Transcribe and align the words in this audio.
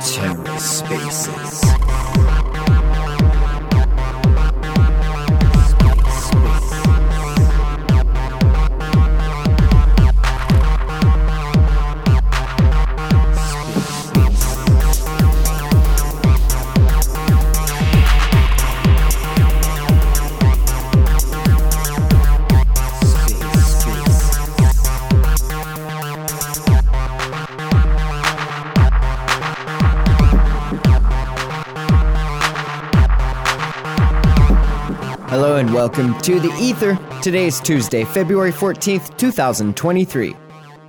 TerraSpaces. 0.00 1.60
Hello 2.16 2.35
welcome 35.76 36.18
to 36.20 36.40
the 36.40 36.50
Ether. 36.58 36.98
Today 37.20 37.48
is 37.48 37.60
Tuesday, 37.60 38.02
February 38.02 38.50
14th, 38.50 39.14
2023. 39.18 40.34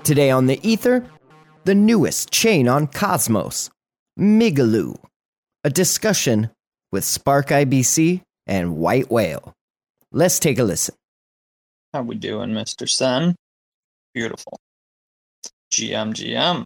Today 0.06 0.32
on 0.32 0.46
the 0.46 0.66
Ether, 0.66 1.06
the 1.66 1.76
newest 1.76 2.32
chain 2.32 2.70
on 2.70 2.88
Cosmos, 2.88 3.70
Migaloo. 4.18 4.96
A 5.66 5.70
discussion 5.70 6.52
with 6.94 7.04
Spark 7.04 7.48
IBC 7.50 8.22
and 8.46 8.78
White 8.78 9.12
Whale. 9.12 9.52
Let's 10.14 10.40
take 10.40 10.58
a 10.58 10.64
listen. 10.64 10.96
How 11.94 12.04
we 12.04 12.16
doing, 12.16 12.52
Mr. 12.52 12.88
Sen? 12.88 13.36
Beautiful. 14.14 14.58
GM, 15.70 16.14
GM. 16.14 16.66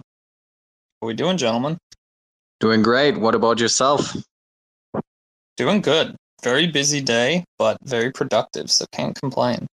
How 1.02 1.08
we 1.08 1.16
doing, 1.16 1.38
gentlemen? 1.38 1.80
Doing 2.60 2.84
great. 2.84 3.18
What 3.18 3.34
about 3.34 3.60
yourself? 3.60 4.16
Doing 5.58 5.82
good. 5.82 6.16
Very 6.44 6.68
busy 6.68 7.02
day, 7.02 7.44
but 7.58 7.78
very 7.84 8.12
productive, 8.12 8.72
so 8.72 8.86
can't 8.92 9.16
complain. 9.16 9.68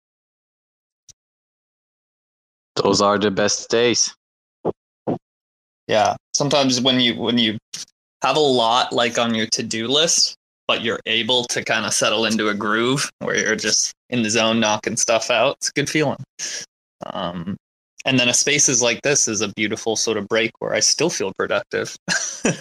Those 2.76 3.00
are 3.00 3.18
the 3.18 3.30
best 3.30 3.68
days. 3.70 4.14
Yeah. 5.86 6.16
Sometimes 6.34 6.80
when 6.80 7.00
you 7.00 7.14
when 7.16 7.38
you 7.38 7.58
have 8.22 8.36
a 8.36 8.40
lot 8.40 8.92
like 8.92 9.18
on 9.18 9.34
your 9.34 9.46
to-do 9.46 9.86
list, 9.86 10.34
but 10.66 10.82
you're 10.82 11.00
able 11.06 11.44
to 11.44 11.62
kind 11.62 11.84
of 11.84 11.92
settle 11.92 12.24
into 12.24 12.48
a 12.48 12.54
groove 12.54 13.10
where 13.18 13.36
you're 13.36 13.56
just 13.56 13.92
in 14.08 14.22
the 14.22 14.30
zone 14.30 14.58
knocking 14.60 14.96
stuff 14.96 15.30
out, 15.30 15.56
it's 15.58 15.68
a 15.68 15.72
good 15.72 15.90
feeling. 15.90 16.24
Um, 17.06 17.56
and 18.06 18.18
then 18.18 18.28
a 18.28 18.34
spaces 18.34 18.82
like 18.82 19.02
this 19.02 19.28
is 19.28 19.42
a 19.42 19.48
beautiful 19.48 19.96
sort 19.96 20.16
of 20.16 20.26
break 20.28 20.52
where 20.58 20.72
I 20.74 20.80
still 20.80 21.10
feel 21.10 21.32
productive. 21.36 21.94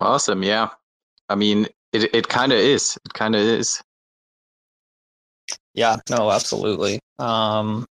Awesome. 0.00 0.42
Yeah. 0.42 0.70
I 1.28 1.34
mean, 1.34 1.66
it 1.92 2.14
it 2.14 2.28
kind 2.28 2.52
of 2.52 2.58
is. 2.58 2.98
It 3.04 3.12
kind 3.14 3.34
of 3.34 3.40
is. 3.42 3.82
Yeah, 5.74 5.96
no, 6.10 6.30
absolutely. 6.30 7.00
Um, 7.18 7.86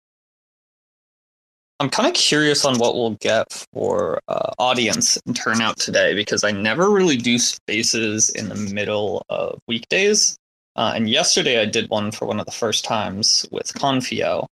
I'm 1.79 1.89
kind 1.89 2.07
of 2.07 2.13
curious 2.13 2.63
on 2.65 2.77
what 2.77 2.95
we'll 2.95 3.17
get 3.19 3.51
for 3.73 4.21
uh, 4.29 4.51
audience 4.57 5.17
and 5.25 5.35
turnout 5.35 5.77
today 5.77 6.13
because 6.15 6.43
I 6.43 6.51
never 6.51 6.89
really 6.89 7.17
do 7.17 7.37
spaces 7.37 8.29
in 8.29 8.47
the 8.47 8.55
middle 8.55 9.25
of 9.29 9.59
weekdays. 9.67 10.37
Uh, 10.75 10.93
and 10.95 11.09
yesterday 11.09 11.61
I 11.61 11.65
did 11.65 11.89
one 11.89 12.11
for 12.11 12.25
one 12.25 12.39
of 12.39 12.45
the 12.45 12.53
first 12.53 12.85
times 12.85 13.45
with 13.51 13.73
Confio, 13.73 14.47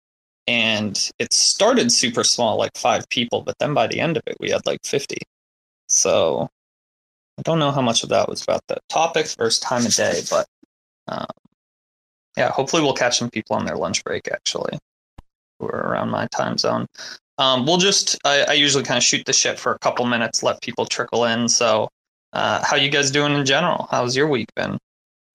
and 0.46 1.10
it 1.18 1.32
started 1.32 1.92
super 1.92 2.24
small, 2.24 2.56
like 2.56 2.76
five 2.76 3.06
people, 3.10 3.42
but 3.42 3.58
then 3.60 3.74
by 3.74 3.86
the 3.86 4.00
end 4.00 4.16
of 4.16 4.22
it, 4.26 4.36
we 4.40 4.50
had 4.50 4.64
like 4.64 4.80
50. 4.84 5.18
So 5.88 6.48
I 7.38 7.42
don't 7.42 7.58
know 7.60 7.70
how 7.70 7.80
much 7.80 8.02
of 8.02 8.08
that 8.08 8.28
was 8.28 8.42
about 8.42 8.62
the 8.66 8.78
topic 8.88 9.28
versus 9.38 9.60
time 9.60 9.86
of 9.86 9.94
day, 9.94 10.20
but 10.28 10.46
um, 11.06 11.26
yeah, 12.36 12.50
hopefully 12.50 12.82
we'll 12.82 12.94
catch 12.94 13.18
some 13.18 13.30
people 13.30 13.54
on 13.56 13.64
their 13.64 13.76
lunch 13.76 14.02
break 14.04 14.28
actually, 14.32 14.78
who 15.58 15.66
are 15.66 15.88
around 15.88 16.10
my 16.10 16.26
time 16.26 16.58
zone. 16.58 16.86
Um, 17.38 17.64
we'll 17.64 17.78
just 17.78 18.18
I, 18.24 18.42
I 18.48 18.52
usually 18.54 18.82
kind 18.82 18.98
of 18.98 19.04
shoot 19.04 19.24
the 19.24 19.32
shit 19.32 19.58
for 19.58 19.72
a 19.72 19.78
couple 19.78 20.04
minutes, 20.04 20.42
let 20.42 20.60
people 20.60 20.84
trickle 20.84 21.24
in. 21.24 21.48
So, 21.48 21.88
uh, 22.32 22.64
how 22.64 22.76
you 22.76 22.90
guys 22.90 23.12
doing 23.12 23.32
in 23.32 23.46
general? 23.46 23.86
How's 23.90 24.16
your 24.16 24.26
week 24.26 24.48
been? 24.56 24.76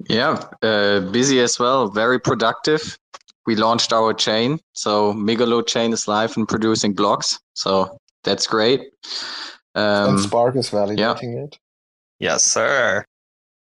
Yeah. 0.09 0.43
Uh, 0.61 0.99
busy 0.99 1.39
as 1.39 1.57
well. 1.57 1.87
Very 1.87 2.19
productive. 2.19 2.97
We 3.45 3.55
launched 3.55 3.93
our 3.93 4.13
chain, 4.13 4.59
so 4.73 5.13
Migaloo 5.13 5.65
chain 5.65 5.93
is 5.93 6.07
live 6.07 6.35
and 6.37 6.47
producing 6.47 6.93
blocks. 6.93 7.39
So 7.55 7.97
that's 8.23 8.47
great. 8.47 8.81
and 9.75 10.11
Um, 10.11 10.19
Spark 10.19 10.55
is 10.55 10.69
validating 10.69 11.45
it. 11.45 11.59
Yes, 12.19 12.43
sir. 12.45 13.05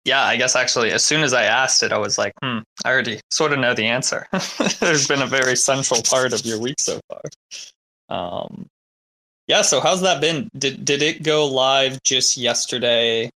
Yeah, 0.05 0.22
I 0.25 0.37
guess 0.37 0.56
actually, 0.56 0.93
as 0.93 1.03
soon 1.05 1.22
as 1.22 1.33
I 1.34 1.44
asked 1.44 1.83
it, 1.83 1.93
I 1.93 1.99
was 1.99 2.16
like, 2.16 2.33
hmm, 2.43 2.59
I 2.84 2.91
already 2.91 3.21
sort 3.31 3.53
of 3.53 3.59
know 3.59 3.75
the 3.75 3.87
answer. 3.87 4.27
There's 4.81 5.06
been 5.06 5.21
a 5.22 5.27
very 5.27 5.56
central 5.56 6.00
part 6.03 6.33
of 6.33 6.44
your 6.47 6.59
week 6.59 6.81
so 6.81 7.00
far. 7.09 7.21
Um, 8.09 8.66
yeah, 9.47 9.62
so 9.62 9.81
how's 9.81 10.00
that 10.03 10.21
been? 10.21 10.49
Did 10.56 10.84
did 10.84 11.03
it 11.03 11.22
go 11.22 11.47
live 11.47 12.03
just 12.03 12.37
yesterday? 12.37 13.31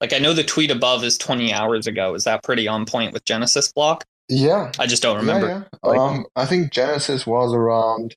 Like 0.00 0.12
I 0.12 0.18
know 0.18 0.34
the 0.34 0.44
tweet 0.44 0.70
above 0.70 1.04
is 1.04 1.16
20 1.18 1.52
hours 1.52 1.86
ago. 1.86 2.14
Is 2.14 2.24
that 2.24 2.42
pretty 2.42 2.68
on 2.68 2.86
point 2.86 3.12
with 3.12 3.24
Genesis 3.24 3.72
block? 3.72 4.04
Yeah, 4.28 4.70
I 4.78 4.86
just 4.86 5.02
don't 5.02 5.16
remember. 5.16 5.46
Yeah, 5.48 5.62
yeah. 5.84 5.88
Like- 5.88 5.98
um, 5.98 6.26
I 6.36 6.46
think 6.46 6.72
Genesis 6.72 7.26
was 7.26 7.52
around 7.52 8.14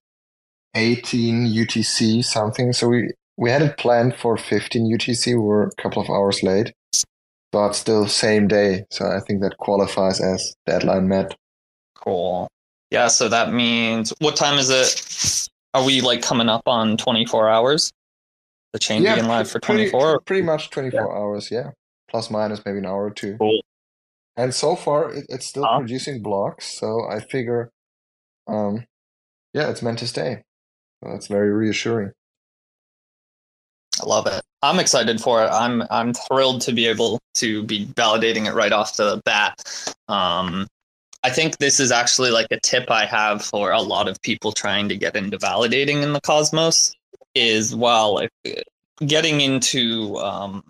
18 0.75 1.47
UTC 1.47 2.23
something. 2.23 2.73
So 2.73 2.89
we 2.89 3.11
we 3.37 3.49
had 3.49 3.61
it 3.61 3.77
planned 3.77 4.15
for 4.15 4.37
15 4.37 4.91
UTC. 4.97 5.39
We're 5.41 5.67
a 5.67 5.75
couple 5.75 6.01
of 6.01 6.09
hours 6.09 6.43
late, 6.43 6.73
but 7.51 7.73
still 7.73 8.07
same 8.07 8.47
day. 8.47 8.85
So 8.91 9.05
I 9.05 9.19
think 9.19 9.41
that 9.41 9.57
qualifies 9.57 10.21
as 10.21 10.55
deadline 10.65 11.07
met. 11.07 11.35
Cool. 11.95 12.47
Yeah, 12.91 13.07
so 13.07 13.27
that 13.29 13.51
means 13.51 14.13
what 14.19 14.35
time 14.35 14.57
is 14.57 14.69
it? 14.69 15.49
Are 15.73 15.83
we 15.83 16.01
like 16.01 16.21
coming 16.21 16.47
up 16.47 16.61
on 16.67 16.97
24 16.97 17.49
hours? 17.49 17.91
The 18.73 18.79
chain 18.79 19.03
yeah, 19.03 19.15
being 19.15 19.27
live 19.27 19.49
for 19.49 19.59
24? 19.59 20.21
pretty 20.21 20.41
much 20.43 20.69
24 20.69 21.15
hours. 21.15 21.49
Yeah, 21.51 21.71
plus 22.09 22.29
minus 22.29 22.61
maybe 22.65 22.77
an 22.77 22.85
hour 22.85 23.05
or 23.05 23.11
two. 23.11 23.37
Cool. 23.37 23.61
And 24.37 24.53
so 24.53 24.75
far, 24.75 25.11
it, 25.13 25.25
it's 25.29 25.45
still 25.45 25.63
Huh? 25.65 25.79
producing 25.79 26.21
blocks. 26.21 26.77
So 26.77 27.07
I 27.09 27.19
figure, 27.21 27.69
um, 28.47 28.85
yeah, 29.53 29.69
it's 29.69 29.81
meant 29.81 29.99
to 29.99 30.07
stay. 30.07 30.43
So 31.03 31.09
that's 31.11 31.27
very 31.27 31.51
reassuring. 31.51 32.11
I 34.01 34.05
love 34.05 34.27
it. 34.27 34.41
I'm 34.61 34.79
excited 34.79 35.21
for 35.21 35.43
it. 35.43 35.47
I'm 35.47 35.83
I'm 35.89 36.13
thrilled 36.13 36.61
to 36.61 36.73
be 36.73 36.87
able 36.87 37.19
to 37.35 37.63
be 37.63 37.85
validating 37.87 38.47
it 38.47 38.53
right 38.53 38.71
off 38.71 38.97
the 38.97 39.21
bat. 39.25 39.95
Um, 40.07 40.67
I 41.23 41.29
think 41.29 41.57
this 41.57 41.79
is 41.79 41.91
actually 41.91 42.31
like 42.31 42.47
a 42.51 42.59
tip 42.59 42.91
I 42.91 43.05
have 43.05 43.43
for 43.43 43.71
a 43.71 43.81
lot 43.81 44.07
of 44.07 44.21
people 44.21 44.51
trying 44.51 44.89
to 44.89 44.95
get 44.95 45.15
into 45.15 45.37
validating 45.37 46.03
in 46.03 46.13
the 46.13 46.21
cosmos 46.21 46.93
is 47.33 47.75
while 47.75 48.27
getting 49.05 49.41
into 49.41 50.17
um, 50.17 50.63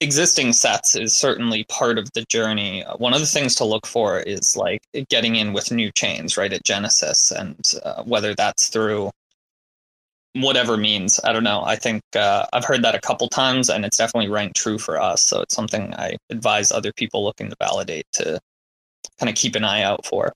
existing 0.00 0.52
sets 0.52 0.94
is 0.94 1.16
certainly 1.16 1.64
part 1.64 1.98
of 1.98 2.12
the 2.12 2.24
journey. 2.28 2.84
One 2.98 3.14
of 3.14 3.20
the 3.20 3.26
things 3.26 3.54
to 3.56 3.64
look 3.64 3.86
for 3.86 4.20
is 4.20 4.56
like 4.56 4.82
getting 5.08 5.36
in 5.36 5.52
with 5.52 5.72
new 5.72 5.90
chains, 5.92 6.36
right, 6.36 6.52
at 6.52 6.64
Genesis, 6.64 7.30
and 7.30 7.72
uh, 7.84 8.02
whether 8.04 8.34
that's 8.34 8.68
through 8.68 9.10
whatever 10.34 10.76
means. 10.76 11.20
I 11.24 11.32
don't 11.32 11.44
know. 11.44 11.62
I 11.64 11.76
think 11.76 12.02
uh, 12.14 12.46
I've 12.52 12.64
heard 12.64 12.82
that 12.84 12.94
a 12.94 13.00
couple 13.00 13.28
times, 13.28 13.68
and 13.68 13.84
it's 13.84 13.96
definitely 13.96 14.30
rang 14.30 14.52
true 14.54 14.78
for 14.78 15.00
us. 15.00 15.22
So 15.22 15.40
it's 15.42 15.54
something 15.54 15.94
I 15.94 16.16
advise 16.30 16.70
other 16.70 16.92
people 16.92 17.24
looking 17.24 17.50
to 17.50 17.56
validate 17.60 18.06
to 18.14 18.38
kind 19.18 19.28
of 19.28 19.36
keep 19.36 19.56
an 19.56 19.64
eye 19.64 19.82
out 19.82 20.06
for. 20.06 20.32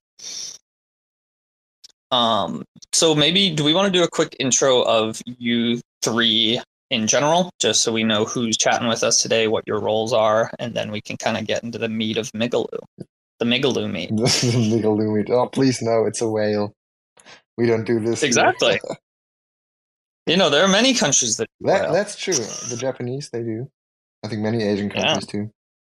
Um, 2.10 2.64
so 2.92 3.14
maybe 3.14 3.50
do 3.50 3.64
we 3.64 3.72
want 3.72 3.92
to 3.92 3.98
do 3.98 4.04
a 4.04 4.08
quick 4.08 4.36
intro 4.38 4.82
of 4.82 5.22
you 5.24 5.80
three 6.02 6.60
in 6.90 7.06
general, 7.06 7.50
just 7.58 7.82
so 7.82 7.90
we 7.90 8.04
know 8.04 8.26
who's 8.26 8.56
chatting 8.58 8.86
with 8.86 9.02
us 9.02 9.22
today, 9.22 9.48
what 9.48 9.64
your 9.66 9.80
roles 9.80 10.12
are, 10.12 10.50
and 10.58 10.74
then 10.74 10.90
we 10.90 11.00
can 11.00 11.16
kind 11.16 11.38
of 11.38 11.46
get 11.46 11.64
into 11.64 11.78
the 11.78 11.88
meat 11.88 12.18
of 12.18 12.30
Migaloo, 12.32 12.68
the 13.38 13.46
Migaloo 13.46 13.90
meat. 13.90 14.10
A 14.10 14.58
legal 14.58 14.94
limit. 14.94 15.30
Oh, 15.30 15.46
please 15.46 15.80
no, 15.80 16.04
it's 16.04 16.20
a 16.20 16.28
whale. 16.28 16.74
We 17.56 17.66
don't 17.66 17.84
do 17.84 17.98
this. 17.98 18.22
Exactly. 18.22 18.78
You 20.26 20.36
know, 20.36 20.50
there 20.50 20.64
are 20.64 20.68
many 20.68 20.94
countries 20.94 21.36
that. 21.38 21.48
do 21.60 21.66
That, 21.66 21.92
that's 21.92 22.16
true. 22.16 22.34
The 22.34 22.76
Japanese, 22.78 23.30
they 23.30 23.42
do. 23.42 23.68
I 24.24 24.28
think 24.28 24.40
many 24.42 24.62
Asian 24.62 24.88
Yeah. 24.88 25.06
countries 25.06 25.26
too. 25.26 25.50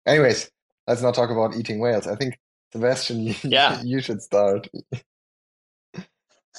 Anyways, 0.07 0.51
let's 0.87 1.03
not 1.03 1.15
talk 1.15 1.31
about 1.31 1.57
eating 1.57 1.81
whales. 1.81 2.07
I 2.07 2.15
think 2.15 2.39
Sebastian, 2.73 3.21
you, 3.21 3.35
Yeah. 3.43 3.81
you 3.83 4.01
should 4.01 4.23
start. 4.23 4.69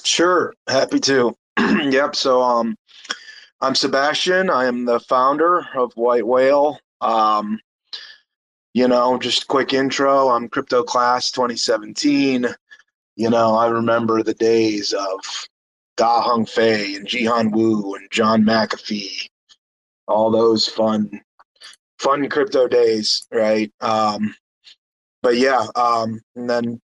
Sure, 0.04 0.54
happy 0.68 1.00
to. 1.02 1.38
yep. 1.60 2.16
So, 2.16 2.42
um, 2.42 2.76
I'm 3.62 3.76
Sebastian. 3.76 4.50
I 4.50 4.66
am 4.66 4.86
the 4.86 5.00
founder 5.00 5.66
of 5.76 5.94
White 5.94 6.28
Whale. 6.28 6.80
Um, 7.00 7.60
you 8.74 8.88
know, 8.88 9.18
just 9.20 9.48
quick 9.48 9.72
intro. 9.74 10.30
I'm 10.30 10.50
Crypto 10.50 10.84
Class 10.84 11.32
2017. 11.32 12.48
you 13.16 13.30
know, 13.30 13.56
I 13.56 13.68
remember 13.68 14.22
the 14.24 14.34
days 14.34 14.92
of 14.94 15.20
Da 15.98 16.24
Hongfei 16.24 16.96
and 16.96 17.08
Jihan 17.08 17.52
Wu 17.52 17.96
and 17.96 18.10
John 18.12 18.44
McAfee, 18.44 19.28
all 20.08 20.32
those 20.32 20.68
fun, 20.68 21.22
fun 22.00 22.30
crypto 22.30 22.68
days, 22.68 23.28
right? 23.32 23.72
Um, 23.82 24.36
but 25.22 25.38
yeah, 25.38 25.66
um, 25.76 26.20
and 26.36 26.50
then 26.50 26.82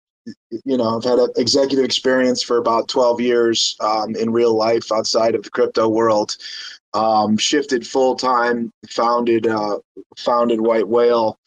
you 0.66 0.78
know, 0.78 0.98
I've 0.98 1.04
had 1.04 1.20
an 1.20 1.30
executive 1.38 1.86
experience 1.86 2.42
for 2.42 2.58
about 2.58 2.88
12 2.88 3.22
years 3.22 3.76
um, 3.80 4.16
in 4.16 4.32
real 4.32 4.56
life 4.56 4.92
outside 4.92 5.36
of 5.36 5.44
the 5.44 5.50
crypto 5.50 5.88
world. 5.88 6.36
Um, 6.94 7.38
shifted 7.38 7.86
full 7.86 8.16
time, 8.16 8.72
founded 8.90 9.48
uh, 9.48 9.80
founded 10.18 10.62
White 10.62 10.88
Whale. 10.88 11.38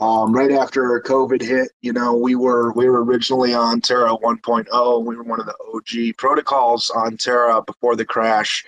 Um, 0.00 0.32
right 0.34 0.50
after 0.50 0.98
COVID 1.04 1.42
hit, 1.42 1.72
you 1.82 1.92
know, 1.92 2.16
we 2.16 2.34
were 2.34 2.72
we 2.72 2.88
were 2.88 3.04
originally 3.04 3.52
on 3.52 3.82
Terra 3.82 4.16
1.0. 4.16 5.04
We 5.04 5.16
were 5.16 5.22
one 5.22 5.40
of 5.40 5.46
the 5.46 5.54
OG 5.74 6.16
protocols 6.16 6.88
on 6.90 7.18
Terra 7.18 7.62
before 7.62 7.96
the 7.96 8.06
crash. 8.06 8.64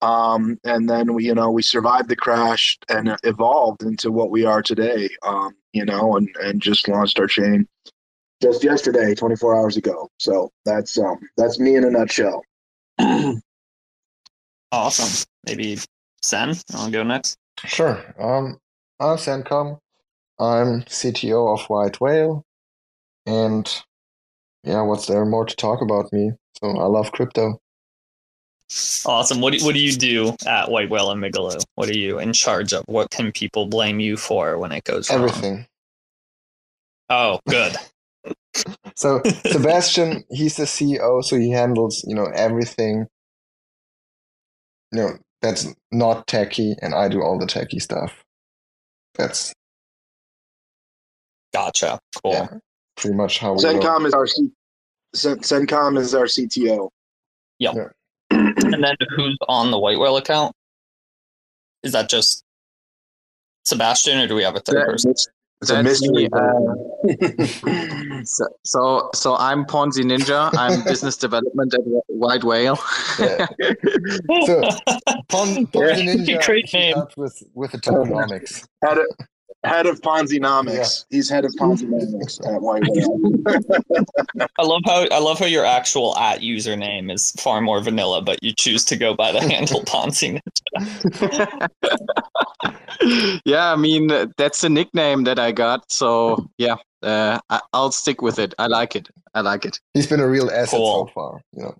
Um, 0.00 0.58
and 0.64 0.88
then 0.88 1.12
we, 1.12 1.26
you 1.26 1.34
know, 1.34 1.50
we 1.50 1.62
survived 1.62 2.08
the 2.08 2.16
crash 2.16 2.78
and 2.88 3.16
evolved 3.22 3.82
into 3.82 4.10
what 4.10 4.30
we 4.30 4.46
are 4.46 4.62
today. 4.62 5.10
Um, 5.22 5.54
you 5.74 5.84
know, 5.84 6.16
and 6.16 6.28
and 6.40 6.60
just 6.60 6.88
launched 6.88 7.20
our 7.20 7.26
chain 7.26 7.68
just 8.40 8.64
yesterday, 8.64 9.14
24 9.14 9.54
hours 9.56 9.76
ago. 9.76 10.10
So 10.18 10.50
that's 10.64 10.98
um 10.98 11.18
that's 11.36 11.60
me 11.60 11.76
in 11.76 11.84
a 11.84 11.90
nutshell. 11.90 12.42
awesome. 14.72 15.26
Maybe 15.46 15.78
Sen, 16.22 16.54
I'll 16.74 16.90
go 16.90 17.02
next. 17.02 17.36
Sure. 17.66 18.02
Um, 18.18 18.58
I'm 18.98 19.18
Sencom. 19.18 19.78
I'm 20.42 20.82
CTO 20.82 21.54
of 21.56 21.70
White 21.70 22.00
Whale, 22.00 22.44
and 23.26 23.82
yeah, 24.64 24.82
what's 24.82 25.06
there 25.06 25.24
more 25.24 25.44
to 25.44 25.54
talk 25.54 25.80
about 25.80 26.12
me? 26.12 26.32
So 26.60 26.76
I 26.78 26.86
love 26.86 27.12
crypto. 27.12 27.60
Awesome. 29.04 29.40
What 29.40 29.52
do, 29.52 29.64
what 29.64 29.74
do 29.74 29.80
you 29.80 29.92
do 29.92 30.34
at 30.46 30.70
White 30.70 30.90
Whale 30.90 31.10
and 31.10 31.22
Migaloo? 31.22 31.62
What 31.76 31.88
are 31.88 31.96
you 31.96 32.18
in 32.18 32.32
charge 32.32 32.72
of? 32.72 32.84
What 32.86 33.10
can 33.10 33.30
people 33.30 33.66
blame 33.66 34.00
you 34.00 34.16
for 34.16 34.58
when 34.58 34.72
it 34.72 34.84
goes 34.84 35.10
wrong? 35.10 35.18
Everything. 35.18 35.66
Oh, 37.08 37.38
good. 37.48 37.76
so 38.96 39.22
Sebastian, 39.46 40.24
he's 40.30 40.56
the 40.56 40.64
CEO, 40.64 41.22
so 41.22 41.36
he 41.36 41.50
handles 41.50 42.04
you 42.08 42.16
know 42.16 42.30
everything. 42.34 43.06
You 44.90 45.00
know 45.00 45.10
that's 45.40 45.72
not 45.92 46.26
techie, 46.26 46.74
and 46.82 46.94
I 46.94 47.08
do 47.08 47.22
all 47.22 47.38
the 47.38 47.46
techie 47.46 47.82
stuff. 47.82 48.24
That's 49.14 49.52
gotcha. 51.52 51.98
Cool. 52.22 52.32
Yeah, 52.32 52.48
pretty 52.96 53.16
much 53.16 53.38
how 53.38 53.52
we. 53.52 53.58
Sencom 53.58 54.06
is 54.06 54.14
our 54.14 54.26
C- 54.26 54.52
Sencom 55.14 55.98
is 55.98 56.14
our 56.14 56.24
CTO. 56.24 56.90
Yep. 57.58 57.74
Yeah. 57.74 57.88
and 58.30 58.82
then 58.84 58.96
who's 59.14 59.36
on 59.48 59.70
the 59.70 59.78
White 59.78 59.98
Whale 59.98 60.16
account? 60.16 60.54
Is 61.82 61.92
that 61.92 62.08
just 62.08 62.44
Sebastian, 63.64 64.18
or 64.18 64.26
do 64.26 64.34
we 64.34 64.42
have 64.42 64.56
a 64.56 64.60
third 64.60 64.76
that, 64.76 64.86
person? 64.86 65.14
It's 65.62 65.70
a 65.70 65.80
mystery. 65.80 66.28
Uh, 66.32 68.24
so, 68.24 68.46
so, 68.64 69.10
so 69.14 69.36
I'm 69.36 69.64
Ponzi 69.64 70.02
Ninja. 70.02 70.50
I'm 70.58 70.82
business 70.84 71.16
development 71.16 71.72
at 71.74 71.80
White 72.08 72.42
Whale. 72.42 72.78
yeah. 73.20 73.46
So 74.46 74.60
Pon, 75.28 75.66
Ponzi 75.68 76.26
Ninja 76.26 76.44
Great 76.44 76.72
name. 76.72 76.96
with 77.16 77.42
with 77.54 77.72
the 77.72 77.78
tokenomics. 77.78 78.66
Had 78.82 78.98
it 78.98 79.08
head 79.64 79.86
of 79.86 80.00
Ponzinomics. 80.00 81.06
Yeah. 81.10 81.16
He's 81.16 81.28
head 81.28 81.44
of 81.44 81.52
Ponzinomics 81.52 82.44
at 82.46 82.60
White 82.60 82.82
I 84.58 84.62
love 84.62 84.82
how 84.84 85.06
I 85.10 85.18
love 85.18 85.38
how 85.38 85.46
your 85.46 85.64
actual 85.64 86.16
at 86.16 86.40
username 86.40 87.12
is 87.12 87.32
far 87.32 87.60
more 87.60 87.80
vanilla, 87.80 88.22
but 88.22 88.42
you 88.42 88.52
choose 88.52 88.84
to 88.86 88.96
go 88.96 89.14
by 89.14 89.32
the 89.32 89.40
handle 89.40 89.82
Ponzi 89.82 90.40
yeah, 93.44 93.72
I 93.72 93.76
mean 93.76 94.08
that's 94.36 94.60
the 94.60 94.68
nickname 94.68 95.24
that 95.24 95.38
I 95.38 95.52
got. 95.52 95.90
So 95.90 96.48
yeah, 96.58 96.76
uh, 97.02 97.38
I, 97.50 97.60
will 97.72 97.92
stick 97.92 98.22
with 98.22 98.38
it. 98.38 98.54
I 98.58 98.66
like 98.66 98.96
it. 98.96 99.08
I 99.34 99.40
like 99.40 99.64
it. 99.64 99.80
He's 99.94 100.06
been 100.06 100.20
a 100.20 100.28
real 100.28 100.50
asset 100.50 100.78
cool. 100.78 101.06
so 101.06 101.12
far. 101.12 101.42
You 101.52 101.62
know, 101.64 101.74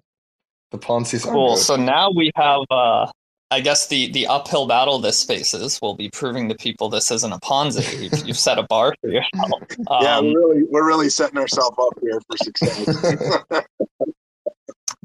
the 0.71 0.79
Ponzi's 0.79 1.25
cool. 1.25 1.57
So 1.57 1.77
now 1.77 2.11
we 2.11 2.31
have 2.37 2.63
uh, 2.71 3.11
I 3.53 3.61
guess 3.61 3.89
the 3.89 4.11
the 4.11 4.27
uphill 4.27 4.67
battle 4.67 4.99
this 4.99 5.25
faces 5.25 5.79
will 5.83 5.95
be 5.95 6.09
proving 6.09 6.49
to 6.49 6.55
people 6.55 6.89
this 6.89 7.11
isn't 7.11 7.33
a 7.33 7.39
Ponzi. 7.39 8.03
You've, 8.03 8.27
you've 8.29 8.39
set 8.39 8.59
a 8.59 8.63
bar 8.63 8.95
for 9.01 9.11
yourself. 9.11 9.63
Um, 9.89 9.99
yeah, 10.03 10.21
we're 10.21 10.39
really 10.39 10.63
we're 10.71 10.87
really 10.87 11.11
setting 11.11 11.39
ourselves 11.39 11.77
up 11.79 11.93
here 12.01 12.19
for 12.27 12.37
success. 12.39 13.37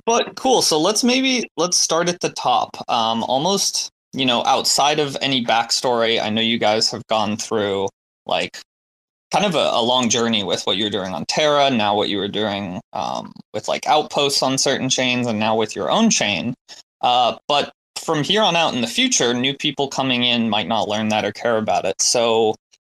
but 0.05 0.35
cool. 0.35 0.61
So 0.61 0.79
let's 0.79 1.03
maybe 1.03 1.49
let's 1.57 1.77
start 1.77 2.07
at 2.07 2.21
the 2.21 2.29
top. 2.29 2.77
Um, 2.89 3.23
almost 3.23 3.89
you 4.13 4.25
know 4.25 4.45
outside 4.45 4.99
of 4.99 5.17
any 5.21 5.44
backstory, 5.44 6.21
I 6.21 6.29
know 6.29 6.41
you 6.41 6.57
guys 6.57 6.89
have 6.91 7.05
gone 7.07 7.35
through 7.35 7.89
like 8.25 8.57
kind 9.31 9.45
of 9.45 9.55
a, 9.55 9.71
a 9.73 9.83
long 9.83 10.07
journey 10.07 10.45
with 10.45 10.63
what 10.63 10.77
you're 10.77 10.89
doing 10.89 11.13
on 11.13 11.25
Terra, 11.25 11.69
now 11.69 11.94
what 11.97 12.07
you 12.07 12.17
were 12.17 12.29
doing 12.29 12.79
um, 12.94 13.33
with 13.53 13.67
like 13.67 13.85
outposts 13.88 14.41
on 14.41 14.57
certain 14.57 14.88
chains, 14.88 15.27
and 15.27 15.38
now 15.38 15.57
with 15.57 15.75
your 15.75 15.91
own 15.91 16.09
chain. 16.09 16.53
Uh, 17.01 17.38
but 17.47 17.73
from 18.07 18.24
here 18.24 18.42
on 18.42 18.56
out 18.56 18.74
in 18.74 18.80
the 18.80 18.88
future, 18.88 19.33
new 19.33 19.54
people 19.54 19.89
coming 19.89 20.24
in 20.24 20.50
might 20.50 20.68
not 20.68 20.88
learn 20.88 21.09
that 21.09 21.25
or 21.25 21.33
care 21.33 21.57
about 21.57 21.83
it. 21.83 22.01
So, 22.01 22.56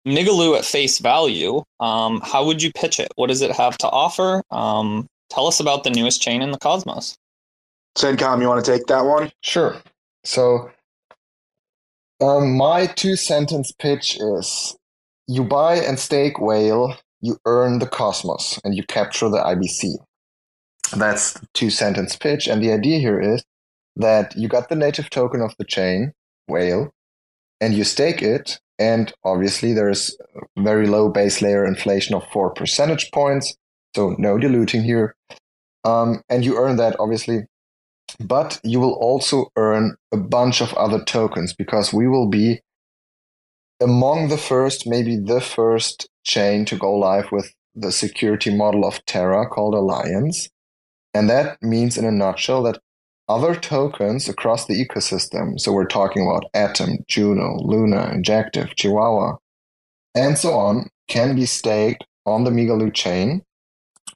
Migaloo 0.07 0.55
at 0.55 0.63
face 0.63 0.99
value, 0.99 1.63
um, 1.79 2.21
how 2.23 2.45
would 2.45 2.61
you 2.61 2.71
pitch 2.71 2.99
it? 2.99 3.11
What 3.15 3.27
does 3.27 3.41
it 3.41 3.51
have 3.51 3.75
to 3.79 3.89
offer? 3.89 4.43
Um, 4.51 5.07
tell 5.31 5.47
us 5.47 5.59
about 5.59 5.83
the 5.83 5.89
newest 5.89 6.21
chain 6.21 6.43
in 6.43 6.51
the 6.51 6.59
cosmos. 6.59 7.17
Sencom, 7.97 8.39
you 8.39 8.47
want 8.47 8.63
to 8.63 8.71
take 8.71 8.85
that 8.85 9.03
one? 9.03 9.31
Sure. 9.41 9.77
So, 10.23 10.69
um, 12.21 12.55
my 12.55 12.85
two 12.85 13.15
sentence 13.15 13.71
pitch 13.79 14.15
is 14.21 14.77
you 15.27 15.43
buy 15.43 15.77
and 15.77 15.97
stake 15.97 16.39
whale, 16.39 16.95
you 17.19 17.39
earn 17.47 17.79
the 17.79 17.87
cosmos, 17.87 18.59
and 18.63 18.75
you 18.75 18.83
capture 18.83 19.27
the 19.27 19.39
IBC. 19.39 19.95
That's 20.95 21.33
the 21.33 21.47
two 21.55 21.71
sentence 21.71 22.15
pitch. 22.15 22.47
And 22.47 22.61
the 22.61 22.71
idea 22.71 22.99
here 22.99 23.19
is 23.19 23.43
that 23.99 24.35
you 24.35 24.47
got 24.47 24.69
the 24.69 24.75
native 24.75 25.09
token 25.09 25.41
of 25.41 25.53
the 25.59 25.65
chain, 25.65 26.13
whale, 26.47 26.91
and 27.61 27.73
you 27.75 27.83
stake 27.83 28.21
it. 28.21 28.59
And 28.79 29.13
obviously, 29.23 29.73
there's 29.73 30.17
very 30.57 30.87
low 30.87 31.09
base 31.09 31.41
layer 31.41 31.65
inflation 31.65 32.15
of 32.15 32.23
four 32.31 32.51
percentage 32.53 33.11
points. 33.11 33.55
So, 33.95 34.15
no 34.17 34.37
diluting 34.37 34.83
here. 34.83 35.15
Um, 35.83 36.21
and 36.29 36.45
you 36.45 36.57
earn 36.57 36.77
that, 36.77 36.95
obviously. 36.99 37.41
But 38.19 38.59
you 38.63 38.79
will 38.79 38.93
also 38.93 39.47
earn 39.55 39.95
a 40.11 40.17
bunch 40.17 40.61
of 40.61 40.73
other 40.73 41.03
tokens 41.03 41.53
because 41.53 41.93
we 41.93 42.07
will 42.07 42.27
be 42.27 42.61
among 43.81 44.29
the 44.29 44.37
first, 44.37 44.87
maybe 44.87 45.17
the 45.17 45.41
first 45.41 46.09
chain 46.23 46.65
to 46.65 46.75
go 46.77 46.93
live 46.93 47.31
with 47.31 47.53
the 47.75 47.91
security 47.91 48.55
model 48.55 48.85
of 48.85 49.03
Terra 49.05 49.47
called 49.47 49.73
Alliance. 49.73 50.49
And 51.13 51.29
that 51.29 51.61
means, 51.61 51.97
in 51.97 52.05
a 52.05 52.11
nutshell, 52.11 52.63
that 52.63 52.79
other 53.29 53.55
tokens 53.55 54.27
across 54.27 54.65
the 54.65 54.73
ecosystem. 54.83 55.59
So 55.59 55.71
we're 55.71 55.85
talking 55.85 56.27
about 56.27 56.49
Atom, 56.53 56.97
Juno, 57.07 57.57
Luna, 57.59 58.11
Injective, 58.11 58.75
Chihuahua, 58.75 59.37
and 60.15 60.37
so 60.37 60.53
on, 60.53 60.89
can 61.07 61.35
be 61.35 61.45
staked 61.45 62.03
on 62.25 62.43
the 62.43 62.51
Migaloo 62.51 62.93
chain 62.93 63.43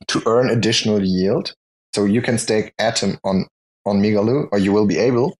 to 0.07 0.21
earn 0.25 0.49
additional 0.49 1.01
yield. 1.01 1.53
So 1.93 2.05
you 2.05 2.21
can 2.21 2.37
stake 2.37 2.73
Atom 2.79 3.19
on, 3.23 3.45
on 3.85 4.01
Migaloo, 4.01 4.47
or 4.51 4.57
you 4.57 4.73
will 4.73 4.87
be 4.87 4.97
able 4.97 5.37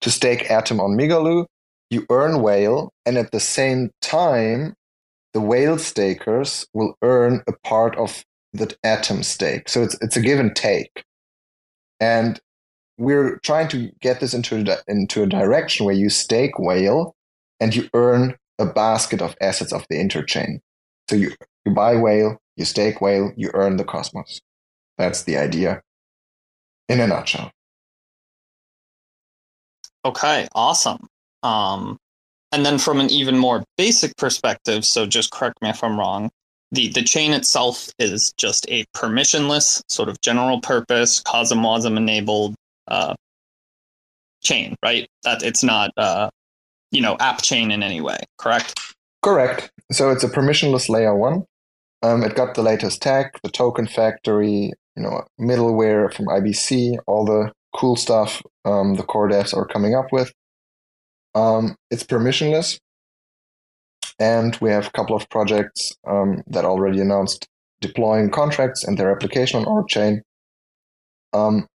to 0.00 0.10
stake 0.10 0.50
Atom 0.50 0.80
on 0.80 0.96
Migaloo. 0.96 1.46
You 1.90 2.06
earn 2.10 2.40
Whale, 2.40 2.90
and 3.04 3.18
at 3.18 3.30
the 3.32 3.40
same 3.40 3.90
time, 4.00 4.74
the 5.34 5.40
Whale 5.40 5.78
stakers 5.78 6.66
will 6.72 6.96
earn 7.02 7.42
a 7.46 7.52
part 7.64 7.96
of 7.96 8.24
that 8.54 8.76
Atom 8.82 9.22
stake. 9.22 9.68
So 9.68 9.82
it's 9.82 9.96
it's 10.00 10.16
a 10.16 10.20
give 10.20 10.40
and 10.40 10.54
take. 10.56 11.04
And 12.00 12.40
we're 13.02 13.38
trying 13.38 13.66
to 13.66 13.90
get 14.00 14.20
this 14.20 14.32
into 14.32 14.56
a, 14.56 14.78
into 14.86 15.24
a 15.24 15.26
direction 15.26 15.84
where 15.84 15.94
you 15.94 16.08
stake 16.08 16.58
whale 16.58 17.16
and 17.58 17.74
you 17.74 17.88
earn 17.94 18.36
a 18.60 18.66
basket 18.66 19.20
of 19.20 19.34
assets 19.40 19.72
of 19.72 19.84
the 19.90 19.96
interchain. 19.96 20.60
So 21.10 21.16
you, 21.16 21.32
you 21.64 21.74
buy 21.74 21.96
whale, 21.96 22.38
you 22.56 22.64
stake 22.64 23.00
whale, 23.00 23.32
you 23.36 23.50
earn 23.54 23.76
the 23.76 23.84
cosmos. 23.84 24.40
That's 24.98 25.24
the 25.24 25.36
idea 25.36 25.82
in 26.88 27.00
a 27.00 27.08
nutshell. 27.08 27.50
Okay, 30.04 30.46
awesome. 30.54 31.08
Um, 31.42 31.98
and 32.52 32.64
then 32.64 32.78
from 32.78 33.00
an 33.00 33.10
even 33.10 33.36
more 33.36 33.64
basic 33.76 34.16
perspective, 34.16 34.84
so 34.84 35.06
just 35.06 35.32
correct 35.32 35.60
me 35.60 35.70
if 35.70 35.82
I'm 35.82 35.98
wrong, 35.98 36.30
the, 36.70 36.88
the 36.88 37.02
chain 37.02 37.32
itself 37.32 37.88
is 37.98 38.32
just 38.36 38.64
a 38.70 38.84
permissionless, 38.94 39.82
sort 39.88 40.08
of 40.08 40.20
general 40.20 40.60
purpose, 40.60 41.20
COSM 41.22 41.96
enabled 41.96 42.54
uh, 42.92 43.14
chain, 44.42 44.76
right? 44.84 45.08
That 45.24 45.42
it's 45.42 45.64
not, 45.64 45.90
uh, 45.96 46.30
you 46.90 47.00
know, 47.00 47.16
app 47.18 47.42
chain 47.42 47.70
in 47.70 47.82
any 47.82 48.00
way, 48.00 48.18
correct? 48.38 48.78
Correct. 49.22 49.70
So 49.90 50.10
it's 50.10 50.24
a 50.24 50.28
permissionless 50.28 50.88
layer 50.88 51.16
one. 51.16 51.44
Um, 52.02 52.22
it 52.22 52.34
got 52.34 52.54
the 52.54 52.62
latest 52.62 53.00
tech, 53.00 53.40
the 53.42 53.50
token 53.50 53.86
factory, 53.86 54.72
you 54.96 55.02
know, 55.02 55.22
middleware 55.40 56.12
from 56.12 56.26
IBC, 56.26 56.98
all 57.06 57.24
the 57.24 57.52
cool 57.74 57.96
stuff 57.96 58.42
um, 58.64 58.94
the 58.94 59.02
core 59.02 59.28
devs 59.28 59.56
are 59.56 59.66
coming 59.66 59.94
up 59.94 60.06
with. 60.12 60.32
Um, 61.34 61.76
it's 61.90 62.04
permissionless, 62.04 62.78
and 64.18 64.56
we 64.60 64.70
have 64.70 64.88
a 64.88 64.90
couple 64.90 65.16
of 65.16 65.28
projects 65.30 65.92
um, 66.06 66.42
that 66.48 66.66
already 66.66 67.00
announced 67.00 67.46
deploying 67.80 68.30
contracts 68.30 68.84
and 68.84 68.98
their 68.98 69.10
application 69.10 69.60
on 69.60 69.66
our 69.66 69.84
chain. 69.84 70.22
Um, 71.32 71.66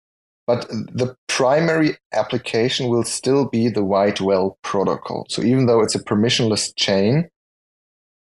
but 0.48 0.68
the 0.70 1.14
primary 1.28 1.98
application 2.14 2.88
will 2.88 3.04
still 3.04 3.50
be 3.50 3.68
the 3.68 3.84
white 3.84 4.22
whale 4.22 4.58
protocol. 4.64 5.28
So 5.30 5.44
even 5.44 5.66
though 5.66 5.82
it's 5.82 5.94
a 5.94 6.04
permissionless 6.04 6.72
chain, 6.78 7.30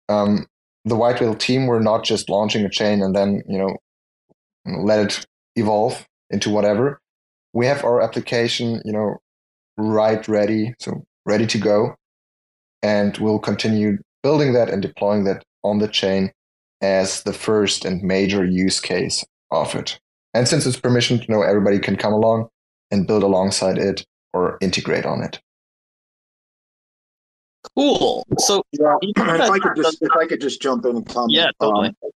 um, 0.09 0.47
the 0.85 0.97
white 0.97 1.21
whale 1.21 1.37
team 1.37 1.67
were 1.67 1.81
not 1.81 2.05
just 2.05 2.29
launching 2.29 2.65
a 2.65 2.71
chain 2.71 3.01
and 3.01 3.15
then 3.15 3.43
you 3.49 3.59
know 3.59 3.77
let 4.67 4.99
it 4.99 5.27
evolve 5.57 6.07
into 6.31 6.51
whatever. 6.51 7.01
We 7.53 7.67
have 7.67 7.85
our 7.85 8.01
application, 8.01 8.83
you 8.85 8.93
know, 8.93 9.17
right 9.77 10.27
ready, 10.29 10.75
so 10.79 11.05
ready 11.25 11.47
to 11.47 11.59
go, 11.59 11.95
and 12.83 13.17
we'll 13.19 13.39
continue 13.39 13.99
building 14.23 14.53
that 14.55 14.69
and 14.69 14.83
deploying 14.83 15.25
that 15.25 15.45
on 15.63 15.79
the 15.79 15.89
chain 15.89 16.33
as 16.81 17.23
the 17.23 17.33
first 17.33 17.85
and 17.85 18.03
major 18.03 18.45
use 18.45 18.81
case 18.81 19.25
of 19.51 19.75
it. 19.75 19.99
And 20.35 20.47
since 20.47 20.67
it's 20.67 20.79
permission 20.79 21.19
you 21.19 21.27
know, 21.29 21.43
everybody 21.43 21.79
can 21.79 21.97
come 21.97 22.13
along 22.13 22.49
and 22.91 23.07
build 23.07 23.23
alongside 23.23 23.79
it 23.79 24.05
or 24.33 24.59
integrate 24.61 25.07
on 25.07 25.23
it. 25.23 25.41
Cool. 27.77 28.27
So 28.39 28.63
yeah, 28.73 28.97
if 29.03 29.51
I 29.51 29.59
could 29.59 29.77
just 29.77 30.03
if 30.03 30.13
I 30.19 30.27
could 30.27 30.41
just 30.41 30.63
jump 30.63 30.85
in 30.87 30.97
and 30.97 31.07
comment. 31.07 31.33
Yeah, 31.33 31.51
totally. 31.61 31.89
Um, 31.89 32.11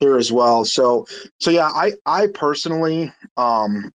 here 0.00 0.16
as 0.16 0.32
well. 0.32 0.64
So 0.64 1.06
so 1.40 1.50
yeah, 1.50 1.68
I 1.68 1.92
I 2.06 2.26
personally 2.28 3.12
um 3.36 3.92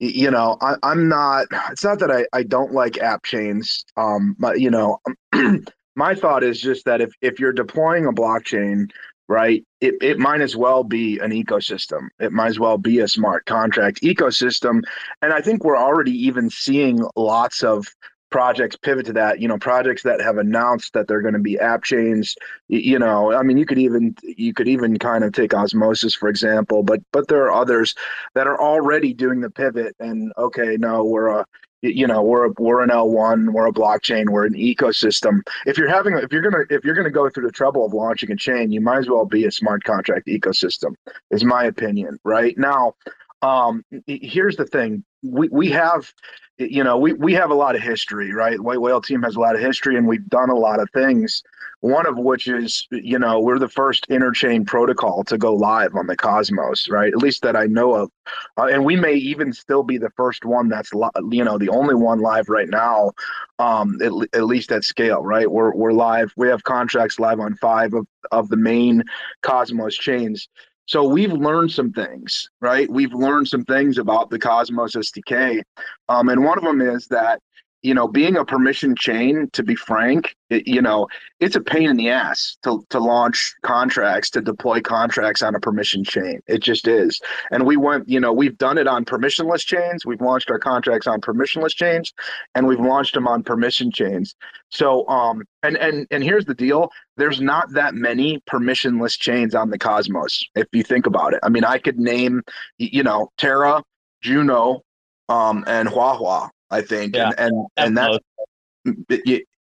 you 0.00 0.30
know 0.30 0.56
I, 0.60 0.76
i'm 0.82 1.08
not 1.08 1.46
it's 1.70 1.84
not 1.84 1.98
that 1.98 2.10
I, 2.10 2.26
I 2.32 2.42
don't 2.42 2.72
like 2.72 2.98
app 2.98 3.24
chains 3.24 3.84
um 3.96 4.36
but 4.38 4.60
you 4.60 4.70
know 4.70 5.00
my 5.96 6.14
thought 6.14 6.44
is 6.44 6.60
just 6.60 6.84
that 6.84 7.00
if 7.00 7.10
if 7.20 7.40
you're 7.40 7.52
deploying 7.52 8.06
a 8.06 8.12
blockchain 8.12 8.90
right? 9.28 9.64
It, 9.80 9.94
it 10.00 10.18
might 10.18 10.40
as 10.40 10.56
well 10.56 10.82
be 10.82 11.18
an 11.18 11.30
ecosystem. 11.30 12.08
It 12.18 12.32
might 12.32 12.48
as 12.48 12.58
well 12.58 12.78
be 12.78 13.00
a 13.00 13.08
smart 13.08 13.44
contract 13.46 14.00
ecosystem. 14.02 14.82
And 15.22 15.32
i 15.32 15.40
think 15.40 15.64
we're 15.64 15.76
already 15.76 16.12
even 16.26 16.50
seeing 16.50 17.06
lots 17.16 17.62
of 17.62 17.86
projects 18.30 18.76
pivot 18.76 19.06
to 19.06 19.12
that 19.14 19.40
you 19.40 19.48
know 19.48 19.58
projects 19.58 20.02
that 20.02 20.20
have 20.20 20.36
announced 20.36 20.92
that 20.92 21.08
they're 21.08 21.22
going 21.22 21.34
to 21.34 21.40
be 21.40 21.58
app 21.58 21.82
chains. 21.82 22.34
You 22.68 22.98
know 22.98 23.32
i 23.32 23.42
mean 23.42 23.56
you 23.56 23.64
could 23.64 23.78
even 23.78 24.14
you 24.22 24.52
could 24.52 24.68
even 24.68 24.98
kind 24.98 25.24
of 25.24 25.32
take 25.32 25.54
osmosis 25.54 26.14
for 26.14 26.28
example 26.28 26.82
but 26.82 27.00
but 27.12 27.28
there 27.28 27.44
are 27.44 27.52
others 27.52 27.94
that 28.34 28.46
are 28.46 28.60
already 28.60 29.14
doing 29.14 29.40
the 29.40 29.50
pivot 29.50 29.96
and 29.98 30.32
okay 30.36 30.76
no 30.78 31.04
we're 31.04 31.28
a 31.28 31.46
you 31.82 32.06
know 32.06 32.22
we're 32.22 32.50
we're 32.58 32.82
an 32.82 32.90
L1 32.90 33.52
we're 33.52 33.66
a 33.66 33.72
blockchain 33.72 34.30
we're 34.30 34.46
an 34.46 34.54
ecosystem. 34.54 35.40
If 35.66 35.78
you're 35.78 35.88
having 35.88 36.16
if 36.18 36.32
you're 36.32 36.42
gonna 36.42 36.64
if 36.70 36.84
you're 36.84 36.94
gonna 36.94 37.10
go 37.10 37.28
through 37.28 37.46
the 37.46 37.52
trouble 37.52 37.84
of 37.84 37.92
launching 37.92 38.30
a 38.32 38.36
chain 38.36 38.72
you 38.72 38.80
might 38.80 38.98
as 38.98 39.08
well 39.08 39.24
be 39.24 39.44
a 39.44 39.50
smart 39.50 39.84
contract 39.84 40.26
ecosystem 40.26 40.94
is 41.30 41.44
my 41.44 41.64
opinion 41.64 42.18
right? 42.24 42.56
Now 42.58 42.94
um 43.42 43.84
here's 44.06 44.56
the 44.56 44.66
thing 44.66 45.04
we 45.22 45.48
we 45.48 45.70
have 45.70 46.12
you 46.58 46.82
know, 46.82 46.98
we, 46.98 47.12
we 47.12 47.32
have 47.34 47.50
a 47.50 47.54
lot 47.54 47.76
of 47.76 47.82
history, 47.82 48.32
right? 48.32 48.58
White 48.60 48.80
Whale 48.80 49.00
team 49.00 49.22
has 49.22 49.36
a 49.36 49.40
lot 49.40 49.54
of 49.54 49.60
history 49.60 49.96
and 49.96 50.08
we've 50.08 50.28
done 50.28 50.50
a 50.50 50.56
lot 50.56 50.80
of 50.80 50.88
things. 50.92 51.42
One 51.80 52.04
of 52.06 52.18
which 52.18 52.48
is, 52.48 52.88
you 52.90 53.16
know, 53.20 53.38
we're 53.38 53.60
the 53.60 53.68
first 53.68 54.08
interchain 54.08 54.66
protocol 54.66 55.22
to 55.24 55.38
go 55.38 55.54
live 55.54 55.94
on 55.94 56.08
the 56.08 56.16
Cosmos, 56.16 56.88
right? 56.88 57.12
At 57.12 57.18
least 57.18 57.42
that 57.42 57.54
I 57.54 57.66
know 57.66 57.94
of. 57.94 58.10
Uh, 58.56 58.66
and 58.66 58.84
we 58.84 58.96
may 58.96 59.14
even 59.14 59.52
still 59.52 59.84
be 59.84 59.98
the 59.98 60.10
first 60.16 60.44
one 60.44 60.68
that's, 60.68 60.92
li- 60.92 61.08
you 61.30 61.44
know, 61.44 61.58
the 61.58 61.68
only 61.68 61.94
one 61.94 62.18
live 62.18 62.48
right 62.48 62.68
now, 62.68 63.12
um, 63.60 64.00
at, 64.02 64.10
at 64.32 64.44
least 64.44 64.72
at 64.72 64.82
scale, 64.82 65.22
right? 65.22 65.48
We're, 65.48 65.72
we're 65.72 65.92
live. 65.92 66.32
We 66.36 66.48
have 66.48 66.64
contracts 66.64 67.20
live 67.20 67.38
on 67.38 67.54
five 67.54 67.94
of, 67.94 68.08
of 68.32 68.48
the 68.48 68.56
main 68.56 69.04
Cosmos 69.42 69.96
chains. 69.96 70.48
So 70.88 71.04
we've 71.04 71.32
learned 71.32 71.70
some 71.70 71.92
things, 71.92 72.48
right? 72.62 72.90
We've 72.90 73.12
learned 73.12 73.46
some 73.46 73.62
things 73.66 73.98
about 73.98 74.30
the 74.30 74.38
Cosmos 74.38 74.96
SDK. 74.96 75.62
Um, 76.08 76.30
and 76.30 76.42
one 76.42 76.56
of 76.56 76.64
them 76.64 76.80
is 76.80 77.06
that 77.08 77.40
you 77.82 77.94
know, 77.94 78.08
being 78.08 78.36
a 78.36 78.44
permission 78.44 78.96
chain, 78.96 79.48
to 79.52 79.62
be 79.62 79.76
frank, 79.76 80.34
it, 80.50 80.66
you 80.66 80.82
know, 80.82 81.06
it's 81.38 81.54
a 81.54 81.60
pain 81.60 81.88
in 81.88 81.96
the 81.96 82.08
ass 82.08 82.56
to, 82.64 82.84
to 82.90 82.98
launch 82.98 83.54
contracts, 83.62 84.30
to 84.30 84.40
deploy 84.40 84.80
contracts 84.80 85.42
on 85.42 85.54
a 85.54 85.60
permission 85.60 86.02
chain. 86.02 86.40
It 86.48 86.58
just 86.58 86.88
is. 86.88 87.20
And 87.52 87.64
we 87.64 87.76
went, 87.76 88.08
you 88.08 88.18
know, 88.18 88.32
we've 88.32 88.58
done 88.58 88.78
it 88.78 88.88
on 88.88 89.04
permissionless 89.04 89.64
chains. 89.64 90.04
We've 90.04 90.20
launched 90.20 90.50
our 90.50 90.58
contracts 90.58 91.06
on 91.06 91.20
permissionless 91.20 91.74
chains 91.74 92.12
and 92.56 92.66
we've 92.66 92.80
launched 92.80 93.14
them 93.14 93.28
on 93.28 93.44
permission 93.44 93.92
chains. 93.92 94.34
So, 94.70 95.06
um, 95.08 95.44
and, 95.62 95.76
and, 95.76 96.06
and 96.10 96.24
here's 96.24 96.46
the 96.46 96.54
deal. 96.54 96.90
There's 97.16 97.40
not 97.40 97.72
that 97.74 97.94
many 97.94 98.40
permissionless 98.50 99.16
chains 99.18 99.54
on 99.54 99.70
the 99.70 99.78
Cosmos. 99.78 100.44
If 100.56 100.66
you 100.72 100.82
think 100.82 101.06
about 101.06 101.32
it, 101.32 101.40
I 101.44 101.48
mean, 101.48 101.64
I 101.64 101.78
could 101.78 101.98
name, 101.98 102.42
you 102.78 103.04
know, 103.04 103.30
Terra, 103.38 103.82
Juno, 104.20 104.82
um, 105.28 105.62
and 105.66 105.88
Huahua 105.88 106.48
I 106.70 106.82
think, 106.82 107.16
yeah. 107.16 107.30
and 107.38 107.38
and, 107.38 107.66
and 107.76 107.96
that's 107.96 108.18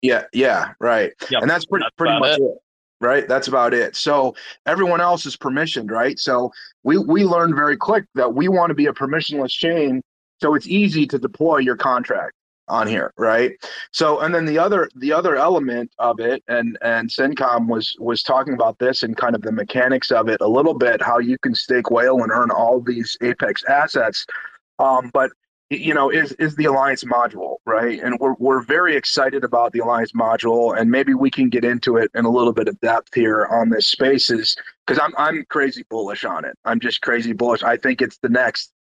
yeah, 0.02 0.24
yeah, 0.32 0.72
right, 0.80 1.12
yep. 1.30 1.42
and 1.42 1.50
that's 1.50 1.66
pretty 1.66 1.84
that's 1.84 1.96
pretty 1.96 2.18
much 2.18 2.38
it. 2.38 2.42
it. 2.42 2.58
Right, 2.98 3.28
that's 3.28 3.46
about 3.46 3.74
it. 3.74 3.94
So 3.94 4.34
everyone 4.64 5.02
else 5.02 5.26
is 5.26 5.36
permissioned, 5.36 5.90
right? 5.90 6.18
So 6.18 6.50
we 6.82 6.98
we 6.98 7.24
learned 7.24 7.54
very 7.54 7.76
quick 7.76 8.04
that 8.14 8.34
we 8.34 8.48
want 8.48 8.70
to 8.70 8.74
be 8.74 8.86
a 8.86 8.92
permissionless 8.92 9.50
chain, 9.50 10.02
so 10.40 10.54
it's 10.54 10.66
easy 10.66 11.06
to 11.06 11.18
deploy 11.18 11.58
your 11.58 11.76
contract 11.76 12.32
on 12.68 12.86
here 12.86 13.12
right 13.16 13.52
so 13.92 14.20
and 14.20 14.34
then 14.34 14.44
the 14.44 14.58
other 14.58 14.88
the 14.96 15.12
other 15.12 15.36
element 15.36 15.90
of 15.98 16.18
it 16.18 16.42
and 16.48 16.76
and 16.82 17.08
Sencom 17.08 17.68
was 17.68 17.94
was 18.00 18.22
talking 18.22 18.54
about 18.54 18.78
this 18.80 19.04
and 19.04 19.16
kind 19.16 19.36
of 19.36 19.42
the 19.42 19.52
mechanics 19.52 20.10
of 20.10 20.28
it 20.28 20.40
a 20.40 20.48
little 20.48 20.74
bit 20.74 21.00
how 21.00 21.18
you 21.18 21.38
can 21.38 21.54
stake 21.54 21.90
whale 21.90 22.22
and 22.22 22.32
earn 22.32 22.50
all 22.50 22.80
these 22.80 23.16
apex 23.22 23.62
assets 23.68 24.26
um, 24.78 25.10
but 25.14 25.30
you 25.70 25.92
know 25.92 26.10
is 26.10 26.32
is 26.32 26.54
the 26.56 26.64
alliance 26.64 27.02
module 27.04 27.56
right? 27.66 28.00
And 28.00 28.18
we're, 28.20 28.34
we're 28.38 28.62
very 28.62 28.96
excited 28.96 29.42
about 29.42 29.72
the 29.72 29.80
alliance 29.80 30.12
module 30.12 30.78
and 30.78 30.90
maybe 30.90 31.14
we 31.14 31.30
can 31.30 31.48
get 31.48 31.64
into 31.64 31.96
it 31.96 32.10
in 32.14 32.24
a 32.24 32.30
little 32.30 32.52
bit 32.52 32.68
of 32.68 32.78
depth 32.80 33.14
here 33.14 33.46
on 33.46 33.70
this 33.70 33.88
spaces 33.88 34.56
because 34.86 35.00
i'm 35.02 35.12
i'm 35.18 35.44
crazy 35.48 35.84
bullish 35.90 36.24
on 36.24 36.44
it. 36.44 36.56
I'm 36.64 36.80
just 36.80 37.00
crazy 37.00 37.32
bullish. 37.32 37.62
I 37.62 37.76
think 37.76 38.00
it's 38.00 38.18
the 38.18 38.28
next 38.28 38.72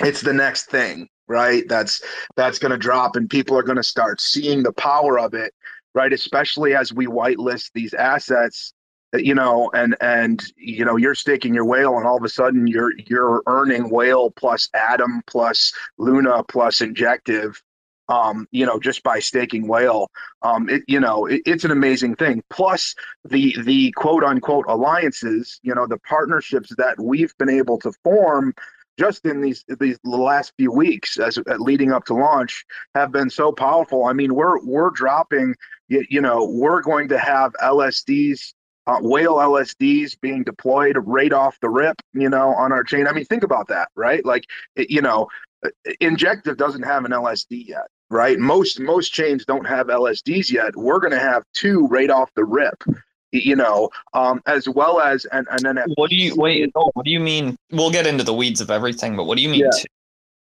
it's 0.00 0.22
the 0.22 0.32
next 0.32 0.70
thing 0.70 1.08
right? 1.26 1.64
That's 1.68 2.02
that's 2.36 2.58
going 2.58 2.72
to 2.72 2.78
drop 2.78 3.16
and 3.16 3.28
people 3.28 3.56
are 3.58 3.62
going 3.62 3.76
to 3.76 3.82
start 3.82 4.20
seeing 4.20 4.62
the 4.62 4.72
power 4.72 5.18
of 5.18 5.34
it 5.34 5.52
right? 5.94 6.12
Especially 6.12 6.74
as 6.74 6.92
we 6.92 7.06
whitelist 7.06 7.70
these 7.74 7.94
assets 7.94 8.72
you 9.18 9.34
know, 9.34 9.70
and 9.74 9.96
and 10.00 10.42
you 10.56 10.84
know, 10.84 10.96
you're 10.96 11.14
staking 11.14 11.54
your 11.54 11.64
whale, 11.64 11.96
and 11.96 12.06
all 12.06 12.16
of 12.16 12.24
a 12.24 12.28
sudden 12.28 12.66
you're 12.66 12.92
you're 13.06 13.42
earning 13.46 13.90
whale 13.90 14.30
plus 14.30 14.68
Atom 14.74 15.22
plus 15.26 15.72
Luna 15.98 16.42
plus 16.44 16.80
Injective, 16.80 17.62
um, 18.08 18.46
you 18.50 18.66
know, 18.66 18.78
just 18.78 19.02
by 19.02 19.18
staking 19.18 19.66
whale. 19.68 20.10
Um, 20.42 20.68
it 20.68 20.82
you 20.88 21.00
know, 21.00 21.26
it, 21.26 21.42
it's 21.46 21.64
an 21.64 21.70
amazing 21.70 22.16
thing. 22.16 22.42
Plus 22.50 22.94
the 23.24 23.56
the 23.62 23.92
quote 23.92 24.24
unquote 24.24 24.66
alliances, 24.68 25.60
you 25.62 25.74
know, 25.74 25.86
the 25.86 25.98
partnerships 25.98 26.74
that 26.76 27.00
we've 27.00 27.36
been 27.38 27.50
able 27.50 27.78
to 27.80 27.92
form 28.02 28.54
just 28.98 29.24
in 29.26 29.40
these 29.40 29.64
these 29.80 29.98
last 30.04 30.52
few 30.56 30.72
weeks 30.72 31.18
as 31.18 31.38
uh, 31.38 31.42
leading 31.58 31.92
up 31.92 32.04
to 32.04 32.14
launch 32.14 32.64
have 32.94 33.12
been 33.12 33.30
so 33.30 33.52
powerful. 33.52 34.04
I 34.04 34.12
mean, 34.12 34.34
we're 34.34 34.64
we're 34.64 34.90
dropping 34.90 35.54
you, 35.88 36.04
you 36.08 36.20
know, 36.20 36.44
we're 36.44 36.82
going 36.82 37.08
to 37.08 37.18
have 37.18 37.52
LSDs 37.62 38.54
uh, 38.86 38.98
whale 39.00 39.36
LSDs 39.36 40.20
being 40.20 40.42
deployed 40.42 40.96
right 40.98 41.32
off 41.32 41.58
the 41.60 41.70
rip, 41.70 42.00
you 42.12 42.28
know, 42.28 42.50
on 42.54 42.72
our 42.72 42.84
chain. 42.84 43.06
I 43.06 43.12
mean, 43.12 43.24
think 43.24 43.42
about 43.42 43.68
that, 43.68 43.88
right? 43.94 44.24
Like, 44.24 44.46
it, 44.76 44.90
you 44.90 45.00
know, 45.00 45.28
uh, 45.64 45.70
Injective 46.00 46.56
doesn't 46.56 46.82
have 46.82 47.04
an 47.04 47.12
LSD 47.12 47.68
yet, 47.68 47.86
right? 48.10 48.38
Most 48.38 48.80
most 48.80 49.10
chains 49.10 49.44
don't 49.44 49.66
have 49.66 49.86
LSDs 49.86 50.50
yet. 50.50 50.76
We're 50.76 51.00
going 51.00 51.12
to 51.12 51.18
have 51.18 51.44
two 51.54 51.86
right 51.86 52.10
off 52.10 52.30
the 52.34 52.44
rip, 52.44 52.84
you 53.32 53.56
know, 53.56 53.90
um, 54.12 54.42
as 54.46 54.68
well 54.68 55.00
as 55.00 55.24
and 55.26 55.46
and 55.50 55.60
then. 55.60 55.78
What 55.94 56.10
do 56.10 56.16
you 56.16 56.34
wait? 56.36 56.70
Oh, 56.74 56.90
what 56.94 57.04
do 57.04 57.10
you 57.10 57.20
mean? 57.20 57.56
We'll 57.70 57.90
get 57.90 58.06
into 58.06 58.24
the 58.24 58.34
weeds 58.34 58.60
of 58.60 58.70
everything, 58.70 59.16
but 59.16 59.24
what 59.24 59.36
do 59.36 59.42
you 59.42 59.48
mean? 59.48 59.60
Yeah. 59.60 59.70
Two, 59.78 59.86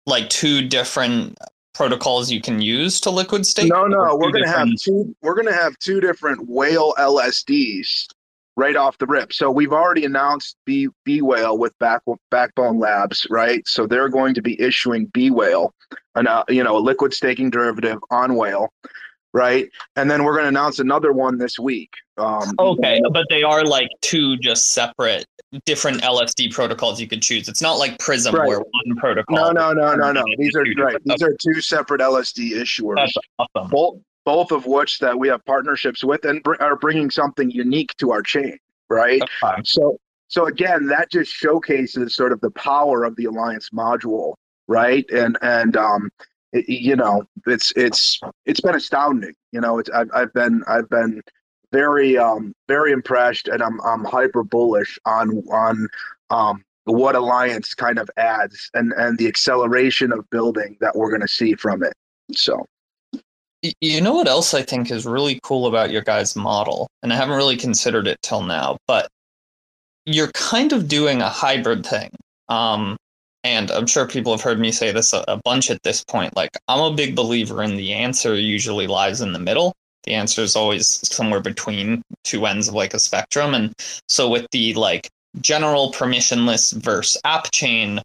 like 0.06 0.30
two 0.30 0.66
different 0.66 1.36
protocols 1.74 2.30
you 2.30 2.40
can 2.40 2.60
use 2.60 3.00
to 3.00 3.10
liquid 3.10 3.46
state? 3.46 3.68
No, 3.68 3.86
no, 3.86 4.16
we're 4.16 4.32
going 4.32 4.44
to 4.44 4.50
have 4.50 4.68
two. 4.80 5.14
We're 5.20 5.34
going 5.34 5.46
to 5.46 5.52
have 5.52 5.78
two 5.78 6.00
different 6.00 6.48
whale 6.48 6.94
LSDs 6.98 8.06
right 8.60 8.76
off 8.76 8.98
the 8.98 9.06
rip. 9.06 9.32
So 9.32 9.50
we've 9.50 9.72
already 9.72 10.04
announced 10.04 10.56
B 10.66 10.88
B 11.04 11.22
Whale 11.22 11.56
with 11.58 11.76
Back, 11.80 12.02
Backbone 12.30 12.78
Labs, 12.78 13.26
right? 13.30 13.66
So 13.66 13.86
they're 13.86 14.08
going 14.10 14.34
to 14.34 14.42
be 14.42 14.60
issuing 14.60 15.06
B 15.06 15.30
Whale, 15.30 15.72
an 16.14 16.26
uh, 16.28 16.44
you 16.48 16.62
know 16.62 16.76
a 16.76 16.82
liquid 16.90 17.12
staking 17.14 17.50
derivative 17.50 17.98
on 18.10 18.36
Whale. 18.36 18.68
right? 19.32 19.68
And 19.96 20.10
then 20.10 20.24
we're 20.24 20.32
going 20.32 20.44
to 20.44 20.48
announce 20.48 20.80
another 20.80 21.12
one 21.12 21.38
this 21.38 21.56
week. 21.58 21.90
Um, 22.18 22.52
okay, 22.58 23.00
but 23.12 23.26
they 23.30 23.42
are 23.44 23.64
like 23.64 23.88
two 24.02 24.36
just 24.38 24.72
separate, 24.72 25.24
different 25.64 26.02
LSD 26.02 26.52
protocols 26.52 27.00
you 27.00 27.06
could 27.06 27.22
choose. 27.22 27.48
It's 27.48 27.62
not 27.62 27.74
like 27.78 27.98
Prism 28.00 28.34
Right. 28.34 28.48
where 28.48 28.58
one 28.58 28.96
protocol. 28.96 29.36
No, 29.36 29.50
no, 29.52 29.72
no, 29.72 29.94
no, 29.94 30.12
no. 30.12 30.22
These 30.36 30.54
are 30.56 30.64
right. 30.78 30.96
These 31.04 31.22
are 31.22 31.32
two 31.40 31.60
separate 31.60 32.00
LSD 32.00 32.52
issuers. 32.52 32.96
That's 32.96 33.14
awesome. 33.38 33.70
both 33.70 34.00
both 34.30 34.52
of 34.52 34.64
which 34.64 35.00
that 35.00 35.18
we 35.18 35.26
have 35.28 35.44
partnerships 35.44 36.04
with 36.04 36.24
and 36.24 36.40
br- 36.44 36.60
are 36.60 36.76
bringing 36.76 37.10
something 37.10 37.50
unique 37.50 37.92
to 37.96 38.12
our 38.12 38.22
chain 38.22 38.56
right? 38.88 39.22
So 39.64 39.98
so 40.28 40.46
again 40.46 40.86
that 40.86 41.10
just 41.10 41.32
showcases 41.32 42.14
sort 42.14 42.32
of 42.32 42.40
the 42.40 42.52
power 42.52 43.02
of 43.04 43.16
the 43.16 43.24
alliance 43.24 43.70
module 43.70 44.34
right? 44.68 45.04
And 45.10 45.36
and 45.42 45.76
um 45.76 46.10
it- 46.52 46.68
you 46.68 46.96
know 46.96 47.24
it's 47.46 47.72
it's 47.76 48.20
it's 48.46 48.60
been 48.60 48.74
astounding 48.74 49.34
you 49.52 49.60
know 49.60 49.78
it's 49.80 49.90
i've, 49.90 50.10
I've 50.14 50.32
been 50.32 50.62
i've 50.66 50.88
been 50.88 51.20
very 51.72 52.18
um 52.18 52.52
very 52.68 52.90
impressed 52.92 53.46
and 53.48 53.62
i'm 53.62 53.80
i'm 53.82 54.04
hyper 54.04 54.42
bullish 54.42 54.98
on 55.06 55.26
on 55.52 55.88
um 56.30 56.64
what 56.84 57.14
alliance 57.14 57.74
kind 57.74 57.98
of 57.98 58.08
adds 58.16 58.70
and 58.74 58.92
and 59.02 59.18
the 59.18 59.28
acceleration 59.28 60.12
of 60.12 60.28
building 60.30 60.76
that 60.80 60.96
we're 60.96 61.10
going 61.10 61.20
to 61.20 61.28
see 61.40 61.54
from 61.54 61.82
it 61.82 61.94
so 62.32 62.66
You 63.62 64.00
know 64.00 64.14
what 64.14 64.28
else 64.28 64.54
I 64.54 64.62
think 64.62 64.90
is 64.90 65.04
really 65.04 65.38
cool 65.42 65.66
about 65.66 65.90
your 65.90 66.02
guys' 66.02 66.34
model, 66.34 66.88
and 67.02 67.12
I 67.12 67.16
haven't 67.16 67.36
really 67.36 67.56
considered 67.56 68.06
it 68.06 68.18
till 68.22 68.42
now, 68.42 68.78
but 68.86 69.08
you're 70.06 70.32
kind 70.32 70.72
of 70.72 70.88
doing 70.88 71.20
a 71.20 71.28
hybrid 71.28 71.84
thing. 71.84 72.10
Um, 72.48 72.96
and 73.44 73.70
I'm 73.70 73.86
sure 73.86 74.06
people 74.06 74.32
have 74.32 74.42
heard 74.42 74.58
me 74.60 74.72
say 74.72 74.92
this 74.92 75.12
a, 75.12 75.24
a 75.28 75.36
bunch 75.44 75.70
at 75.70 75.82
this 75.82 76.02
point. 76.04 76.36
Like, 76.36 76.50
I'm 76.68 76.80
a 76.80 76.94
big 76.94 77.14
believer 77.14 77.62
in 77.62 77.76
the 77.76 77.92
answer 77.92 78.34
usually 78.34 78.86
lies 78.86 79.20
in 79.20 79.32
the 79.32 79.38
middle. 79.38 79.74
The 80.04 80.14
answer 80.14 80.42
is 80.42 80.56
always 80.56 81.06
somewhere 81.12 81.40
between 81.40 82.02
two 82.24 82.46
ends 82.46 82.68
of 82.68 82.74
like 82.74 82.94
a 82.94 82.98
spectrum. 82.98 83.54
And 83.54 83.74
so, 84.08 84.28
with 84.28 84.46
the 84.52 84.74
like 84.74 85.08
general 85.40 85.92
permissionless 85.92 86.72
versus 86.82 87.20
app 87.24 87.50
chain 87.52 88.00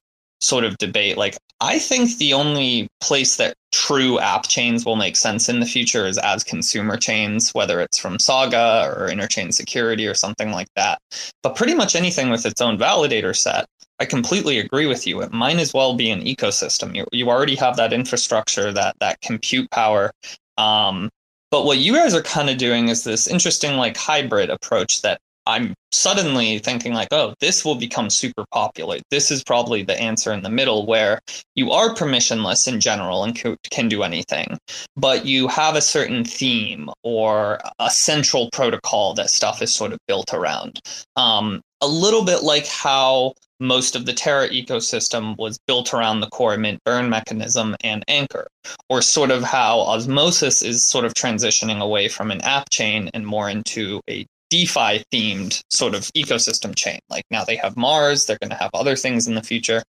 sort 0.45 0.63
of 0.63 0.77
debate, 0.77 1.17
like, 1.17 1.35
I 1.59 1.79
think 1.79 2.17
the 2.17 2.33
only 2.33 2.87
place 3.01 3.37
that 3.37 3.55
true 3.71 4.19
app 4.19 4.47
chains 4.47 4.85
will 4.85 4.95
make 4.95 5.15
sense 5.15 5.49
in 5.49 5.59
the 5.59 5.65
future 5.65 6.05
is 6.05 6.19
as 6.19 6.43
consumer 6.43 6.97
chains, 6.97 7.51
whether 7.53 7.81
it's 7.81 7.97
from 7.97 8.19
Saga 8.19 8.93
or 8.95 9.09
Interchain 9.09 9.51
Security 9.51 10.05
or 10.05 10.13
something 10.13 10.51
like 10.51 10.67
that. 10.75 10.99
But 11.41 11.55
pretty 11.55 11.73
much 11.73 11.95
anything 11.95 12.29
with 12.29 12.45
its 12.45 12.61
own 12.61 12.77
validator 12.77 13.35
set, 13.35 13.65
I 13.99 14.05
completely 14.05 14.59
agree 14.59 14.85
with 14.85 15.07
you. 15.07 15.21
It 15.21 15.31
might 15.31 15.57
as 15.57 15.73
well 15.73 15.95
be 15.95 16.11
an 16.11 16.21
ecosystem. 16.21 16.95
You, 16.95 17.05
you 17.11 17.29
already 17.29 17.55
have 17.55 17.77
that 17.77 17.93
infrastructure, 17.93 18.71
that 18.73 18.95
that 18.99 19.21
compute 19.21 19.71
power. 19.71 20.11
Um, 20.57 21.09
but 21.49 21.65
what 21.65 21.77
you 21.79 21.95
guys 21.95 22.13
are 22.13 22.21
kind 22.21 22.49
of 22.49 22.57
doing 22.57 22.89
is 22.89 23.03
this 23.03 23.27
interesting 23.27 23.77
like 23.77 23.97
hybrid 23.97 24.49
approach 24.49 25.01
that 25.01 25.19
I'm 25.47 25.73
suddenly 25.91 26.59
thinking 26.59 26.93
like, 26.93 27.09
oh, 27.11 27.33
this 27.39 27.63
will 27.63 27.75
become 27.75 28.09
super 28.09 28.45
popular. 28.51 28.97
This 29.11 29.31
is 29.31 29.43
probably 29.43 29.83
the 29.83 29.99
answer 29.99 30.33
in 30.33 30.43
the 30.43 30.49
middle 30.49 30.85
where 30.85 31.19
you 31.55 31.71
are 31.71 31.93
permissionless 31.93 32.67
in 32.67 32.79
general 32.79 33.23
and 33.23 33.39
can 33.69 33.87
do 33.87 34.03
anything, 34.03 34.57
but 34.97 35.25
you 35.25 35.47
have 35.47 35.75
a 35.75 35.81
certain 35.81 36.25
theme 36.25 36.89
or 37.03 37.59
a 37.79 37.89
central 37.89 38.49
protocol 38.51 39.13
that 39.13 39.29
stuff 39.29 39.61
is 39.61 39.73
sort 39.73 39.93
of 39.93 39.99
built 40.07 40.33
around. 40.33 40.79
Um, 41.15 41.61
a 41.81 41.87
little 41.87 42.23
bit 42.23 42.43
like 42.43 42.65
how 42.67 43.33
most 43.59 43.95
of 43.95 44.05
the 44.05 44.13
Terra 44.13 44.49
ecosystem 44.49 45.37
was 45.37 45.57
built 45.67 45.93
around 45.93 46.19
the 46.19 46.29
core 46.29 46.57
mint 46.57 46.79
burn 46.83 47.09
mechanism 47.09 47.75
and 47.83 48.03
Anchor, 48.07 48.47
or 48.89 49.01
sort 49.01 49.31
of 49.31 49.43
how 49.43 49.79
Osmosis 49.81 50.61
is 50.61 50.83
sort 50.83 51.05
of 51.05 51.13
transitioning 51.13 51.79
away 51.79 52.07
from 52.07 52.31
an 52.31 52.41
app 52.41 52.69
chain 52.69 53.09
and 53.13 53.25
more 53.25 53.49
into 53.49 54.01
a 54.09 54.25
DeFi 54.49 55.03
themed 55.11 55.61
sort 55.69 55.95
of 55.95 56.03
ecosystem 56.15 56.75
chain. 56.75 56.99
Like 57.09 57.23
now 57.31 57.43
they 57.43 57.55
have 57.57 57.75
Mars, 57.77 58.25
they're 58.25 58.37
going 58.41 58.51
to 58.51 58.55
have 58.57 58.71
other 58.73 58.95
things 58.95 59.27
in 59.27 59.35
the 59.35 59.43
future. 59.43 59.83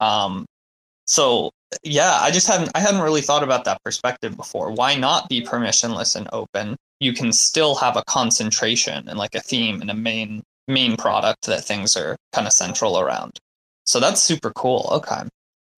Um, 0.00 0.46
so 1.06 1.50
yeah, 1.82 2.18
I 2.20 2.30
just 2.30 2.46
hadn't 2.48 2.70
I 2.74 2.80
hadn't 2.80 3.00
really 3.02 3.20
thought 3.20 3.42
about 3.42 3.64
that 3.64 3.82
perspective 3.84 4.36
before. 4.36 4.70
Why 4.72 4.94
not 4.96 5.28
be 5.28 5.42
permissionless 5.42 6.16
and 6.16 6.28
open? 6.32 6.76
You 7.00 7.12
can 7.12 7.32
still 7.32 7.74
have 7.76 7.96
a 7.96 8.02
concentration 8.04 9.08
and 9.08 9.18
like 9.18 9.34
a 9.34 9.40
theme 9.40 9.80
and 9.80 9.90
a 9.90 9.94
main 9.94 10.42
main 10.68 10.96
product 10.96 11.46
that 11.46 11.64
things 11.64 11.96
are 11.96 12.16
kind 12.32 12.46
of 12.46 12.52
central 12.52 12.98
around. 12.98 13.38
So 13.86 13.98
that's 14.00 14.22
super 14.22 14.50
cool. 14.52 14.88
Okay. 14.92 15.22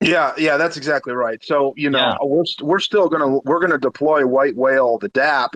Yeah, 0.00 0.32
yeah, 0.36 0.56
that's 0.56 0.76
exactly 0.76 1.12
right. 1.14 1.42
So 1.44 1.74
you 1.76 1.88
know, 1.90 1.98
Yeah. 1.98 2.16
we're 2.22 2.44
we're 2.60 2.80
still 2.80 3.08
gonna 3.08 3.38
we're 3.44 3.60
gonna 3.60 3.78
deploy 3.78 4.26
White 4.26 4.56
Whale 4.56 4.98
the 4.98 5.08
DApp, 5.10 5.50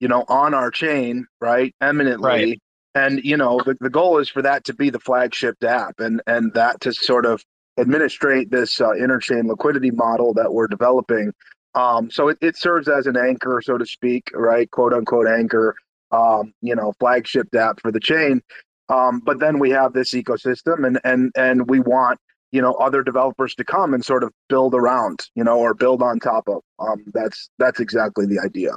you 0.00 0.08
know, 0.08 0.24
on 0.28 0.54
our 0.54 0.70
chain, 0.70 1.26
right, 1.40 1.74
eminently. 1.80 2.28
Right. 2.28 2.62
And 2.94 3.22
you 3.22 3.36
know, 3.36 3.60
the, 3.64 3.76
the 3.80 3.90
goal 3.90 4.18
is 4.18 4.28
for 4.28 4.42
that 4.42 4.64
to 4.64 4.74
be 4.74 4.90
the 4.90 4.98
flagship 4.98 5.56
DApp, 5.60 5.92
and 5.98 6.20
and 6.26 6.52
that 6.54 6.80
to 6.82 6.92
sort 6.92 7.26
of 7.26 7.44
administrate 7.78 8.50
this 8.50 8.80
uh, 8.80 8.88
interchain 8.90 9.46
liquidity 9.46 9.90
model 9.90 10.34
that 10.34 10.52
we're 10.52 10.66
developing. 10.66 11.32
Um, 11.74 12.10
so 12.10 12.28
it, 12.28 12.38
it 12.40 12.56
serves 12.56 12.88
as 12.88 13.06
an 13.06 13.16
anchor, 13.16 13.60
so 13.64 13.78
to 13.78 13.86
speak, 13.86 14.30
right, 14.34 14.68
quote 14.70 14.92
unquote 14.92 15.28
anchor, 15.28 15.76
um, 16.10 16.52
you 16.60 16.74
know, 16.74 16.92
flagship 16.98 17.48
DApp 17.52 17.80
for 17.80 17.92
the 17.92 18.00
chain. 18.00 18.42
Um, 18.88 19.20
but 19.20 19.38
then 19.38 19.58
we 19.58 19.70
have 19.70 19.92
this 19.92 20.12
ecosystem, 20.12 20.86
and 20.86 20.98
and 21.04 21.30
and 21.36 21.68
we 21.68 21.80
want 21.80 22.18
you 22.52 22.62
know 22.62 22.72
other 22.74 23.02
developers 23.02 23.54
to 23.54 23.64
come 23.64 23.94
and 23.94 24.04
sort 24.04 24.24
of 24.24 24.32
build 24.48 24.74
around 24.74 25.20
you 25.34 25.44
know 25.44 25.58
or 25.58 25.74
build 25.74 26.02
on 26.02 26.18
top 26.18 26.48
of. 26.48 26.62
Um, 26.78 27.04
that's 27.12 27.50
that's 27.58 27.80
exactly 27.80 28.26
the 28.26 28.38
idea. 28.38 28.72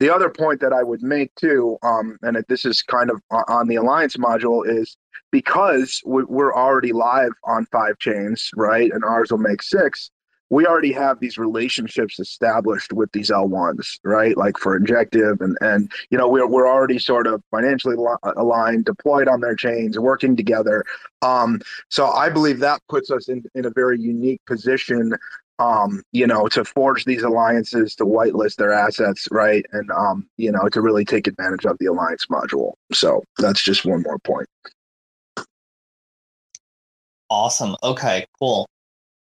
The 0.00 0.12
other 0.14 0.30
point 0.30 0.60
that 0.60 0.72
i 0.72 0.82
would 0.82 1.02
make 1.02 1.34
too 1.34 1.78
um, 1.82 2.18
and 2.22 2.36
it, 2.36 2.46
this 2.48 2.64
is 2.64 2.82
kind 2.82 3.10
of 3.10 3.20
on 3.48 3.68
the 3.68 3.76
alliance 3.76 4.16
module 4.16 4.66
is 4.66 4.96
because 5.30 6.00
we're 6.04 6.54
already 6.54 6.92
live 6.92 7.32
on 7.44 7.66
five 7.66 7.98
chains 7.98 8.50
right? 8.56 8.90
And 8.92 9.04
ours 9.04 9.30
will 9.30 9.38
make 9.38 9.62
six 9.62 10.10
we 10.52 10.66
already 10.66 10.92
have 10.92 11.18
these 11.18 11.38
relationships 11.38 12.20
established 12.20 12.92
with 12.92 13.10
these 13.12 13.30
l1s 13.30 13.98
right 14.04 14.36
like 14.36 14.58
for 14.58 14.76
injective 14.76 15.40
and 15.40 15.56
and 15.60 15.90
you 16.10 16.18
know 16.18 16.28
we're, 16.28 16.46
we're 16.46 16.68
already 16.68 16.98
sort 16.98 17.26
of 17.26 17.42
financially 17.50 17.96
li- 17.96 18.32
aligned 18.36 18.84
deployed 18.84 19.28
on 19.28 19.40
their 19.40 19.56
chains 19.56 19.98
working 19.98 20.36
together 20.36 20.84
um, 21.22 21.60
so 21.88 22.10
I 22.10 22.28
believe 22.28 22.58
that 22.60 22.82
puts 22.88 23.10
us 23.10 23.28
in, 23.28 23.44
in 23.54 23.64
a 23.64 23.70
very 23.70 23.98
unique 23.98 24.40
position, 24.46 25.14
um, 25.58 26.02
you 26.12 26.26
know, 26.26 26.48
to 26.48 26.64
forge 26.64 27.04
these 27.04 27.22
alliances, 27.22 27.94
to 27.96 28.04
whitelist 28.04 28.56
their 28.56 28.72
assets, 28.72 29.28
right? 29.30 29.64
And, 29.72 29.90
um, 29.92 30.28
you 30.36 30.50
know, 30.50 30.68
to 30.72 30.80
really 30.80 31.04
take 31.04 31.28
advantage 31.28 31.64
of 31.64 31.78
the 31.78 31.86
alliance 31.86 32.26
module. 32.26 32.72
So 32.92 33.22
that's 33.38 33.62
just 33.62 33.84
one 33.84 34.02
more 34.02 34.18
point. 34.18 34.48
Awesome. 37.30 37.76
Okay, 37.82 38.26
cool. 38.38 38.68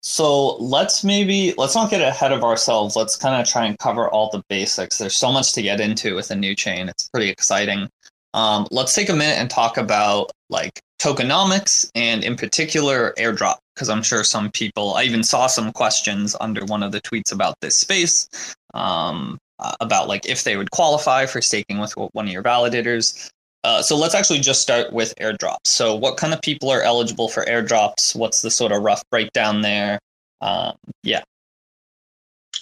So 0.02 0.56
let's 0.56 1.04
maybe 1.04 1.52
let's 1.58 1.74
not 1.74 1.90
get 1.90 2.00
ahead 2.00 2.32
of 2.32 2.42
ourselves. 2.42 2.96
Let's 2.96 3.16
kind 3.16 3.40
of 3.40 3.46
try 3.46 3.66
and 3.66 3.78
cover 3.78 4.08
all 4.08 4.30
the 4.30 4.42
basics. 4.48 4.98
There's 4.98 5.14
so 5.14 5.30
much 5.30 5.52
to 5.54 5.62
get 5.62 5.80
into 5.80 6.14
with 6.14 6.30
a 6.30 6.36
new 6.36 6.54
chain. 6.54 6.88
It's 6.88 7.08
pretty 7.08 7.28
exciting. 7.28 7.88
Um, 8.32 8.66
let's 8.70 8.94
take 8.94 9.08
a 9.08 9.14
minute 9.14 9.38
and 9.38 9.50
talk 9.50 9.76
about 9.76 10.30
like 10.48 10.80
tokenomics 11.00 11.90
and 11.94 12.22
in 12.24 12.36
particular 12.36 13.14
airdrop 13.18 13.56
because 13.74 13.88
I'm 13.88 14.02
sure 14.02 14.22
some 14.22 14.50
people 14.50 14.94
I 14.94 15.04
even 15.04 15.22
saw 15.22 15.46
some 15.46 15.72
questions 15.72 16.36
under 16.40 16.64
one 16.64 16.82
of 16.82 16.92
the 16.92 17.00
tweets 17.00 17.32
about 17.32 17.54
this 17.60 17.76
space 17.76 18.28
um, 18.74 19.38
about 19.80 20.08
like 20.08 20.26
if 20.26 20.44
they 20.44 20.56
would 20.56 20.70
qualify 20.70 21.26
for 21.26 21.40
staking 21.42 21.78
with 21.78 21.92
one 22.12 22.26
of 22.26 22.32
your 22.32 22.42
validators. 22.42 23.30
Uh, 23.62 23.82
so 23.82 23.96
let's 23.96 24.14
actually 24.14 24.40
just 24.40 24.62
start 24.62 24.92
with 24.92 25.14
airdrops. 25.20 25.66
So, 25.66 25.94
what 25.94 26.16
kind 26.16 26.32
of 26.32 26.40
people 26.40 26.70
are 26.70 26.82
eligible 26.82 27.28
for 27.28 27.44
airdrops? 27.44 28.16
What's 28.16 28.42
the 28.42 28.50
sort 28.50 28.72
of 28.72 28.82
rough 28.82 29.02
breakdown 29.10 29.60
there? 29.60 29.98
Um, 30.40 30.76
yeah, 31.02 31.22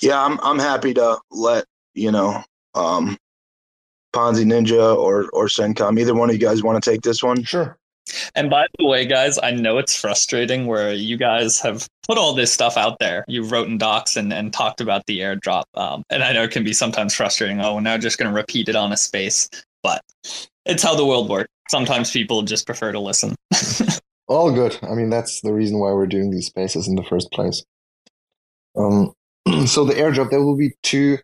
Yeah, 0.03 0.25
I'm, 0.25 0.41
I'm 0.43 0.59
happy 0.59 0.95
to 0.95 1.19
let, 1.31 1.65
you 1.95 2.11
know, 2.11 2.43
um, 2.75 3.17
Ponzi 4.13 4.45
Ninja 4.45 4.97
or, 4.97 5.29
or 5.33 5.47
Sencom, 5.47 5.99
either 6.01 6.15
one 6.15 6.31
of 6.31 6.35
you 6.35 6.41
guys 6.41 6.63
want 6.63 6.83
to 6.83 6.91
take 6.91 7.03
this 7.03 7.23
one? 7.23 7.43
Sure. 7.45 7.77
and 8.35 8.51
by 8.51 8.67
the 8.79 8.87
way, 8.87 9.05
guys, 9.05 9.39
I 9.41 9.53
know 9.53 9.79
it's 9.79 9.95
frustrating 9.99 10.67
where 10.67 10.93
you 10.93 11.17
guys 11.17 11.61
have 11.61 11.87
put 12.07 12.19
all 12.19 12.33
this 12.35 12.53
stuff 12.53 12.77
out 12.77 12.99
there. 12.99 13.25
You 13.29 13.45
wrote 13.45 13.69
in 13.69 13.79
docs 13.79 14.17
and, 14.17 14.33
and 14.33 14.53
talked 14.53 14.81
about 14.81 15.07
the 15.07 15.21
airdrop, 15.21 15.65
um, 15.75 16.03
and 16.11 16.25
I 16.25 16.33
know 16.33 16.45
it 16.45 16.51
can 16.51 16.65
be 16.65 16.73
sometimes 16.73 17.15
frustrating. 17.15 17.61
Oh, 17.61 17.77
we're 17.77 17.81
now 17.83 17.99
just 17.99 18.19
going 18.19 18.31
to 18.31 18.35
repeat 18.35 18.69
it 18.69 18.77
on 18.77 18.93
a 18.93 18.97
space, 18.97 19.49
but 19.83 20.03
it's 20.69 20.83
how 20.83 20.95
the 20.95 21.05
world 21.05 21.29
works. 21.29 21.49
Sometimes 21.69 22.13
people 22.13 22.43
just 22.43 22.67
prefer 22.67 22.93
to 22.93 23.01
listen. 23.01 23.35
All 24.29 24.53
good. 24.53 24.79
I 24.83 24.95
mean, 24.95 25.11
that's 25.11 25.41
the 25.41 25.53
reason 25.53 25.79
why 25.79 25.93
we're 25.93 26.07
doing 26.07 26.31
these 26.31 26.47
spaces 26.47 26.87
in 26.87 26.95
the 26.95 27.03
first 27.03 27.33
place. 27.33 27.65
Um, 28.77 29.13
so 29.67 29.85
the 29.85 29.95
airdrop, 29.95 30.31
there 30.31 30.43
will 30.43 30.57
be 30.57 30.73
two 30.83 31.19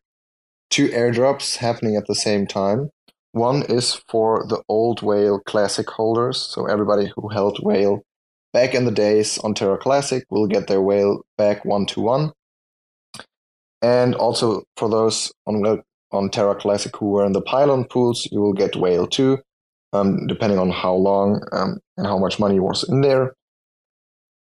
two 0.70 0.88
airdrops 0.88 1.56
happening 1.56 1.96
at 1.96 2.06
the 2.06 2.14
same 2.14 2.46
time. 2.46 2.90
One 3.32 3.62
is 3.62 4.02
for 4.08 4.46
the 4.48 4.62
old 4.68 5.02
Whale 5.02 5.40
Classic 5.40 5.88
holders, 5.88 6.40
so 6.40 6.66
everybody 6.66 7.12
who 7.14 7.28
held 7.28 7.58
Whale 7.62 8.02
back 8.52 8.74
in 8.74 8.84
the 8.84 8.90
days 8.90 9.38
on 9.38 9.54
Terra 9.54 9.76
Classic 9.76 10.24
will 10.30 10.46
get 10.46 10.66
their 10.66 10.80
Whale 10.80 11.22
back 11.36 11.64
one 11.64 11.86
to 11.86 12.00
one. 12.00 12.32
And 13.82 14.14
also 14.14 14.64
for 14.76 14.88
those 14.88 15.32
on 15.46 15.60
on 16.14 16.30
Terra 16.30 16.54
Classic 16.54 16.94
who 16.96 17.10
were 17.10 17.26
in 17.26 17.32
the 17.32 17.42
pylon 17.42 17.84
pools, 17.84 18.28
you 18.30 18.40
will 18.40 18.52
get 18.52 18.76
whale 18.76 19.06
two, 19.06 19.38
um, 19.92 20.26
depending 20.26 20.58
on 20.58 20.70
how 20.70 20.94
long 20.94 21.42
um, 21.52 21.78
and 21.96 22.06
how 22.06 22.18
much 22.18 22.38
money 22.38 22.60
was 22.60 22.88
in 22.88 23.00
there. 23.00 23.34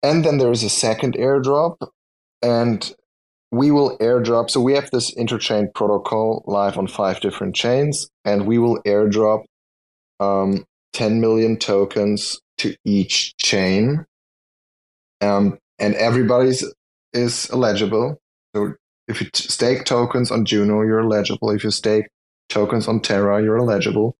And 0.03 0.25
then 0.25 0.39
there 0.39 0.53
is 0.53 0.63
a 0.63 0.71
second 0.71 1.15
airdrop, 1.15 1.77
and 2.41 2.95
we 3.51 3.71
will 3.71 3.99
airdrop. 3.99 4.51
So 4.51 4.61
we 4.61 4.75
have 4.75 4.91
this 4.91 5.13
interchain 5.15 5.73
protocol 5.75 6.45
live 6.47 6.79
on 6.79 6.87
five 6.87 7.21
different 7.21 7.57
chains, 7.57 8.09
and 8.25 8.47
we 8.47 8.59
will 8.59 8.81
airdrop 8.87 9.45
um, 10.21 10.65
10 10.93 11.21
million 11.21 11.59
tokens 11.59 12.41
to 12.59 12.77
each 12.85 13.37
chain. 13.37 14.07
Um, 15.21 15.59
and 15.79 15.95
everybody's 15.95 16.65
is 17.13 17.51
eligible. 17.51 18.21
So 18.55 18.75
if 19.09 19.21
you 19.21 19.29
t- 19.31 19.49
stake 19.49 19.85
tokens 19.85 20.31
on 20.31 20.45
Juno, 20.45 20.83
you're 20.83 21.01
eligible. 21.01 21.51
If 21.51 21.65
you 21.65 21.71
stake 21.71 22.07
tokens 22.49 22.89
on 22.89 23.01
Terra, 23.01 23.43
you're 23.43 23.59
eligible. 23.59 24.17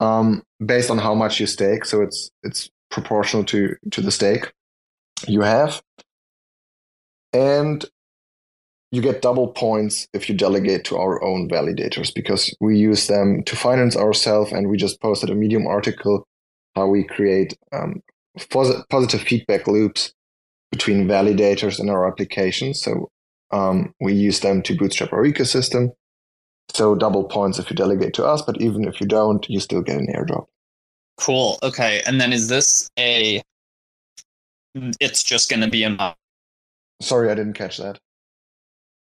Um, 0.00 0.42
based 0.64 0.90
on 0.90 0.98
how 0.98 1.14
much 1.14 1.38
you 1.40 1.46
stake, 1.46 1.84
so 1.84 2.02
it's 2.02 2.30
it's 2.42 2.70
proportional 2.90 3.44
to 3.44 3.76
to 3.90 4.00
the 4.00 4.10
stake 4.10 4.52
you 5.28 5.42
have, 5.42 5.80
and 7.32 7.84
you 8.90 9.00
get 9.00 9.22
double 9.22 9.48
points 9.48 10.08
if 10.12 10.28
you 10.28 10.36
delegate 10.36 10.84
to 10.84 10.98
our 10.98 11.22
own 11.22 11.48
validators 11.48 12.12
because 12.14 12.54
we 12.60 12.76
use 12.76 13.06
them 13.06 13.42
to 13.44 13.56
finance 13.56 13.96
ourselves, 13.96 14.52
and 14.52 14.68
we 14.68 14.76
just 14.76 15.00
posted 15.00 15.30
a 15.30 15.34
Medium 15.34 15.66
article 15.66 16.26
how 16.74 16.86
we 16.86 17.04
create 17.04 17.56
um, 17.72 18.02
positive 18.90 19.20
feedback 19.20 19.66
loops 19.66 20.12
between 20.70 21.06
validators 21.06 21.78
and 21.78 21.90
our 21.90 22.08
application. 22.08 22.72
So 22.74 23.10
um, 23.52 23.94
we 24.00 24.14
use 24.14 24.40
them 24.40 24.62
to 24.62 24.76
bootstrap 24.76 25.12
our 25.12 25.24
ecosystem. 25.24 25.90
So 26.72 26.94
double 26.94 27.24
points 27.24 27.58
if 27.58 27.68
you 27.70 27.76
delegate 27.76 28.14
to 28.14 28.24
us, 28.24 28.42
but 28.42 28.60
even 28.60 28.84
if 28.84 29.00
you 29.00 29.06
don't, 29.06 29.48
you 29.48 29.60
still 29.60 29.82
get 29.82 29.98
an 29.98 30.06
airdrop. 30.14 30.46
Cool. 31.18 31.58
Okay. 31.62 32.02
And 32.06 32.20
then 32.20 32.32
is 32.32 32.48
this 32.48 32.90
a? 32.98 33.42
It's 34.74 35.22
just 35.22 35.50
going 35.50 35.60
to 35.60 35.68
be 35.68 35.84
in. 35.84 35.98
Sorry, 37.02 37.30
I 37.30 37.34
didn't 37.34 37.52
catch 37.54 37.76
that. 37.78 37.98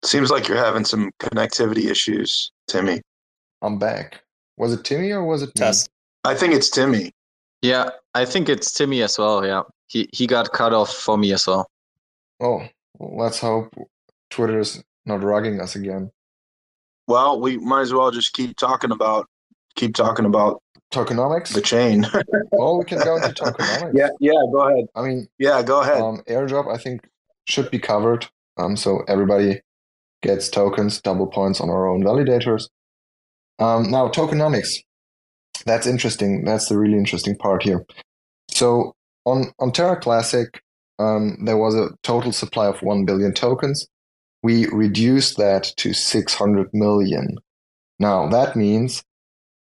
Seems 0.05 0.29
like 0.29 0.47
you're 0.47 0.57
having 0.57 0.85
some 0.85 1.11
connectivity 1.19 1.89
issues, 1.89 2.51
Timmy. 2.67 3.01
I'm 3.61 3.77
back. 3.77 4.21
Was 4.57 4.71
it 4.71 4.85
Timmy 4.85 5.11
or 5.11 5.25
was 5.25 5.41
it 5.41 5.47
me? 5.47 5.53
Test. 5.55 5.89
I 6.23 6.35
think 6.35 6.53
it's 6.53 6.69
Timmy. 6.69 7.11
Yeah, 7.61 7.89
I 8.13 8.23
think 8.23 8.47
it's 8.47 8.71
Timmy 8.71 9.01
as 9.01 9.17
well. 9.17 9.45
Yeah, 9.45 9.63
he 9.87 10.07
he 10.13 10.27
got 10.27 10.53
cut 10.53 10.73
off 10.73 10.93
for 10.93 11.17
me 11.17 11.33
as 11.33 11.47
well. 11.47 11.67
Oh, 12.39 12.61
well, 12.99 13.17
let's 13.17 13.39
hope 13.39 13.73
Twitter 14.29 14.59
is 14.59 14.83
not 15.05 15.21
rugging 15.21 15.61
us 15.61 15.75
again. 15.75 16.11
Well, 17.07 17.39
we 17.39 17.57
might 17.57 17.81
as 17.81 17.93
well 17.93 18.11
just 18.11 18.33
keep 18.33 18.57
talking 18.57 18.91
about 18.91 19.27
keep 19.75 19.95
talking 19.95 20.25
about 20.25 20.61
Tokenomics. 20.91 21.53
the 21.53 21.61
chain. 21.61 22.05
well, 22.51 22.77
we 22.79 22.85
can 22.85 22.99
go 22.99 23.15
into 23.17 23.29
tokenomics. 23.29 23.91
yeah, 23.93 24.09
yeah. 24.19 24.33
Go 24.51 24.61
ahead. 24.67 24.85
I 24.95 25.01
mean, 25.03 25.27
Yeah, 25.37 25.61
go 25.63 25.81
ahead. 25.81 26.01
um, 26.01 26.21
airdrop 26.27 26.73
I 26.73 26.77
think 26.77 27.07
should 27.45 27.69
be 27.71 27.79
covered. 27.79 28.27
Um, 28.57 28.75
so 28.75 29.01
everybody 29.07 29.61
gets 30.23 30.49
tokens, 30.49 30.99
double 31.01 31.27
points 31.27 31.61
on 31.61 31.69
our 31.69 31.87
own 31.87 32.03
validators. 32.03 32.69
Um, 33.59 33.89
now 33.91 34.09
tokenomics. 34.09 34.75
That's 35.65 35.87
interesting. 35.87 36.43
That's 36.45 36.67
the 36.69 36.77
really 36.77 36.97
interesting 36.97 37.35
part 37.37 37.63
here. 37.63 37.85
So 38.49 38.95
on 39.25 39.51
on 39.59 39.71
Terra 39.71 39.99
Classic, 39.99 40.61
um, 40.99 41.37
there 41.45 41.57
was 41.57 41.75
a 41.75 41.89
total 42.03 42.31
supply 42.31 42.67
of 42.67 42.81
one 42.81 43.05
billion 43.05 43.33
tokens. 43.33 43.87
We 44.43 44.67
reduce 44.67 45.35
that 45.35 45.71
to 45.77 45.93
600 45.93 46.69
million. 46.73 47.37
Now 47.99 48.27
that 48.29 48.55
means 48.55 49.03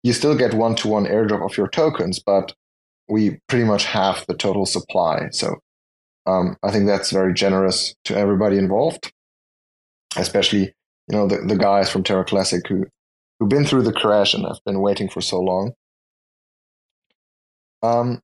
you 0.03 0.13
still 0.13 0.37
get 0.37 0.55
one 0.55 0.75
to 0.77 0.89
one 0.89 1.07
airdrop 1.07 1.45
of 1.45 1.57
your 1.57 1.69
tokens, 1.69 2.19
but 2.19 2.55
we 3.09 3.39
pretty 3.49 3.65
much 3.65 3.85
half 3.85 4.27
the 4.27 4.35
total 4.35 4.67
supply. 4.67 5.29
So 5.31 5.57
um, 6.27 6.57
I 6.63 6.71
think 6.71 6.87
that's 6.87 7.11
very 7.11 7.35
generous 7.35 7.95
to 8.05 8.17
everybody 8.17 8.59
involved, 8.59 9.13
especially 10.17 10.73
you 11.09 11.19
know 11.19 11.27
the, 11.27 11.39
the 11.47 11.57
guys 11.57 11.91
from 11.91 12.05
Terra 12.05 12.25
Classic 12.25 12.67
who 12.69 12.85
who've 13.39 13.49
been 13.49 13.67
through 13.67 13.83
the 13.83 13.93
crash 13.93 14.35
and 14.35 14.45
have 14.47 14.61
been 14.65 14.81
waiting 14.81 15.09
for 15.09 15.21
so 15.21 15.41
long. 15.41 15.73
Um, 17.83 18.21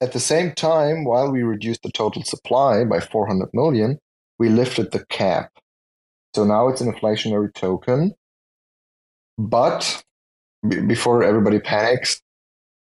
at 0.00 0.12
the 0.12 0.20
same 0.20 0.52
time, 0.52 1.04
while 1.04 1.32
we 1.32 1.42
reduced 1.42 1.82
the 1.82 1.90
total 1.90 2.22
supply 2.22 2.84
by 2.84 3.00
400 3.00 3.48
million, 3.52 3.98
we 4.38 4.48
lifted 4.48 4.92
the 4.92 5.04
cap. 5.06 5.50
So 6.34 6.44
now 6.44 6.68
it's 6.68 6.80
an 6.80 6.92
inflationary 6.92 7.52
token. 7.54 8.14
But 9.38 10.02
b- 10.68 10.80
before 10.80 11.22
everybody 11.22 11.58
panics, 11.58 12.20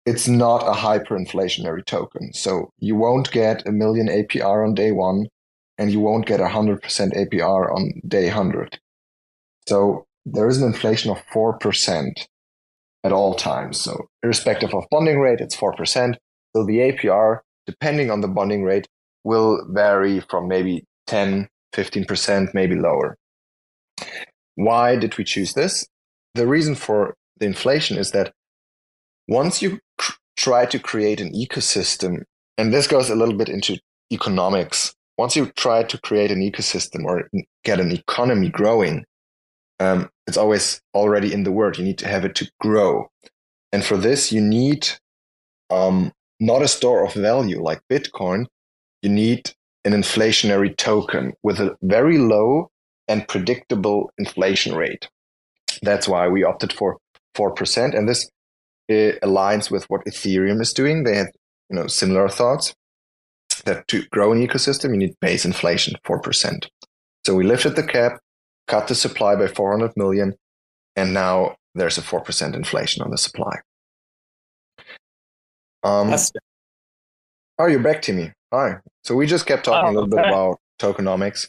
it's 0.06 0.26
not 0.26 0.62
a 0.62 0.72
hyperinflationary 0.72 1.84
token. 1.84 2.32
So 2.32 2.70
you 2.78 2.96
won't 2.96 3.30
get 3.30 3.66
a 3.66 3.72
million 3.72 4.08
APR 4.08 4.66
on 4.66 4.74
day 4.74 4.90
one, 4.92 5.26
and 5.76 5.92
you 5.92 6.00
won't 6.00 6.26
get 6.26 6.40
a 6.40 6.46
100% 6.46 6.80
APR 6.80 7.74
on 7.74 8.00
day 8.08 8.26
100. 8.26 8.78
So 9.68 10.06
there 10.24 10.48
is 10.48 10.60
an 10.60 10.66
inflation 10.66 11.10
of 11.10 11.22
4% 11.26 12.26
at 13.04 13.12
all 13.12 13.34
times. 13.34 13.80
So 13.80 14.08
irrespective 14.22 14.74
of 14.74 14.84
bonding 14.90 15.20
rate, 15.20 15.40
it's 15.40 15.56
4%. 15.56 16.14
So 16.56 16.64
the 16.64 16.78
APR, 16.78 17.40
depending 17.66 18.10
on 18.10 18.20
the 18.22 18.28
bonding 18.28 18.64
rate, 18.64 18.88
will 19.24 19.64
vary 19.70 20.20
from 20.20 20.48
maybe 20.48 20.84
10, 21.06 21.48
15%, 21.74 22.54
maybe 22.54 22.76
lower. 22.76 23.16
Why 24.54 24.96
did 24.96 25.16
we 25.16 25.24
choose 25.24 25.54
this? 25.54 25.86
The 26.34 26.46
reason 26.46 26.74
for 26.74 27.14
the 27.38 27.46
inflation 27.46 27.96
is 27.96 28.10
that 28.12 28.32
once 29.28 29.62
you 29.62 29.78
cr- 29.98 30.16
try 30.36 30.66
to 30.66 30.78
create 30.78 31.20
an 31.20 31.32
ecosystem, 31.32 32.24
and 32.56 32.72
this 32.72 32.86
goes 32.86 33.10
a 33.10 33.14
little 33.14 33.36
bit 33.36 33.48
into 33.48 33.78
economics, 34.12 34.94
once 35.16 35.36
you 35.36 35.46
try 35.56 35.82
to 35.82 35.98
create 35.98 36.30
an 36.30 36.40
ecosystem 36.40 37.04
or 37.04 37.28
get 37.64 37.80
an 37.80 37.92
economy 37.92 38.48
growing, 38.48 39.04
um, 39.80 40.08
it's 40.26 40.36
always 40.36 40.80
already 40.94 41.32
in 41.32 41.44
the 41.44 41.52
word. 41.52 41.78
You 41.78 41.84
need 41.84 41.98
to 41.98 42.08
have 42.08 42.24
it 42.24 42.34
to 42.36 42.50
grow. 42.60 43.10
And 43.72 43.84
for 43.84 43.96
this, 43.96 44.32
you 44.32 44.40
need 44.40 44.88
um, 45.70 46.12
not 46.40 46.62
a 46.62 46.68
store 46.68 47.04
of 47.04 47.14
value 47.14 47.62
like 47.62 47.80
Bitcoin. 47.90 48.46
You 49.02 49.10
need 49.10 49.52
an 49.84 49.92
inflationary 49.92 50.76
token 50.76 51.32
with 51.42 51.60
a 51.60 51.76
very 51.82 52.18
low 52.18 52.70
and 53.08 53.26
predictable 53.26 54.12
inflation 54.18 54.74
rate. 54.74 55.08
That's 55.82 56.06
why 56.08 56.28
we 56.28 56.44
opted 56.44 56.72
for 56.72 56.98
4%. 57.36 57.96
And 57.96 58.08
this 58.08 58.28
uh, 58.90 59.18
aligns 59.22 59.70
with 59.70 59.84
what 59.88 60.04
Ethereum 60.04 60.60
is 60.60 60.72
doing. 60.72 61.04
They 61.04 61.16
have 61.16 61.28
you 61.70 61.76
know, 61.76 61.86
similar 61.86 62.28
thoughts 62.28 62.74
that 63.64 63.86
to 63.88 64.04
grow 64.10 64.32
an 64.32 64.46
ecosystem, 64.46 64.90
you 64.90 64.98
need 64.98 65.14
base 65.20 65.44
inflation, 65.44 65.94
4%. 66.06 66.66
So 67.26 67.34
we 67.34 67.44
lifted 67.44 67.76
the 67.76 67.82
cap, 67.82 68.20
cut 68.66 68.88
the 68.88 68.94
supply 68.94 69.36
by 69.36 69.48
400 69.48 69.92
million, 69.96 70.34
and 70.96 71.12
now 71.12 71.56
there's 71.74 71.98
a 71.98 72.02
4% 72.02 72.54
inflation 72.54 73.02
on 73.02 73.10
the 73.10 73.18
supply. 73.18 73.56
Um, 75.82 76.14
oh, 77.58 77.66
you're 77.66 77.80
back, 77.80 78.02
Timmy. 78.02 78.32
Hi. 78.52 78.76
So 79.04 79.14
we 79.14 79.26
just 79.26 79.46
kept 79.46 79.64
talking 79.64 79.88
Oh, 79.88 79.90
a 79.90 79.94
little 80.00 80.08
bit 80.08 80.18
about 80.26 80.58
tokenomics. 80.80 81.48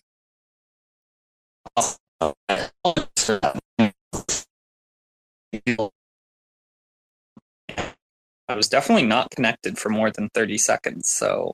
I 8.49 8.55
was 8.55 8.67
definitely 8.67 9.05
not 9.05 9.29
connected 9.29 9.77
for 9.77 9.89
more 9.89 10.09
than 10.09 10.29
30 10.33 10.57
seconds. 10.57 11.09
So, 11.09 11.53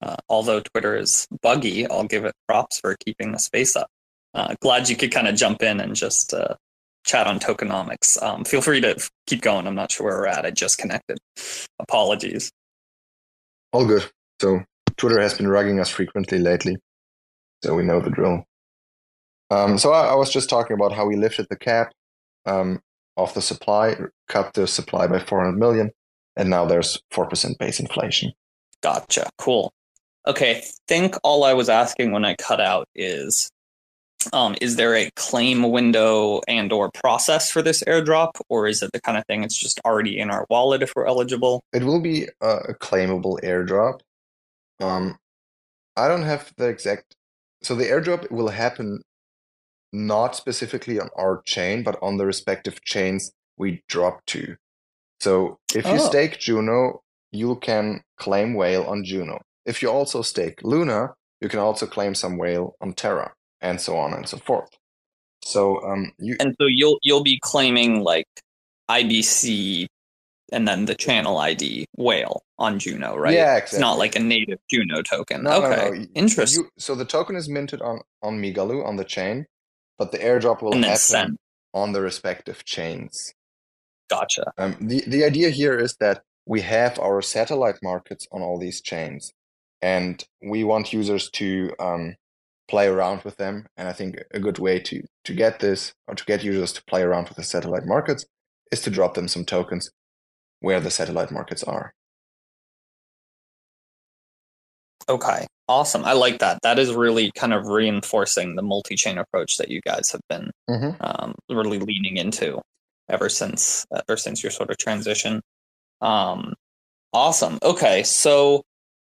uh, 0.00 0.16
although 0.28 0.60
Twitter 0.60 0.96
is 0.96 1.26
buggy, 1.42 1.86
I'll 1.88 2.04
give 2.04 2.24
it 2.24 2.34
props 2.46 2.78
for 2.78 2.96
keeping 3.04 3.32
the 3.32 3.38
space 3.38 3.74
up. 3.74 3.88
Uh, 4.34 4.54
glad 4.60 4.88
you 4.88 4.96
could 4.96 5.12
kind 5.12 5.28
of 5.28 5.34
jump 5.34 5.62
in 5.62 5.80
and 5.80 5.94
just 5.94 6.32
uh, 6.32 6.54
chat 7.04 7.26
on 7.26 7.40
tokenomics. 7.40 8.22
Um, 8.22 8.44
feel 8.44 8.62
free 8.62 8.80
to 8.80 8.96
keep 9.26 9.42
going. 9.42 9.66
I'm 9.66 9.74
not 9.74 9.90
sure 9.90 10.06
where 10.06 10.18
we're 10.18 10.26
at. 10.26 10.46
I 10.46 10.50
just 10.50 10.78
connected. 10.78 11.18
Apologies. 11.78 12.50
All 13.72 13.86
good. 13.86 14.04
So 14.40 14.60
Twitter 14.96 15.20
has 15.20 15.34
been 15.34 15.46
rugging 15.46 15.80
us 15.80 15.90
frequently 15.90 16.38
lately, 16.38 16.76
so 17.64 17.74
we 17.74 17.82
know 17.82 18.00
the 18.00 18.10
drill. 18.10 18.44
Um, 19.52 19.76
so 19.76 19.92
I, 19.92 20.08
I 20.08 20.14
was 20.14 20.32
just 20.32 20.48
talking 20.48 20.74
about 20.74 20.92
how 20.92 21.04
we 21.04 21.16
lifted 21.16 21.46
the 21.50 21.56
cap 21.56 21.92
um, 22.46 22.80
of 23.16 23.34
the 23.34 23.42
supply, 23.42 23.96
cut 24.28 24.54
the 24.54 24.66
supply 24.66 25.06
by 25.06 25.18
400 25.18 25.58
million, 25.58 25.90
and 26.36 26.48
now 26.48 26.64
there's 26.64 27.02
4% 27.12 27.58
base 27.58 27.78
inflation. 27.78 28.32
Gotcha. 28.82 29.28
Cool. 29.36 29.72
Okay. 30.26 30.56
I 30.56 30.62
think 30.88 31.16
all 31.22 31.44
I 31.44 31.52
was 31.52 31.68
asking 31.68 32.12
when 32.12 32.24
I 32.24 32.34
cut 32.36 32.60
out 32.60 32.88
is 32.94 33.50
um, 34.32 34.54
is 34.60 34.76
there 34.76 34.94
a 34.94 35.10
claim 35.16 35.70
window 35.70 36.40
and 36.48 36.72
or 36.72 36.90
process 36.92 37.50
for 37.50 37.60
this 37.60 37.82
airdrop 37.84 38.30
or 38.48 38.68
is 38.68 38.80
it 38.80 38.92
the 38.92 39.00
kind 39.00 39.18
of 39.18 39.26
thing 39.26 39.42
it's 39.42 39.58
just 39.58 39.80
already 39.84 40.16
in 40.16 40.30
our 40.30 40.46
wallet 40.48 40.80
if 40.80 40.92
we're 40.94 41.06
eligible 41.06 41.64
It 41.72 41.82
will 41.82 42.00
be 42.00 42.28
a, 42.40 42.48
a 42.48 42.74
claimable 42.74 43.40
airdrop. 43.42 43.98
Um, 44.80 45.18
I 45.96 46.06
don't 46.06 46.22
have 46.22 46.52
the 46.56 46.68
exact. 46.68 47.16
So 47.62 47.74
the 47.74 47.84
airdrop 47.84 48.30
will 48.30 48.48
happen 48.48 49.02
not 49.92 50.36
specifically 50.36 51.00
on 51.00 51.10
our 51.16 51.42
chain, 51.46 51.82
but 51.84 51.98
on 52.02 52.18
the 52.18 52.26
respective 52.26 52.82
chains 52.84 53.32
we 53.58 53.82
drop 53.88 54.24
to. 54.26 54.56
So 55.20 55.58
if 55.74 55.86
you 55.86 55.92
Oh. 55.94 56.08
stake 56.08 56.38
Juno, 56.40 57.02
you 57.32 57.56
can 57.56 58.02
claim 58.18 58.54
whale 58.54 58.84
on 58.84 59.04
Juno. 59.04 59.40
If 59.66 59.82
you 59.82 59.90
also 59.90 60.22
stake 60.22 60.60
Luna, 60.64 61.14
you 61.40 61.48
can 61.50 61.60
also 61.60 61.86
claim 61.86 62.14
some 62.14 62.38
whale 62.38 62.76
on 62.80 62.94
Terra, 62.94 63.34
and 63.60 63.80
so 63.80 63.96
on 63.98 64.14
and 64.14 64.28
so 64.28 64.38
forth. 64.38 64.70
So 65.44 65.82
um, 65.84 66.12
you 66.18 66.36
And 66.40 66.56
so 66.60 66.66
you'll 66.68 66.98
you'll 67.02 67.22
be 67.24 67.38
claiming 67.42 68.02
like 68.02 68.26
IBC 68.90 69.86
and 70.52 70.68
then 70.68 70.86
the 70.86 70.94
channel 70.94 71.38
ID 71.38 71.86
whale 71.96 72.42
on 72.58 72.78
Juno, 72.78 73.16
right? 73.16 73.34
Yeah, 73.34 73.56
It's 73.58 73.78
not 73.78 73.98
like 73.98 74.16
a 74.16 74.20
native 74.20 74.60
Juno 74.70 75.02
token. 75.02 75.44
No, 75.44 75.60
no, 75.60 75.66
okay. 75.66 75.84
no. 75.84 75.90
y- 76.00 76.08
Interesting. 76.14 76.64
You, 76.64 76.70
so 76.78 76.94
the 76.94 77.04
token 77.04 77.36
is 77.36 77.48
minted 77.48 77.82
on 77.82 78.00
on 78.22 78.40
Migaloo 78.42 78.84
on 78.86 78.96
the 78.96 79.04
chain, 79.04 79.46
but 80.02 80.10
the 80.10 80.18
airdrop 80.18 80.62
will 80.62 80.72
happen 80.72 80.96
send. 80.96 81.38
on 81.72 81.92
the 81.92 82.00
respective 82.00 82.64
chains. 82.64 83.32
Gotcha. 84.10 84.52
Um, 84.58 84.76
the 84.80 85.04
the 85.06 85.22
idea 85.24 85.50
here 85.50 85.78
is 85.78 85.94
that 86.00 86.22
we 86.44 86.60
have 86.62 86.98
our 86.98 87.22
satellite 87.22 87.78
markets 87.84 88.26
on 88.32 88.42
all 88.42 88.58
these 88.58 88.80
chains, 88.80 89.32
and 89.80 90.24
we 90.42 90.64
want 90.64 90.92
users 90.92 91.30
to 91.30 91.72
um, 91.78 92.16
play 92.66 92.88
around 92.88 93.22
with 93.22 93.36
them. 93.36 93.66
And 93.76 93.86
I 93.86 93.92
think 93.92 94.16
a 94.32 94.40
good 94.40 94.58
way 94.58 94.80
to 94.80 95.04
to 95.26 95.34
get 95.34 95.60
this 95.60 95.94
or 96.08 96.16
to 96.16 96.24
get 96.24 96.42
users 96.42 96.72
to 96.72 96.84
play 96.90 97.02
around 97.02 97.28
with 97.28 97.36
the 97.36 97.44
satellite 97.44 97.86
markets 97.86 98.26
is 98.72 98.82
to 98.82 98.90
drop 98.90 99.14
them 99.14 99.28
some 99.28 99.44
tokens 99.44 99.88
where 100.58 100.80
the 100.80 100.90
satellite 100.90 101.30
markets 101.30 101.62
are. 101.62 101.94
Okay. 105.12 105.46
Awesome. 105.68 106.04
I 106.04 106.12
like 106.12 106.38
that. 106.40 106.58
That 106.62 106.78
is 106.78 106.92
really 106.94 107.30
kind 107.36 107.52
of 107.52 107.66
reinforcing 107.66 108.56
the 108.56 108.62
multi-chain 108.62 109.16
approach 109.18 109.56
that 109.58 109.68
you 109.70 109.80
guys 109.82 110.10
have 110.10 110.20
been 110.28 110.50
Mhm. 110.68 110.96
um, 111.00 111.34
really 111.48 111.78
leaning 111.78 112.16
into 112.16 112.60
ever 113.08 113.28
since 113.28 113.86
ever 113.94 114.16
since 114.16 114.42
your 114.42 114.50
sort 114.50 114.70
of 114.70 114.78
transition. 114.78 115.40
Um, 116.00 116.54
awesome. 117.12 117.58
Okay, 117.62 118.02
so 118.02 118.62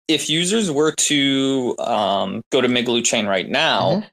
if 0.08 0.30
users 0.30 0.72
were 0.72 0.92
to 0.94 1.76
um, 1.80 2.42
go 2.52 2.62
to 2.62 2.68
Migaloo 2.68 3.06
Chain 3.06 3.26
right 3.28 3.48
now, 3.48 3.82
Mhm. 4.02 4.10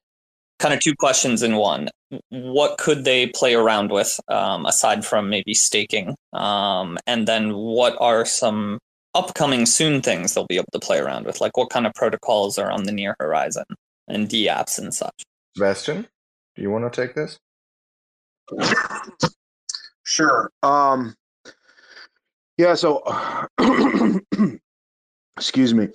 kind 0.58 0.74
of 0.74 0.80
two 0.80 0.94
questions 0.98 1.42
in 1.42 1.56
one. 1.56 1.88
What 2.30 2.78
could 2.78 3.04
they 3.04 3.26
play 3.28 3.54
around 3.54 3.90
with 3.90 4.20
um, 4.28 4.66
aside 4.66 5.04
from 5.04 5.28
maybe 5.30 5.54
staking? 5.54 6.14
Um, 6.32 6.98
and 7.06 7.26
then 7.26 7.54
what 7.56 7.96
are 8.00 8.24
some 8.24 8.78
upcoming 9.16 9.66
soon 9.66 10.02
things 10.02 10.34
they'll 10.34 10.46
be 10.46 10.56
able 10.56 10.68
to 10.72 10.78
play 10.78 10.98
around 10.98 11.26
with? 11.26 11.40
Like 11.40 11.56
what 11.56 11.70
kind 11.70 11.86
of 11.86 11.94
protocols 11.94 12.58
are 12.58 12.70
on 12.70 12.84
the 12.84 12.92
near 12.92 13.16
horizon 13.18 13.64
and 14.08 14.28
D 14.28 14.46
apps 14.46 14.78
and 14.78 14.92
such? 14.92 15.22
Sebastian, 15.56 16.06
do 16.54 16.62
you 16.62 16.70
want 16.70 16.92
to 16.92 17.02
take 17.02 17.14
this? 17.14 17.38
Sure. 20.04 20.50
Um 20.62 21.14
yeah, 22.58 22.74
so 22.74 23.02
excuse 25.36 25.74
me. 25.74 25.88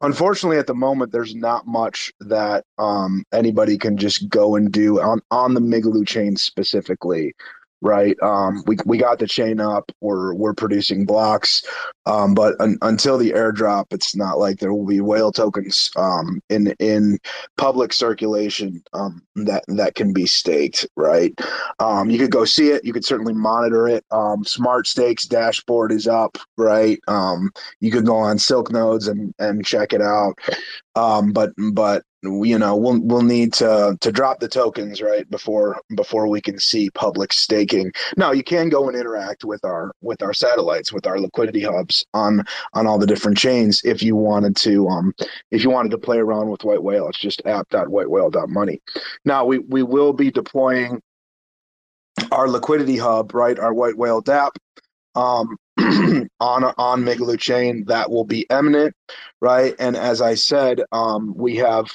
Unfortunately 0.00 0.58
at 0.58 0.66
the 0.66 0.74
moment 0.74 1.12
there's 1.12 1.34
not 1.34 1.66
much 1.66 2.12
that 2.20 2.64
um 2.78 3.24
anybody 3.32 3.76
can 3.76 3.96
just 3.96 4.28
go 4.28 4.56
and 4.56 4.72
do 4.72 5.00
on 5.00 5.20
on 5.30 5.54
the 5.54 5.60
Migaloo 5.60 6.06
chain 6.06 6.36
specifically. 6.36 7.34
Right. 7.80 8.16
Um 8.22 8.64
we 8.66 8.76
we 8.84 8.98
got 8.98 9.18
the 9.18 9.26
chain 9.26 9.60
up, 9.60 9.92
we're 10.00 10.34
we're 10.34 10.54
producing 10.54 11.06
blocks. 11.06 11.62
Um 12.06 12.34
but 12.34 12.54
un, 12.60 12.76
until 12.82 13.18
the 13.18 13.32
airdrop 13.32 13.86
it's 13.92 14.16
not 14.16 14.38
like 14.38 14.58
there 14.58 14.74
will 14.74 14.86
be 14.86 15.00
whale 15.00 15.32
tokens 15.32 15.90
um 15.96 16.40
in 16.50 16.74
in 16.78 17.18
public 17.56 17.92
circulation 17.92 18.82
um 18.92 19.22
that 19.36 19.64
that 19.68 19.94
can 19.94 20.12
be 20.12 20.26
staked, 20.26 20.86
right? 20.96 21.38
Um, 21.78 22.10
you 22.10 22.18
could 22.18 22.30
go 22.30 22.44
see 22.44 22.68
it. 22.68 22.84
You 22.84 22.92
could 22.92 23.04
certainly 23.04 23.34
monitor 23.34 23.86
it. 23.88 24.04
Um, 24.10 24.44
Smart 24.44 24.86
Stakes 24.86 25.24
dashboard 25.24 25.92
is 25.92 26.06
up, 26.06 26.38
right? 26.56 26.98
Um, 27.08 27.50
you 27.80 27.90
could 27.90 28.06
go 28.06 28.16
on 28.16 28.38
Silk 28.38 28.70
Nodes 28.72 29.08
and 29.08 29.34
and 29.38 29.64
check 29.64 29.92
it 29.92 30.02
out. 30.02 30.38
Um, 30.98 31.32
but 31.32 31.52
but 31.72 32.02
you 32.22 32.58
know 32.58 32.76
we'll 32.76 33.00
we'll 33.00 33.22
need 33.22 33.52
to 33.54 33.96
to 34.00 34.12
drop 34.12 34.40
the 34.40 34.48
tokens 34.48 35.00
right 35.00 35.28
before 35.30 35.80
before 35.94 36.26
we 36.26 36.40
can 36.40 36.58
see 36.58 36.90
public 36.90 37.32
staking. 37.32 37.92
Now 38.16 38.32
you 38.32 38.42
can 38.42 38.68
go 38.68 38.88
and 38.88 38.98
interact 38.98 39.44
with 39.44 39.64
our 39.64 39.92
with 40.00 40.22
our 40.22 40.32
satellites 40.32 40.92
with 40.92 41.06
our 41.06 41.20
liquidity 41.20 41.62
hubs 41.62 42.04
on 42.14 42.44
on 42.74 42.86
all 42.86 42.98
the 42.98 43.06
different 43.06 43.38
chains 43.38 43.80
if 43.84 44.02
you 44.02 44.16
wanted 44.16 44.56
to 44.56 44.88
um 44.88 45.14
if 45.52 45.62
you 45.62 45.70
wanted 45.70 45.90
to 45.90 45.98
play 45.98 46.18
around 46.18 46.50
with 46.50 46.64
white 46.64 46.82
whale 46.82 47.08
it's 47.08 47.20
just 47.20 47.42
app.whitewhale.money 47.46 48.80
now 49.24 49.44
we 49.44 49.58
we 49.58 49.82
will 49.82 50.12
be 50.12 50.30
deploying 50.30 51.00
our 52.32 52.48
liquidity 52.48 52.96
hub, 52.96 53.34
right? 53.34 53.58
Our 53.58 53.72
white 53.72 53.96
whale 53.96 54.22
DApp 54.22 54.50
um, 55.14 55.56
on 56.40 56.64
on 56.64 57.04
Migaloo 57.04 57.38
chain 57.38 57.84
that 57.86 58.10
will 58.10 58.24
be 58.24 58.48
eminent, 58.50 58.94
right? 59.40 59.74
And 59.78 59.96
as 59.96 60.20
I 60.20 60.34
said, 60.34 60.82
um, 60.92 61.34
we 61.36 61.56
have 61.56 61.90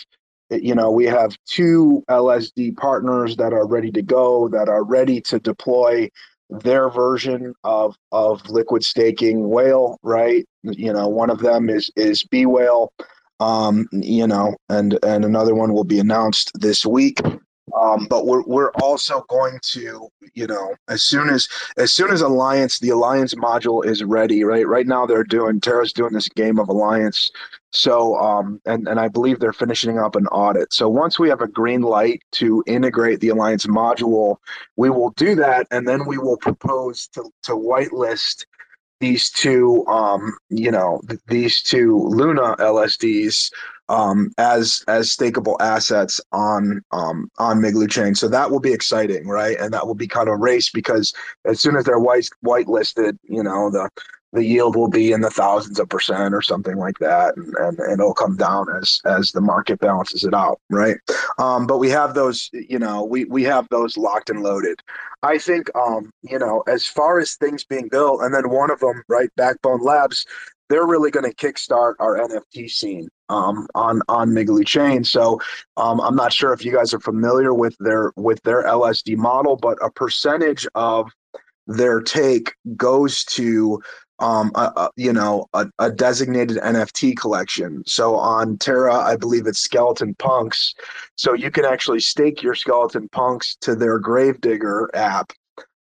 you 0.49 0.75
know 0.75 0.91
we 0.91 1.06
have 1.06 1.38
two 1.45 2.03
LSD 2.10 2.77
partners 2.77 3.36
that 3.38 3.53
are 3.53 3.67
ready 3.67 3.91
to 3.91 4.01
go, 4.01 4.47
that 4.49 4.69
are 4.69 4.84
ready 4.84 5.21
to 5.21 5.39
deploy 5.39 6.10
their 6.49 6.89
version 6.89 7.53
of 7.63 7.95
of 8.12 8.47
liquid 8.49 8.84
staking 8.84 9.49
whale, 9.49 9.97
right? 10.03 10.45
You 10.63 10.93
know, 10.93 11.08
one 11.08 11.29
of 11.29 11.39
them 11.39 11.69
is 11.69 11.91
is 11.95 12.23
B 12.23 12.45
whale. 12.45 12.93
Um, 13.39 13.88
you 13.91 14.27
know, 14.27 14.56
and 14.69 14.97
and 15.03 15.25
another 15.25 15.56
one 15.56 15.73
will 15.73 15.84
be 15.84 15.99
announced 15.99 16.51
this 16.56 16.86
week. 16.86 17.19
Um, 17.80 18.06
but 18.10 18.26
we're 18.26 18.44
we're 18.44 18.72
also 18.82 19.24
going 19.30 19.60
to, 19.72 20.08
you 20.34 20.48
know, 20.48 20.76
as 20.90 21.04
soon 21.04 21.30
as 21.30 21.48
as 21.78 21.92
soon 21.92 22.12
as 22.12 22.22
Alliance, 22.22 22.80
the 22.80 22.90
Alliance 22.90 23.34
module 23.36 23.84
is 23.86 24.04
ready, 24.04 24.44
right? 24.44 24.68
Right 24.68 24.86
now 24.86 25.06
they're 25.06 25.24
doing 25.24 25.60
Terra's 25.60 25.94
doing 25.94 26.14
this 26.14 26.30
game 26.30 26.60
of 26.60 26.70
Alliance. 26.70 27.32
So 27.72 28.16
um 28.18 28.62
and, 28.66 28.88
and 28.88 29.00
I 29.00 29.08
believe 29.08 29.40
they're 29.40 29.54
finishing 29.54 29.98
up 29.98 30.16
an 30.16 30.28
audit. 30.28 30.74
So 30.74 30.88
once 30.88 31.18
we 31.18 31.30
have 31.30 31.42
a 31.42 31.48
green 31.48 31.82
light 31.82 32.22
to 32.34 32.64
integrate 32.68 33.20
the 33.20 33.30
Alliance 33.30 33.66
module, 33.66 34.38
we 34.76 34.90
will 34.90 35.10
do 35.12 35.34
that 35.36 35.68
and 35.72 35.88
then 35.88 36.06
we 36.06 36.18
will 36.18 36.38
propose 36.38 37.08
to 37.10 37.24
to 37.44 37.54
whitelist 37.54 38.46
these 39.00 39.32
two 39.32 39.86
um 39.88 40.38
you 40.50 40.72
know 40.72 41.02
th- 41.10 41.20
these 41.28 41.62
two 41.62 41.98
Luna 42.08 42.56
LSDs 42.58 43.50
um, 43.89 44.32
as 44.38 44.84
as 44.88 45.15
stakeable 45.15 45.58
assets 45.60 46.19
on 46.32 46.82
um, 46.91 47.30
on 47.38 47.60
Migaloo 47.60 47.89
chain. 47.89 48.15
So 48.15 48.28
that 48.30 48.52
will 48.52 48.60
be 48.60 48.74
exciting, 48.74 49.28
right? 49.28 49.58
And 49.60 49.74
that 49.74 49.86
will 49.86 49.96
be 49.96 50.08
kind 50.08 50.28
of 50.28 50.36
a 50.36 50.38
race 50.38 50.69
because 50.69 51.13
as 51.46 51.60
soon 51.62 51.76
as 51.76 51.86
they're 51.86 52.00
white 52.00 52.28
whitelisted, 52.46 53.17
you 53.24 53.43
know 53.43 53.69
the 53.69 53.89
the 54.34 54.43
yield 54.43 54.76
will 54.76 54.89
be 54.89 55.12
in 55.12 55.22
the 55.22 55.30
thousands 55.30 55.80
of 55.80 55.88
percent 55.88 56.34
or 56.34 56.41
something 56.41 56.78
like 56.78 56.98
that, 56.98 57.38
and, 57.38 57.54
and, 57.60 57.80
and 57.80 57.93
it'll 57.93 58.13
come 58.13 58.36
down 58.36 58.65
as 58.76 59.00
as 59.06 59.32
the 59.32 59.41
market 59.41 59.80
balances 59.80 60.24
it 60.24 60.34
out, 60.34 60.60
right? 60.69 60.98
Um, 61.38 61.67
but 61.67 61.78
we 61.78 61.89
have 61.89 62.15
those, 62.15 62.50
you 62.52 62.80
know, 62.80 63.04
we 63.04 63.26
we 63.26 63.43
have 63.43 63.67
those 63.69 63.96
locked 63.96 64.30
and 64.30 64.41
loaded. 64.41 64.80
I 65.22 65.38
think, 65.38 65.69
um, 65.76 66.12
you 66.24 66.39
know, 66.39 66.63
as 66.67 66.86
far 66.86 67.19
as 67.19 67.36
things 67.36 67.63
being 67.63 67.88
built, 67.88 68.22
and 68.22 68.34
then 68.34 68.50
one 68.50 68.72
of 68.72 68.80
them, 68.80 69.04
right, 69.08 69.30
Backbone 69.38 69.82
Labs, 69.82 70.26
they're 70.69 70.88
really 70.88 71.12
going 71.12 71.30
to 71.30 71.36
kickstart 71.36 71.93
our 72.00 72.17
NFT 72.17 72.69
scene 72.69 73.08
um, 73.30 73.67
on 73.76 74.02
on 74.10 74.32
Migaloo 74.32 74.65
Chain. 74.65 75.04
So 75.04 75.39
um, 75.78 76.02
I'm 76.02 76.15
not 76.15 76.34
sure 76.34 76.54
if 76.54 76.65
you 76.65 76.74
guys 76.74 76.93
are 76.93 77.00
familiar 77.00 77.54
with 77.54 77.76
their 77.80 78.12
with 78.15 78.41
their 78.41 78.63
LSD 78.63 79.15
model, 79.15 79.58
but 79.58 79.78
a 79.84 79.91
percentage 79.91 80.67
of 80.74 81.12
their 81.67 82.02
take 82.02 82.54
goes 82.76 83.24
to 83.24 83.82
um, 84.19 84.52
a, 84.56 84.71
a, 84.76 84.89
you 84.95 85.13
know 85.13 85.47
a, 85.54 85.67
a 85.80 85.91
designated 85.91 86.58
NFT 86.58 87.17
collection. 87.17 87.84
So 87.86 88.15
on 88.15 88.58
Terra, 88.58 88.95
I 88.95 89.15
believe 89.15 89.47
it's 89.47 89.60
Skeleton 89.60 90.15
Punks. 90.15 90.73
So 91.15 91.34
you 91.34 91.52
can 91.52 91.65
actually 91.65 91.99
stake 91.99 92.41
your 92.41 92.56
Skeleton 92.56 93.10
Punks 93.10 93.56
to 93.62 93.76
their 93.76 93.99
Gravedigger 93.99 94.89
app 94.93 95.34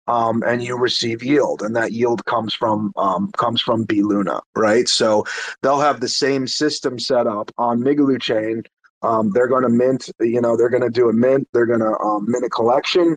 um, 0.08 0.42
and 0.46 0.62
you 0.62 0.76
receive 0.76 1.22
yield, 1.22 1.62
and 1.62 1.76
that 1.76 1.92
yield 1.92 2.24
comes 2.24 2.54
from 2.54 2.92
um, 2.96 3.30
comes 3.36 3.60
from 3.60 3.84
B 3.84 4.02
Luna, 4.02 4.40
right? 4.56 4.88
So 4.88 5.24
they'll 5.62 5.80
have 5.80 6.00
the 6.00 6.08
same 6.08 6.46
system 6.46 6.98
set 6.98 7.26
up 7.26 7.50
on 7.58 7.80
Migaloo 7.80 8.20
chain. 8.20 8.64
Um, 9.02 9.30
they're 9.30 9.48
going 9.48 9.64
to 9.64 9.68
mint, 9.68 10.10
you 10.20 10.40
know, 10.40 10.56
they're 10.56 10.70
going 10.70 10.82
to 10.82 10.90
do 10.90 11.08
a 11.08 11.12
mint. 11.12 11.48
They're 11.52 11.66
going 11.66 11.80
to 11.80 11.98
um, 11.98 12.26
mint 12.28 12.44
a 12.44 12.48
collection, 12.48 13.16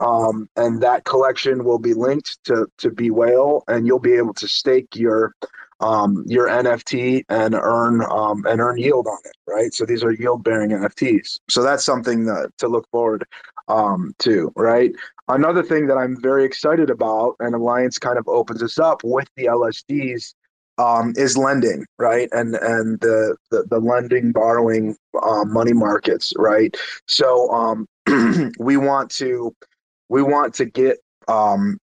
um, 0.00 0.48
and 0.56 0.82
that 0.82 1.04
collection 1.04 1.64
will 1.64 1.78
be 1.78 1.94
linked 1.94 2.38
to 2.44 2.66
to 2.78 2.90
B 2.90 3.10
Whale, 3.10 3.64
and 3.68 3.86
you'll 3.86 3.98
be 3.98 4.14
able 4.14 4.34
to 4.34 4.48
stake 4.48 4.94
your 4.94 5.34
um, 5.80 6.24
your 6.26 6.48
NFT 6.48 7.24
and 7.28 7.54
earn 7.54 8.02
um, 8.10 8.44
and 8.46 8.60
earn 8.60 8.78
yield 8.78 9.06
on 9.06 9.18
it, 9.24 9.36
right? 9.46 9.72
So 9.74 9.84
these 9.84 10.02
are 10.02 10.12
yield 10.12 10.42
bearing 10.42 10.70
NFTs. 10.70 11.40
So 11.48 11.62
that's 11.62 11.84
something 11.84 12.24
that, 12.26 12.50
to 12.58 12.68
look 12.68 12.88
forward 12.90 13.26
um, 13.68 14.14
to, 14.20 14.52
right? 14.56 14.92
Another 15.28 15.62
thing 15.62 15.86
that 15.88 15.96
I'm 15.96 16.20
very 16.20 16.44
excited 16.44 16.88
about, 16.88 17.36
and 17.40 17.54
Alliance 17.54 17.98
kind 17.98 18.18
of 18.18 18.26
opens 18.28 18.62
us 18.62 18.78
up 18.78 19.02
with 19.04 19.28
the 19.36 19.46
LSDs, 19.46 20.34
um, 20.78 21.14
is 21.16 21.36
lending, 21.36 21.84
right? 21.98 22.28
And 22.32 22.54
and 22.56 23.00
the 23.00 23.36
the, 23.50 23.64
the 23.64 23.78
lending, 23.78 24.32
borrowing, 24.32 24.96
uh, 25.22 25.44
money 25.44 25.72
markets, 25.72 26.32
right? 26.38 26.76
So 27.06 27.50
um, 27.50 27.88
we 28.58 28.76
want 28.76 29.10
to 29.12 29.54
we 30.08 30.22
want 30.22 30.54
to 30.54 30.64
get 30.64 30.98
um, 31.28 31.78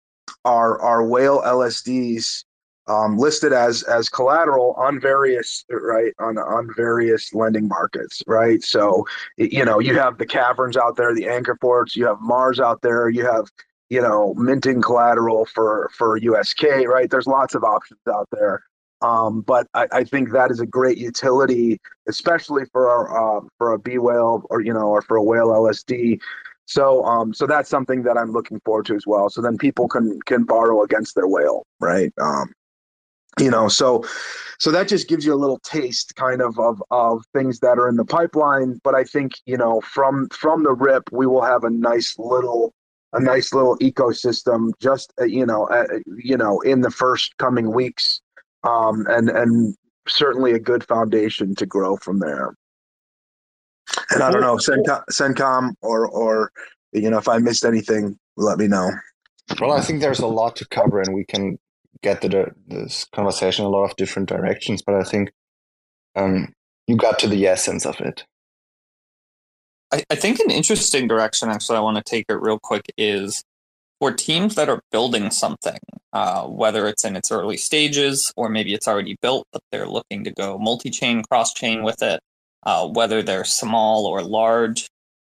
our 0.46 0.82
our 0.82 1.06
whale 1.06 1.42
LSDs 1.42 2.44
um, 2.88 3.18
listed 3.18 3.54
as 3.54 3.84
as 3.84 4.10
collateral 4.10 4.74
on 4.78 5.00
various 5.00 5.64
right 5.70 6.14
on 6.20 6.38
on 6.38 6.70
various 6.76 7.34
lending 7.34 7.68
markets, 7.68 8.22
right? 8.28 8.64
So 8.64 9.06
you 9.38 9.64
know 9.64 9.80
you 9.80 9.98
have 9.98 10.18
the 10.18 10.26
caverns 10.26 10.76
out 10.76 10.96
there, 10.98 11.14
the 11.14 11.28
anchor 11.28 11.56
ports, 11.56 11.96
you 11.96 12.06
have 12.08 12.20
Mars 12.20 12.60
out 12.60 12.82
there, 12.82 13.10
you 13.10 13.26
have 13.26 13.48
you 13.90 14.02
know 14.02 14.34
minting 14.36 14.82
collateral 14.82 15.46
for 15.46 15.90
for 15.96 16.18
USK, 16.18 16.64
right? 16.88 17.10
There's 17.10 17.28
lots 17.28 17.56
of 17.56 17.64
options 17.64 18.02
out 18.12 18.28
there. 18.32 18.64
Um, 19.02 19.42
but 19.42 19.66
I, 19.74 19.88
I, 19.94 20.04
think 20.04 20.32
that 20.32 20.52
is 20.52 20.60
a 20.60 20.66
great 20.66 20.98
utility, 20.98 21.80
especially 22.10 22.66
for 22.74 22.90
our, 22.90 23.38
uh, 23.38 23.42
for 23.58 23.72
a 23.72 23.80
B 23.80 23.98
whale 23.98 24.44
or 24.50 24.60
you 24.60 24.74
know 24.74 24.90
or 24.90 25.02
for 25.02 25.16
a 25.16 25.24
whale 25.24 25.48
LSD. 25.48 26.20
So 26.70 27.04
um, 27.04 27.34
so 27.34 27.48
that's 27.48 27.68
something 27.68 28.04
that 28.04 28.16
I'm 28.16 28.32
looking 28.32 28.60
forward 28.64 28.86
to 28.86 28.96
as 28.96 29.08
well. 29.08 29.28
So 29.32 29.42
then 29.42 29.58
people 29.58 29.88
can 29.88 30.20
can 30.28 30.44
borrow 30.44 30.84
against 30.84 31.16
their 31.16 31.28
whale, 31.28 31.66
right? 31.80 32.14
Um, 32.22 32.54
you 33.40 33.50
know, 33.50 33.70
so 33.70 34.06
so 34.60 34.70
that 34.72 34.88
just 34.88 35.08
gives 35.08 35.26
you 35.26 35.34
a 35.34 35.42
little 35.44 35.58
taste, 35.60 36.16
kind 36.16 36.44
of 36.44 36.60
of 36.60 36.82
of 36.92 37.24
things 37.34 37.60
that 37.62 37.80
are 37.80 37.90
in 37.90 37.96
the 37.96 38.06
pipeline. 38.06 38.80
But 38.84 38.94
I 38.94 39.04
think 39.04 39.32
you 39.48 39.58
know 39.58 39.82
from 39.82 40.30
from 40.30 40.62
the 40.62 40.74
rip, 40.74 41.10
we 41.12 41.26
will 41.26 41.42
have 41.42 41.64
a 41.64 41.72
nice 41.72 42.16
little 42.20 42.76
a 43.14 43.20
nice 43.20 43.52
little 43.52 43.76
ecosystem 43.80 44.70
just 44.80 45.12
uh, 45.20 45.26
you 45.26 45.48
know 45.48 45.66
uh, 45.70 45.88
you 46.18 46.38
know 46.38 46.60
in 46.60 46.82
the 46.82 46.92
first 46.92 47.36
coming 47.38 47.74
weeks 47.74 48.22
um, 48.64 49.08
and 49.10 49.32
and 49.32 49.76
certainly 50.08 50.52
a 50.52 50.60
good 50.60 50.84
foundation 50.84 51.56
to 51.56 51.66
grow 51.66 51.98
from 51.98 52.20
there. 52.20 52.54
And 54.12 54.24
I 54.24 54.32
don't 54.32 54.42
know, 54.42 54.56
Sencom, 54.56 55.04
Sencom 55.12 55.74
or 55.82 56.08
or 56.08 56.52
you 56.92 57.10
know, 57.10 57.18
if 57.18 57.28
I 57.28 57.38
missed 57.38 57.66
anything, 57.66 58.18
let 58.38 58.58
me 58.58 58.68
know. 58.68 58.92
Well, 59.60 59.72
I 59.72 59.82
think 59.82 60.02
there's 60.02 60.20
a 60.20 60.28
lot 60.28 60.56
to 60.58 60.68
cover, 60.68 61.02
and 61.02 61.14
we 61.14 61.26
can 61.26 61.58
get 62.02 62.22
the, 62.22 62.52
this 62.68 63.06
conversation 63.14 63.66
a 63.66 63.70
lot 63.70 63.90
of 63.90 63.96
different 63.96 64.30
directions. 64.30 64.82
But 64.82 64.96
I 64.96 65.04
think 65.04 65.32
um, 66.16 66.54
you 66.88 66.96
got 66.96 67.20
to 67.20 67.28
the 67.28 67.48
essence 67.48 67.86
of 67.86 68.00
it. 68.00 68.26
I, 69.92 70.04
I 70.10 70.16
think 70.16 70.40
an 70.40 70.52
interesting 70.52 71.08
direction, 71.08 71.50
actually, 71.50 71.78
I 71.78 71.82
want 71.82 71.98
to 71.98 72.04
take 72.04 72.26
it 72.30 72.36
real 72.36 72.60
quick 72.60 72.92
is 72.98 73.44
for 74.00 74.14
teams 74.14 74.56
that 74.56 74.70
are 74.70 74.82
building 74.92 75.32
something, 75.32 75.80
uh, 76.14 76.46
whether 76.46 76.88
it's 76.88 77.04
in 77.04 77.16
its 77.16 77.32
early 77.32 77.58
stages 77.58 78.32
or 78.38 78.50
maybe 78.50 78.74
it's 78.74 78.88
already 78.88 79.18
built, 79.22 79.48
but 79.52 79.62
they're 79.72 79.90
looking 79.90 80.24
to 80.24 80.32
go 80.32 80.58
multi 80.58 80.90
chain, 80.90 81.24
cross 81.24 81.54
chain 81.54 81.84
with 81.84 82.02
it, 82.02 82.20
uh, 82.64 82.88
whether 82.88 83.22
they're 83.22 83.46
small 83.46 84.06
or 84.06 84.22
large. 84.22 84.88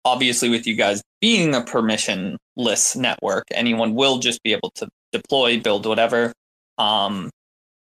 Obviously, 0.03 0.49
with 0.49 0.65
you 0.65 0.75
guys 0.75 1.01
being 1.19 1.53
a 1.53 1.61
permissionless 1.61 2.95
network, 2.95 3.45
anyone 3.51 3.93
will 3.93 4.17
just 4.17 4.41
be 4.43 4.53
able 4.53 4.71
to 4.75 4.87
deploy, 5.11 5.59
build 5.59 5.85
whatever. 5.85 6.33
Um, 6.77 7.29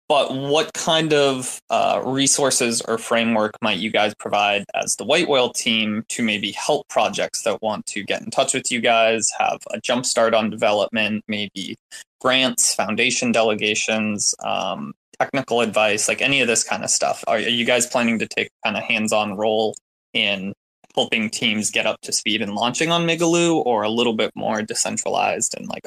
but 0.08 0.34
what 0.34 0.72
kind 0.74 1.14
of 1.14 1.58
uh, 1.70 2.02
resources 2.04 2.82
or 2.82 2.98
framework 2.98 3.52
might 3.62 3.78
you 3.78 3.90
guys 3.90 4.14
provide 4.18 4.64
as 4.74 4.96
the 4.96 5.04
White 5.04 5.28
Whale 5.28 5.50
team 5.50 6.04
to 6.10 6.22
maybe 6.22 6.52
help 6.52 6.86
projects 6.88 7.42
that 7.42 7.62
want 7.62 7.86
to 7.86 8.04
get 8.04 8.20
in 8.22 8.30
touch 8.30 8.52
with 8.52 8.70
you 8.70 8.80
guys, 8.80 9.30
have 9.38 9.60
a 9.72 9.80
jumpstart 9.80 10.34
on 10.34 10.50
development, 10.50 11.24
maybe 11.26 11.76
grants, 12.20 12.74
foundation 12.74 13.32
delegations, 13.32 14.34
um, 14.44 14.92
technical 15.20 15.60
advice, 15.60 16.08
like 16.08 16.22
any 16.22 16.40
of 16.40 16.48
this 16.48 16.64
kind 16.64 16.84
of 16.84 16.90
stuff? 16.90 17.24
Are, 17.26 17.36
are 17.36 17.40
you 17.40 17.64
guys 17.64 17.86
planning 17.86 18.18
to 18.18 18.26
take 18.26 18.50
kind 18.64 18.76
of 18.76 18.82
hands 18.82 19.12
on 19.12 19.36
role 19.36 19.74
in 20.12 20.52
helping 20.94 21.28
teams 21.28 21.70
get 21.70 21.86
up 21.86 22.00
to 22.02 22.12
speed 22.12 22.40
and 22.40 22.54
launching 22.54 22.90
on 22.90 23.06
Migaloo, 23.06 23.62
or 23.66 23.82
a 23.82 23.88
little 23.88 24.14
bit 24.14 24.30
more 24.34 24.62
decentralized 24.62 25.54
and 25.56 25.68
like 25.68 25.82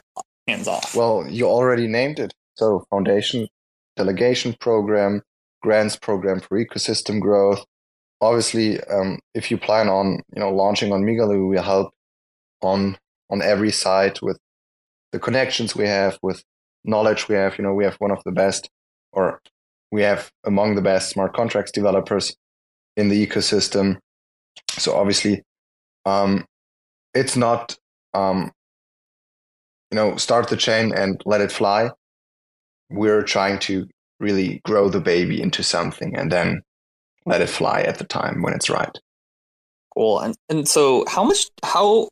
hands 0.47 0.67
off? 0.67 0.95
Well, 0.95 1.25
you 1.27 1.47
already 1.47 1.87
named 1.87 2.19
it. 2.19 2.33
So, 2.55 2.85
foundation 2.89 3.47
delegation 3.95 4.55
program, 4.59 5.21
grants 5.61 5.95
program 5.95 6.39
for 6.39 6.63
ecosystem 6.63 7.19
growth. 7.19 7.65
Obviously, 8.21 8.81
um, 8.85 9.19
if 9.33 9.51
you 9.51 9.57
plan 9.57 9.89
on 9.89 10.21
you 10.33 10.39
know 10.41 10.51
launching 10.51 10.91
on 10.91 11.03
Migaloo, 11.03 11.49
we 11.49 11.57
help 11.57 11.93
on 12.61 12.97
on 13.29 13.41
every 13.41 13.71
side 13.71 14.19
with 14.21 14.39
the 15.11 15.19
connections 15.19 15.75
we 15.75 15.87
have, 15.87 16.17
with 16.21 16.43
knowledge 16.83 17.27
we 17.27 17.35
have. 17.35 17.57
You 17.57 17.63
know, 17.63 17.73
we 17.73 17.83
have 17.83 17.95
one 17.95 18.11
of 18.11 18.23
the 18.25 18.31
best, 18.31 18.69
or 19.17 19.41
we 19.91 20.01
have 20.03 20.31
among 20.45 20.75
the 20.75 20.81
best 20.81 21.09
smart 21.09 21.33
contracts 21.33 21.71
developers 21.71 22.35
in 22.95 23.09
the 23.09 23.25
ecosystem. 23.25 23.97
So 24.69 24.95
obviously, 24.95 25.43
um, 26.05 26.45
it's 27.13 27.35
not 27.35 27.77
um, 28.13 28.51
you 29.91 29.95
know 29.95 30.17
start 30.17 30.49
the 30.49 30.57
chain 30.57 30.93
and 30.93 31.21
let 31.25 31.41
it 31.41 31.51
fly 31.51 31.89
we're 32.89 33.23
trying 33.23 33.59
to 33.59 33.87
really 34.19 34.61
grow 34.63 34.89
the 34.89 35.01
baby 35.01 35.41
into 35.41 35.63
something 35.63 36.15
and 36.15 36.31
then 36.31 36.61
let 37.25 37.41
it 37.41 37.49
fly 37.49 37.81
at 37.81 37.97
the 37.97 38.05
time 38.05 38.41
when 38.41 38.53
it's 38.53 38.69
right. 38.69 38.97
Cool. 39.93 40.19
And 40.19 40.35
and 40.49 40.67
so 40.67 41.05
how 41.07 41.23
much 41.23 41.49
how 41.63 42.09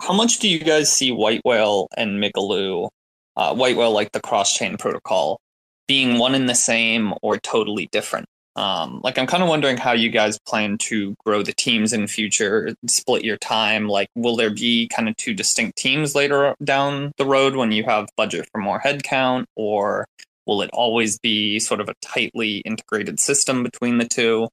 how 0.00 0.12
much 0.12 0.38
do 0.38 0.48
you 0.48 0.58
guys 0.58 0.92
see 0.92 1.12
White 1.12 1.40
Whale 1.44 1.88
and 1.96 2.22
Migaloo, 2.22 2.88
uh, 3.36 3.54
White 3.54 3.76
Whale 3.76 3.92
like 3.92 4.12
the 4.12 4.20
cross 4.20 4.54
chain 4.54 4.76
protocol, 4.76 5.40
being 5.86 6.18
one 6.18 6.34
and 6.34 6.48
the 6.48 6.54
same 6.54 7.14
or 7.22 7.38
totally 7.38 7.88
different? 7.92 8.26
Um, 8.54 9.00
like 9.02 9.18
I'm 9.18 9.26
kind 9.26 9.42
of 9.42 9.48
wondering 9.48 9.78
how 9.78 9.92
you 9.92 10.10
guys 10.10 10.38
plan 10.40 10.76
to 10.78 11.14
grow 11.24 11.42
the 11.42 11.54
teams 11.54 11.92
in 11.92 12.06
future, 12.06 12.74
split 12.86 13.24
your 13.24 13.38
time. 13.38 13.88
Like, 13.88 14.08
will 14.14 14.36
there 14.36 14.50
be 14.50 14.88
kind 14.88 15.08
of 15.08 15.16
two 15.16 15.32
distinct 15.32 15.78
teams 15.78 16.14
later 16.14 16.54
down 16.62 17.12
the 17.16 17.24
road 17.24 17.56
when 17.56 17.72
you 17.72 17.84
have 17.84 18.10
budget 18.16 18.46
for 18.52 18.60
more 18.60 18.78
headcount, 18.78 19.46
or 19.56 20.06
will 20.46 20.60
it 20.60 20.70
always 20.74 21.18
be 21.18 21.58
sort 21.58 21.80
of 21.80 21.88
a 21.88 21.94
tightly 22.02 22.58
integrated 22.58 23.18
system 23.20 23.62
between 23.62 23.98
the 23.98 24.06
two? 24.06 24.48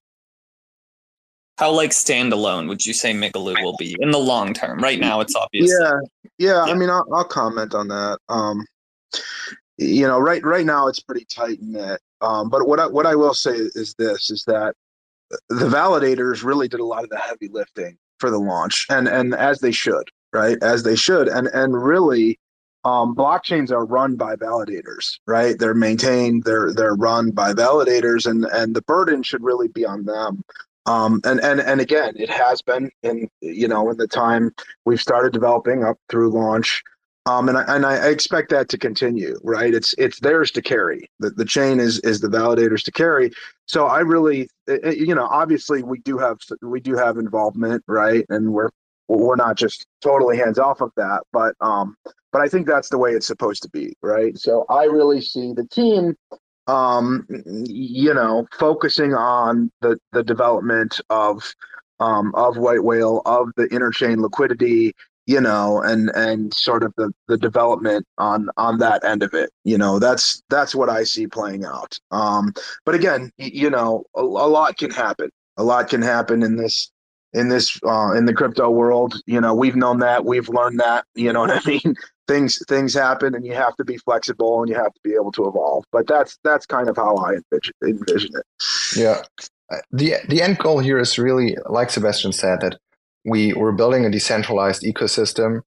How 1.57 1.71
like 1.71 1.89
standalone 1.89 2.69
would 2.69 2.85
you 2.85 2.93
say 2.93 3.11
Migaloo 3.11 3.61
will 3.61 3.75
be 3.75 3.97
in 3.99 4.11
the 4.11 4.17
long 4.17 4.53
term? 4.53 4.79
Right 4.79 4.99
now, 4.99 5.19
it's 5.19 5.35
obvious. 5.35 5.69
Yeah, 5.77 5.99
yeah. 6.37 6.65
yeah. 6.65 6.71
I 6.71 6.73
mean, 6.73 6.89
I'll, 6.89 7.05
I'll 7.13 7.25
comment 7.25 7.75
on 7.75 7.89
that. 7.89 8.19
Um, 8.29 8.65
you 9.79 10.05
know, 10.05 10.19
right 10.19 10.43
right 10.43 10.65
now 10.65 10.87
it's 10.87 10.99
pretty 10.99 11.25
tight 11.25 11.59
knit. 11.61 12.01
Um, 12.21 12.49
but 12.49 12.67
what 12.67 12.79
I, 12.79 12.87
what 12.87 13.05
I 13.05 13.15
will 13.15 13.33
say 13.33 13.55
is 13.55 13.95
this: 13.97 14.29
is 14.29 14.43
that 14.45 14.75
the 15.49 15.69
validators 15.69 16.43
really 16.43 16.67
did 16.67 16.79
a 16.79 16.85
lot 16.85 17.03
of 17.03 17.09
the 17.09 17.17
heavy 17.17 17.47
lifting 17.47 17.97
for 18.19 18.29
the 18.29 18.39
launch, 18.39 18.85
and 18.89 19.07
and 19.07 19.33
as 19.33 19.59
they 19.59 19.71
should, 19.71 20.09
right? 20.33 20.57
As 20.61 20.83
they 20.83 20.95
should, 20.95 21.29
and 21.29 21.47
and 21.47 21.81
really, 21.81 22.37
um, 22.83 23.15
blockchains 23.15 23.71
are 23.71 23.85
run 23.85 24.17
by 24.17 24.35
validators, 24.35 25.17
right? 25.25 25.57
They're 25.57 25.73
maintained, 25.73 26.43
they're 26.43 26.73
they're 26.73 26.95
run 26.95 27.31
by 27.31 27.53
validators, 27.53 28.29
and 28.29 28.45
and 28.45 28.75
the 28.75 28.81
burden 28.81 29.23
should 29.23 29.43
really 29.43 29.69
be 29.69 29.85
on 29.85 30.03
them. 30.03 30.43
Um, 30.87 31.21
and 31.23 31.39
and 31.39 31.61
and 31.61 31.79
again, 31.79 32.15
it 32.17 32.29
has 32.29 32.61
been 32.61 32.89
in 33.03 33.29
you 33.39 33.69
know 33.69 33.89
in 33.89 33.97
the 33.97 34.07
time 34.07 34.53
we've 34.85 35.01
started 35.01 35.31
developing 35.31 35.85
up 35.85 35.97
through 36.09 36.31
launch. 36.31 36.83
Um, 37.25 37.49
and 37.49 37.57
I, 37.57 37.75
and 37.75 37.85
I 37.85 38.07
expect 38.07 38.49
that 38.49 38.69
to 38.69 38.77
continue, 38.77 39.37
right? 39.43 39.73
It's 39.73 39.93
it's 39.97 40.19
theirs 40.19 40.51
to 40.51 40.61
carry. 40.61 41.09
The, 41.19 41.29
the 41.31 41.45
chain 41.45 41.79
is 41.79 41.99
is 41.99 42.21
the 42.21 42.27
validators 42.27 42.83
to 42.83 42.91
carry. 42.91 43.31
So 43.65 43.85
I 43.85 43.99
really, 43.99 44.49
eh, 44.67 44.77
eh, 44.83 44.91
you 44.91 45.13
know, 45.13 45.27
obviously 45.27 45.83
we 45.83 45.99
do 45.99 46.17
have 46.17 46.37
we 46.61 46.79
do 46.79 46.95
have 46.95 47.17
involvement, 47.17 47.83
right? 47.87 48.25
And 48.29 48.51
we're 48.53 48.69
we're 49.07 49.35
not 49.35 49.57
just 49.57 49.85
totally 50.01 50.37
hands 50.37 50.59
off 50.59 50.81
of 50.81 50.91
that, 50.95 51.21
but 51.33 51.55
um, 51.61 51.95
but 52.31 52.41
I 52.41 52.47
think 52.47 52.67
that's 52.67 52.89
the 52.89 52.97
way 52.97 53.11
it's 53.11 53.27
supposed 53.27 53.63
to 53.63 53.69
be, 53.69 53.93
right? 54.01 54.37
So 54.37 54.65
I 54.69 54.83
really 54.85 55.21
see 55.21 55.53
the 55.53 55.65
team, 55.65 56.15
um, 56.67 57.27
you 57.65 58.13
know, 58.13 58.47
focusing 58.57 59.13
on 59.13 59.71
the 59.81 59.99
the 60.13 60.23
development 60.23 61.01
of 61.09 61.53
um, 61.99 62.33
of 62.35 62.57
white 62.57 62.83
whale, 62.83 63.21
of 63.25 63.49
the 63.57 63.67
interchain 63.67 64.17
liquidity, 64.21 64.93
you 65.29 65.39
know 65.39 65.79
and 65.83 66.09
and 66.15 66.51
sort 66.55 66.81
of 66.81 66.91
the 66.97 67.13
the 67.27 67.37
development 67.37 68.03
on 68.17 68.49
on 68.57 68.79
that 68.79 69.03
end 69.03 69.21
of 69.21 69.31
it 69.35 69.51
you 69.63 69.77
know 69.77 69.99
that's 69.99 70.41
that's 70.49 70.73
what 70.73 70.89
i 70.89 71.03
see 71.03 71.27
playing 71.27 71.63
out. 71.63 71.99
Um 72.09 72.51
but 72.83 72.95
again 72.95 73.31
you 73.37 73.69
know 73.69 74.05
a, 74.15 74.21
a 74.21 74.49
lot 74.57 74.77
can 74.77 74.89
happen. 74.89 75.29
A 75.57 75.63
lot 75.63 75.87
can 75.87 76.01
happen 76.01 76.41
in 76.41 76.55
this 76.55 76.91
in 77.33 77.49
this 77.49 77.79
uh 77.85 78.13
in 78.13 78.25
the 78.25 78.33
crypto 78.33 78.71
world. 78.71 79.21
You 79.27 79.39
know 79.39 79.53
we've 79.53 79.75
known 79.75 79.99
that 79.99 80.25
we've 80.25 80.49
learned 80.49 80.79
that 80.79 81.05
you 81.13 81.31
know 81.31 81.41
what 81.41 81.51
i 81.51 81.61
mean? 81.73 81.95
Things 82.27 82.59
things 82.67 82.95
happen 82.95 83.35
and 83.35 83.45
you 83.45 83.53
have 83.53 83.75
to 83.75 83.85
be 83.85 83.97
flexible 83.97 84.61
and 84.61 84.69
you 84.69 84.75
have 84.75 84.93
to 84.93 85.01
be 85.03 85.13
able 85.13 85.31
to 85.33 85.47
evolve. 85.47 85.83
But 85.91 86.07
that's 86.07 86.39
that's 86.43 86.65
kind 86.65 86.89
of 86.89 86.95
how 86.95 87.15
i 87.17 87.33
envision, 87.33 87.75
envision 87.83 88.31
it. 88.33 88.45
Yeah. 88.95 89.21
Uh, 89.71 89.77
the 89.91 90.15
the 90.27 90.41
end 90.41 90.57
goal 90.57 90.79
here 90.79 90.97
is 90.97 91.19
really 91.19 91.55
like 91.67 91.91
sebastian 91.91 92.33
said 92.33 92.61
that 92.61 92.79
we 93.25 93.53
were 93.53 93.71
building 93.71 94.05
a 94.05 94.09
decentralized 94.09 94.83
ecosystem 94.83 95.61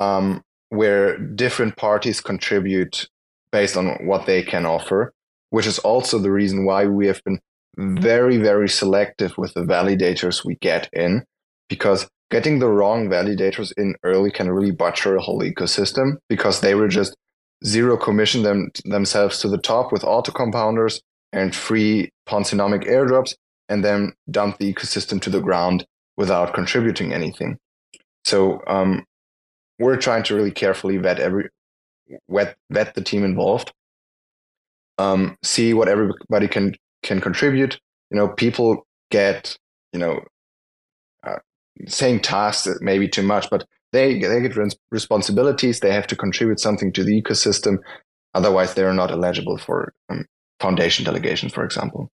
um, 0.00 0.42
where 0.70 1.18
different 1.18 1.76
parties 1.76 2.20
contribute 2.20 3.08
based 3.52 3.76
on 3.76 4.06
what 4.06 4.26
they 4.26 4.42
can 4.42 4.66
offer. 4.66 5.12
which 5.50 5.66
is 5.66 5.78
also 5.78 6.18
the 6.18 6.30
reason 6.30 6.66
why 6.66 6.84
we 6.84 7.06
have 7.06 7.22
been 7.24 7.40
very, 7.78 8.36
very 8.36 8.68
selective 8.68 9.38
with 9.38 9.54
the 9.54 9.62
validators 9.62 10.44
we 10.44 10.56
get 10.56 10.88
in, 10.92 11.24
because 11.68 12.08
getting 12.30 12.58
the 12.58 12.68
wrong 12.68 13.08
validators 13.08 13.72
in 13.76 13.94
early 14.02 14.30
can 14.30 14.50
really 14.50 14.72
butcher 14.72 15.16
a 15.16 15.22
whole 15.22 15.40
ecosystem 15.40 16.16
because 16.28 16.60
they 16.60 16.74
were 16.74 16.88
just 16.88 17.16
zero 17.64 17.96
commission 17.96 18.42
them 18.42 18.70
themselves 18.84 19.38
to 19.38 19.48
the 19.48 19.58
top 19.58 19.90
with 19.90 20.04
auto 20.04 20.32
compounders 20.32 21.00
and 21.32 21.54
free 21.54 22.10
Ponzinomic 22.28 22.84
airdrops 22.84 23.34
and 23.68 23.84
then 23.84 24.12
dump 24.30 24.58
the 24.58 24.72
ecosystem 24.72 25.20
to 25.22 25.30
the 25.30 25.40
ground 25.40 25.86
without 26.18 26.52
contributing 26.52 27.14
anything. 27.14 27.56
So 28.24 28.60
um, 28.66 29.04
we're 29.78 29.96
trying 29.96 30.24
to 30.24 30.34
really 30.34 30.50
carefully 30.50 30.98
vet 30.98 31.20
every 31.20 31.48
vet, 32.28 32.56
vet 32.70 32.94
the 32.94 33.02
team 33.02 33.24
involved, 33.24 33.72
um, 34.98 35.38
see 35.42 35.72
what 35.72 35.88
everybody 35.88 36.48
can 36.48 36.74
can 37.02 37.20
contribute. 37.20 37.78
You 38.10 38.18
know, 38.18 38.28
people 38.28 38.86
get 39.10 39.56
you 39.92 40.00
know 40.00 40.20
uh, 41.22 41.38
saying 41.86 42.20
tasks 42.20 42.64
that 42.64 42.82
may 42.82 42.98
be 42.98 43.08
too 43.08 43.22
much, 43.22 43.48
but 43.48 43.64
they 43.92 44.18
they 44.18 44.40
get 44.40 44.56
responsibilities. 44.90 45.80
They 45.80 45.92
have 45.92 46.08
to 46.08 46.16
contribute 46.16 46.60
something 46.60 46.92
to 46.94 47.04
the 47.04 47.22
ecosystem. 47.22 47.76
Otherwise, 48.34 48.74
they 48.74 48.82
are 48.82 48.92
not 48.92 49.12
eligible 49.12 49.56
for 49.56 49.94
um, 50.10 50.26
foundation 50.60 51.04
delegations, 51.04 51.54
for 51.54 51.64
example. 51.64 52.10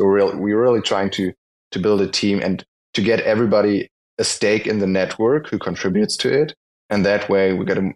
So 0.00 0.06
we're 0.06 0.34
we're 0.36 0.60
really 0.60 0.80
trying 0.80 1.10
to 1.10 1.32
to 1.72 1.78
build 1.78 2.00
a 2.00 2.08
team 2.08 2.40
and 2.42 2.64
to 2.94 3.02
get 3.02 3.20
everybody 3.20 3.88
a 4.18 4.24
stake 4.24 4.66
in 4.66 4.78
the 4.78 4.86
network 4.86 5.48
who 5.48 5.58
contributes 5.58 6.16
to 6.18 6.32
it, 6.32 6.54
and 6.90 7.04
that 7.04 7.28
way 7.28 7.52
we 7.52 7.64
get 7.64 7.78
a, 7.78 7.90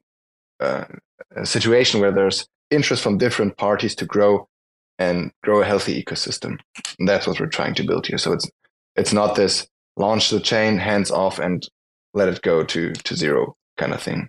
uh, 0.61 0.85
a 1.37 1.47
situation 1.47 2.01
where 2.01 2.13
there's 2.13 2.47
interest 2.71 3.03
from 3.03 3.19
different 3.19 3.57
parties 3.57 3.95
to 3.97 4.07
grow 4.07 4.49
and 4.99 5.31
grow 5.43 5.61
a 5.61 5.65
healthy 5.65 6.03
ecosystem. 6.03 6.59
And 6.99 7.09
that's 7.09 7.27
what 7.27 7.39
we're 7.39 7.47
trying 7.47 7.75
to 7.75 7.85
build 7.85 8.07
here. 8.07 8.19
So 8.19 8.33
it's 8.33 8.49
it's 8.97 9.13
not 9.13 9.37
this 9.37 9.67
launch 9.97 10.31
the 10.31 10.41
chain, 10.41 10.79
hands 10.79 11.11
off, 11.11 11.39
and 11.39 11.63
let 12.15 12.29
it 12.29 12.43
go 12.43 12.65
to 12.65 12.93
to 12.93 13.15
zero 13.15 13.57
kind 13.77 13.93
of 13.93 14.03
thing. 14.03 14.29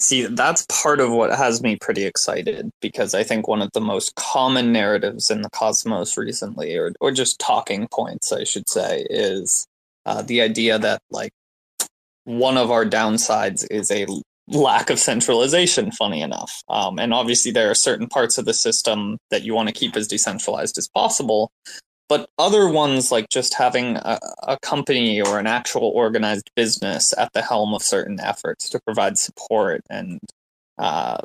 See, 0.00 0.26
that's 0.26 0.66
part 0.68 1.00
of 1.00 1.12
what 1.12 1.30
has 1.30 1.62
me 1.62 1.76
pretty 1.76 2.04
excited 2.04 2.68
because 2.80 3.14
I 3.14 3.22
think 3.22 3.46
one 3.46 3.62
of 3.62 3.70
the 3.72 3.80
most 3.80 4.14
common 4.16 4.72
narratives 4.72 5.30
in 5.30 5.42
the 5.42 5.50
cosmos 5.50 6.16
recently, 6.18 6.76
or 6.76 6.92
or 7.00 7.12
just 7.12 7.38
talking 7.38 7.86
points, 7.92 8.32
I 8.32 8.44
should 8.44 8.68
say, 8.68 9.06
is 9.08 9.66
uh, 10.04 10.22
the 10.22 10.40
idea 10.40 10.78
that 10.80 11.00
like 11.10 11.32
one 12.24 12.56
of 12.56 12.70
our 12.70 12.84
downsides 12.84 13.66
is 13.70 13.90
a 13.92 14.06
lack 14.48 14.90
of 14.90 14.98
centralization. 14.98 15.92
Funny 15.92 16.22
enough, 16.22 16.62
um, 16.68 16.98
and 16.98 17.14
obviously 17.14 17.52
there 17.52 17.70
are 17.70 17.74
certain 17.74 18.08
parts 18.08 18.36
of 18.36 18.46
the 18.46 18.54
system 18.54 19.16
that 19.30 19.42
you 19.42 19.54
want 19.54 19.68
to 19.68 19.74
keep 19.74 19.96
as 19.96 20.08
decentralized 20.08 20.76
as 20.76 20.88
possible, 20.88 21.52
but 22.08 22.28
other 22.38 22.68
ones 22.68 23.10
like 23.10 23.28
just 23.28 23.54
having 23.54 23.96
a, 23.96 24.18
a, 24.42 24.58
company 24.60 25.20
or 25.20 25.38
an 25.38 25.46
actual 25.46 25.88
organized 25.94 26.50
business 26.54 27.14
at 27.16 27.32
the 27.32 27.42
helm 27.42 27.74
of 27.74 27.82
certain 27.82 28.20
efforts 28.20 28.68
to 28.68 28.80
provide 28.80 29.16
support 29.16 29.80
and 29.88 30.20
uh, 30.78 31.18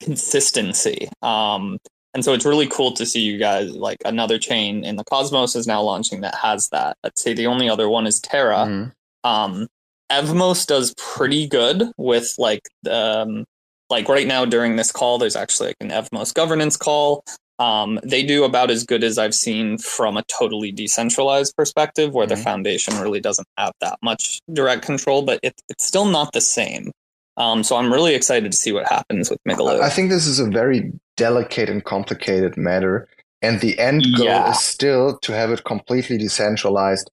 consistency. 0.00 1.08
Um, 1.22 1.78
and 2.14 2.24
so 2.24 2.32
it's 2.32 2.44
really 2.44 2.66
cool 2.68 2.92
to 2.92 3.06
see 3.06 3.20
you 3.20 3.38
guys 3.38 3.70
like 3.72 3.98
another 4.04 4.38
chain 4.38 4.84
in 4.84 4.96
the 4.96 5.04
cosmos 5.04 5.56
is 5.56 5.66
now 5.66 5.82
launching 5.82 6.20
that 6.20 6.34
has 6.36 6.68
that. 6.70 6.96
I'd 7.04 7.18
say 7.18 7.32
the 7.32 7.46
only 7.46 7.68
other 7.68 7.88
one 7.88 8.06
is 8.06 8.20
terra. 8.20 8.56
Mm-hmm. 8.56 9.28
um, 9.28 9.68
evmos 10.12 10.66
does 10.66 10.94
pretty 10.98 11.46
good 11.48 11.90
with 11.96 12.34
like 12.38 12.68
um, 12.90 13.44
like 13.90 14.08
right 14.08 14.26
now 14.26 14.44
during 14.44 14.76
this 14.76 14.92
call 14.92 15.18
there's 15.18 15.36
actually 15.36 15.68
like 15.68 15.76
an 15.80 15.90
evmos 15.90 16.32
governance 16.34 16.76
call 16.76 17.24
um, 17.58 18.00
they 18.02 18.22
do 18.22 18.44
about 18.44 18.70
as 18.70 18.84
good 18.84 19.04
as 19.04 19.18
I've 19.18 19.34
seen 19.34 19.78
from 19.78 20.16
a 20.16 20.24
totally 20.24 20.72
decentralized 20.72 21.56
perspective, 21.56 22.12
where 22.12 22.26
mm-hmm. 22.26 22.36
the 22.36 22.42
foundation 22.42 22.98
really 23.00 23.20
doesn't 23.20 23.48
have 23.56 23.72
that 23.80 23.98
much 24.02 24.40
direct 24.52 24.84
control, 24.84 25.22
but 25.22 25.40
it, 25.42 25.60
it's 25.68 25.86
still 25.86 26.06
not 26.06 26.32
the 26.32 26.40
same. 26.40 26.90
Um, 27.36 27.64
so 27.64 27.76
I'm 27.76 27.92
really 27.92 28.14
excited 28.14 28.50
to 28.52 28.56
see 28.56 28.72
what 28.72 28.88
happens 28.88 29.30
with 29.30 29.38
Migaloo. 29.46 29.80
I 29.80 29.90
think 29.90 30.10
this 30.10 30.26
is 30.26 30.38
a 30.38 30.46
very 30.46 30.92
delicate 31.16 31.68
and 31.68 31.84
complicated 31.84 32.56
matter, 32.56 33.08
and 33.42 33.60
the 33.60 33.78
end 33.78 34.04
goal 34.16 34.26
yeah. 34.26 34.50
is 34.50 34.60
still 34.60 35.18
to 35.18 35.32
have 35.32 35.50
it 35.50 35.64
completely 35.64 36.18
decentralized 36.18 37.10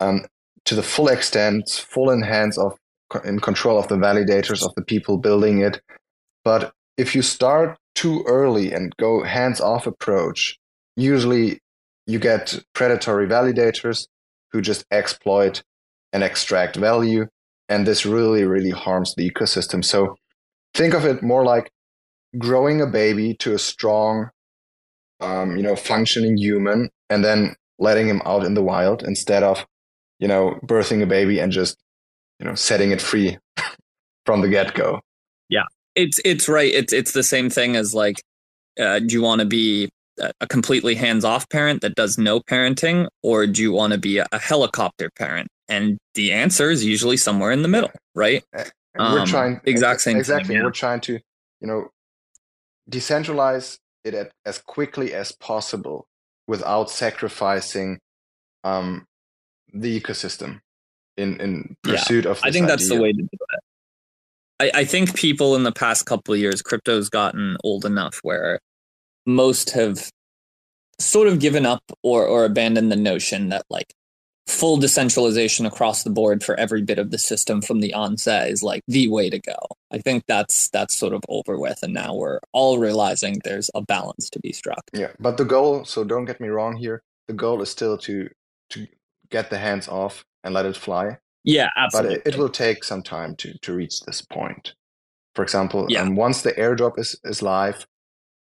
um, 0.00 0.26
to 0.64 0.74
the 0.74 0.82
full 0.82 1.08
extent, 1.08 1.84
full 1.88 2.10
in 2.10 2.22
hands 2.22 2.58
of 2.58 2.76
in 3.24 3.40
control 3.40 3.78
of 3.78 3.88
the 3.88 3.96
validators 3.96 4.62
of 4.62 4.74
the 4.74 4.82
people 4.82 5.16
building 5.16 5.60
it. 5.60 5.80
But 6.44 6.72
if 6.98 7.14
you 7.14 7.22
start 7.22 7.78
too 7.94 8.24
early 8.26 8.72
and 8.72 8.94
go 8.98 9.22
hands 9.22 9.60
off 9.60 9.86
approach, 9.86 10.58
usually 10.96 11.60
you 12.06 12.18
get 12.18 12.58
predatory 12.74 13.26
validators 13.26 14.08
who 14.50 14.60
just 14.60 14.84
exploit 14.90 15.62
and 16.12 16.22
extract 16.22 16.76
value. 16.76 17.26
And 17.68 17.86
this 17.86 18.04
really, 18.04 18.44
really 18.44 18.70
harms 18.70 19.14
the 19.14 19.30
ecosystem. 19.30 19.84
So 19.84 20.16
think 20.74 20.94
of 20.94 21.04
it 21.04 21.22
more 21.22 21.44
like 21.44 21.70
growing 22.36 22.80
a 22.80 22.86
baby 22.86 23.34
to 23.36 23.54
a 23.54 23.58
strong, 23.58 24.30
um, 25.20 25.56
you 25.56 25.62
know, 25.62 25.76
functioning 25.76 26.36
human 26.36 26.90
and 27.08 27.24
then 27.24 27.54
letting 27.78 28.08
him 28.08 28.22
out 28.24 28.44
in 28.44 28.54
the 28.54 28.62
wild 28.62 29.02
instead 29.02 29.42
of, 29.42 29.64
you 30.18 30.26
know, 30.26 30.58
birthing 30.64 31.02
a 31.02 31.06
baby 31.06 31.38
and 31.38 31.52
just, 31.52 31.78
you 32.40 32.46
know, 32.46 32.54
setting 32.54 32.90
it 32.90 33.00
free 33.00 33.38
from 34.26 34.40
the 34.40 34.48
get 34.48 34.74
go. 34.74 35.00
Yeah 35.48 35.64
it's 35.98 36.20
it's 36.24 36.48
right. 36.48 36.72
It's 36.72 36.92
it's 36.92 37.12
the 37.12 37.22
same 37.22 37.50
thing 37.50 37.76
as 37.76 37.94
like, 37.94 38.22
uh, 38.80 39.00
do 39.00 39.14
you 39.14 39.22
want 39.22 39.40
to 39.40 39.46
be 39.46 39.88
a 40.40 40.46
completely 40.46 40.94
hands-off 40.94 41.48
parent 41.48 41.80
that 41.82 41.94
does 41.94 42.18
no 42.18 42.40
parenting, 42.40 43.08
or 43.22 43.46
do 43.46 43.62
you 43.62 43.72
want 43.72 43.92
to 43.92 43.98
be 43.98 44.18
a, 44.18 44.26
a 44.32 44.38
helicopter 44.38 45.10
parent? 45.16 45.48
And 45.68 45.98
the 46.14 46.32
answer 46.32 46.70
is 46.70 46.84
usually 46.84 47.16
somewhere 47.16 47.50
in 47.50 47.62
the 47.62 47.68
middle, 47.68 47.90
right? 48.14 48.44
we're 48.96 49.20
um, 49.20 49.26
trying 49.26 49.60
exact 49.64 50.00
same 50.00 50.16
exactly. 50.16 50.48
Thing, 50.48 50.56
yeah. 50.58 50.64
We're 50.64 50.70
trying 50.70 51.00
to 51.02 51.14
you 51.60 51.66
know 51.66 51.88
decentralize 52.90 53.78
it 54.04 54.14
at, 54.14 54.30
as 54.46 54.58
quickly 54.58 55.12
as 55.12 55.32
possible 55.32 56.06
without 56.46 56.90
sacrificing 56.90 57.98
um, 58.64 59.04
the 59.72 60.00
ecosystem 60.00 60.60
in 61.16 61.40
in 61.40 61.76
pursuit 61.82 62.24
yeah, 62.24 62.30
of. 62.30 62.40
I 62.42 62.50
think 62.50 62.64
idea. 62.64 62.68
that's 62.68 62.88
the 62.88 63.00
way 63.00 63.12
to 63.12 63.22
do 63.22 63.28
it. 63.32 63.60
I, 64.60 64.70
I 64.74 64.84
think 64.84 65.14
people 65.14 65.54
in 65.54 65.62
the 65.62 65.72
past 65.72 66.06
couple 66.06 66.34
of 66.34 66.40
years, 66.40 66.62
crypto's 66.62 67.08
gotten 67.08 67.56
old 67.64 67.84
enough 67.84 68.18
where 68.22 68.60
most 69.26 69.70
have 69.70 70.10
sort 70.98 71.28
of 71.28 71.38
given 71.38 71.64
up 71.64 71.82
or 72.02 72.26
or 72.26 72.44
abandoned 72.44 72.90
the 72.90 72.96
notion 72.96 73.50
that 73.50 73.64
like 73.70 73.94
full 74.48 74.78
decentralization 74.78 75.66
across 75.66 76.02
the 76.02 76.10
board 76.10 76.42
for 76.42 76.58
every 76.58 76.82
bit 76.82 76.98
of 76.98 77.10
the 77.10 77.18
system 77.18 77.60
from 77.60 77.80
the 77.80 77.92
onset 77.92 78.50
is 78.50 78.62
like 78.62 78.82
the 78.88 79.06
way 79.06 79.28
to 79.28 79.38
go. 79.38 79.56
I 79.92 79.98
think 79.98 80.24
that's 80.26 80.70
that's 80.70 80.96
sort 80.96 81.12
of 81.12 81.22
over 81.28 81.58
with 81.58 81.78
and 81.82 81.94
now 81.94 82.14
we're 82.14 82.40
all 82.52 82.78
realizing 82.78 83.40
there's 83.44 83.70
a 83.74 83.82
balance 83.82 84.30
to 84.30 84.40
be 84.40 84.52
struck. 84.52 84.82
Yeah, 84.92 85.12
but 85.20 85.36
the 85.36 85.44
goal, 85.44 85.84
so 85.84 86.02
don't 86.02 86.24
get 86.24 86.40
me 86.40 86.48
wrong 86.48 86.76
here, 86.76 87.02
the 87.28 87.34
goal 87.34 87.62
is 87.62 87.70
still 87.70 87.98
to 87.98 88.30
to 88.70 88.88
get 89.30 89.50
the 89.50 89.58
hands 89.58 89.86
off 89.86 90.24
and 90.42 90.54
let 90.54 90.66
it 90.66 90.76
fly. 90.76 91.18
Yeah, 91.48 91.70
absolutely. 91.76 92.16
But 92.16 92.26
it, 92.26 92.34
it, 92.34 92.38
will 92.38 92.50
take 92.50 92.84
some 92.84 93.02
time 93.02 93.34
to 93.36 93.56
to 93.58 93.72
reach 93.72 94.00
this 94.00 94.20
point. 94.20 94.74
For 95.34 95.42
example, 95.42 95.86
yeah. 95.88 96.02
um, 96.02 96.14
once 96.14 96.42
the 96.42 96.52
airdrop 96.52 96.98
is 96.98 97.18
is 97.24 97.40
live, 97.40 97.86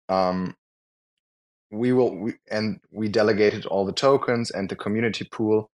um, 0.08 0.54
we 1.72 1.92
will 1.92 2.16
we, 2.16 2.34
and 2.48 2.78
we 2.92 3.08
delegated 3.08 3.66
all 3.66 3.84
the 3.84 3.92
tokens 3.92 4.52
and 4.52 4.68
the 4.68 4.76
community 4.76 5.26
pool 5.32 5.68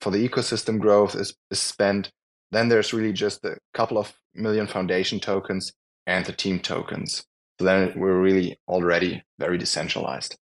for 0.00 0.10
the 0.10 0.26
ecosystem 0.26 0.80
growth 0.80 1.14
is, 1.14 1.34
is 1.50 1.58
spent. 1.58 2.10
Then 2.50 2.70
there's 2.70 2.94
really 2.94 3.12
just 3.12 3.44
a 3.44 3.58
couple 3.74 3.98
of 3.98 4.14
million 4.34 4.66
foundation 4.66 5.20
tokens 5.20 5.74
and 6.06 6.24
the 6.24 6.32
team 6.32 6.60
tokens. 6.60 7.24
So 7.58 7.66
then 7.66 7.92
we're 7.94 8.18
really 8.18 8.58
already 8.66 9.22
very 9.38 9.58
decentralized. 9.58 10.38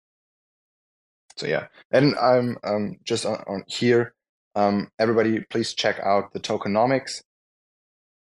So 1.35 1.47
yeah, 1.47 1.65
and 1.89 2.15
I'm 2.17 2.59
um, 2.63 2.97
just 3.03 3.25
on, 3.25 3.43
on 3.47 3.63
here 3.67 4.13
um, 4.57 4.89
everybody, 4.97 5.39
please 5.51 5.75
check 5.75 5.99
out 5.99 6.33
the 6.33 6.39
tokenomics 6.39 7.21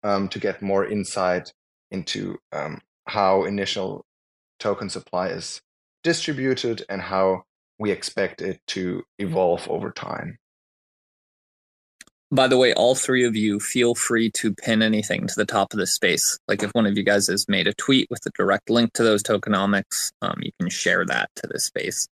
um, 0.01 0.27
to 0.29 0.39
get 0.39 0.63
more 0.63 0.83
insight 0.83 1.53
into 1.91 2.39
um, 2.51 2.81
how 3.05 3.43
initial 3.43 4.03
token 4.59 4.89
supply 4.89 5.27
is 5.27 5.61
distributed 6.03 6.83
and 6.89 7.03
how 7.03 7.43
we 7.77 7.91
expect 7.91 8.41
it 8.41 8.59
to 8.65 9.03
evolve 9.19 9.69
over 9.69 9.91
time. 9.91 10.39
By 12.31 12.47
the 12.47 12.57
way, 12.57 12.73
all 12.73 12.95
three 12.95 13.25
of 13.25 13.35
you 13.35 13.59
feel 13.59 13.93
free 13.93 14.31
to 14.31 14.55
pin 14.55 14.81
anything 14.81 15.27
to 15.27 15.35
the 15.35 15.45
top 15.45 15.71
of 15.71 15.77
this 15.77 15.93
space. 15.93 16.39
Like 16.47 16.63
if 16.63 16.71
one 16.71 16.87
of 16.87 16.97
you 16.97 17.03
guys 17.03 17.27
has 17.27 17.47
made 17.47 17.67
a 17.67 17.75
tweet 17.75 18.07
with 18.09 18.25
a 18.25 18.31
direct 18.31 18.71
link 18.71 18.93
to 18.93 19.03
those 19.03 19.21
tokenomics, 19.21 20.11
um, 20.23 20.39
you 20.41 20.51
can 20.59 20.69
share 20.69 21.05
that 21.05 21.29
to 21.35 21.47
this 21.47 21.65
space. 21.65 22.07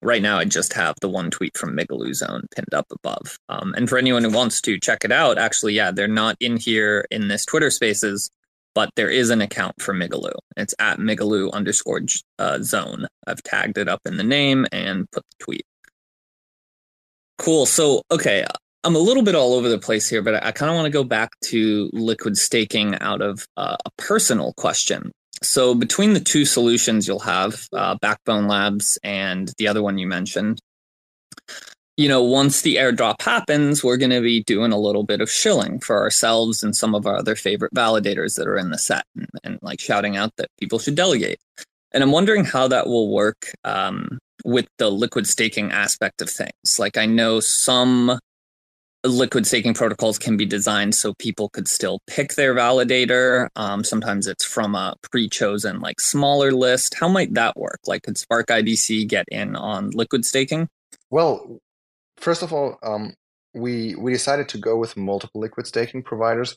Right 0.00 0.22
now 0.22 0.38
I 0.38 0.44
just 0.44 0.72
have 0.74 0.94
the 1.00 1.08
one 1.08 1.30
tweet 1.30 1.56
from 1.56 1.76
Migaloo 1.76 2.14
Zone 2.14 2.46
pinned 2.54 2.72
up 2.72 2.86
above. 2.90 3.38
Um, 3.48 3.74
and 3.74 3.88
for 3.88 3.98
anyone 3.98 4.22
who 4.22 4.30
wants 4.30 4.60
to 4.62 4.78
check 4.78 5.04
it 5.04 5.10
out, 5.10 5.38
actually, 5.38 5.74
yeah, 5.74 5.90
they're 5.90 6.06
not 6.06 6.36
in 6.40 6.56
here 6.56 7.06
in 7.10 7.28
this 7.28 7.44
Twitter 7.44 7.70
Spaces, 7.70 8.30
but 8.74 8.90
there 8.94 9.10
is 9.10 9.30
an 9.30 9.40
account 9.40 9.80
for 9.82 9.92
Migaloo. 9.92 10.38
It's 10.56 10.74
at 10.78 10.98
Migaloo 10.98 11.52
underscore 11.52 12.02
uh, 12.38 12.60
zone. 12.62 13.06
I've 13.26 13.42
tagged 13.42 13.76
it 13.76 13.88
up 13.88 14.00
in 14.06 14.16
the 14.16 14.24
name 14.24 14.66
and 14.70 15.10
put 15.10 15.24
the 15.24 15.44
tweet. 15.44 15.66
Cool. 17.38 17.66
So, 17.66 18.02
okay, 18.10 18.46
I'm 18.84 18.94
a 18.94 19.00
little 19.00 19.22
bit 19.24 19.34
all 19.34 19.54
over 19.54 19.68
the 19.68 19.78
place 19.78 20.08
here, 20.08 20.22
but 20.22 20.36
I, 20.36 20.48
I 20.48 20.52
kind 20.52 20.70
of 20.70 20.76
want 20.76 20.86
to 20.86 20.90
go 20.90 21.04
back 21.04 21.30
to 21.46 21.90
liquid 21.92 22.38
staking 22.38 22.96
out 23.00 23.20
of 23.20 23.46
uh, 23.56 23.76
a 23.84 23.90
personal 23.96 24.52
question. 24.54 25.10
So, 25.42 25.74
between 25.74 26.14
the 26.14 26.20
two 26.20 26.44
solutions 26.44 27.06
you'll 27.06 27.18
have, 27.20 27.68
uh, 27.72 27.96
Backbone 28.00 28.48
Labs 28.48 28.98
and 29.04 29.52
the 29.58 29.68
other 29.68 29.82
one 29.82 29.98
you 29.98 30.06
mentioned, 30.06 30.60
you 31.96 32.08
know, 32.08 32.22
once 32.22 32.62
the 32.62 32.76
airdrop 32.76 33.20
happens, 33.20 33.82
we're 33.82 33.96
going 33.96 34.10
to 34.10 34.20
be 34.20 34.44
doing 34.44 34.72
a 34.72 34.78
little 34.78 35.02
bit 35.02 35.20
of 35.20 35.28
shilling 35.28 35.80
for 35.80 35.98
ourselves 35.98 36.62
and 36.62 36.74
some 36.74 36.94
of 36.94 37.06
our 37.06 37.16
other 37.16 37.34
favorite 37.34 37.74
validators 37.74 38.36
that 38.36 38.46
are 38.46 38.56
in 38.56 38.70
the 38.70 38.78
set 38.78 39.04
and, 39.16 39.28
and 39.42 39.58
like 39.62 39.80
shouting 39.80 40.16
out 40.16 40.30
that 40.36 40.48
people 40.60 40.78
should 40.78 40.94
delegate. 40.94 41.40
And 41.90 42.02
I'm 42.02 42.12
wondering 42.12 42.44
how 42.44 42.68
that 42.68 42.86
will 42.86 43.12
work 43.12 43.52
um, 43.64 44.18
with 44.44 44.68
the 44.78 44.90
liquid 44.90 45.26
staking 45.26 45.72
aspect 45.72 46.22
of 46.22 46.30
things. 46.30 46.78
Like, 46.78 46.96
I 46.96 47.06
know 47.06 47.40
some 47.40 48.20
liquid 49.04 49.46
staking 49.46 49.74
protocols 49.74 50.18
can 50.18 50.36
be 50.36 50.44
designed 50.44 50.94
so 50.94 51.14
people 51.14 51.48
could 51.48 51.68
still 51.68 52.00
pick 52.06 52.34
their 52.34 52.54
validator. 52.54 53.48
Um, 53.56 53.84
sometimes 53.84 54.26
it's 54.26 54.44
from 54.44 54.74
a 54.74 54.96
pre-chosen 55.10 55.80
like 55.80 56.00
smaller 56.00 56.52
list. 56.52 56.94
How 56.94 57.08
might 57.08 57.34
that 57.34 57.56
work? 57.56 57.80
Like, 57.86 58.02
could 58.02 58.18
Spark 58.18 58.48
IBC 58.48 59.08
get 59.08 59.26
in 59.30 59.54
on 59.56 59.90
liquid 59.90 60.24
staking? 60.24 60.68
Well, 61.10 61.60
first 62.16 62.42
of 62.42 62.52
all, 62.52 62.78
um, 62.82 63.14
we 63.54 63.94
we 63.94 64.12
decided 64.12 64.48
to 64.50 64.58
go 64.58 64.76
with 64.76 64.96
multiple 64.96 65.40
liquid 65.40 65.66
staking 65.66 66.02
providers 66.02 66.56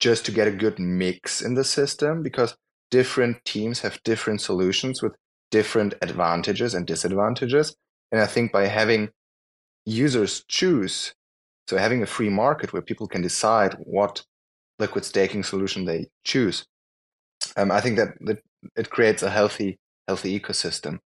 just 0.00 0.26
to 0.26 0.32
get 0.32 0.48
a 0.48 0.52
good 0.52 0.78
mix 0.78 1.42
in 1.42 1.54
the 1.54 1.64
system 1.64 2.22
because 2.22 2.56
different 2.90 3.44
teams 3.44 3.80
have 3.80 4.02
different 4.02 4.40
solutions 4.40 5.02
with 5.02 5.14
different 5.50 5.94
advantages 6.02 6.74
and 6.74 6.86
disadvantages. 6.86 7.76
And 8.10 8.20
I 8.20 8.26
think 8.26 8.52
by 8.52 8.66
having 8.66 9.10
users 9.84 10.44
choose 10.48 11.14
so 11.68 11.76
having 11.76 12.02
a 12.02 12.06
free 12.06 12.28
market 12.28 12.72
where 12.72 12.82
people 12.82 13.06
can 13.06 13.22
decide 13.22 13.74
what 13.78 14.24
liquid 14.78 15.04
staking 15.04 15.44
solution 15.44 15.84
they 15.84 16.06
choose, 16.24 16.66
um, 17.56 17.70
I 17.70 17.80
think 17.80 17.96
that, 17.96 18.14
that 18.20 18.38
it 18.76 18.90
creates 18.90 19.22
a 19.22 19.30
healthy 19.30 19.78
healthy 20.08 20.38
ecosystem. 20.38 20.98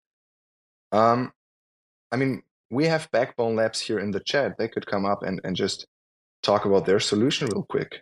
Um, 0.92 1.32
I 2.12 2.16
mean, 2.18 2.44
we 2.70 2.86
have 2.86 3.12
Backbone 3.12 3.56
Labs 3.56 3.80
here 3.80 4.00
in 4.00 4.12
the 4.12 4.20
chat. 4.20 4.58
They 4.58 4.68
could 4.68 4.86
come 4.86 5.06
up 5.06 5.24
and, 5.24 5.42
and 5.44 5.56
just 5.56 5.86
talk 6.42 6.66
about 6.66 6.86
their 6.86 7.00
solution 7.00 7.48
real 7.48 7.66
quick. 7.68 8.02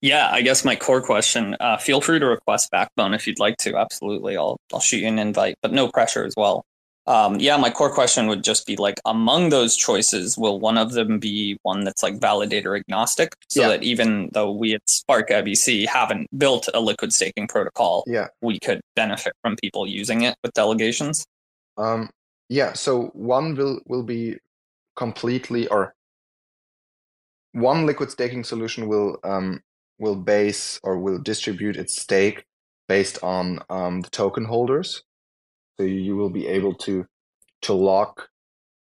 Yeah, 0.00 0.28
I 0.30 0.42
guess 0.42 0.64
my 0.64 0.76
core 0.76 1.02
question. 1.02 1.56
Uh, 1.60 1.76
feel 1.76 2.00
free 2.00 2.18
to 2.18 2.26
request 2.26 2.70
Backbone 2.70 3.14
if 3.14 3.26
you'd 3.26 3.38
like 3.38 3.56
to. 3.58 3.76
Absolutely, 3.76 4.36
I'll 4.36 4.58
I'll 4.72 4.80
shoot 4.80 4.98
you 4.98 5.08
an 5.08 5.18
invite, 5.18 5.56
but 5.62 5.72
no 5.72 5.88
pressure 5.88 6.24
as 6.24 6.34
well. 6.36 6.64
Um, 7.06 7.38
yeah, 7.38 7.56
my 7.58 7.70
core 7.70 7.92
question 7.92 8.28
would 8.28 8.42
just 8.42 8.66
be 8.66 8.76
like, 8.76 8.98
among 9.04 9.50
those 9.50 9.76
choices, 9.76 10.38
will 10.38 10.58
one 10.58 10.78
of 10.78 10.92
them 10.92 11.18
be 11.18 11.58
one 11.62 11.84
that's 11.84 12.02
like 12.02 12.18
validator 12.18 12.78
agnostic, 12.78 13.34
so 13.50 13.60
yeah. 13.60 13.68
that 13.68 13.82
even 13.82 14.30
though 14.32 14.50
we 14.50 14.74
at 14.74 14.88
Spark 14.88 15.28
IBC 15.28 15.86
haven't 15.86 16.28
built 16.38 16.68
a 16.72 16.80
liquid 16.80 17.12
staking 17.12 17.46
protocol, 17.46 18.04
yeah, 18.06 18.28
we 18.40 18.58
could 18.58 18.80
benefit 18.96 19.34
from 19.42 19.56
people 19.56 19.86
using 19.86 20.22
it 20.22 20.36
with 20.42 20.54
delegations. 20.54 21.26
Um, 21.76 22.08
yeah, 22.48 22.72
so 22.72 23.10
one 23.12 23.54
will 23.54 23.80
will 23.86 24.02
be 24.02 24.38
completely 24.96 25.68
or 25.68 25.94
one 27.52 27.84
liquid 27.84 28.10
staking 28.10 28.44
solution 28.44 28.88
will 28.88 29.18
um, 29.24 29.60
will 29.98 30.16
base 30.16 30.80
or 30.82 30.98
will 30.98 31.18
distribute 31.18 31.76
its 31.76 32.00
stake 32.00 32.44
based 32.88 33.22
on 33.22 33.60
um, 33.68 34.00
the 34.00 34.10
token 34.10 34.44
holders 34.44 35.02
so 35.78 35.84
you 35.84 36.16
will 36.16 36.30
be 36.30 36.46
able 36.46 36.74
to 36.74 37.06
to 37.62 37.72
lock 37.72 38.28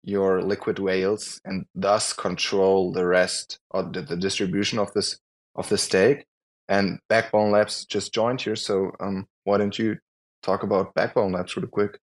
your 0.04 0.41
liquid 0.41 0.80
whales 0.80 1.39
and 1.46 1.66
thus 1.74 2.12
control 2.12 2.91
the 2.91 3.06
rest 3.06 3.60
or 3.72 3.84
the, 3.84 4.02
the 4.02 4.18
distribution 4.18 4.80
of 4.80 4.94
this 4.94 5.20
of 5.56 5.70
the 5.70 5.78
stake. 5.78 6.26
And 6.70 7.00
Backbone 7.10 7.52
Labs 7.52 7.86
just 7.86 8.14
joined 8.14 8.41
here, 8.41 8.56
so 8.56 8.91
um, 9.00 9.28
why 9.44 9.58
don't 9.58 9.78
you 9.78 9.98
talk 10.41 10.64
about 10.64 10.94
Backbone 10.94 11.34
Labs 11.34 11.56
really 11.56 11.68
quick? 11.68 12.00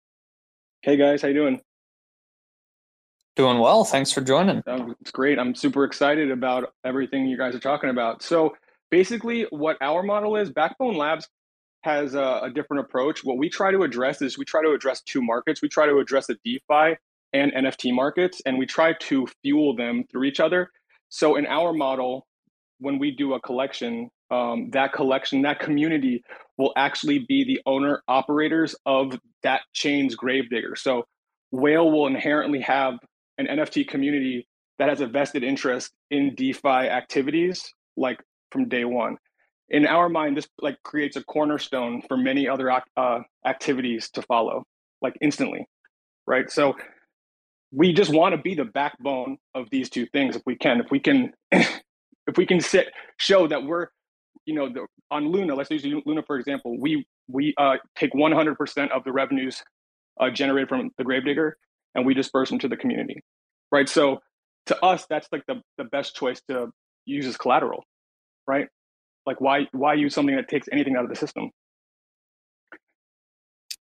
Hey 0.82 0.96
guys, 0.96 1.22
how 1.22 1.28
you 1.28 1.34
doing? 1.34 1.60
Doing 3.36 3.58
well. 3.58 3.84
Thanks 3.84 4.10
for 4.10 4.20
joining. 4.20 4.62
Um, 4.66 4.96
it's 5.00 5.12
great. 5.12 5.38
I'm 5.38 5.54
super 5.54 5.84
excited 5.84 6.32
about 6.32 6.72
everything 6.84 7.26
you 7.26 7.38
guys 7.38 7.54
are 7.54 7.60
talking 7.60 7.90
about. 7.90 8.22
So 8.22 8.56
basically, 8.90 9.46
what 9.50 9.76
our 9.80 10.02
model 10.02 10.36
is, 10.36 10.50
Backbone 10.50 10.96
Labs 10.96 11.28
has 11.82 12.14
a, 12.14 12.40
a, 12.44 12.50
different 12.50 12.84
approach. 12.84 13.24
What 13.24 13.38
we 13.38 13.48
try 13.48 13.70
to 13.70 13.82
address 13.82 14.20
is 14.20 14.36
we 14.36 14.44
try 14.44 14.62
to 14.62 14.72
address 14.72 15.00
two 15.02 15.22
markets. 15.22 15.62
We 15.62 15.68
try 15.68 15.86
to 15.86 15.98
address 15.98 16.26
the 16.26 16.36
DeFi 16.44 16.96
and 17.32 17.52
NFT 17.52 17.94
markets, 17.94 18.40
and 18.46 18.58
we 18.58 18.66
try 18.66 18.94
to 18.94 19.26
fuel 19.42 19.76
them 19.76 20.04
through 20.10 20.24
each 20.24 20.40
other. 20.40 20.70
So 21.08 21.36
in 21.36 21.46
our 21.46 21.72
model, 21.72 22.26
when 22.80 22.98
we 22.98 23.10
do 23.10 23.34
a 23.34 23.40
collection, 23.40 24.10
um, 24.30 24.70
that 24.72 24.92
collection, 24.92 25.42
that 25.42 25.60
community 25.60 26.22
will 26.56 26.72
actually 26.76 27.20
be 27.28 27.44
the 27.44 27.60
owner 27.66 28.02
operators 28.08 28.74
of 28.84 29.18
that 29.42 29.60
chain's 29.72 30.14
gravedigger. 30.14 30.74
So 30.74 31.04
Whale 31.50 31.90
will 31.90 32.06
inherently 32.06 32.60
have 32.60 32.94
an 33.38 33.46
NFT 33.46 33.88
community 33.88 34.46
that 34.78 34.88
has 34.88 35.00
a 35.00 35.06
vested 35.06 35.44
interest 35.44 35.92
in 36.10 36.34
DeFi 36.34 36.68
activities, 36.68 37.72
like 37.96 38.20
from 38.50 38.68
day 38.68 38.84
one 38.84 39.16
in 39.70 39.86
our 39.86 40.08
mind, 40.08 40.36
this 40.36 40.48
like 40.60 40.82
creates 40.82 41.16
a 41.16 41.24
cornerstone 41.24 42.02
for 42.08 42.16
many 42.16 42.48
other 42.48 42.70
uh, 42.96 43.20
activities 43.44 44.10
to 44.10 44.22
follow, 44.22 44.64
like 45.02 45.14
instantly, 45.20 45.66
right? 46.26 46.50
So 46.50 46.74
we 47.72 47.92
just 47.92 48.12
want 48.12 48.34
to 48.34 48.40
be 48.40 48.54
the 48.54 48.64
backbone 48.64 49.36
of 49.54 49.68
these 49.70 49.90
two 49.90 50.06
things 50.06 50.36
if 50.36 50.42
we 50.46 50.56
can. 50.56 50.80
If 50.80 50.90
we 50.90 51.00
can, 51.00 51.32
if 51.52 52.36
we 52.36 52.46
can 52.46 52.60
sit 52.60 52.88
show 53.18 53.46
that 53.48 53.64
we're, 53.64 53.88
you 54.46 54.54
know, 54.54 54.72
the, 54.72 54.86
on 55.10 55.30
Luna. 55.30 55.54
Let's 55.54 55.70
use 55.70 55.84
Luna 55.84 56.22
for 56.26 56.38
example. 56.38 56.78
We 56.78 57.06
we 57.28 57.54
uh, 57.58 57.76
take 57.94 58.12
100% 58.14 58.90
of 58.90 59.04
the 59.04 59.12
revenues 59.12 59.62
uh, 60.18 60.30
generated 60.30 60.68
from 60.68 60.90
the 60.96 61.04
gravedigger 61.04 61.56
and 61.94 62.06
we 62.06 62.14
disperse 62.14 62.48
them 62.48 62.58
to 62.60 62.68
the 62.68 62.76
community, 62.76 63.22
right? 63.70 63.88
So 63.88 64.20
to 64.66 64.84
us, 64.84 65.06
that's 65.10 65.28
like 65.30 65.42
the 65.46 65.60
the 65.76 65.84
best 65.84 66.16
choice 66.16 66.40
to 66.48 66.68
use 67.04 67.26
as 67.26 67.36
collateral, 67.36 67.84
right? 68.46 68.68
Like 69.28 69.42
why 69.42 69.68
why 69.72 69.92
use 69.92 70.14
something 70.14 70.34
that 70.34 70.48
takes 70.48 70.70
anything 70.72 70.96
out 70.96 71.04
of 71.04 71.10
the 71.10 71.16
system? 71.16 71.50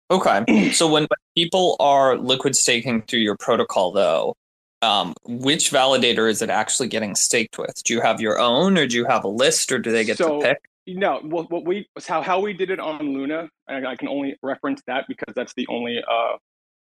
Okay. 0.09 0.71
so 0.71 0.89
when 0.89 1.05
people 1.35 1.75
are 1.81 2.17
liquid 2.17 2.55
staking 2.55 3.01
through 3.01 3.19
your 3.19 3.35
protocol 3.35 3.91
though, 3.91 4.37
um, 4.81 5.13
which 5.25 5.69
validator 5.69 6.29
is 6.29 6.41
it 6.41 6.49
actually 6.49 6.87
getting 6.87 7.13
staked 7.13 7.57
with? 7.57 7.83
Do 7.83 7.93
you 7.93 7.99
have 7.99 8.21
your 8.21 8.39
own 8.39 8.77
or 8.77 8.87
do 8.87 8.95
you 8.95 9.03
have 9.05 9.25
a 9.25 9.27
list 9.27 9.69
or 9.73 9.79
do 9.79 9.91
they 9.91 10.05
get 10.05 10.17
so, 10.17 10.39
to 10.39 10.47
pick? 10.47 10.57
No, 10.87 11.19
well, 11.25 11.45
what 11.49 11.65
we 11.65 11.89
how 12.07 12.21
how 12.21 12.39
we 12.39 12.53
did 12.53 12.69
it 12.69 12.79
on 12.79 12.99
Luna, 13.01 13.49
and 13.67 13.85
I 13.85 13.97
can 13.97 14.07
only 14.07 14.37
reference 14.41 14.81
that 14.87 15.05
because 15.09 15.33
that's 15.35 15.53
the 15.55 15.67
only 15.67 16.01
uh, 16.09 16.37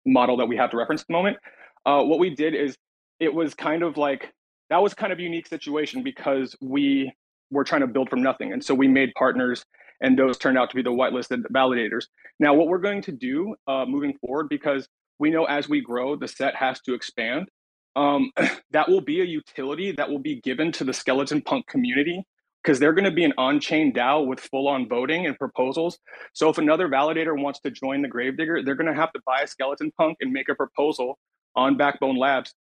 model 0.06 0.36
that 0.36 0.48
we 0.48 0.58
have 0.58 0.72
to 0.72 0.78
reference 0.78 1.02
at 1.02 1.08
the 1.08 1.14
moment. 1.14 1.38
Uh, 1.86 2.04
what 2.04 2.20
we 2.20 2.36
did 2.36 2.56
is 2.56 2.76
it 3.22 3.34
was 3.34 3.54
kind 3.54 3.84
of 3.84 3.96
like 3.96 4.34
that 4.70 4.82
was 4.82 4.94
kind 4.94 5.14
of 5.14 5.20
a 5.20 5.22
unique 5.22 5.48
situation 5.48 6.04
because 6.04 6.58
we 6.60 7.14
we're 7.52 7.64
trying 7.64 7.82
to 7.82 7.88
build 7.88 8.10
from 8.10 8.22
nothing. 8.22 8.54
And 8.54 8.64
so 8.64 8.74
we 8.74 8.88
made 8.88 9.12
partners, 9.18 9.64
and 10.02 10.18
those 10.18 10.38
turned 10.38 10.58
out 10.58 10.70
to 10.70 10.76
be 10.76 10.82
the 10.82 10.92
whitelisted 10.92 11.44
validators. 11.54 12.06
Now, 12.40 12.54
what 12.54 12.68
we're 12.68 12.80
going 12.80 13.02
to 13.04 13.12
do 13.12 13.56
uh, 13.68 13.86
moving 13.86 14.18
forward, 14.20 14.48
because 14.50 14.88
we 15.20 15.30
know 15.30 15.46
as 15.46 15.68
we 15.68 15.82
grow, 15.82 16.16
the 16.16 16.28
set 16.28 16.56
has 16.56 16.80
to 16.82 16.94
expand. 16.94 17.50
Um, 17.96 18.32
that 18.72 18.90
will 18.90 19.02
be 19.02 19.22
a 19.22 19.26
utility 19.26 19.92
that 19.94 20.10
will 20.10 20.20
be 20.20 20.40
given 20.42 20.72
to 20.74 20.84
the 20.84 20.94
skeleton 20.94 21.42
punk 21.42 21.68
community 21.68 22.24
because 22.64 22.80
they're 22.80 22.94
going 22.94 23.06
to 23.06 23.12
be 23.12 23.24
an 23.24 23.34
on-chain 23.38 23.94
DAO 23.94 24.26
with 24.26 24.40
full-on 24.40 24.88
voting 24.88 25.26
and 25.26 25.38
proposals. 25.38 25.98
So 26.34 26.50
if 26.50 26.58
another 26.58 26.90
validator 26.90 27.40
wants 27.42 27.60
to 27.62 27.72
join 27.72 28.02
the 28.02 28.08
Gravedigger, 28.08 28.64
they're 28.64 28.76
going 28.76 28.94
to 28.94 29.00
have 29.00 29.14
to 29.14 29.22
buy 29.26 29.42
a 29.42 29.48
skeleton 29.48 29.92
punk 29.98 30.18
and 30.20 30.32
make 30.32 30.50
a 30.50 30.56
proposal 30.56 31.18
on 31.56 31.78
Backbone 31.78 32.18
Labs 32.18 32.54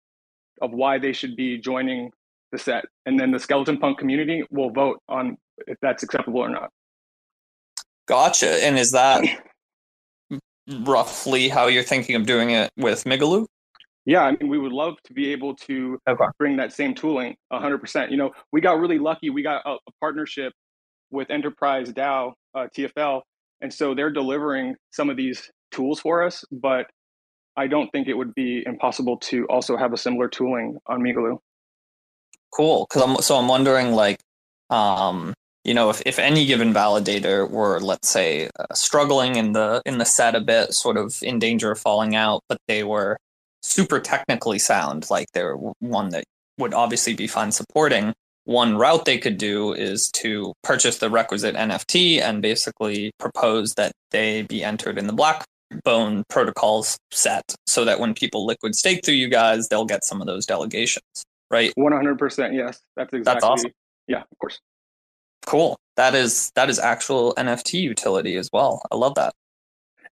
of 0.63 0.73
why 0.73 0.99
they 0.99 1.13
should 1.13 1.37
be 1.37 1.59
joining 1.59 2.11
the 2.53 2.59
set, 2.59 2.85
and 3.07 3.19
then 3.19 3.31
the 3.31 3.39
skeleton 3.39 3.79
punk 3.79 3.99
community 3.99 4.43
will 4.51 4.71
vote 4.71 5.01
on 5.09 5.37
if 5.67 5.77
that's 5.83 6.03
acceptable 6.03 6.41
or 6.41 6.49
not. 6.49 6.71
Gotcha. 8.07 8.65
And 8.65 8.79
is 8.79 8.93
that 8.93 9.23
roughly 10.81 11.49
how 11.49 11.67
you're 11.67 11.83
thinking 11.83 12.15
of 12.17 12.27
doing 12.27 12.51
it 12.51 12.71
with 12.77 13.05
Migaloo? 13.05 13.47
Yeah, 14.07 14.23
I 14.23 14.31
mean, 14.31 14.49
we 14.49 14.59
would 14.59 14.73
love 14.73 14.95
to 15.05 15.13
be 15.13 15.31
able 15.33 15.55
to 15.57 15.99
okay. 16.09 16.25
bring 16.39 16.57
that 16.57 16.73
same 16.73 16.95
tooling 16.95 17.37
100%. 17.53 18.11
You 18.11 18.17
know, 18.17 18.31
we 18.53 18.63
got 18.63 18.79
really 18.79 18.99
lucky. 18.99 19.29
We 19.29 19.43
got 19.43 19.61
a, 19.67 19.73
a 19.73 19.93
partnership 20.01 20.55
with 21.11 21.31
Enterprise 21.31 21.93
DAO, 21.93 22.33
uh, 22.55 22.69
TFL, 22.75 23.21
and 23.61 23.73
so 23.73 23.95
they're 23.95 24.11
delivering 24.11 24.77
some 24.93 25.11
of 25.11 25.19
these 25.19 25.51
tools 25.73 26.01
for 26.01 26.23
us. 26.23 26.43
But 26.51 26.87
I 27.57 27.67
don't 27.67 27.91
think 27.91 28.09
it 28.09 28.15
would 28.15 28.35
be 28.35 28.63
impossible 28.65 29.19
to 29.19 29.45
also 29.47 29.77
have 29.77 29.93
a 29.93 29.99
similar 29.99 30.29
tooling 30.29 30.79
on 30.87 31.03
Migaloo. 31.03 31.39
Cool. 32.53 32.87
Because 32.89 33.03
I'm 33.03 33.17
so 33.23 33.37
I'm 33.37 33.49
wondering 33.49 33.93
like, 33.93 34.19
um, 34.71 35.35
you 35.65 35.75
know, 35.75 35.91
if, 35.91 36.03
if 36.07 36.19
any 36.19 36.47
given 36.47 36.73
validator 36.73 37.49
were, 37.51 37.81
let's 37.81 38.09
say, 38.09 38.49
uh, 38.59 38.73
struggling 38.75 39.37
in 39.37 39.53
the 39.53 39.83
in 39.85 39.99
the 39.99 40.05
set 40.07 40.35
a 40.35 40.41
bit, 40.41 40.73
sort 40.75 40.97
of 40.97 41.23
in 41.23 41.39
danger 41.39 41.71
of 41.71 41.79
falling 41.79 42.15
out, 42.17 42.43
but 42.49 42.59
they 42.69 42.85
were 42.85 43.19
super 43.63 44.01
technically 44.01 44.59
sound, 44.59 45.11
like 45.11 45.27
they're 45.33 45.57
one 45.57 46.11
that 46.11 46.25
would 46.59 46.75
obviously 46.75 47.15
be 47.15 47.27
fun 47.27 47.53
supporting. 47.53 48.15
One 48.45 48.79
route 48.79 49.05
they 49.05 49.19
could 49.19 49.37
do 49.37 49.75
is 49.75 50.11
to 50.13 50.55
purchase 50.63 50.99
the 50.99 51.11
requisite 51.11 51.55
NFT 51.55 52.21
and 52.23 52.41
basically 52.41 53.13
propose 53.19 53.75
that 53.75 53.93
they 54.11 54.43
be 54.43 54.65
entered 54.65 54.97
in 54.99 55.07
the 55.07 55.13
Backbone 55.13 56.25
protocols 56.31 56.97
set, 57.11 57.55
so 57.67 57.85
that 57.85 58.01
when 58.01 58.15
people 58.15 58.47
liquid 58.47 58.75
stake 58.75 59.05
through 59.05 59.15
you 59.15 59.29
guys, 59.29 59.69
they'll 59.69 59.85
get 59.85 60.03
some 60.05 60.23
of 60.23 60.27
those 60.27 60.47
delegations, 60.47 61.05
right? 61.51 61.73
One 61.77 61.93
hundred 61.93 62.19
percent. 62.19 62.55
Yes, 62.55 62.81
that's 62.97 63.13
exactly. 63.13 63.23
That's 63.23 63.45
awesome. 63.45 63.73
Yeah, 64.07 64.23
of 64.23 64.39
course. 64.41 64.61
Cool. 65.47 65.79
That 65.97 66.15
is 66.15 66.53
that 66.55 66.71
is 66.71 66.79
actual 66.79 67.35
NFT 67.37 67.81
utility 67.81 68.37
as 68.37 68.51
well. 68.53 68.83
I 68.91 68.97
love 68.97 69.15
that. 69.17 69.35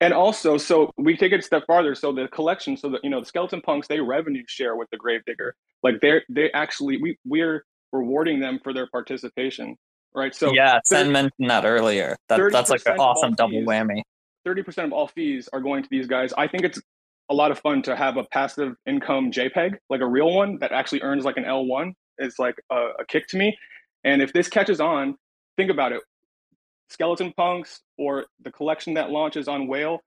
And 0.00 0.12
also, 0.12 0.58
so 0.58 0.92
we 0.96 1.16
take 1.16 1.32
it 1.32 1.40
a 1.40 1.42
step 1.42 1.64
farther. 1.66 1.94
So 1.94 2.12
the 2.12 2.28
collection, 2.28 2.76
so 2.76 2.90
that 2.90 3.04
you 3.04 3.10
know, 3.10 3.20
the 3.20 3.26
skeleton 3.26 3.60
punks, 3.60 3.88
they 3.88 4.00
revenue 4.00 4.42
share 4.46 4.76
with 4.76 4.88
the 4.90 4.96
gravedigger. 4.96 5.54
Like 5.82 6.00
they're 6.00 6.22
they 6.28 6.50
actually 6.52 7.00
we 7.00 7.18
we're 7.24 7.64
rewarding 7.92 8.40
them 8.40 8.60
for 8.62 8.72
their 8.72 8.86
participation. 8.86 9.76
Right. 10.14 10.34
So 10.34 10.52
yeah, 10.52 10.80
Sen 10.84 11.10
mentioned 11.10 11.50
that 11.50 11.64
earlier. 11.64 12.16
That, 12.28 12.40
that's 12.52 12.70
like 12.70 12.82
an 12.86 12.98
awesome 12.98 13.34
double 13.34 13.58
fees, 13.58 13.66
whammy. 13.66 14.02
Thirty 14.44 14.62
percent 14.62 14.86
of 14.86 14.92
all 14.92 15.08
fees 15.08 15.48
are 15.52 15.60
going 15.60 15.82
to 15.82 15.88
these 15.90 16.06
guys. 16.06 16.32
I 16.36 16.46
think 16.48 16.64
it's 16.64 16.80
a 17.30 17.34
lot 17.34 17.50
of 17.50 17.58
fun 17.58 17.82
to 17.82 17.96
have 17.96 18.16
a 18.16 18.24
passive 18.24 18.74
income 18.86 19.30
JPEG, 19.30 19.76
like 19.88 20.00
a 20.00 20.06
real 20.06 20.32
one 20.32 20.58
that 20.60 20.72
actually 20.72 21.02
earns 21.02 21.24
like 21.24 21.36
an 21.36 21.44
L1. 21.44 21.92
It's 22.18 22.38
like 22.38 22.56
a, 22.70 22.90
a 23.00 23.06
kick 23.08 23.26
to 23.28 23.36
me. 23.36 23.56
And 24.04 24.20
if 24.20 24.32
this 24.32 24.48
catches 24.48 24.80
on, 24.80 25.16
think 25.56 25.70
about 25.70 25.92
it 25.92 26.02
skeleton 26.90 27.32
punks 27.36 27.80
or 27.98 28.26
the 28.42 28.52
collection 28.52 28.94
that 28.94 29.10
launches 29.10 29.48
on 29.48 29.66
whale 29.66 30.00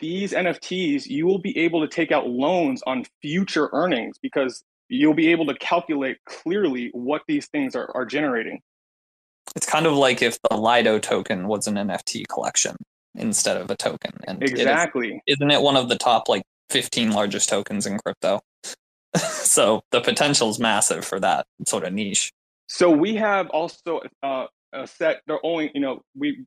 these 0.00 0.32
nfts 0.32 1.06
you 1.06 1.26
will 1.26 1.38
be 1.38 1.56
able 1.58 1.80
to 1.80 1.88
take 1.88 2.12
out 2.12 2.28
loans 2.28 2.82
on 2.86 3.04
future 3.22 3.70
earnings 3.72 4.16
because 4.22 4.62
you'll 4.88 5.14
be 5.14 5.28
able 5.28 5.46
to 5.46 5.54
calculate 5.54 6.16
clearly 6.26 6.90
what 6.92 7.22
these 7.26 7.46
things 7.48 7.74
are, 7.74 7.90
are 7.94 8.04
generating 8.04 8.60
it's 9.56 9.66
kind 9.66 9.86
of 9.86 9.94
like 9.94 10.20
if 10.20 10.38
the 10.50 10.56
lido 10.56 10.98
token 10.98 11.48
was 11.48 11.66
an 11.66 11.74
nft 11.74 12.28
collection 12.28 12.76
instead 13.14 13.56
of 13.56 13.70
a 13.70 13.76
token 13.76 14.12
and 14.26 14.42
exactly 14.42 15.22
is, 15.26 15.36
isn't 15.38 15.50
it 15.50 15.62
one 15.62 15.76
of 15.76 15.88
the 15.88 15.96
top 15.96 16.28
like 16.28 16.42
15 16.70 17.12
largest 17.12 17.48
tokens 17.48 17.86
in 17.86 17.98
crypto 17.98 18.40
so 19.16 19.82
the 19.90 20.00
potential 20.00 20.50
is 20.50 20.58
massive 20.58 21.04
for 21.04 21.18
that 21.18 21.46
sort 21.66 21.84
of 21.84 21.92
niche 21.92 22.32
so 22.68 22.90
we 22.90 23.16
have 23.16 23.48
also 23.48 24.02
uh, 24.22 24.46
a 24.72 24.86
set. 24.86 25.22
They're 25.26 25.44
only 25.44 25.70
you 25.74 25.80
know 25.80 26.02
we 26.16 26.44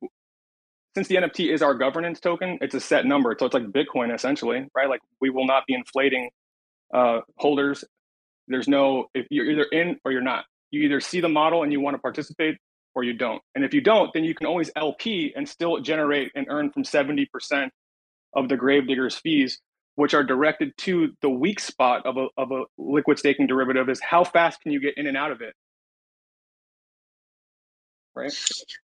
since 0.94 1.08
the 1.08 1.16
NFT 1.16 1.52
is 1.52 1.62
our 1.62 1.74
governance 1.74 2.20
token, 2.20 2.58
it's 2.60 2.74
a 2.74 2.80
set 2.80 3.06
number. 3.06 3.34
So 3.38 3.46
it's 3.46 3.54
like 3.54 3.64
Bitcoin 3.64 4.14
essentially, 4.14 4.66
right? 4.74 4.88
Like 4.88 5.00
we 5.20 5.30
will 5.30 5.46
not 5.46 5.64
be 5.66 5.74
inflating 5.74 6.30
uh, 6.94 7.20
holders. 7.38 7.84
There's 8.48 8.68
no 8.68 9.06
if 9.14 9.26
you're 9.30 9.50
either 9.50 9.64
in 9.64 9.98
or 10.04 10.12
you're 10.12 10.22
not. 10.22 10.44
You 10.70 10.82
either 10.82 11.00
see 11.00 11.20
the 11.20 11.28
model 11.28 11.64
and 11.64 11.72
you 11.72 11.80
want 11.80 11.94
to 11.94 11.98
participate 11.98 12.56
or 12.94 13.04
you 13.04 13.14
don't. 13.14 13.42
And 13.54 13.64
if 13.64 13.74
you 13.74 13.80
don't, 13.80 14.12
then 14.14 14.24
you 14.24 14.34
can 14.34 14.46
always 14.46 14.70
LP 14.76 15.32
and 15.34 15.48
still 15.48 15.80
generate 15.80 16.30
and 16.34 16.46
earn 16.48 16.70
from 16.70 16.82
70% 16.82 17.26
of 18.34 18.48
the 18.48 18.56
gravedigger's 18.56 19.16
fees, 19.16 19.60
which 19.96 20.14
are 20.14 20.24
directed 20.24 20.76
to 20.78 21.12
the 21.20 21.28
weak 21.28 21.60
spot 21.60 22.06
of 22.06 22.16
a, 22.16 22.28
of 22.36 22.50
a 22.50 22.64
liquid 22.78 23.18
staking 23.18 23.46
derivative 23.46 23.88
is 23.88 24.00
how 24.00 24.24
fast 24.24 24.60
can 24.60 24.72
you 24.72 24.80
get 24.80 24.96
in 24.96 25.06
and 25.06 25.16
out 25.16 25.30
of 25.30 25.40
it? 25.40 25.54
right? 28.14 28.32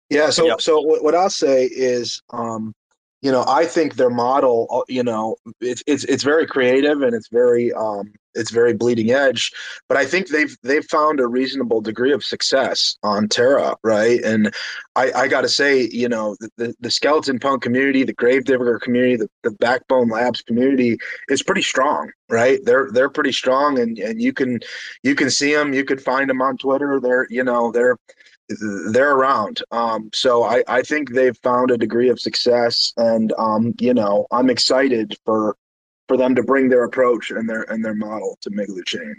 Yeah. 0.08 0.30
So 0.30 0.46
yep. 0.46 0.60
so 0.60 0.80
what 0.80 1.14
I'll 1.14 1.30
say 1.30 1.66
is, 1.66 2.22
um, 2.30 2.74
you 3.22 3.30
know, 3.30 3.44
I 3.46 3.66
think 3.66 3.94
their 3.94 4.10
model, 4.10 4.66
uh, 4.70 4.82
you 4.88 5.02
know, 5.02 5.36
it's 5.60 5.82
it's 5.86 6.04
it's 6.04 6.22
very 6.22 6.46
creative 6.46 7.02
and 7.02 7.14
it's 7.14 7.28
very 7.28 7.72
um, 7.72 8.12
it's 8.34 8.50
very 8.50 8.72
bleeding 8.72 9.10
edge. 9.10 9.52
But 9.88 9.98
I 9.98 10.06
think 10.06 10.28
they've 10.28 10.56
they've 10.62 10.84
found 10.84 11.20
a 11.20 11.26
reasonable 11.26 11.82
degree 11.82 12.12
of 12.12 12.24
success 12.24 12.96
on 13.02 13.28
Terra, 13.28 13.76
right? 13.84 14.22
And 14.22 14.54
I, 14.96 15.12
I 15.12 15.28
got 15.28 15.42
to 15.42 15.48
say, 15.48 15.88
you 15.92 16.08
know, 16.08 16.36
the, 16.56 16.74
the 16.80 16.90
skeleton 16.90 17.38
punk 17.38 17.62
community, 17.62 18.04
the 18.04 18.14
gravedigger 18.14 18.78
community, 18.78 19.16
the, 19.16 19.28
the 19.42 19.50
backbone 19.50 20.08
labs 20.08 20.40
community 20.40 20.96
is 21.28 21.42
pretty 21.42 21.62
strong, 21.62 22.10
right? 22.30 22.58
They're 22.64 22.88
they're 22.90 23.10
pretty 23.10 23.32
strong, 23.32 23.78
and 23.78 23.98
and 23.98 24.22
you 24.22 24.32
can 24.32 24.60
you 25.02 25.14
can 25.14 25.30
see 25.30 25.54
them, 25.54 25.74
you 25.74 25.84
could 25.84 26.02
find 26.02 26.30
them 26.30 26.40
on 26.40 26.56
Twitter. 26.56 27.00
They're 27.00 27.26
you 27.28 27.44
know 27.44 27.70
they're 27.70 27.96
they're 28.92 29.12
around. 29.12 29.62
Um, 29.70 30.10
so 30.12 30.44
I, 30.44 30.62
I 30.66 30.82
think 30.82 31.12
they've 31.12 31.36
found 31.38 31.70
a 31.70 31.78
degree 31.78 32.08
of 32.08 32.20
success, 32.20 32.92
and 32.96 33.32
um, 33.38 33.74
you 33.80 33.94
know 33.94 34.26
I'm 34.30 34.50
excited 34.50 35.16
for 35.24 35.56
for 36.08 36.16
them 36.16 36.34
to 36.34 36.42
bring 36.42 36.68
their 36.68 36.84
approach 36.84 37.30
and 37.30 37.48
their 37.48 37.62
and 37.70 37.84
their 37.84 37.94
model 37.94 38.38
to 38.42 38.50
Migaloo 38.50 38.84
Chain. 38.86 39.14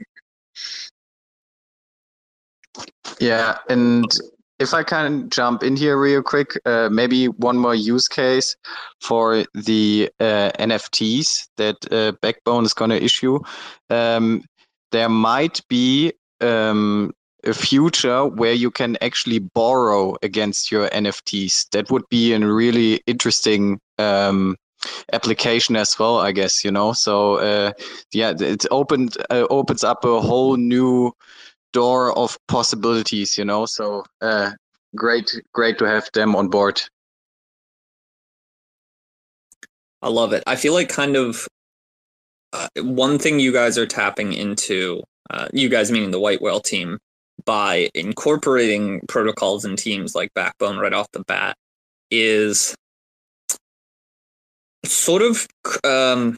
Yeah, 3.20 3.58
and 3.70 4.06
if 4.60 4.74
I 4.74 4.84
can 4.84 5.30
jump 5.30 5.64
in 5.64 5.76
here 5.76 6.00
real 6.00 6.22
quick, 6.22 6.60
uh, 6.66 6.90
maybe 6.92 7.28
one 7.28 7.58
more 7.58 7.76
use 7.76 8.08
case 8.08 8.56
for 9.02 9.44
the 9.54 10.10
uh, 10.20 10.52
NFTs 10.60 11.48
that 11.58 11.78
uh, 11.92 12.14
Backbone 12.22 12.66
is 12.66 12.74
going 12.74 12.92
to 12.92 13.04
issue. 13.04 13.40
Um, 13.90 14.44
there 14.92 15.10
might 15.10 15.62
be 15.68 16.14
um, 16.42 17.12
a 17.46 17.54
future 17.54 18.26
where 18.26 18.54
you 18.54 18.72
can 18.72 18.98
actually 19.02 19.40
borrow 19.40 20.16
against 20.22 20.72
your 20.72 20.90
NFTs. 20.90 21.70
That 21.72 21.90
would 21.90 22.08
be 22.10 22.34
a 22.34 22.40
really 22.40 23.02
interesting 23.08 23.80
um, 23.98 24.58
application 25.14 25.76
as 25.76 25.98
well, 25.98 26.20
I 26.20 26.32
guess. 26.32 26.64
You 26.64 26.72
know, 26.72 26.94
so 26.94 27.36
uh, 27.36 27.72
yeah, 28.14 28.34
it 28.40 28.66
opened 28.72 29.18
uh, 29.30 29.48
opens 29.50 29.84
up 29.84 30.06
a 30.06 30.22
whole 30.22 30.58
new 30.58 31.12
door 31.74 32.18
of 32.18 32.38
possibilities. 32.48 33.38
You 33.38 33.46
know, 33.46 33.66
so 33.66 34.04
uh, 34.22 34.52
great, 34.96 35.32
great 35.54 35.78
to 35.80 35.86
have 35.86 36.10
them 36.14 36.36
on 36.36 36.50
board. 36.50 36.82
I 40.02 40.10
love 40.10 40.34
it. 40.34 40.44
I 40.48 40.56
feel 40.56 40.74
like 40.74 40.90
kind 40.90 41.16
of 41.16 41.48
uh, 42.54 42.68
one 42.78 43.20
thing 43.20 43.40
you 43.40 43.54
guys 43.54 43.78
are 43.78 43.86
tapping 43.86 44.34
into, 44.34 45.04
uh, 45.30 45.48
you 45.54 45.70
guys 45.70 45.92
meaning 45.92 46.12
the 46.12 46.20
White 46.20 46.42
Whale 46.42 46.60
team, 46.60 47.00
by 47.46 47.90
incorporating 47.94 49.02
protocols 49.08 49.66
and 49.66 49.78
teams 49.78 50.16
like 50.16 50.34
Backbone 50.34 50.78
right 50.78 50.94
off 50.94 51.08
the 51.14 51.24
bat 51.28 51.56
is 52.10 52.76
sort 54.86 55.22
of 55.22 55.48
um, 55.84 56.38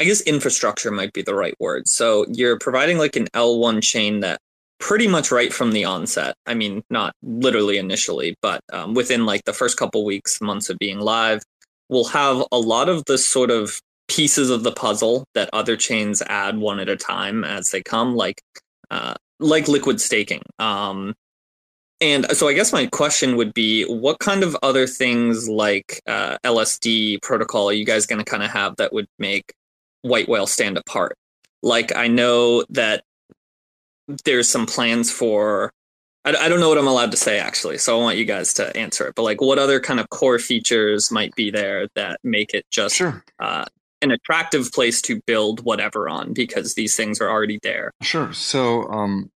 I 0.00 0.04
guess 0.04 0.20
infrastructure 0.22 0.90
might 0.90 1.12
be 1.12 1.22
the 1.22 1.34
right 1.34 1.54
word. 1.58 1.88
So 1.88 2.24
you're 2.28 2.58
providing 2.58 2.98
like 2.98 3.16
an 3.16 3.26
L1 3.34 3.82
chain 3.82 4.20
that 4.20 4.38
pretty 4.78 5.08
much 5.08 5.32
right 5.32 5.52
from 5.52 5.72
the 5.72 5.84
onset. 5.84 6.36
I 6.46 6.54
mean, 6.54 6.82
not 6.88 7.14
literally 7.22 7.78
initially, 7.78 8.36
but 8.40 8.60
um, 8.72 8.94
within 8.94 9.26
like 9.26 9.44
the 9.44 9.52
first 9.52 9.76
couple 9.76 10.04
weeks, 10.04 10.40
months 10.40 10.70
of 10.70 10.78
being 10.78 11.00
live, 11.00 11.42
we'll 11.88 12.04
have 12.04 12.44
a 12.52 12.58
lot 12.58 12.88
of 12.88 13.04
the 13.06 13.18
sort 13.18 13.50
of 13.50 13.80
pieces 14.06 14.50
of 14.50 14.62
the 14.62 14.72
puzzle 14.72 15.24
that 15.34 15.50
other 15.52 15.76
chains 15.76 16.22
add 16.26 16.58
one 16.58 16.78
at 16.78 16.88
a 16.88 16.96
time 16.96 17.44
as 17.44 17.70
they 17.70 17.82
come. 17.82 18.14
Like 18.14 18.40
uh, 18.90 19.14
like 19.40 19.68
liquid 19.68 20.00
staking. 20.00 20.42
Um, 20.58 21.14
and 22.00 22.26
so 22.36 22.46
I 22.48 22.52
guess 22.52 22.72
my 22.72 22.86
question 22.86 23.36
would 23.36 23.52
be, 23.54 23.84
what 23.84 24.20
kind 24.20 24.44
of 24.44 24.56
other 24.62 24.86
things 24.86 25.48
like 25.48 26.00
uh, 26.06 26.38
LSD 26.44 27.20
protocol 27.22 27.68
are 27.68 27.72
you 27.72 27.84
guys 27.84 28.06
going 28.06 28.24
to 28.24 28.30
kind 28.30 28.42
of 28.42 28.50
have 28.50 28.76
that 28.76 28.92
would 28.92 29.08
make 29.18 29.52
White 30.02 30.28
Whale 30.28 30.46
stand 30.46 30.78
apart? 30.78 31.16
Like 31.62 31.94
I 31.96 32.06
know 32.06 32.64
that 32.70 33.02
there's 34.24 34.48
some 34.48 34.66
plans 34.66 35.10
for. 35.10 35.72
I, 36.24 36.36
I 36.36 36.48
don't 36.48 36.60
know 36.60 36.68
what 36.68 36.78
I'm 36.78 36.86
allowed 36.86 37.10
to 37.10 37.16
say 37.16 37.40
actually, 37.40 37.78
so 37.78 37.98
I 37.98 38.02
want 38.02 38.16
you 38.18 38.24
guys 38.24 38.54
to 38.54 38.76
answer 38.76 39.08
it. 39.08 39.14
But 39.16 39.22
like, 39.22 39.40
what 39.40 39.58
other 39.58 39.80
kind 39.80 39.98
of 39.98 40.08
core 40.10 40.38
features 40.38 41.10
might 41.10 41.34
be 41.34 41.50
there 41.50 41.88
that 41.96 42.20
make 42.22 42.54
it 42.54 42.64
just 42.70 42.94
sure. 42.94 43.24
uh, 43.40 43.64
an 44.02 44.10
attractive 44.10 44.70
place 44.72 45.02
to 45.02 45.20
build 45.26 45.64
whatever 45.64 46.08
on 46.08 46.32
because 46.32 46.74
these 46.74 46.96
things 46.96 47.20
are 47.20 47.28
already 47.28 47.58
there. 47.62 47.90
Sure. 48.02 48.32
So 48.32 48.84
um, 48.90 49.30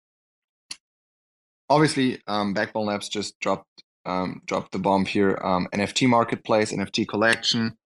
obviously, 1.68 2.20
um, 2.26 2.54
Backbone 2.54 2.86
Labs 2.86 3.08
just 3.08 3.38
dropped 3.40 3.66
um, 4.04 4.42
dropped 4.46 4.72
the 4.72 4.78
bomb 4.78 5.04
here. 5.04 5.38
Um, 5.42 5.68
NFT 5.72 6.08
marketplace, 6.08 6.72
NFT 6.72 7.06
collection. 7.06 7.76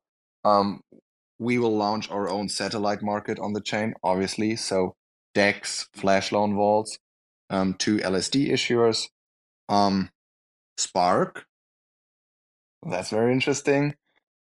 Um, 0.45 0.81
we 1.39 1.59
will 1.59 1.77
launch 1.77 2.11
our 2.11 2.29
own 2.29 2.49
satellite 2.49 3.03
market 3.03 3.39
on 3.39 3.53
the 3.53 3.61
chain, 3.61 3.95
obviously. 4.03 4.57
So 4.57 4.95
DEX, 5.35 5.89
flash 5.95 6.33
loan 6.33 6.55
vaults, 6.55 6.99
um, 7.51 7.75
two 7.75 7.99
LSD 7.99 8.51
issuers, 8.51 9.09
um, 9.69 10.09
Spark. 10.79 11.45
That's 12.89 13.11
very 13.11 13.33
interesting. 13.33 13.95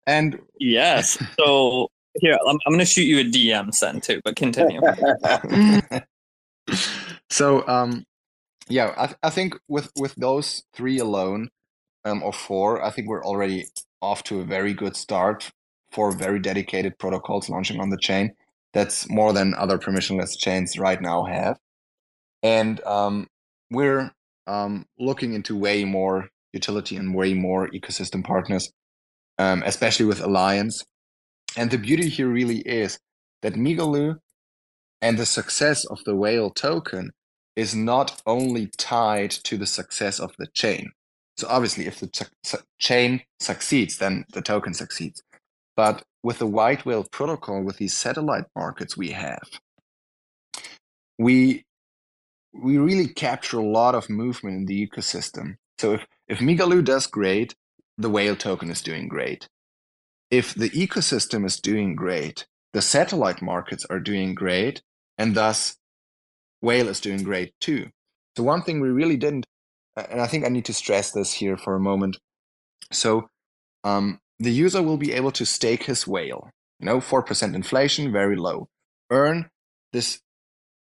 And 0.06 0.40
yes, 0.58 1.22
so 1.38 1.88
here, 2.20 2.38
I'm, 2.46 2.58
I'm 2.66 2.72
going 2.72 2.78
to 2.80 2.84
shoot 2.84 3.02
you 3.02 3.20
a 3.20 3.24
DM, 3.24 3.72
Sen, 3.74 4.00
too, 4.00 4.20
but 4.24 4.36
continue. 4.36 4.80
so, 7.30 7.66
um, 7.66 8.04
yeah, 8.68 8.94
I, 8.96 9.06
th- 9.06 9.18
I 9.22 9.30
think 9.30 9.54
with 9.68 9.90
with 9.96 10.14
those 10.16 10.62
three 10.74 10.98
alone, 10.98 11.50
um, 12.04 12.22
or 12.22 12.32
four, 12.32 12.82
I 12.82 12.90
think 12.90 13.08
we're 13.08 13.24
already 13.24 13.66
off 14.00 14.24
to 14.24 14.40
a 14.40 14.44
very 14.44 14.74
good 14.74 14.96
start 14.96 15.50
for 15.90 16.10
very 16.12 16.38
dedicated 16.38 16.98
protocols 16.98 17.48
launching 17.48 17.80
on 17.80 17.90
the 17.90 17.98
chain. 17.98 18.34
That's 18.72 19.08
more 19.10 19.32
than 19.32 19.54
other 19.54 19.78
permissionless 19.78 20.38
chains 20.38 20.78
right 20.78 21.00
now 21.00 21.24
have, 21.24 21.58
and 22.42 22.82
um, 22.84 23.26
we're 23.70 24.12
um, 24.46 24.86
looking 24.98 25.34
into 25.34 25.56
way 25.56 25.84
more 25.84 26.28
utility 26.52 26.96
and 26.96 27.14
way 27.14 27.34
more 27.34 27.68
ecosystem 27.68 28.24
partners, 28.24 28.70
um, 29.38 29.62
especially 29.66 30.06
with 30.06 30.20
Alliance. 30.20 30.84
And 31.56 31.70
the 31.70 31.78
beauty 31.78 32.08
here 32.08 32.28
really 32.28 32.60
is 32.60 32.98
that 33.42 33.54
Migaloo 33.54 34.18
and 35.00 35.18
the 35.18 35.26
success 35.26 35.84
of 35.84 36.02
the 36.04 36.14
whale 36.16 36.50
token 36.50 37.10
is 37.56 37.74
not 37.74 38.22
only 38.26 38.68
tied 38.78 39.30
to 39.30 39.58
the 39.58 39.66
success 39.66 40.18
of 40.18 40.32
the 40.38 40.46
chain. 40.54 40.92
So 41.36 41.46
obviously, 41.48 41.86
if 41.86 42.00
the 42.00 42.28
chain 42.78 43.22
succeeds, 43.40 43.98
then 43.98 44.24
the 44.32 44.42
token 44.42 44.74
succeeds. 44.74 45.22
But 45.76 46.02
with 46.22 46.38
the 46.38 46.46
white 46.46 46.86
whale 46.86 47.04
protocol, 47.04 47.62
with 47.62 47.78
these 47.78 47.94
satellite 47.94 48.44
markets 48.54 48.96
we 48.96 49.10
have, 49.10 49.48
we 51.18 51.64
we 52.54 52.76
really 52.76 53.08
capture 53.08 53.58
a 53.58 53.64
lot 53.64 53.94
of 53.94 54.10
movement 54.10 54.56
in 54.56 54.66
the 54.66 54.86
ecosystem. 54.86 55.56
So 55.78 55.94
if 55.94 56.06
if 56.28 56.38
Migaloo 56.38 56.84
does 56.84 57.06
great, 57.06 57.54
the 57.98 58.10
whale 58.10 58.36
token 58.36 58.70
is 58.70 58.82
doing 58.82 59.08
great. 59.08 59.48
If 60.32 60.54
the 60.54 60.70
ecosystem 60.70 61.44
is 61.44 61.60
doing 61.60 61.94
great, 61.94 62.46
the 62.72 62.80
satellite 62.80 63.42
markets 63.42 63.84
are 63.90 64.00
doing 64.00 64.34
great, 64.34 64.80
and 65.18 65.34
thus 65.34 65.76
whale 66.62 66.88
is 66.88 67.00
doing 67.00 67.22
great 67.22 67.52
too. 67.60 67.90
So 68.38 68.42
one 68.42 68.62
thing 68.62 68.80
we 68.80 68.88
really 68.88 69.18
didn't, 69.18 69.44
and 69.94 70.22
I 70.22 70.26
think 70.26 70.46
I 70.46 70.48
need 70.48 70.64
to 70.64 70.72
stress 70.72 71.10
this 71.10 71.34
here 71.34 71.58
for 71.58 71.74
a 71.76 71.80
moment. 71.80 72.16
So 72.90 73.28
um, 73.84 74.20
the 74.38 74.50
user 74.50 74.82
will 74.82 74.96
be 74.96 75.12
able 75.12 75.32
to 75.32 75.44
stake 75.44 75.82
his 75.82 76.06
whale. 76.06 76.48
You 76.80 76.86
know, 76.86 77.00
four 77.02 77.22
percent 77.22 77.54
inflation, 77.54 78.10
very 78.10 78.34
low. 78.34 78.68
Earn 79.10 79.50
this 79.92 80.20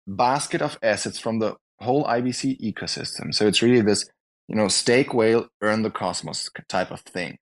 basket 0.06 0.62
of 0.62 0.78
assets 0.82 1.18
from 1.18 1.40
the 1.40 1.56
whole 1.80 2.04
IBC 2.04 2.58
ecosystem. 2.58 3.34
So 3.34 3.46
it's 3.46 3.60
really 3.60 3.82
this, 3.82 4.08
you 4.48 4.56
know, 4.56 4.68
stake 4.68 5.12
whale, 5.12 5.48
earn 5.60 5.82
the 5.82 5.90
cosmos 5.90 6.48
type 6.70 6.90
of 6.90 7.00
thing. 7.00 7.36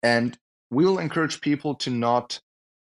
And 0.00 0.38
we 0.70 0.84
will 0.84 0.98
encourage 0.98 1.40
people 1.40 1.74
to 1.76 1.90
not 1.90 2.40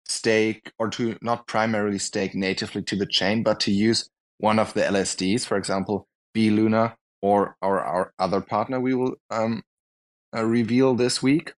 stake 0.05 0.71
or 0.79 0.89
to 0.89 1.17
not 1.21 1.47
primarily 1.47 1.99
stake 1.99 2.33
natively 2.33 2.81
to 2.81 2.95
the 2.95 3.05
chain, 3.05 3.43
but 3.43 3.59
to 3.61 3.71
use 3.71 4.09
one 4.37 4.59
of 4.59 4.73
the 4.73 4.81
LSDs, 4.81 5.45
for 5.45 5.57
example, 5.57 6.07
B 6.33 6.49
Luna 6.49 6.95
or 7.21 7.55
our, 7.61 7.83
our 7.83 8.13
other 8.19 8.41
partner 8.41 8.79
we 8.79 8.93
will 8.93 9.15
um, 9.31 9.63
uh, 10.35 10.45
reveal 10.45 10.93
this 10.93 11.21
week. 11.21 11.53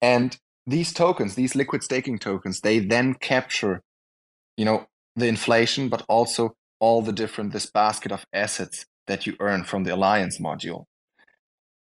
And 0.00 0.36
these 0.66 0.92
tokens, 0.92 1.34
these 1.34 1.54
liquid 1.54 1.82
staking 1.82 2.18
tokens, 2.18 2.60
they 2.60 2.78
then 2.78 3.14
capture, 3.14 3.82
you 4.56 4.64
know, 4.64 4.86
the 5.16 5.26
inflation, 5.26 5.88
but 5.88 6.04
also 6.08 6.54
all 6.78 7.02
the 7.02 7.12
different, 7.12 7.52
this 7.52 7.70
basket 7.70 8.12
of 8.12 8.24
assets 8.32 8.84
that 9.06 9.26
you 9.26 9.34
earn 9.40 9.64
from 9.64 9.84
the 9.84 9.94
Alliance 9.94 10.38
module. 10.38 10.84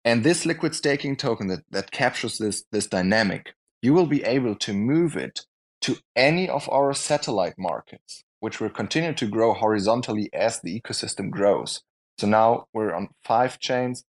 And 0.05 0.23
this 0.23 0.45
liquid 0.45 0.75
staking 0.75 1.15
token 1.15 1.47
that, 1.47 1.63
that 1.71 1.91
captures 1.91 2.37
this, 2.37 2.63
this 2.71 2.87
dynamic, 2.87 3.53
you 3.81 3.93
will 3.93 4.05
be 4.05 4.23
able 4.23 4.55
to 4.55 4.73
move 4.73 5.15
it 5.15 5.45
to 5.81 5.97
any 6.15 6.49
of 6.49 6.69
our 6.69 6.93
satellite 6.93 7.55
markets, 7.57 8.23
which 8.39 8.59
will 8.59 8.69
continue 8.69 9.13
to 9.13 9.27
grow 9.27 9.53
horizontally 9.53 10.29
as 10.33 10.59
the 10.61 10.79
ecosystem 10.79 11.29
grows. 11.29 11.81
So 12.17 12.27
now 12.27 12.65
we're 12.73 12.93
on 12.93 13.09
five 13.23 13.59
chains, 13.59 14.03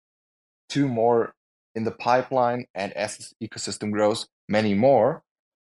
two 0.69 0.89
more 0.89 1.35
in 1.75 1.85
the 1.85 1.91
pipeline, 1.91 2.67
and 2.75 2.93
as 2.95 3.33
the 3.41 3.49
ecosystem 3.49 3.93
grows, 3.93 4.27
many 4.49 4.75
more 4.75 5.23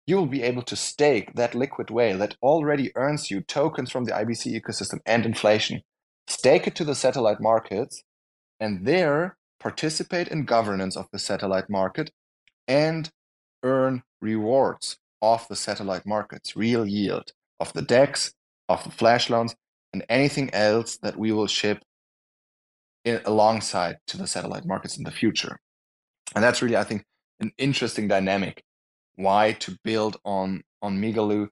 you 0.07 0.17
will 0.17 0.27
be 0.27 0.43
able 0.43 0.63
to 0.63 0.77
stake 0.77 1.35
that 1.35 1.55
liquid 1.55 1.91
whale 1.91 2.19
that 2.19 2.37
already 2.41 2.93
earns 2.97 3.31
you 3.31 3.41
tokens 3.41 3.91
from 3.91 4.05
the 4.05 4.13
IBC 4.13 4.61
ecosystem 4.61 5.01
and 5.05 5.27
inflation. 5.27 5.83
Stake 6.29 6.67
it 6.67 6.77
to 6.77 6.85
the 6.85 6.95
satellite 6.95 7.41
markets 7.41 8.03
and 8.61 8.87
there 8.87 9.37
participate 9.67 10.29
in 10.29 10.45
governance 10.45 10.97
of 10.97 11.09
the 11.11 11.19
satellite 11.19 11.69
market 11.69 12.13
and 12.69 13.11
earn 13.65 14.01
rewards 14.21 14.97
of 15.21 15.45
the 15.49 15.57
satellite 15.57 16.07
markets, 16.07 16.55
real 16.55 16.87
yield 16.87 17.33
of 17.59 17.73
the 17.73 17.83
DEX, 17.83 18.33
of 18.69 18.85
the 18.85 18.93
flash 18.93 19.29
loans, 19.29 19.57
and 19.93 20.05
anything 20.09 20.49
else 20.55 20.99
that 20.99 21.17
we 21.19 21.33
will 21.33 21.49
ship 21.49 21.83
in, 23.05 23.21
alongside 23.25 23.97
to 24.07 24.17
the 24.17 24.29
satellite 24.29 24.65
markets 24.65 24.97
in 24.97 25.03
the 25.03 25.11
future. 25.11 25.59
And 26.37 26.45
that's 26.45 26.63
really, 26.63 26.77
I 26.77 26.85
think, 26.85 27.03
an 27.41 27.51
interesting 27.59 28.07
dynamic 28.07 28.63
why 29.17 29.51
to 29.65 29.77
build 29.83 30.17
on 30.25 30.63
on 30.81 31.01
Migaloo 31.01 31.49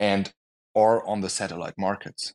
and 0.00 0.32
or 0.74 1.08
on 1.08 1.20
the 1.20 1.30
satellite 1.30 1.78
markets. 1.78 2.34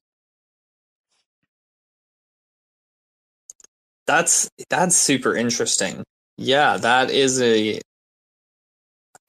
That's 4.09 4.49
that's 4.71 4.97
super 4.97 5.35
interesting. 5.35 6.03
Yeah, 6.35 6.77
that 6.77 7.11
is 7.11 7.39
a. 7.39 7.79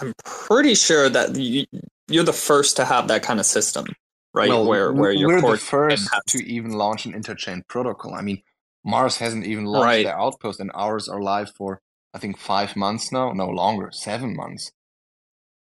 I'm 0.00 0.14
pretty 0.24 0.74
sure 0.74 1.10
that 1.10 1.36
you, 1.36 1.66
you're 2.08 2.24
the 2.24 2.32
first 2.32 2.78
to 2.78 2.86
have 2.86 3.06
that 3.08 3.22
kind 3.22 3.38
of 3.40 3.44
system, 3.44 3.84
right? 4.32 4.48
Well, 4.48 4.64
where 4.64 4.90
where 4.90 5.12
you're 5.12 5.38
the 5.38 5.58
first 5.58 6.08
has... 6.10 6.24
to 6.28 6.38
even 6.46 6.70
launch 6.70 7.04
an 7.04 7.12
interchain 7.12 7.60
protocol. 7.68 8.14
I 8.14 8.22
mean, 8.22 8.40
Mars 8.82 9.18
hasn't 9.18 9.44
even 9.44 9.66
launched 9.66 9.84
right. 9.84 10.06
their 10.06 10.18
outpost, 10.18 10.60
and 10.60 10.70
ours 10.72 11.10
are 11.10 11.20
live 11.20 11.52
for 11.54 11.82
I 12.14 12.18
think 12.18 12.38
five 12.38 12.74
months 12.74 13.12
now, 13.12 13.34
no 13.34 13.50
longer, 13.50 13.90
seven 13.92 14.34
months. 14.34 14.72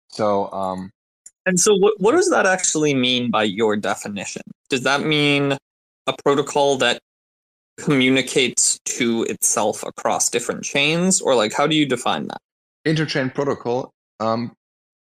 So, 0.09 0.51
um, 0.51 0.91
and 1.47 1.59
so 1.59 1.75
what, 1.75 1.99
what 1.99 2.11
does 2.11 2.29
that 2.29 2.45
actually 2.45 2.93
mean 2.93 3.31
by 3.31 3.45
your 3.45 3.77
definition? 3.77 4.43
Does 4.69 4.83
that 4.83 5.01
mean 5.01 5.57
a 6.05 6.13
protocol 6.23 6.77
that 6.77 7.01
communicates 7.79 8.79
to 8.85 9.23
itself 9.23 9.83
across 9.83 10.29
different 10.29 10.63
chains, 10.63 11.21
or 11.21 11.35
like 11.35 11.53
how 11.53 11.67
do 11.67 11.75
you 11.75 11.85
define 11.85 12.27
that? 12.27 12.41
Interchain 12.85 13.33
protocol. 13.33 13.91
Um, 14.19 14.53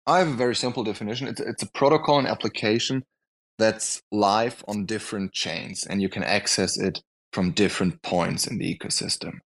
I 0.07 0.19
have 0.19 0.27
a 0.27 0.33
very 0.33 0.55
simple 0.55 0.83
definition. 0.83 1.27
It's 1.27 1.39
it's 1.39 1.63
a 1.63 1.71
protocol 1.71 2.19
and 2.19 2.27
application 2.27 3.03
that's 3.59 4.01
live 4.11 4.63
on 4.67 4.85
different 4.85 5.33
chains, 5.33 5.85
and 5.85 6.01
you 6.01 6.09
can 6.09 6.23
access 6.23 6.77
it 6.77 7.01
from 7.31 7.51
different 7.51 8.01
points 8.01 8.47
in 8.47 8.57
the 8.57 8.77
ecosystem 8.77 9.39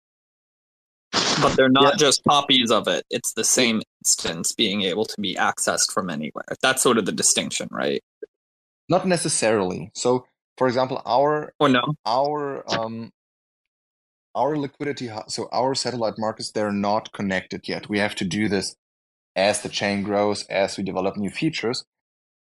but 1.40 1.56
they're 1.56 1.68
not 1.68 1.94
yeah. 1.94 1.96
just 1.96 2.24
copies 2.24 2.70
of 2.70 2.88
it. 2.88 3.04
It's 3.10 3.32
the 3.32 3.44
same 3.44 3.82
instance 4.00 4.52
being 4.52 4.82
able 4.82 5.04
to 5.04 5.20
be 5.20 5.34
accessed 5.34 5.92
from 5.92 6.10
anywhere. 6.10 6.44
That's 6.62 6.82
sort 6.82 6.98
of 6.98 7.06
the 7.06 7.12
distinction, 7.12 7.68
right? 7.70 8.02
Not 8.88 9.06
necessarily. 9.06 9.90
So, 9.94 10.26
for 10.56 10.66
example, 10.68 11.02
our 11.06 11.52
oh, 11.60 11.66
no 11.66 11.82
our 12.06 12.64
um 12.72 13.10
our 14.34 14.56
liquidity 14.56 15.10
so 15.28 15.48
our 15.52 15.74
satellite 15.74 16.14
markets 16.18 16.52
they're 16.52 16.72
not 16.72 17.12
connected 17.12 17.68
yet. 17.68 17.88
We 17.88 17.98
have 18.00 18.14
to 18.16 18.24
do 18.24 18.48
this 18.48 18.76
as 19.36 19.62
the 19.62 19.68
chain 19.68 20.02
grows, 20.02 20.44
as 20.46 20.76
we 20.76 20.84
develop 20.84 21.16
new 21.16 21.30
features. 21.30 21.84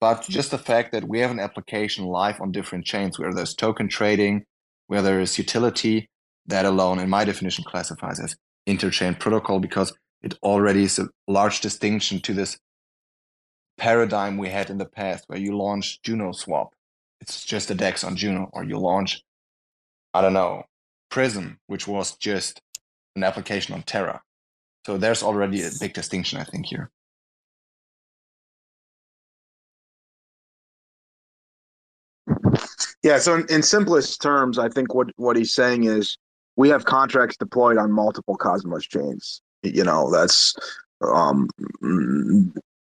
But 0.01 0.23
just 0.29 0.51
the 0.51 0.57
fact 0.57 0.91
that 0.93 1.07
we 1.07 1.19
have 1.19 1.31
an 1.31 1.39
application 1.39 2.05
live 2.05 2.39
on 2.41 2.51
different 2.51 2.85
chains 2.85 3.19
where 3.19 3.33
there's 3.33 3.53
token 3.53 3.89
trading, 3.89 4.45
where 4.87 5.01
there 5.01 5.19
is 5.19 5.37
utility, 5.37 6.07
that 6.45 6.65
alone, 6.65 6.99
in 6.99 7.09
my 7.09 7.25
definition, 7.25 7.65
classifies 7.65 8.19
as 8.19 8.35
interchain 8.67 9.19
protocol 9.19 9.59
because 9.59 9.93
it 10.21 10.35
already 10.43 10.83
is 10.83 10.99
a 10.99 11.09
large 11.27 11.61
distinction 11.61 12.21
to 12.21 12.33
this 12.33 12.57
paradigm 13.77 14.37
we 14.37 14.49
had 14.49 14.69
in 14.69 14.77
the 14.77 14.85
past 14.85 15.25
where 15.27 15.39
you 15.39 15.57
launched 15.57 16.03
Juno 16.03 16.31
swap. 16.31 16.73
It's 17.21 17.45
just 17.45 17.69
a 17.71 17.75
DEX 17.75 18.03
on 18.03 18.15
Juno, 18.15 18.49
or 18.53 18.63
you 18.63 18.77
launch, 18.77 19.21
I 20.13 20.21
don't 20.21 20.33
know, 20.33 20.63
Prism, 21.09 21.59
which 21.67 21.87
was 21.87 22.15
just 22.17 22.61
an 23.15 23.23
application 23.23 23.73
on 23.73 23.83
Terra. 23.83 24.21
So 24.85 24.97
there's 24.97 25.23
already 25.23 25.63
a 25.63 25.69
big 25.79 25.93
distinction, 25.93 26.39
I 26.39 26.43
think, 26.43 26.65
here. 26.67 26.89
Yeah, 33.03 33.17
so 33.17 33.35
in, 33.35 33.45
in 33.49 33.63
simplest 33.63 34.21
terms, 34.21 34.59
I 34.59 34.69
think 34.69 34.93
what, 34.93 35.07
what 35.15 35.35
he's 35.35 35.53
saying 35.53 35.85
is 35.85 36.17
we 36.55 36.69
have 36.69 36.85
contracts 36.85 37.37
deployed 37.37 37.77
on 37.77 37.91
multiple 37.91 38.35
Cosmos 38.35 38.85
chains. 38.85 39.41
You 39.63 39.83
know, 39.83 40.11
that's 40.11 40.53
um, 41.01 41.49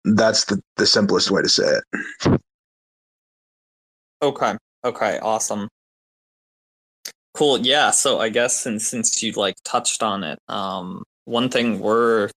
that's 0.04 0.44
the, 0.44 0.62
the 0.76 0.86
simplest 0.86 1.30
way 1.30 1.42
to 1.42 1.48
say 1.48 1.78
it. 1.78 2.40
Okay. 4.26 4.54
Okay. 4.84 5.18
Awesome. 5.20 5.68
Cool. 7.34 7.58
Yeah. 7.60 7.90
So 7.92 8.18
I 8.20 8.28
guess 8.28 8.56
since 8.56 8.88
since 8.88 9.22
you 9.22 9.32
like 9.32 9.54
touched 9.64 10.02
on 10.02 10.24
it, 10.24 10.38
um, 10.48 11.04
one 11.26 11.48
thing 11.48 11.78
we're 11.78 12.30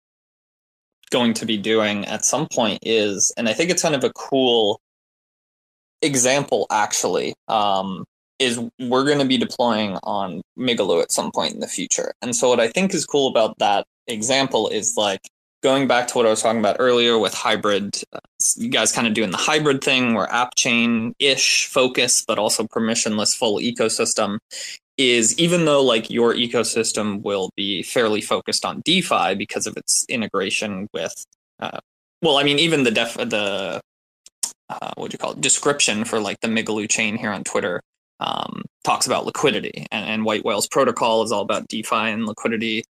going 1.11 1.33
to 1.35 1.45
be 1.45 1.57
doing 1.57 2.05
at 2.05 2.25
some 2.25 2.47
point 2.51 2.79
is, 2.83 3.31
and 3.37 3.47
I 3.47 3.53
think 3.53 3.69
it's 3.71 3.81
kind 3.81 3.95
of 3.95 4.03
a 4.03 4.11
cool 4.13 4.81
example 6.01 6.67
actually. 6.71 7.33
Um, 7.47 8.03
is 8.39 8.59
we're 8.79 9.05
going 9.05 9.19
to 9.19 9.25
be 9.25 9.37
deploying 9.37 9.97
on 10.03 10.41
Migaloo 10.59 11.01
at 11.01 11.11
some 11.11 11.31
point 11.31 11.53
in 11.53 11.59
the 11.59 11.67
future. 11.67 12.13
And 12.21 12.35
so 12.35 12.49
what 12.49 12.59
I 12.59 12.67
think 12.67 12.93
is 12.93 13.05
cool 13.05 13.29
about 13.29 13.57
that 13.59 13.85
example 14.07 14.67
is 14.69 14.95
like 14.97 15.21
going 15.67 15.85
back 15.85 16.07
to 16.07 16.17
what 16.17 16.25
I 16.25 16.29
was 16.29 16.41
talking 16.41 16.61
about 16.61 16.77
earlier 16.79 17.19
with 17.19 17.33
hybrid, 17.33 18.01
uh, 18.13 18.19
you 18.55 18.69
guys 18.69 18.93
kind 18.93 19.05
of 19.05 19.13
doing 19.13 19.31
the 19.31 19.37
hybrid 19.37 19.83
thing 19.83 20.13
where 20.13 20.31
app 20.31 20.55
chain 20.55 21.13
ish 21.19 21.65
focus, 21.65 22.23
but 22.25 22.39
also 22.39 22.63
permissionless 22.63 23.35
full 23.35 23.59
ecosystem 23.59 24.39
is 24.97 25.37
even 25.37 25.65
though 25.65 25.83
like 25.83 26.09
your 26.09 26.33
ecosystem 26.33 27.21
will 27.21 27.49
be 27.57 27.83
fairly 27.83 28.21
focused 28.21 28.63
on 28.63 28.81
DeFi 28.85 29.35
because 29.35 29.67
of 29.67 29.75
its 29.75 30.05
integration 30.07 30.87
with, 30.93 31.25
uh, 31.59 31.79
well, 32.21 32.37
I 32.37 32.43
mean, 32.43 32.59
even 32.59 32.83
the 32.83 32.91
def 32.91 33.15
the 33.15 33.81
uh, 34.69 34.91
what 34.95 35.11
do 35.11 35.15
you 35.15 35.19
call 35.19 35.33
it 35.33 35.41
description 35.41 36.05
for 36.05 36.21
like 36.21 36.39
the 36.39 36.47
Migaloo 36.47 36.89
chain 36.89 37.17
here 37.17 37.31
on 37.31 37.43
Twitter 37.43 37.81
um, 38.21 38.63
talks 38.85 39.05
about 39.05 39.25
liquidity, 39.25 39.85
and, 39.91 40.05
and 40.05 40.23
White 40.23 40.45
Whale's 40.45 40.69
protocol 40.69 41.23
is 41.23 41.33
all 41.33 41.41
about 41.41 41.67
DeFi 41.67 42.11
and 42.13 42.25
liquidity. 42.25 42.85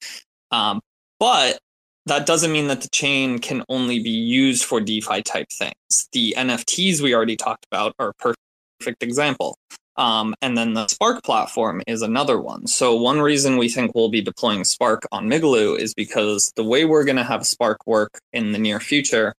Um, 0.50 0.82
but 1.18 1.58
that 2.06 2.26
doesn't 2.26 2.52
mean 2.52 2.68
that 2.68 2.80
the 2.80 2.88
chain 2.88 3.38
can 3.38 3.64
only 3.68 3.98
be 3.98 4.10
used 4.10 4.64
for 4.64 4.80
DeFi 4.80 5.22
type 5.22 5.48
things. 5.50 6.08
The 6.12 6.34
NFTs 6.36 7.00
we 7.00 7.14
already 7.14 7.36
talked 7.36 7.66
about 7.70 7.94
are 7.98 8.10
a 8.10 8.34
perfect 8.80 9.02
example. 9.02 9.58
Um, 9.96 10.34
and 10.42 10.56
then 10.56 10.74
the 10.74 10.86
Spark 10.88 11.24
platform 11.24 11.82
is 11.86 12.02
another 12.02 12.38
one. 12.38 12.66
So 12.66 12.94
one 12.94 13.20
reason 13.20 13.56
we 13.56 13.68
think 13.68 13.92
we'll 13.94 14.10
be 14.10 14.20
deploying 14.20 14.64
Spark 14.64 15.04
on 15.10 15.28
Migaloo 15.28 15.78
is 15.78 15.94
because 15.94 16.52
the 16.54 16.64
way 16.64 16.84
we're 16.84 17.04
going 17.04 17.16
to 17.16 17.24
have 17.24 17.46
Spark 17.46 17.78
work 17.86 18.20
in 18.32 18.52
the 18.52 18.58
near 18.58 18.78
future 18.78 19.34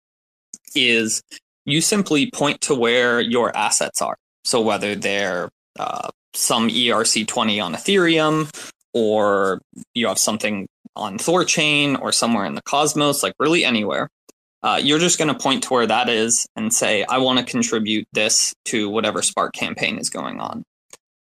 is 0.76 1.22
you 1.66 1.80
simply 1.80 2.32
point 2.32 2.62
to 2.62 2.76
where 2.76 3.22
your 3.22 3.56
assets 3.56 4.02
are. 4.02 4.18
So 4.46 4.62
whether 4.62 4.96
they're 4.96 5.50
uh, 5.78 6.10
some 6.34 6.70
ERC20 6.70 7.64
on 7.64 7.76
Ethereum 7.76 8.50
or 8.94 9.62
you 9.94 10.08
have 10.08 10.18
something 10.18 10.68
on 10.98 11.18
Thorchain 11.18 12.00
or 12.02 12.12
somewhere 12.12 12.46
in 12.46 12.56
the 12.56 12.62
Cosmos, 12.64 13.24
like 13.24 13.34
really 13.40 13.64
anywhere. 13.64 14.10
Uh, 14.64 14.80
you're 14.82 15.00
just 15.00 15.20
going 15.20 15.28
to 15.28 15.40
point 15.40 15.64
to 15.64 15.74
where 15.74 15.88
that 15.88 16.10
is 16.10 16.48
and 16.56 16.74
say, 16.74 17.06
I 17.08 17.20
want 17.20 17.40
to 17.40 17.46
contribute 17.46 18.08
this 18.14 18.54
to 18.66 18.90
whatever 18.90 19.22
Spark 19.22 19.54
campaign 19.54 19.98
is 19.98 20.10
going 20.10 20.40
on. 20.40 20.64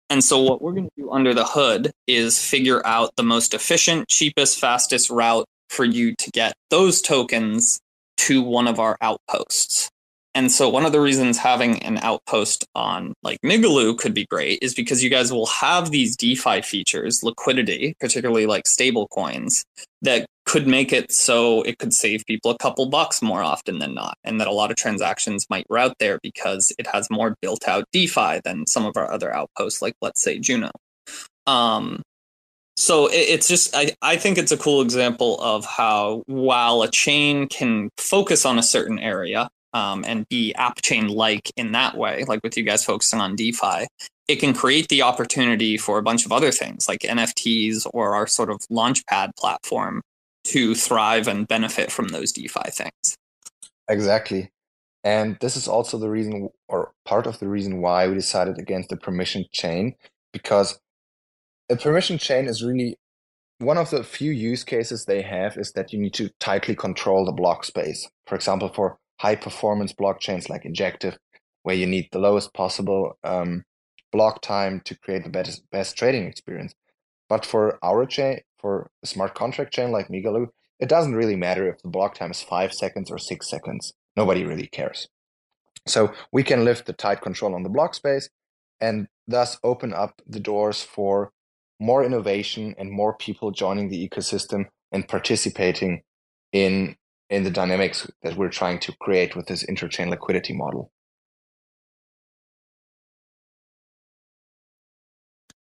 And 0.09 0.23
so, 0.23 0.41
what 0.41 0.63
we're 0.63 0.73
going 0.73 0.85
to 0.85 1.03
do 1.03 1.11
under 1.11 1.35
the 1.35 1.45
hood 1.45 1.91
is 2.07 2.41
figure 2.43 2.87
out 2.87 3.11
the 3.17 3.25
most 3.25 3.53
efficient, 3.55 4.09
cheapest, 4.09 4.61
fastest 4.61 5.11
route 5.11 5.47
for 5.69 5.85
you 5.85 6.15
to 6.15 6.31
get 6.31 6.55
those 6.71 7.03
tokens 7.03 7.81
to 8.19 8.41
one 8.41 8.69
of 8.69 8.79
our 8.79 8.97
outposts. 9.01 9.91
And 10.37 10.53
so 10.53 10.69
one 10.69 10.85
of 10.85 10.93
the 10.93 11.01
reasons 11.01 11.39
having 11.39 11.83
an 11.83 11.97
outpost 12.03 12.67
on 12.75 13.15
like 13.23 13.41
Migaloo 13.43 13.97
could 13.97 14.13
be 14.13 14.27
great 14.27 14.59
is 14.61 14.75
because 14.75 15.03
you 15.03 15.09
guys 15.09 15.33
will 15.33 15.47
have 15.47 15.91
these 15.91 16.15
DeFi 16.15 16.61
features, 16.61 17.23
liquidity, 17.23 17.97
particularly 18.01 18.45
like 18.45 18.67
stable 18.67 19.09
coins, 19.09 19.65
that 20.03 20.27
could 20.45 20.67
make 20.67 20.93
it 20.93 21.11
so 21.11 21.63
it 21.63 21.79
could 21.79 21.95
save 21.95 22.23
people 22.27 22.51
a 22.51 22.59
couple 22.59 22.85
bucks 22.85 23.23
more 23.23 23.43
often 23.43 23.79
than 23.79 23.95
not. 23.95 24.19
And 24.25 24.39
that 24.39 24.47
a 24.47 24.53
lot 24.53 24.71
of 24.71 24.77
transactions 24.77 25.47
might 25.49 25.65
route 25.71 25.97
there 26.01 26.19
because 26.23 26.71
it 26.79 26.87
has 26.89 27.09
more 27.09 27.35
built 27.41 27.67
out 27.67 27.85
DeFi 27.91 28.43
than 28.45 28.67
some 28.67 28.85
of 28.85 28.95
our 28.99 29.11
other 29.11 29.35
outposts, 29.35 29.81
like 29.81 29.95
let's 30.03 30.23
say 30.23 30.39
Juno. 30.39 30.71
Um, 31.47 32.03
so 32.77 33.09
it's 33.11 33.49
just 33.49 33.75
I, 33.75 33.93
I 34.03 34.17
think 34.17 34.37
it's 34.37 34.53
a 34.53 34.59
cool 34.59 34.83
example 34.83 35.41
of 35.41 35.65
how 35.65 36.25
while 36.27 36.83
a 36.83 36.91
chain 36.91 37.49
can 37.49 37.89
focus 37.97 38.45
on 38.45 38.59
a 38.59 38.63
certain 38.63 38.99
area 38.99 39.49
um, 39.77 40.05
and 40.07 40.27
be 40.31 40.55
app 40.55 40.81
chain 40.81 41.09
like 41.09 41.53
in 41.55 41.73
that 41.73 41.99
way, 41.99 42.25
like 42.27 42.41
with 42.43 42.57
you 42.57 42.63
guys 42.63 42.83
focusing 42.83 43.21
on 43.21 43.37
DeFi, 43.37 43.87
it 44.27 44.37
can 44.37 44.55
create 44.55 44.89
the 44.89 45.03
opportunity 45.03 45.77
for 45.77 45.99
a 45.99 46.03
bunch 46.03 46.25
of 46.25 46.33
other 46.33 46.51
things 46.51 46.89
like 46.89 47.01
NFTs 47.01 47.87
or 47.93 48.15
our 48.15 48.27
sort 48.27 48.51
of 48.51 48.61
launchpad 48.73 49.37
platform 49.39 50.01
to 50.45 50.75
thrive 50.75 51.29
and 51.29 51.47
benefit 51.47 51.93
from 51.93 52.09
those 52.09 52.33
DeFi 52.33 52.71
things. 52.71 53.17
Exactly. 53.87 54.51
And 55.05 55.37
this 55.43 55.57
is 55.57 55.69
also 55.69 55.99
the 55.99 56.09
reason, 56.09 56.49
or 56.69 56.93
part 57.05 57.27
of 57.27 57.39
the 57.39 57.47
reason 57.47 57.83
why 57.83 58.09
we 58.09 58.15
decided 58.15 58.59
against 58.59 58.89
the 58.89 58.97
permission 58.97 59.45
chain, 59.53 59.95
because 60.33 60.81
a 61.69 61.77
permission 61.77 62.17
chain 62.17 62.47
is 62.47 62.65
really 62.65 62.97
one 63.59 63.77
of 63.77 63.91
the 63.91 64.03
few 64.03 64.33
use 64.33 64.65
cases 64.65 65.05
they 65.05 65.21
have 65.21 65.59
is 65.59 65.73
that 65.73 65.93
you 65.93 65.99
need 65.99 66.15
to 66.15 66.31
tightly 66.41 66.75
control 66.75 67.27
the 67.27 67.33
block 67.33 67.65
space. 67.65 68.09
For 68.27 68.35
example, 68.35 68.71
for 68.75 68.97
high 69.19 69.37
performance 69.37 69.93
blockchains 69.93 70.49
like 70.49 70.65
Injective, 70.65 71.19
where 71.63 71.77
you 71.77 71.87
need 71.87 72.09
the 72.13 72.19
lowest 72.19 72.53
possible 72.55 73.19
um, 73.25 73.65
block 74.13 74.43
time 74.43 74.81
to 74.85 74.97
create 74.99 75.25
the 75.25 75.31
best, 75.31 75.63
best 75.71 75.97
trading 75.97 76.27
experience. 76.27 76.75
But 77.29 77.45
for 77.45 77.79
our 77.83 78.07
chain, 78.07 78.41
for 78.59 78.91
a 79.03 79.07
smart 79.07 79.35
contract 79.35 79.73
chain 79.73 79.91
like 79.91 80.09
Migaloo, 80.09 80.49
it 80.79 80.89
doesn't 80.89 81.15
really 81.15 81.37
matter 81.37 81.69
if 81.69 81.83
the 81.83 81.89
block 81.89 82.15
time 82.15 82.31
is 82.31 82.43
five 82.43 82.73
seconds 82.73 83.11
or 83.11 83.19
six 83.19 83.49
seconds. 83.49 83.95
Nobody 84.17 84.45
really 84.45 84.67
cares. 84.67 85.09
So 85.87 86.13
we 86.33 86.43
can 86.43 86.65
lift 86.65 86.87
the 86.87 86.93
tight 86.93 87.21
control 87.21 87.55
on 87.55 87.63
the 87.63 87.69
block 87.69 87.95
space 87.95 88.29
and 88.81 89.09
thus 89.27 89.59
open 89.63 89.93
up 89.93 90.21
the 90.27 90.41
doors 90.41 90.83
for 90.83 91.33
more 91.79 92.05
innovation 92.05 92.75
and 92.79 92.91
more 92.91 93.15
people 93.15 93.51
joining 93.51 93.89
the 93.89 94.09
ecosystem 94.09 94.67
and 94.93 95.09
participating 95.09 96.03
in 96.53 96.97
in 97.31 97.45
the 97.45 97.51
dynamics 97.51 98.07
that 98.23 98.37
we're 98.37 98.51
trying 98.51 98.79
to 98.81 98.93
create 99.01 99.35
with 99.37 99.47
this 99.47 99.65
interchain 99.65 100.09
liquidity 100.11 100.53
model. 100.55 100.91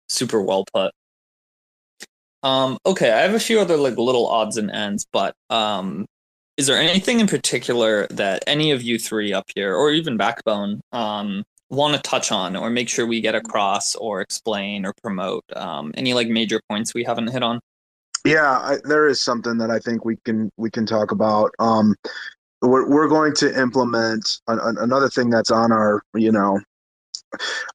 Super 0.08 0.42
well 0.42 0.66
put. 0.74 0.92
Um, 2.44 2.78
okay, 2.86 3.12
I 3.12 3.22
have 3.22 3.34
a 3.34 3.40
few 3.40 3.60
other 3.60 3.76
like 3.76 3.98
little 3.98 4.28
odds 4.28 4.58
and 4.58 4.70
ends, 4.70 5.08
but 5.12 5.34
um, 5.50 6.06
is 6.58 6.68
there 6.68 6.78
anything 6.78 7.20
in 7.20 7.28
particular 7.28 8.08
that 8.12 8.44
any 8.48 8.72
of 8.72 8.84
you 8.84 9.00
three 9.00 9.34
up 9.34 9.46
here, 9.56 9.76
or 9.76 9.92
even 9.92 10.16
Backbone, 10.18 10.82
um, 10.92 11.44
want 11.70 11.96
to 11.96 12.02
touch 12.02 12.32
on, 12.32 12.56
or 12.56 12.70
make 12.70 12.88
sure 12.88 13.08
we 13.08 13.20
get 13.22 13.36
across, 13.36 13.96
or 13.96 14.22
explain, 14.22 14.86
or 14.86 14.94
promote? 15.02 15.44
Um, 15.56 15.92
any 15.98 16.14
like 16.14 16.28
major 16.28 16.62
points 16.70 16.94
we 16.94 17.04
haven't 17.04 17.32
hit 17.32 17.42
on? 17.44 17.60
Yeah, 18.26 18.58
I, 18.58 18.78
there 18.84 19.08
is 19.08 19.22
something 19.22 19.58
that 19.60 19.70
I 19.70 19.80
think 19.80 20.04
we 20.04 20.18
can 20.26 20.52
we 20.58 20.72
can 20.72 20.86
talk 20.86 21.12
about. 21.12 21.52
Um, 21.60 21.96
we're 22.62 22.90
we're 22.90 23.08
going 23.08 23.34
to 23.36 23.60
implement 23.60 24.40
an, 24.48 24.60
an, 24.60 24.78
another 24.80 25.10
thing 25.10 25.30
that's 25.30 25.52
on 25.52 25.72
our 25.72 26.02
you 26.16 26.32
know 26.32 26.60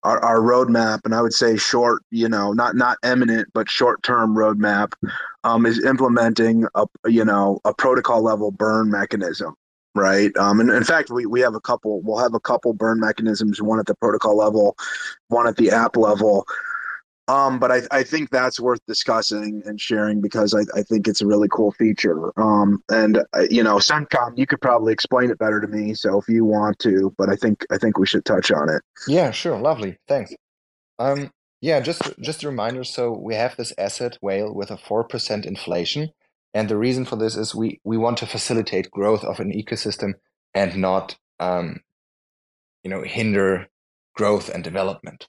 our, 0.02 0.18
our 0.24 0.40
roadmap, 0.40 1.00
and 1.04 1.14
I 1.14 1.22
would 1.22 1.34
say 1.34 1.56
short, 1.56 2.02
you 2.10 2.28
know, 2.28 2.52
not 2.52 2.74
not 2.74 2.98
eminent, 3.04 3.48
but 3.52 3.70
short 3.70 4.02
term 4.02 4.34
roadmap, 4.34 4.92
um, 5.44 5.66
is 5.66 5.84
implementing 5.84 6.66
a 6.74 6.86
you 7.06 7.24
know 7.24 7.60
a 7.64 7.72
protocol 7.72 8.22
level 8.22 8.50
burn 8.50 8.90
mechanism, 8.90 9.54
right? 9.94 10.36
Um, 10.36 10.58
and 10.60 10.70
in 10.70 10.82
fact, 10.84 11.10
we 11.10 11.26
we 11.26 11.40
have 11.40 11.54
a 11.54 11.60
couple. 11.60 12.00
We'll 12.02 12.18
have 12.18 12.34
a 12.34 12.40
couple 12.40 12.72
burn 12.72 12.98
mechanisms, 12.98 13.62
one 13.62 13.78
at 13.78 13.86
the 13.86 13.94
protocol 13.96 14.36
level, 14.36 14.76
one 15.28 15.46
at 15.46 15.56
the 15.56 15.70
app 15.70 15.96
level. 15.96 16.46
Um, 17.28 17.60
but 17.60 17.70
I, 17.70 17.82
I 17.92 18.02
think 18.02 18.30
that's 18.30 18.58
worth 18.58 18.80
discussing 18.86 19.62
and 19.64 19.80
sharing 19.80 20.20
because 20.20 20.52
I, 20.52 20.62
I 20.76 20.82
think 20.82 21.06
it's 21.06 21.20
a 21.20 21.26
really 21.26 21.48
cool 21.48 21.70
feature. 21.72 22.32
Um, 22.40 22.82
and 22.90 23.18
uh, 23.34 23.46
you 23.50 23.62
know, 23.62 23.76
Sencom, 23.76 24.36
you 24.36 24.46
could 24.46 24.60
probably 24.60 24.92
explain 24.92 25.30
it 25.30 25.38
better 25.38 25.60
to 25.60 25.68
me. 25.68 25.94
So 25.94 26.18
if 26.18 26.28
you 26.28 26.44
want 26.44 26.78
to, 26.80 27.14
but 27.16 27.28
I 27.28 27.36
think 27.36 27.64
I 27.70 27.78
think 27.78 27.98
we 27.98 28.06
should 28.06 28.24
touch 28.24 28.50
on 28.50 28.68
it. 28.68 28.82
Yeah, 29.06 29.30
sure, 29.30 29.58
lovely, 29.58 29.98
thanks. 30.08 30.34
Um, 30.98 31.30
yeah, 31.60 31.80
just 31.80 32.02
just 32.20 32.42
a 32.42 32.48
reminder. 32.48 32.84
So 32.84 33.12
we 33.12 33.34
have 33.34 33.56
this 33.56 33.72
asset 33.78 34.18
whale 34.20 34.52
with 34.52 34.70
a 34.70 34.76
four 34.76 35.04
percent 35.04 35.46
inflation, 35.46 36.10
and 36.54 36.68
the 36.68 36.76
reason 36.76 37.04
for 37.04 37.16
this 37.16 37.36
is 37.36 37.54
we 37.54 37.80
we 37.84 37.96
want 37.96 38.18
to 38.18 38.26
facilitate 38.26 38.90
growth 38.90 39.22
of 39.24 39.40
an 39.40 39.52
ecosystem 39.52 40.14
and 40.54 40.76
not 40.76 41.16
um, 41.38 41.80
you 42.82 42.90
know 42.90 43.02
hinder 43.02 43.68
growth 44.14 44.48
and 44.48 44.64
development. 44.64 45.28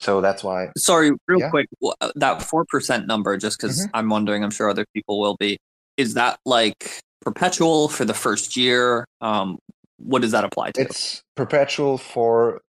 So 0.00 0.20
that's 0.20 0.44
why. 0.44 0.68
Sorry, 0.76 1.10
real 1.26 1.40
yeah. 1.40 1.50
quick, 1.50 1.68
uh, 2.00 2.12
that 2.14 2.42
four 2.42 2.64
percent 2.64 3.06
number, 3.06 3.36
just 3.36 3.58
because 3.58 3.80
mm-hmm. 3.80 3.96
I'm 3.96 4.08
wondering, 4.08 4.44
I'm 4.44 4.50
sure 4.50 4.70
other 4.70 4.86
people 4.94 5.18
will 5.20 5.36
be. 5.36 5.58
Is 5.96 6.14
that 6.14 6.38
like 6.46 7.00
perpetual 7.20 7.88
for 7.88 8.04
the 8.04 8.14
first 8.14 8.56
year? 8.56 9.06
Um, 9.20 9.58
what 9.96 10.22
does 10.22 10.30
that 10.30 10.44
apply 10.44 10.72
to? 10.72 10.80
It's 10.80 11.22
perpetual 11.34 11.98
for 11.98 12.60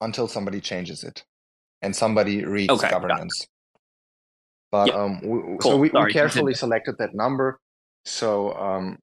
until 0.00 0.28
somebody 0.28 0.60
changes 0.60 1.02
it, 1.02 1.24
and 1.82 1.94
somebody 1.94 2.44
reads 2.44 2.70
okay, 2.70 2.90
governance. 2.90 3.46
But 4.70 4.86
yep. 4.86 4.96
um, 4.96 5.20
we, 5.22 5.58
cool. 5.58 5.72
so 5.72 5.76
we, 5.76 5.90
Sorry, 5.90 6.06
we 6.06 6.12
carefully 6.12 6.54
selected 6.54 6.98
that 6.98 7.14
number, 7.14 7.58
so 8.04 8.54
um, 8.54 8.98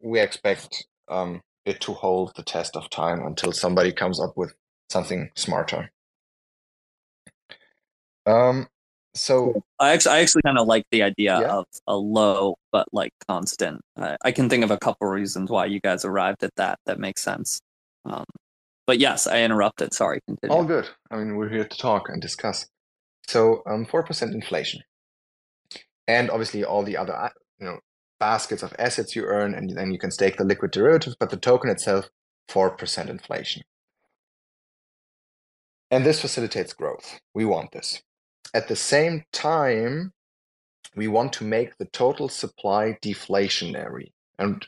we 0.00 0.20
expect 0.20 0.86
um, 1.08 1.42
it 1.66 1.82
to 1.82 1.92
hold 1.92 2.32
the 2.36 2.42
test 2.42 2.76
of 2.76 2.88
time 2.88 3.26
until 3.26 3.52
somebody 3.52 3.92
comes 3.92 4.18
up 4.18 4.32
with 4.36 4.54
something 4.88 5.28
smarter. 5.36 5.90
Um, 8.30 8.68
so 9.14 9.62
I 9.80 9.92
actually, 9.92 10.12
I 10.12 10.20
actually 10.20 10.42
kind 10.42 10.58
of 10.58 10.66
like 10.68 10.84
the 10.92 11.02
idea 11.02 11.40
yeah. 11.40 11.56
of 11.56 11.66
a 11.86 11.96
low 11.96 12.56
but 12.70 12.86
like 12.92 13.12
constant. 13.28 13.80
I, 13.96 14.16
I, 14.22 14.32
can 14.32 14.48
think 14.48 14.62
of 14.62 14.70
a 14.70 14.78
couple 14.78 15.08
reasons 15.08 15.50
why 15.50 15.66
you 15.66 15.80
guys 15.80 16.04
arrived 16.04 16.44
at 16.44 16.54
that. 16.56 16.78
That 16.86 17.00
makes 17.00 17.22
sense. 17.22 17.60
Um, 18.04 18.24
But 18.86 18.98
yes, 19.00 19.26
I 19.26 19.42
interrupted. 19.42 19.92
Sorry. 19.94 20.20
Continue. 20.26 20.54
All 20.56 20.64
good. 20.64 20.88
I 21.10 21.16
mean, 21.16 21.36
we're 21.36 21.48
here 21.48 21.64
to 21.64 21.78
talk 21.78 22.08
and 22.08 22.22
discuss. 22.22 22.66
So, 23.26 23.62
um, 23.66 23.84
four 23.84 24.02
percent 24.02 24.34
inflation, 24.34 24.82
and 26.08 26.30
obviously 26.30 26.64
all 26.64 26.82
the 26.82 26.96
other, 26.96 27.14
uh, 27.14 27.28
you 27.58 27.66
know, 27.66 27.78
baskets 28.18 28.62
of 28.62 28.74
assets 28.78 29.14
you 29.14 29.24
earn, 29.24 29.54
and 29.54 29.70
then 29.76 29.92
you 29.92 29.98
can 29.98 30.10
stake 30.10 30.36
the 30.36 30.44
liquid 30.44 30.70
derivatives. 30.72 31.16
But 31.18 31.30
the 31.30 31.36
token 31.36 31.70
itself, 31.70 32.08
four 32.48 32.70
percent 32.70 33.10
inflation, 33.10 33.62
and 35.90 36.04
this 36.04 36.20
facilitates 36.20 36.72
growth. 36.72 37.20
We 37.34 37.44
want 37.44 37.72
this. 37.72 38.02
At 38.52 38.68
the 38.68 38.76
same 38.76 39.24
time, 39.32 40.12
we 40.96 41.06
want 41.06 41.32
to 41.34 41.44
make 41.44 41.78
the 41.78 41.84
total 41.84 42.28
supply 42.28 42.98
deflationary, 43.00 44.12
and 44.38 44.66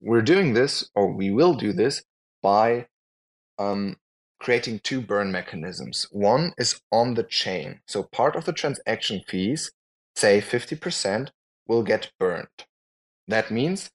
we're 0.00 0.22
doing 0.22 0.54
this, 0.54 0.88
or 0.94 1.12
we 1.12 1.30
will 1.30 1.54
do 1.54 1.72
this 1.72 2.04
by 2.42 2.86
um, 3.58 3.96
creating 4.38 4.78
two 4.80 5.00
burn 5.00 5.32
mechanisms. 5.32 6.06
One 6.12 6.52
is 6.58 6.80
on 6.92 7.14
the 7.14 7.24
chain. 7.24 7.80
So 7.86 8.04
part 8.04 8.36
of 8.36 8.44
the 8.44 8.52
transaction 8.52 9.22
fees, 9.26 9.72
say 10.14 10.40
50%, 10.40 11.30
will 11.66 11.82
get 11.82 12.12
burned. 12.20 12.66
That 13.26 13.50
means 13.50 13.90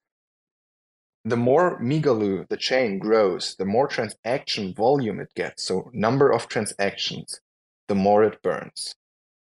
the 1.24 1.38
more 1.38 1.80
Migaloo 1.80 2.48
the 2.50 2.58
chain 2.58 2.98
grows, 2.98 3.56
the 3.58 3.66
more 3.66 3.88
transaction 3.88 4.74
volume 4.74 5.20
it 5.20 5.34
gets, 5.36 5.64
so 5.64 5.92
number 5.94 6.32
of 6.32 6.48
transactions, 6.48 7.40
the 7.88 7.96
more 7.96 8.24
it 8.24 8.42
burns. 8.42 8.96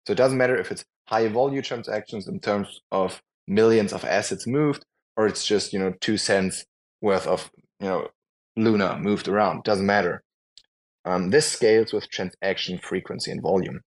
So 0.05 0.13
it 0.13 0.17
doesn't 0.17 0.37
matter 0.37 0.57
if 0.57 0.71
it's 0.71 0.85
high 1.05 1.27
volume 1.27 1.63
transactions 1.63 2.27
in 2.27 2.39
terms 2.39 2.81
of 2.91 3.21
millions 3.47 3.93
of 3.93 4.05
assets 4.05 4.47
moved, 4.47 4.85
or 5.17 5.27
it's 5.27 5.45
just, 5.45 5.73
you 5.73 5.79
know, 5.79 5.93
two 5.99 6.17
cents 6.17 6.65
worth 7.01 7.27
of, 7.27 7.51
you 7.79 7.87
know, 7.87 8.07
Luna 8.55 8.97
moved 8.97 9.27
around. 9.27 9.63
Doesn't 9.63 9.85
matter. 9.85 10.23
Um, 11.05 11.29
this 11.29 11.51
scales 11.51 11.93
with 11.93 12.09
transaction 12.09 12.79
frequency 12.79 13.31
and 13.31 13.41
volume. 13.41 13.81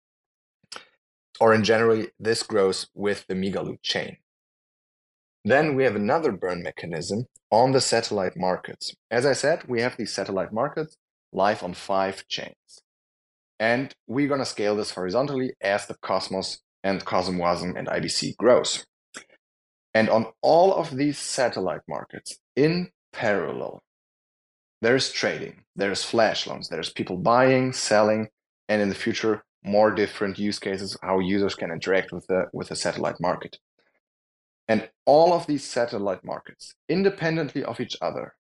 Or 1.40 1.54
in 1.54 1.64
general, 1.64 2.06
this 2.20 2.44
grows 2.44 2.88
with 2.94 3.26
the 3.28 3.36
Migaloo 3.36 3.78
chain. 3.82 4.18
Then 5.46 5.76
we 5.76 5.84
have 5.84 5.96
another 5.96 6.32
burn 6.32 6.64
mechanism 6.64 7.26
on 7.52 7.72
the 7.72 7.82
satellite 7.82 8.38
markets. 8.38 8.96
As 9.12 9.26
I 9.26 9.34
said, 9.34 9.68
we 9.68 9.82
have 9.82 9.98
these 9.98 10.14
satellite 10.14 10.54
markets 10.54 10.96
live 11.32 11.64
on 11.64 11.74
five 11.74 12.28
chains. 12.28 12.82
And 13.64 13.96
we're 14.08 14.28
going 14.28 14.42
to 14.42 14.46
scale 14.46 14.76
this 14.76 14.92
horizontally 14.92 15.54
as 15.62 15.86
the 15.86 15.96
Cosmos 16.02 16.60
and 16.84 17.06
CosmWasm 17.06 17.80
and 17.80 17.88
IBC 17.88 18.36
grows. 18.36 18.86
And 19.94 20.10
on 20.10 20.26
all 20.42 20.76
of 20.76 20.98
these 20.98 21.18
satellite 21.18 21.84
markets 21.88 22.40
in 22.58 22.90
parallel, 23.14 23.82
there's 24.82 25.14
trading, 25.14 25.64
there's 25.78 26.04
flash 26.04 26.46
loans, 26.46 26.68
there's 26.68 26.92
people 26.92 27.16
buying, 27.16 27.72
selling, 27.72 28.28
and 28.68 28.82
in 28.82 28.90
the 28.90 28.96
future, 28.96 29.46
more 29.64 29.92
different 29.92 30.38
use 30.38 30.60
cases 30.60 30.98
how 31.02 31.20
users 31.20 31.56
can 31.56 31.72
interact 31.72 32.12
with 32.12 32.28
the 32.28 32.48
with 32.52 32.68
the 32.68 32.76
satellite 32.76 33.22
market. 33.22 33.60
And 34.68 34.90
all 35.06 35.32
of 35.32 35.48
these 35.48 35.64
satellite 35.64 36.26
markets, 36.26 36.76
independently 36.90 37.64
of 37.64 37.80
each 37.80 37.96
other, 38.02 38.36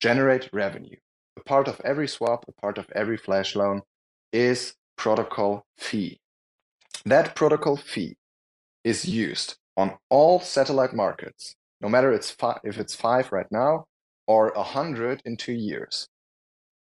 generate 0.00 0.48
revenue. 0.54 0.96
A 1.36 1.42
part 1.42 1.68
of 1.68 1.82
every 1.84 2.08
swap, 2.08 2.46
a 2.48 2.52
part 2.52 2.78
of 2.78 2.86
every 2.94 3.18
flash 3.18 3.54
loan 3.54 3.82
is 4.34 4.74
protocol 4.96 5.64
fee. 5.78 6.18
That 7.06 7.36
protocol 7.36 7.76
fee 7.76 8.16
is 8.82 9.04
used 9.08 9.56
on 9.76 9.96
all 10.10 10.40
satellite 10.40 10.92
markets, 10.92 11.54
no 11.80 11.88
matter 11.88 12.12
it's 12.12 12.30
fi- 12.30 12.58
if 12.64 12.78
it's 12.78 12.96
five 12.96 13.30
right 13.30 13.50
now 13.52 13.84
or 14.26 14.52
100 14.56 15.22
in 15.24 15.36
two 15.36 15.52
years. 15.52 16.08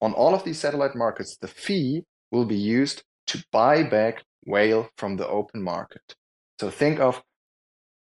On 0.00 0.14
all 0.14 0.34
of 0.34 0.44
these 0.44 0.58
satellite 0.58 0.96
markets, 0.96 1.36
the 1.36 1.48
fee 1.48 2.04
will 2.30 2.46
be 2.46 2.56
used 2.56 3.02
to 3.26 3.44
buy 3.52 3.82
back 3.82 4.24
whale 4.46 4.88
from 4.96 5.16
the 5.16 5.28
open 5.28 5.62
market. 5.62 6.14
So 6.58 6.70
think 6.70 7.00
of 7.00 7.22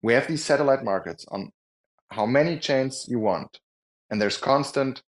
we 0.03 0.13
have 0.15 0.27
these 0.27 0.45
satellite 0.45 0.83
markets 0.83 1.25
on 1.29 1.53
how 2.11 2.27
many 2.27 2.59
chains 2.59 3.07
you 3.09 3.21
want, 3.21 3.61
and 4.11 4.21
there's 4.21 4.39
constant 4.39 5.03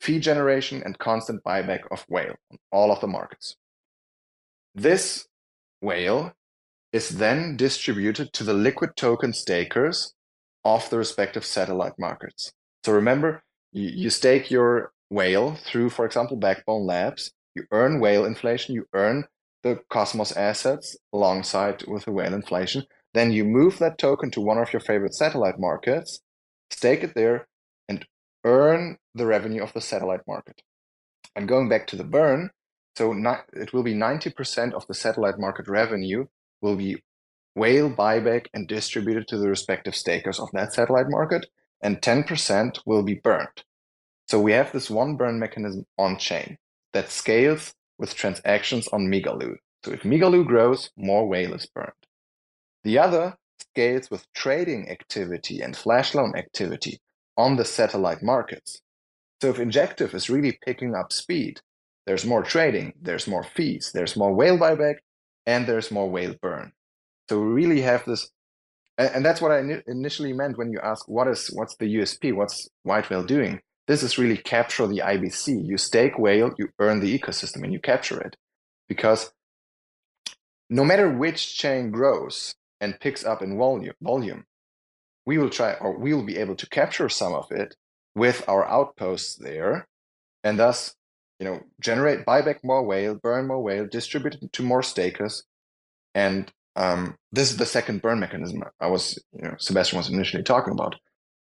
fee 0.00 0.20
generation 0.20 0.82
and 0.84 0.98
constant 0.98 1.42
buyback 1.42 1.82
of 1.90 2.04
whale 2.08 2.36
on 2.50 2.58
all 2.70 2.92
of 2.92 3.00
the 3.00 3.06
markets. 3.06 3.56
This 4.78 5.26
whale 5.80 6.34
is 6.92 7.08
then 7.18 7.56
distributed 7.56 8.32
to 8.34 8.44
the 8.44 8.54
liquid 8.54 8.90
token 8.94 9.32
stakers 9.32 10.14
of 10.64 10.88
the 10.88 10.98
respective 10.98 11.44
satellite 11.44 11.98
markets. 11.98 12.52
So 12.84 12.92
remember, 12.92 13.42
you, 13.72 13.88
you 13.88 14.10
stake 14.10 14.52
your 14.52 14.92
whale 15.10 15.56
through, 15.56 15.90
for 15.90 16.06
example, 16.06 16.36
Backbone 16.36 16.86
Labs. 16.86 17.32
You 17.56 17.64
earn 17.72 17.98
whale 17.98 18.24
inflation, 18.24 18.76
you 18.76 18.86
earn 18.94 19.24
the 19.64 19.80
Cosmos 19.90 20.30
assets 20.36 20.96
alongside 21.12 21.84
with 21.88 22.04
the 22.04 22.12
whale 22.12 22.32
inflation. 22.32 22.84
Then 23.14 23.32
you 23.32 23.44
move 23.44 23.78
that 23.78 23.98
token 23.98 24.30
to 24.30 24.40
one 24.40 24.58
of 24.58 24.72
your 24.72 24.80
favorite 24.80 25.14
satellite 25.14 25.58
markets, 25.58 26.20
stake 26.70 27.02
it 27.02 27.16
there, 27.16 27.48
and 27.88 28.06
earn 28.44 28.98
the 29.12 29.26
revenue 29.26 29.60
of 29.60 29.72
the 29.72 29.80
satellite 29.80 30.22
market. 30.28 30.62
And 31.34 31.48
going 31.48 31.68
back 31.68 31.88
to 31.88 31.96
the 31.96 32.04
burn, 32.04 32.50
so 32.98 33.14
it 33.52 33.72
will 33.72 33.84
be 33.84 33.94
90% 33.94 34.72
of 34.72 34.84
the 34.88 34.92
satellite 34.92 35.38
market 35.38 35.68
revenue 35.68 36.26
will 36.60 36.74
be 36.74 37.00
whale 37.54 37.88
buyback 37.88 38.46
and 38.52 38.66
distributed 38.66 39.28
to 39.28 39.38
the 39.38 39.48
respective 39.48 39.94
stakers 39.94 40.40
of 40.40 40.48
that 40.52 40.72
satellite 40.72 41.06
market 41.08 41.46
and 41.80 42.02
10% 42.02 42.80
will 42.86 43.04
be 43.04 43.14
burned. 43.14 43.62
So 44.26 44.40
we 44.40 44.50
have 44.50 44.72
this 44.72 44.90
one 44.90 45.14
burn 45.14 45.38
mechanism 45.38 45.86
on 45.96 46.18
chain 46.18 46.58
that 46.92 47.12
scales 47.12 47.72
with 48.00 48.16
transactions 48.16 48.88
on 48.88 49.06
Migaloo. 49.06 49.54
So 49.84 49.92
if 49.92 50.02
Migaloo 50.02 50.44
grows, 50.44 50.90
more 50.96 51.28
whale 51.28 51.54
is 51.54 51.66
burned. 51.66 51.92
The 52.82 52.98
other 52.98 53.36
scales 53.60 54.10
with 54.10 54.26
trading 54.32 54.90
activity 54.90 55.60
and 55.60 55.76
flash 55.76 56.16
loan 56.16 56.34
activity 56.36 56.98
on 57.36 57.54
the 57.54 57.64
satellite 57.64 58.24
markets. 58.24 58.80
So 59.40 59.50
if 59.50 59.60
Injective 59.60 60.14
is 60.14 60.28
really 60.28 60.58
picking 60.64 60.96
up 60.96 61.12
speed, 61.12 61.60
there's 62.08 62.24
more 62.24 62.42
trading, 62.42 62.94
there's 63.02 63.26
more 63.26 63.44
fees, 63.44 63.90
there's 63.92 64.16
more 64.16 64.32
whale 64.32 64.56
buyback, 64.56 64.94
and 65.44 65.66
there's 65.66 65.90
more 65.90 66.10
whale 66.10 66.34
burn. 66.40 66.72
So 67.28 67.38
we 67.38 67.48
really 67.48 67.82
have 67.82 68.02
this 68.06 68.30
and, 68.96 69.24
that's 69.24 69.42
what 69.42 69.52
I 69.52 69.82
initially 69.86 70.32
meant 70.32 70.56
when 70.56 70.72
you 70.72 70.80
ask 70.82 71.06
what 71.06 71.28
is 71.28 71.48
what's 71.52 71.76
the 71.76 71.96
USP, 71.96 72.34
what's 72.34 72.66
White 72.82 73.10
Whale 73.10 73.22
doing. 73.22 73.60
This 73.86 74.02
is 74.02 74.18
really 74.18 74.38
capture 74.38 74.86
the 74.86 75.02
IBC. 75.04 75.66
You 75.66 75.76
stake 75.76 76.18
whale, 76.18 76.52
you 76.58 76.70
earn 76.78 77.00
the 77.00 77.16
ecosystem, 77.16 77.62
and 77.62 77.72
you 77.74 77.78
capture 77.78 78.18
it, 78.20 78.36
because 78.88 79.30
no 80.70 80.84
matter 80.86 81.10
which 81.10 81.56
chain 81.58 81.90
grows 81.90 82.54
and 82.80 82.98
picks 82.98 83.22
up 83.24 83.42
in 83.42 83.58
volume, 83.58 83.94
volume, 84.00 84.44
we 85.26 85.36
will 85.36 85.50
try 85.50 85.74
or 85.74 85.98
we 85.98 86.14
will 86.14 86.24
be 86.24 86.38
able 86.38 86.56
to 86.56 86.68
capture 86.70 87.10
some 87.10 87.34
of 87.34 87.52
it 87.52 87.76
with 88.14 88.48
our 88.48 88.66
outposts 88.66 89.36
there, 89.36 89.86
and 90.42 90.58
thus, 90.58 90.94
you 91.38 91.46
know, 91.46 91.60
generate 91.80 92.26
buyback 92.26 92.58
more 92.64 92.82
whale, 92.82 93.14
burn 93.14 93.46
more 93.46 93.62
whale, 93.62 93.86
distribute 93.86 94.34
it 94.34 94.52
to 94.52 94.62
more 94.62 94.82
stakers, 94.82 95.44
and 96.14 96.50
um, 96.76 97.16
this 97.32 97.50
is 97.50 97.56
the 97.56 97.66
second 97.66 98.02
burn 98.02 98.20
mechanism 98.20 98.62
I 98.80 98.86
was, 98.86 99.18
you 99.32 99.42
know, 99.42 99.54
Sebastian 99.58 99.98
was 99.98 100.08
initially 100.08 100.42
talking 100.42 100.72
about. 100.72 100.94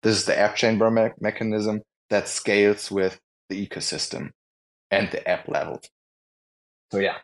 This 0.04 0.18
is 0.18 0.26
the 0.26 0.38
app 0.38 0.56
chain 0.56 0.78
burn 0.78 0.96
me- 0.96 1.10
mechanism 1.20 1.82
that 2.10 2.28
scales 2.28 2.90
with 2.90 3.20
the 3.50 3.68
ecosystem 3.68 4.32
and 4.90 5.10
the 5.12 5.28
app 5.28 5.48
level. 5.48 5.82
So 6.92 7.00
yeah, 7.00 7.18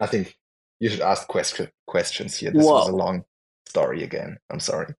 I 0.00 0.06
think 0.06 0.34
you 0.80 0.88
should 0.88 1.00
ask 1.00 1.26
question, 1.28 1.68
questions 1.86 2.36
here. 2.36 2.50
This 2.50 2.64
Whoa. 2.64 2.74
was 2.74 2.88
a 2.88 2.96
long 2.96 3.22
story 3.66 4.02
again. 4.02 4.36
I'm 4.50 4.60
sorry. 4.60 4.94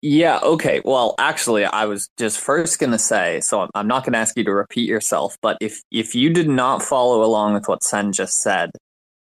Yeah, 0.00 0.38
okay. 0.42 0.80
Well, 0.84 1.14
actually, 1.18 1.64
I 1.64 1.86
was 1.86 2.08
just 2.18 2.38
first 2.38 2.78
going 2.78 2.92
to 2.92 2.98
say, 2.98 3.40
so 3.40 3.68
I'm 3.74 3.88
not 3.88 4.04
going 4.04 4.12
to 4.12 4.18
ask 4.20 4.36
you 4.36 4.44
to 4.44 4.52
repeat 4.54 4.88
yourself, 4.88 5.36
but 5.42 5.56
if 5.60 5.82
if 5.90 6.14
you 6.14 6.30
did 6.30 6.48
not 6.48 6.82
follow 6.84 7.24
along 7.24 7.54
with 7.54 7.66
what 7.66 7.82
Sen 7.82 8.12
just 8.12 8.40
said, 8.40 8.70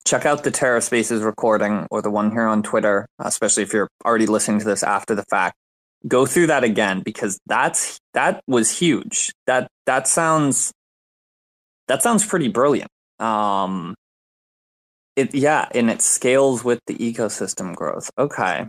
check 0.05 0.25
out 0.25 0.43
the 0.43 0.49
Terra 0.51 0.81
Spaces 0.81 1.21
recording 1.21 1.85
or 1.91 2.01
the 2.01 2.09
one 2.09 2.31
here 2.31 2.47
on 2.47 2.63
Twitter, 2.63 3.05
especially 3.19 3.61
if 3.63 3.71
you're 3.71 3.87
already 4.03 4.25
listening 4.25 4.59
to 4.59 4.65
this 4.65 4.81
after 4.83 5.13
the 5.13 5.23
fact. 5.29 5.55
Go 6.07 6.25
through 6.25 6.47
that 6.47 6.63
again 6.63 7.01
because 7.01 7.39
that's 7.45 7.99
that 8.13 8.41
was 8.47 8.71
huge. 8.77 9.31
That 9.45 9.67
that 9.85 10.07
sounds 10.07 10.71
that 11.87 12.01
sounds 12.01 12.25
pretty 12.25 12.47
brilliant. 12.49 12.89
Um, 13.19 13.93
it 15.15 15.35
yeah, 15.35 15.67
and 15.75 15.89
it 15.91 16.01
scales 16.01 16.63
with 16.63 16.79
the 16.87 16.95
ecosystem 16.95 17.75
growth. 17.75 18.09
Okay. 18.17 18.67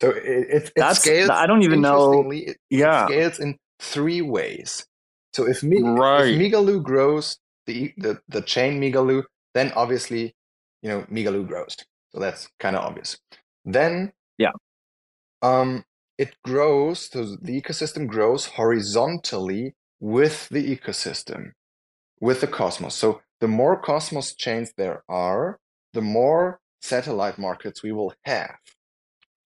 So 0.00 0.10
it, 0.10 0.24
it, 0.24 0.64
it 0.64 0.72
That's, 0.76 1.00
scales. 1.00 1.30
I 1.30 1.46
don't 1.46 1.62
even 1.62 1.80
know. 1.80 2.30
It, 2.30 2.58
yeah, 2.70 3.06
it 3.06 3.08
scales 3.08 3.38
in 3.40 3.58
three 3.80 4.22
ways. 4.22 4.86
So 5.34 5.46
if, 5.46 5.62
right. 5.62 6.28
if 6.28 6.40
Migaloo 6.40 6.82
grows, 6.82 7.38
the 7.66 7.92
the 7.96 8.20
the 8.28 8.42
chain 8.42 8.80
Migaloo 8.80 9.24
then 9.54 9.72
obviously, 9.74 10.34
you 10.82 10.88
know, 10.90 11.02
Migaloo 11.10 11.46
grows. 11.46 11.76
So 12.12 12.20
that's 12.20 12.48
kind 12.60 12.76
of 12.76 12.84
obvious. 12.84 13.18
Then, 13.64 14.12
yeah, 14.38 14.52
um, 15.42 15.84
it 16.18 16.36
grows. 16.44 17.10
So 17.10 17.36
the 17.40 17.60
ecosystem 17.60 18.06
grows 18.06 18.46
horizontally 18.46 19.74
with 20.00 20.48
the 20.50 20.76
ecosystem. 20.76 21.52
with 22.20 22.40
the 22.40 22.46
Cosmos. 22.46 22.94
So 22.94 23.20
the 23.40 23.48
more 23.48 23.80
Cosmos 23.80 24.34
chains 24.34 24.72
there 24.76 25.02
are, 25.08 25.58
the 25.92 26.00
more 26.02 26.60
satellite 26.80 27.38
markets 27.38 27.82
we 27.82 27.92
will 27.92 28.14
have. 28.24 28.56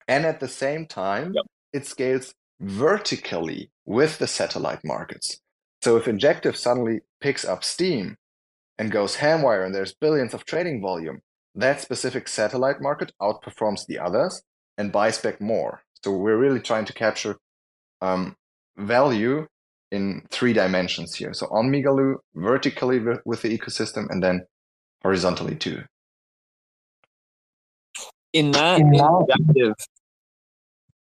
And 0.07 0.25
at 0.25 0.39
the 0.39 0.47
same 0.47 0.87
time, 0.87 1.33
Yep. 1.33 1.45
it 1.73 1.85
scales 1.87 2.33
vertically 2.59 3.71
with 3.85 4.19
the 4.19 4.27
satellite 4.27 4.81
markets. 4.85 5.39
So 5.83 5.97
if 5.97 6.07
Injective 6.07 6.57
suddenly 6.57 7.01
picks 7.21 7.45
up 7.45 7.63
steam 7.63 8.17
and 8.79 8.91
goes 8.91 9.17
hamwire 9.17 9.65
and 9.65 9.75
there's 9.75 9.93
billions 9.95 10.33
of 10.33 10.45
trading 10.45 10.81
volume, 10.81 11.21
that 11.55 11.81
specific 11.81 12.27
satellite 12.27 12.81
market 12.81 13.13
outperforms 13.21 13.85
the 13.87 13.99
others 13.99 14.43
and 14.77 14.91
buys 14.91 15.19
back 15.19 15.41
more. 15.41 15.83
So 16.03 16.11
we're 16.13 16.37
really 16.37 16.61
trying 16.61 16.85
to 16.85 16.93
capture 16.93 17.37
um, 18.01 18.35
value 18.77 19.47
in 19.91 20.25
three 20.31 20.53
dimensions 20.53 21.15
here. 21.15 21.33
So 21.33 21.47
on 21.47 21.69
Migaloo, 21.71 22.17
vertically 22.35 22.99
with, 22.99 23.19
with 23.25 23.41
the 23.43 23.57
ecosystem, 23.57 24.07
and 24.09 24.23
then 24.23 24.45
horizontally 25.03 25.55
too. 25.55 25.83
in 28.33 28.51
that 28.51 28.85
injective 28.91 29.75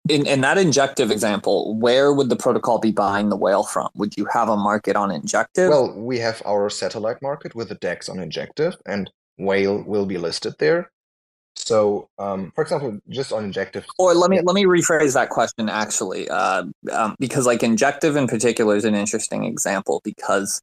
in, 0.09 0.25
in 0.25 0.41
that 0.41 0.57
injective 0.57 1.11
example, 1.11 1.75
where 1.75 2.13
would 2.13 2.29
the 2.29 2.35
protocol 2.35 2.79
be 2.79 2.91
buying 2.91 3.29
the 3.29 3.35
whale 3.35 3.63
from? 3.63 3.89
Would 3.95 4.17
you 4.17 4.25
have 4.31 4.49
a 4.49 4.57
market 4.57 4.95
on 4.95 5.11
injective? 5.11 5.69
Well, 5.69 5.93
we 5.93 6.19
have 6.19 6.41
our 6.45 6.69
satellite 6.69 7.21
market 7.21 7.55
with 7.55 7.69
the 7.69 7.75
DEX 7.75 8.09
on 8.09 8.19
Injective, 8.19 8.75
and 8.85 9.09
Whale 9.37 9.83
will 9.83 10.05
be 10.05 10.17
listed 10.17 10.55
there. 10.59 10.91
So, 11.55 12.09
um, 12.19 12.51
for 12.53 12.61
example, 12.61 12.99
just 13.09 13.31
on 13.33 13.43
Injective, 13.43 13.85
or 13.97 14.13
let 14.13 14.29
me 14.29 14.37
yeah. 14.37 14.43
let 14.45 14.53
me 14.53 14.65
rephrase 14.65 15.13
that 15.15 15.29
question 15.29 15.69
actually, 15.69 16.29
uh, 16.29 16.65
um, 16.91 17.15
because 17.19 17.45
like 17.45 17.63
injective 17.63 18.15
in 18.15 18.27
particular 18.27 18.75
is 18.75 18.85
an 18.85 18.95
interesting 18.95 19.43
example 19.43 20.01
because 20.03 20.61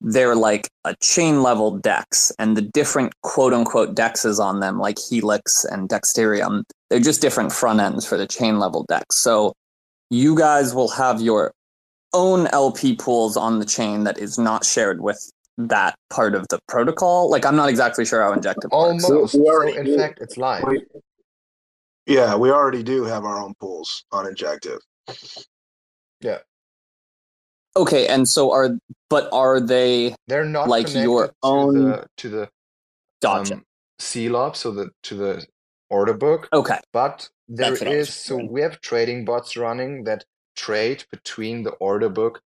they're 0.00 0.34
like 0.34 0.68
a 0.84 0.94
chain 1.00 1.42
level 1.42 1.76
dex, 1.76 2.32
and 2.38 2.56
the 2.56 2.62
different 2.62 3.12
quote 3.22 3.52
unquote 3.52 3.94
dexes 3.94 4.38
on 4.38 4.60
them, 4.60 4.78
like 4.78 4.98
Helix 4.98 5.64
and 5.64 5.88
Dexterium, 5.88 6.62
they're 6.88 7.00
just 7.00 7.20
different 7.20 7.52
front 7.52 7.80
ends 7.80 8.06
for 8.06 8.16
the 8.16 8.26
chain 8.26 8.58
level 8.58 8.84
dex. 8.88 9.16
So 9.16 9.54
you 10.10 10.36
guys 10.36 10.74
will 10.74 10.88
have 10.88 11.20
your 11.20 11.52
own 12.12 12.48
LP 12.48 12.96
pools 12.96 13.36
on 13.36 13.58
the 13.58 13.64
chain 13.64 14.04
that 14.04 14.18
is 14.18 14.38
not 14.38 14.64
shared 14.64 15.00
with 15.00 15.30
that 15.68 15.94
part 16.08 16.34
of 16.34 16.46
the 16.48 16.58
protocol. 16.68 17.30
Like 17.30 17.44
I'm 17.44 17.56
not 17.56 17.68
exactly 17.68 18.04
sure 18.04 18.22
how 18.22 18.32
injective 18.32 18.70
works. 18.72 19.04
almost. 19.04 19.34
we 19.34 19.44
So, 19.44 19.52
already 19.52 19.76
in 19.76 19.98
fact, 19.98 20.20
it's 20.20 20.36
live. 20.36 20.64
Yeah, 22.06 22.34
we 22.34 22.50
already 22.50 22.82
do 22.82 23.04
have 23.04 23.24
our 23.24 23.40
own 23.40 23.54
pools 23.60 24.04
on 24.10 24.26
Injective. 24.26 24.80
Okay, 27.76 28.06
and 28.08 28.28
so 28.28 28.52
are 28.52 28.76
but 29.08 29.28
are 29.32 29.60
they 29.60 30.14
They're 30.26 30.44
not 30.44 30.68
Like 30.68 30.92
your 30.92 31.26
to 31.28 31.34
own- 31.42 31.74
the 31.74 32.06
to 32.18 32.28
the 32.28 32.48
gotcha? 33.22 33.54
um, 33.54 33.64
CLOB, 33.98 34.56
so 34.56 34.70
the 34.72 34.90
to 35.04 35.14
the 35.14 35.46
order 35.88 36.14
book. 36.14 36.48
okay. 36.52 36.78
But 36.92 37.28
there 37.48 37.70
That's 37.70 37.80
what 37.80 37.88
I 37.88 37.96
was 37.96 38.08
is 38.08 38.14
so 38.14 38.36
we 38.36 38.60
have 38.62 38.80
trading 38.80 39.24
bots 39.24 39.56
running 39.56 40.04
that 40.04 40.24
trade 40.56 41.04
between 41.10 41.62
the 41.62 41.70
order 41.72 42.08
book 42.08 42.40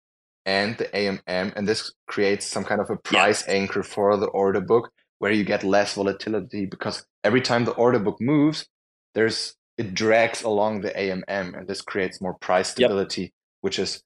and 0.46 0.76
the 0.76 0.86
AMM, 0.94 1.52
and 1.56 1.66
this 1.66 1.92
creates 2.06 2.46
some 2.46 2.64
kind 2.64 2.80
of 2.80 2.90
a 2.90 2.96
price 2.96 3.46
anchor 3.48 3.82
for 3.82 4.16
the 4.16 4.26
order 4.26 4.60
book 4.60 4.90
where 5.20 5.32
you 5.32 5.42
get 5.44 5.64
less 5.64 5.94
volatility 5.94 6.66
because 6.66 7.06
every 7.22 7.40
time 7.40 7.64
the 7.64 7.72
order 7.72 7.98
book 7.98 8.20
moves, 8.20 8.66
there's 9.14 9.56
it 9.78 9.94
drags 9.94 10.42
along 10.42 10.82
the 10.82 10.90
AMM, 10.90 11.54
and 11.58 11.66
this 11.66 11.80
creates 11.80 12.20
more 12.20 12.34
price 12.34 12.68
Yep. 12.68 12.74
stability, 12.90 13.32
which 13.62 13.78
is 13.78 14.02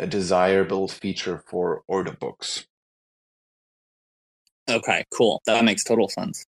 a 0.00 0.06
desirable 0.06 0.88
feature 0.88 1.42
for 1.46 1.82
order 1.86 2.12
books. 2.12 2.66
Okay, 4.68 5.04
cool. 5.12 5.42
That 5.46 5.64
makes 5.64 5.84
total 5.84 6.08
sense. 6.08 6.44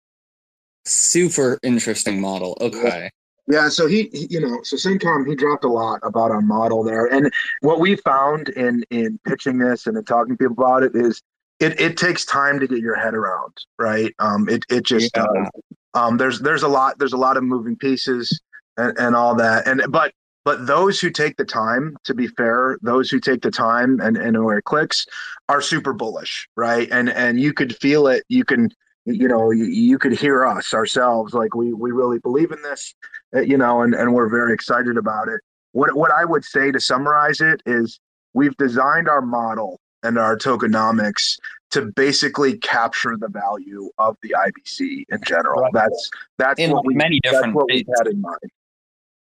Super 0.84 1.58
interesting 1.62 2.20
model. 2.20 2.56
Okay. 2.60 3.10
Yeah, 3.50 3.68
so 3.70 3.86
he, 3.86 4.10
he 4.12 4.26
you 4.28 4.40
know, 4.40 4.60
so 4.62 4.76
Sencom, 4.76 5.26
he 5.26 5.34
dropped 5.34 5.64
a 5.64 5.68
lot 5.68 6.00
about 6.02 6.30
our 6.30 6.42
model 6.42 6.84
there. 6.84 7.06
And 7.06 7.32
what 7.62 7.80
we 7.80 7.96
found 7.96 8.50
in 8.50 8.84
in 8.90 9.18
pitching 9.26 9.58
this 9.58 9.86
and 9.86 9.96
in 9.96 10.04
talking 10.04 10.36
to 10.36 10.38
people 10.38 10.62
about 10.62 10.82
it 10.82 10.94
is 10.94 11.22
it, 11.58 11.80
it 11.80 11.96
takes 11.96 12.24
time 12.26 12.60
to 12.60 12.66
get 12.66 12.78
your 12.78 12.94
head 12.94 13.14
around, 13.14 13.56
right? 13.78 14.14
Um 14.18 14.48
it 14.48 14.64
it 14.68 14.84
just 14.84 15.16
Yeah. 15.16 15.24
does. 15.24 15.50
Um 15.94 16.18
there's 16.18 16.40
there's 16.40 16.62
a 16.62 16.68
lot 16.68 16.98
there's 16.98 17.14
a 17.14 17.18
lot 17.18 17.38
of 17.38 17.42
moving 17.42 17.76
pieces 17.76 18.38
and, 18.76 18.96
and 18.98 19.16
all 19.16 19.34
that. 19.36 19.66
And 19.66 19.82
but 19.88 20.12
but 20.48 20.66
those 20.66 20.98
who 20.98 21.10
take 21.10 21.36
the 21.36 21.44
time, 21.44 21.94
to 22.04 22.14
be 22.14 22.26
fair, 22.26 22.78
those 22.80 23.10
who 23.10 23.20
take 23.20 23.42
the 23.42 23.50
time 23.50 24.00
and, 24.00 24.16
and 24.16 24.42
where 24.42 24.56
it 24.56 24.64
clicks 24.64 25.04
are 25.50 25.60
super 25.60 25.92
bullish, 25.92 26.48
right? 26.56 26.88
And 26.90 27.10
and 27.10 27.38
you 27.38 27.52
could 27.52 27.76
feel 27.76 28.06
it, 28.06 28.24
you 28.30 28.46
can 28.46 28.70
you 29.04 29.28
know, 29.28 29.50
you, 29.50 29.66
you 29.66 29.98
could 29.98 30.18
hear 30.18 30.46
us 30.46 30.72
ourselves 30.72 31.34
like 31.34 31.54
we 31.54 31.74
we 31.74 31.90
really 31.90 32.18
believe 32.20 32.50
in 32.50 32.62
this 32.62 32.94
uh, 33.36 33.40
you 33.42 33.58
know, 33.58 33.82
and, 33.82 33.94
and 33.94 34.14
we're 34.14 34.30
very 34.30 34.54
excited 34.54 34.96
about 34.96 35.28
it. 35.28 35.38
What 35.72 35.94
what 35.94 36.12
I 36.12 36.24
would 36.24 36.46
say 36.46 36.72
to 36.72 36.80
summarize 36.80 37.42
it 37.42 37.60
is 37.66 38.00
we've 38.32 38.56
designed 38.56 39.06
our 39.06 39.20
model 39.20 39.78
and 40.02 40.16
our 40.16 40.34
tokenomics 40.34 41.36
to 41.72 41.92
basically 41.94 42.56
capture 42.56 43.18
the 43.20 43.28
value 43.28 43.90
of 43.98 44.16
the 44.22 44.34
IBC 44.46 45.04
in 45.10 45.18
general. 45.26 45.60
Right. 45.60 45.72
That's 45.74 46.10
that's 46.38 46.58
In 46.58 46.70
what 46.70 46.86
we 46.86 46.94
many 46.94 47.20
that's 47.22 47.36
different 47.36 47.54
what 47.54 47.66
we 47.68 47.84
had 47.98 48.06
in 48.06 48.22
mind. 48.22 48.50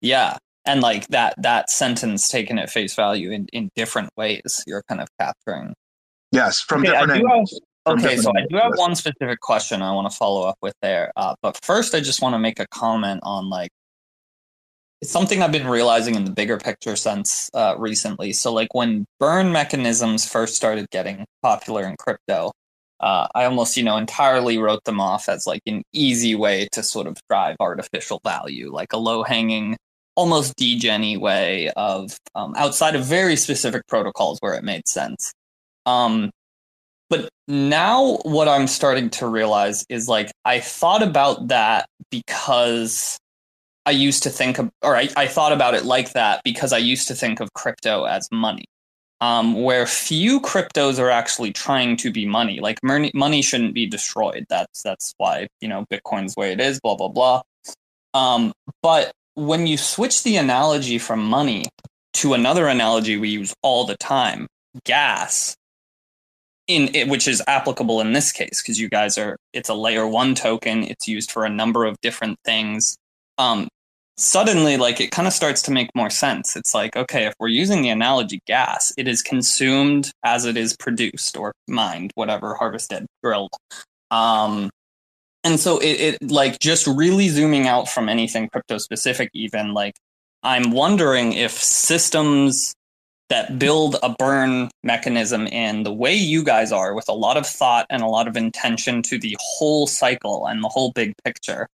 Yeah. 0.00 0.38
And 0.64 0.80
like 0.80 1.08
that 1.08 1.34
that 1.38 1.70
sentence 1.70 2.28
taken 2.28 2.58
at 2.58 2.70
face 2.70 2.94
value 2.94 3.30
in, 3.32 3.48
in 3.52 3.68
different 3.74 4.10
ways, 4.16 4.62
you're 4.66 4.82
kind 4.88 5.00
of 5.00 5.08
capturing. 5.18 5.74
Yes, 6.30 6.60
from 6.60 6.82
Okay, 6.82 6.90
different 6.92 7.08
do 7.08 7.14
have- 7.14 7.32
angles. 7.32 7.60
From 7.84 7.98
Okay, 7.98 8.16
so 8.16 8.30
I 8.36 8.46
do 8.48 8.56
have 8.58 8.72
one 8.76 8.94
specific 8.94 9.40
question 9.40 9.82
I 9.82 9.92
want 9.92 10.08
to 10.08 10.16
follow 10.16 10.46
up 10.46 10.56
with 10.62 10.74
there. 10.82 11.10
Uh, 11.16 11.34
but 11.42 11.58
first, 11.64 11.96
I 11.96 12.00
just 12.00 12.22
want 12.22 12.34
to 12.34 12.38
make 12.38 12.60
a 12.60 12.66
comment 12.68 13.18
on 13.24 13.50
like 13.50 13.70
it's 15.00 15.10
something 15.10 15.42
I've 15.42 15.50
been 15.50 15.66
realizing 15.66 16.14
in 16.14 16.24
the 16.24 16.30
bigger 16.30 16.58
picture 16.58 16.94
sense 16.94 17.50
uh, 17.54 17.74
recently. 17.76 18.32
So, 18.32 18.52
like 18.52 18.72
when 18.72 19.04
burn 19.18 19.50
mechanisms 19.50 20.24
first 20.28 20.54
started 20.54 20.88
getting 20.90 21.26
popular 21.42 21.82
in 21.84 21.96
crypto, 21.98 22.52
uh, 23.00 23.26
I 23.34 23.44
almost 23.46 23.76
you 23.76 23.82
know 23.82 23.96
entirely 23.96 24.58
wrote 24.58 24.84
them 24.84 25.00
off 25.00 25.28
as 25.28 25.44
like 25.44 25.62
an 25.66 25.82
easy 25.92 26.36
way 26.36 26.68
to 26.72 26.84
sort 26.84 27.08
of 27.08 27.18
drive 27.28 27.56
artificial 27.58 28.20
value, 28.22 28.72
like 28.72 28.92
a 28.92 28.96
low 28.96 29.24
hanging, 29.24 29.76
almost 30.14 30.56
degen 30.56 31.20
way 31.20 31.70
of 31.76 32.16
um, 32.34 32.54
outside 32.56 32.94
of 32.94 33.04
very 33.04 33.36
specific 33.36 33.86
protocols 33.86 34.38
where 34.40 34.54
it 34.54 34.64
made 34.64 34.86
sense. 34.86 35.32
Um, 35.86 36.30
but 37.08 37.28
now 37.46 38.18
what 38.22 38.48
I'm 38.48 38.66
starting 38.66 39.10
to 39.10 39.26
realize 39.26 39.84
is 39.88 40.08
like 40.08 40.30
I 40.44 40.60
thought 40.60 41.02
about 41.02 41.48
that 41.48 41.86
because 42.10 43.18
I 43.84 43.90
used 43.90 44.22
to 44.22 44.30
think 44.30 44.58
of, 44.58 44.70
or 44.82 44.96
I, 44.96 45.08
I 45.16 45.26
thought 45.26 45.52
about 45.52 45.74
it 45.74 45.84
like 45.84 46.12
that 46.12 46.42
because 46.44 46.72
I 46.72 46.78
used 46.78 47.08
to 47.08 47.14
think 47.14 47.40
of 47.40 47.52
crypto 47.54 48.04
as 48.04 48.28
money. 48.30 48.64
Um, 49.20 49.62
where 49.62 49.86
few 49.86 50.40
cryptos 50.40 50.98
are 50.98 51.10
actually 51.10 51.52
trying 51.52 51.96
to 51.98 52.10
be 52.10 52.26
money. 52.26 52.58
Like 52.58 52.82
money, 52.82 53.12
money 53.14 53.40
shouldn't 53.40 53.72
be 53.72 53.86
destroyed. 53.86 54.46
That's 54.48 54.82
that's 54.82 55.14
why 55.18 55.47
you 55.60 55.68
know 55.68 55.84
Bitcoin's 55.93 56.34
way 56.36 56.51
it 56.51 56.60
is. 56.60 56.80
Blah 56.80 56.97
blah 56.97 57.09
blah. 57.09 57.43
Um, 58.14 58.52
but 58.82 59.12
when 59.34 59.66
you 59.66 59.76
switch 59.76 60.22
the 60.22 60.36
analogy 60.36 60.98
from 60.98 61.24
money 61.24 61.64
to 62.14 62.34
another 62.34 62.68
analogy 62.68 63.16
we 63.16 63.28
use 63.28 63.54
all 63.62 63.84
the 63.84 63.96
time, 63.96 64.46
gas, 64.84 65.56
in 66.68 66.94
it, 66.94 67.09
which 67.09 67.26
is 67.26 67.42
applicable 67.46 68.00
in 68.00 68.12
this 68.12 68.32
case 68.32 68.62
because 68.62 68.78
you 68.80 68.88
guys 68.88 69.18
are 69.18 69.36
it's 69.52 69.68
a 69.68 69.74
layer 69.74 70.06
one 70.06 70.34
token 70.34 70.84
it's 70.84 71.09
used 71.09 71.30
for 71.30 71.44
a 71.44 71.50
number 71.50 71.84
of 71.84 72.00
different 72.02 72.38
things 72.44 72.96
um 73.38 73.68
suddenly 74.16 74.76
like 74.76 75.00
it 75.00 75.10
kind 75.10 75.26
of 75.26 75.34
starts 75.34 75.62
to 75.62 75.72
make 75.72 75.90
more 75.94 76.10
sense. 76.10 76.54
It's 76.54 76.74
like 76.74 76.96
okay 76.96 77.26
if 77.26 77.34
we're 77.40 77.48
using 77.48 77.82
the 77.82 77.88
analogy 77.88 78.40
gas 78.46 78.92
it 78.96 79.09
is 79.09 79.22
consumed 79.22 80.12
as 80.24 80.44
it 80.44 80.56
is 80.56 80.76
produced 80.76 81.36
or 81.36 81.52
mined 81.66 82.12
whatever 82.14 82.54
harvested 82.54 83.06
drilled 83.22 83.52
um 84.10 84.70
and 85.44 85.59
so 85.59 85.78
it, 85.78 86.19
it 86.20 86.31
like 86.31 86.59
just 86.59 86.86
really 86.86 87.28
zooming 87.28 87.66
out 87.66 87.89
from 87.89 88.09
anything 88.09 88.48
crypto 88.48 88.78
specific 88.78 89.31
even 89.35 89.74
like 89.74 89.94
i'm 90.43 90.70
wondering 90.70 91.32
if 91.32 91.52
systems 91.52 92.74
that 93.32 93.59
build 93.59 93.97
a 94.02 94.14
burn 94.19 94.70
mechanism 94.85 95.47
in 95.47 95.85
the 95.85 95.93
way 95.93 96.14
you 96.14 96.44
guys 96.44 96.70
are 96.70 96.94
with 96.94 97.09
a 97.09 97.14
lot 97.14 97.39
of 97.39 97.47
thought 97.47 97.86
and 97.89 98.02
a 98.02 98.06
lot 98.06 98.28
of 98.28 98.36
intention 98.36 99.01
to 99.01 99.19
the 99.19 99.35
whole 99.40 99.86
cycle 99.86 100.47
and 100.47 100.62
the 100.62 100.69
whole 100.69 100.93
big 100.93 101.14
picture 101.24 101.66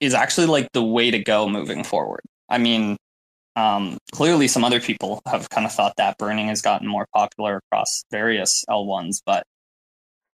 is 0.00 0.12
actually 0.12 0.48
like 0.48 0.68
the 0.72 0.82
way 0.82 1.12
to 1.12 1.20
go 1.20 1.48
moving 1.48 1.84
forward. 1.84 2.22
I 2.48 2.58
mean, 2.58 2.96
um, 3.54 3.98
clearly 4.10 4.48
some 4.48 4.64
other 4.64 4.80
people 4.80 5.22
have 5.26 5.48
kind 5.50 5.64
of 5.64 5.72
thought 5.72 5.94
that 5.98 6.18
burning 6.18 6.48
has 6.48 6.60
gotten 6.60 6.88
more 6.88 7.06
popular 7.14 7.60
across 7.70 8.02
various 8.10 8.64
L1s, 8.68 9.22
but 9.24 9.44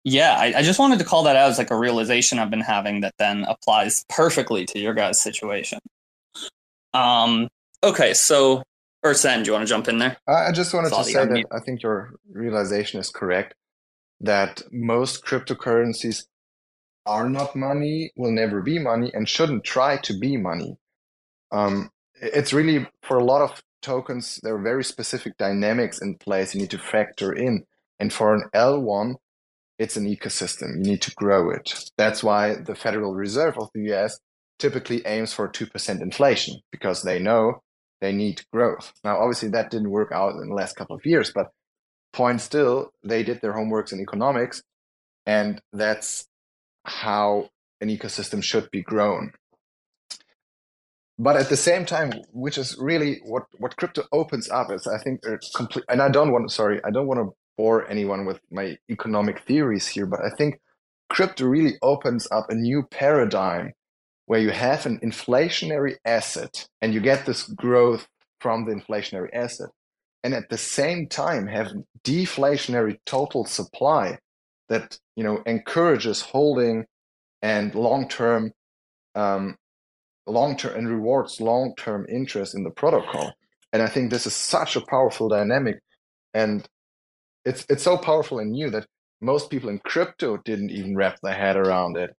yeah, 0.04 0.36
I, 0.38 0.58
I 0.58 0.62
just 0.62 0.78
wanted 0.78 0.98
to 0.98 1.04
call 1.04 1.22
that 1.24 1.36
out 1.36 1.50
as 1.50 1.58
like 1.58 1.70
a 1.70 1.76
realization 1.76 2.38
I've 2.38 2.50
been 2.50 2.60
having 2.60 3.00
that 3.00 3.14
then 3.18 3.44
applies 3.44 4.04
perfectly 4.08 4.64
to 4.66 4.78
your 4.78 4.94
guys' 4.94 5.20
situation. 5.20 5.78
Um, 6.94 7.48
okay, 7.82 8.14
so 8.14 8.62
Ursen, 9.04 9.42
do 9.42 9.48
you 9.48 9.52
want 9.52 9.66
to 9.66 9.68
jump 9.68 9.88
in 9.88 9.98
there? 9.98 10.16
I 10.26 10.48
I 10.48 10.52
just 10.52 10.72
wanted 10.72 10.90
to 10.90 11.04
say 11.04 11.24
that. 11.24 11.44
I 11.52 11.60
think 11.60 11.82
your 11.82 12.14
realization 12.30 13.00
is 13.00 13.10
correct. 13.10 13.54
that 14.20 14.62
most 14.72 15.24
cryptocurrencies 15.24 16.24
are 17.06 17.28
not 17.28 17.54
money, 17.54 18.10
will 18.16 18.32
never 18.32 18.60
be 18.62 18.78
money, 18.78 19.10
and 19.14 19.28
shouldn't 19.28 19.64
try 19.64 19.96
to 19.98 20.18
be 20.18 20.36
money. 20.36 20.76
Um, 21.52 21.90
it's 22.20 22.52
really 22.52 22.86
for 23.02 23.16
a 23.16 23.24
lot 23.24 23.42
of 23.42 23.62
tokens, 23.82 24.40
there 24.42 24.54
are 24.54 24.62
very 24.62 24.84
specific 24.84 25.36
dynamics 25.36 26.00
in 26.00 26.16
place 26.16 26.54
you 26.54 26.60
need 26.60 26.70
to 26.70 26.78
factor 26.78 27.32
in. 27.32 27.64
And 28.00 28.12
for 28.12 28.34
an 28.34 28.44
L1, 28.54 29.16
it's 29.78 29.96
an 29.96 30.06
ecosystem. 30.06 30.84
You 30.84 30.92
need 30.92 31.02
to 31.02 31.14
grow 31.14 31.50
it. 31.50 31.90
That's 31.96 32.22
why 32.22 32.56
the 32.56 32.74
Federal 32.74 33.14
Reserve 33.14 33.58
of 33.58 33.70
the 33.74 33.92
US 33.94 34.18
typically 34.58 35.06
aims 35.06 35.32
for 35.32 35.48
2% 35.48 36.02
inflation 36.02 36.56
because 36.72 37.02
they 37.02 37.18
know 37.18 37.62
they 38.00 38.12
need 38.12 38.42
growth. 38.52 38.92
Now, 39.04 39.18
obviously, 39.20 39.50
that 39.50 39.70
didn't 39.70 39.90
work 39.90 40.12
out 40.12 40.34
in 40.34 40.48
the 40.48 40.54
last 40.54 40.76
couple 40.76 40.96
of 40.96 41.06
years, 41.06 41.32
but 41.34 41.48
point 42.12 42.40
still, 42.40 42.90
they 43.04 43.22
did 43.22 43.40
their 43.40 43.52
homeworks 43.52 43.92
in 43.92 44.00
economics, 44.00 44.62
and 45.26 45.60
that's 45.72 46.26
how 46.84 47.48
an 47.80 47.88
ecosystem 47.88 48.42
should 48.42 48.70
be 48.70 48.82
grown. 48.82 49.32
But 51.20 51.36
at 51.36 51.48
the 51.48 51.56
same 51.56 51.84
time, 51.84 52.12
which 52.32 52.58
is 52.58 52.76
really 52.78 53.20
what, 53.24 53.44
what 53.58 53.76
crypto 53.76 54.04
opens 54.12 54.48
up 54.48 54.70
is, 54.70 54.86
I 54.86 54.98
think, 54.98 55.20
complete. 55.56 55.84
And 55.88 56.00
I 56.00 56.08
don't 56.08 56.32
want 56.32 56.48
to, 56.48 56.54
sorry, 56.54 56.80
I 56.84 56.90
don't 56.90 57.08
want 57.08 57.18
to 57.18 57.32
bore 57.58 57.90
anyone 57.90 58.24
with 58.24 58.40
my 58.50 58.78
economic 58.88 59.40
theories 59.40 59.86
here, 59.86 60.06
but 60.06 60.20
I 60.24 60.30
think 60.30 60.60
crypto 61.10 61.44
really 61.44 61.74
opens 61.82 62.26
up 62.30 62.46
a 62.48 62.54
new 62.54 62.84
paradigm 62.84 63.72
where 64.26 64.40
you 64.40 64.50
have 64.50 64.86
an 64.86 65.00
inflationary 65.00 65.96
asset 66.04 66.68
and 66.80 66.94
you 66.94 67.00
get 67.00 67.26
this 67.26 67.42
growth 67.42 68.06
from 68.40 68.64
the 68.64 68.72
inflationary 68.72 69.28
asset 69.34 69.68
and 70.22 70.34
at 70.34 70.48
the 70.50 70.58
same 70.58 71.08
time 71.08 71.46
have 71.46 71.72
deflationary 72.04 72.98
total 73.06 73.44
supply 73.44 74.18
that 74.68 74.98
you 75.16 75.24
know 75.24 75.42
encourages 75.46 76.20
holding 76.20 76.84
and 77.42 77.74
long-term 77.74 78.52
um, 79.14 79.56
long-term 80.26 80.76
and 80.76 80.88
rewards 80.88 81.40
long-term 81.40 82.06
interest 82.10 82.54
in 82.54 82.62
the 82.64 82.70
protocol. 82.70 83.32
And 83.72 83.82
i 83.82 83.88
think 83.88 84.10
this 84.10 84.26
is 84.26 84.34
such 84.34 84.76
a 84.76 84.80
powerful 84.80 85.28
dynamic 85.28 85.80
and 86.34 86.68
it's 87.48 87.66
it's 87.68 87.82
so 87.82 87.96
powerful 87.96 88.38
and 88.38 88.52
new 88.52 88.70
that 88.70 88.86
most 89.20 89.50
people 89.50 89.68
in 89.70 89.78
crypto 89.78 90.36
didn't 90.36 90.70
even 90.70 90.96
wrap 90.96 91.18
their 91.22 91.34
head 91.34 91.56
around 91.56 91.96
it 91.96 92.14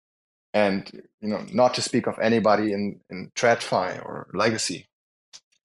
and 0.53 0.89
you 1.21 1.29
know 1.29 1.45
not 1.53 1.73
to 1.75 1.81
speak 1.81 2.07
of 2.07 2.17
anybody 2.19 2.73
in 2.73 2.99
in 3.09 3.31
TradFi 3.35 4.03
or 4.05 4.27
Legacy. 4.33 4.87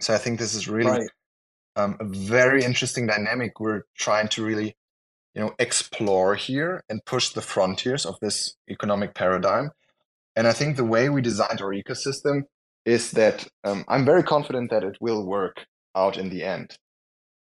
So 0.00 0.12
I 0.14 0.18
think 0.18 0.38
this 0.38 0.54
is 0.54 0.68
really 0.68 0.90
right. 0.90 1.10
um, 1.76 1.96
a 2.00 2.04
very 2.04 2.62
interesting 2.62 3.06
dynamic. 3.06 3.60
We're 3.60 3.84
trying 3.96 4.28
to 4.28 4.44
really 4.44 4.76
you 5.34 5.42
know 5.42 5.54
explore 5.58 6.34
here 6.34 6.84
and 6.88 7.04
push 7.04 7.30
the 7.30 7.40
frontiers 7.40 8.04
of 8.04 8.18
this 8.20 8.56
economic 8.68 9.14
paradigm. 9.14 9.70
And 10.36 10.46
I 10.46 10.52
think 10.52 10.76
the 10.76 10.84
way 10.84 11.08
we 11.08 11.22
designed 11.22 11.60
our 11.62 11.72
ecosystem 11.72 12.42
is 12.84 13.12
that 13.12 13.46
um, 13.62 13.84
I'm 13.88 14.04
very 14.04 14.22
confident 14.22 14.70
that 14.70 14.84
it 14.84 14.98
will 15.00 15.24
work 15.24 15.64
out 15.94 16.18
in 16.18 16.28
the 16.28 16.42
end. 16.42 16.76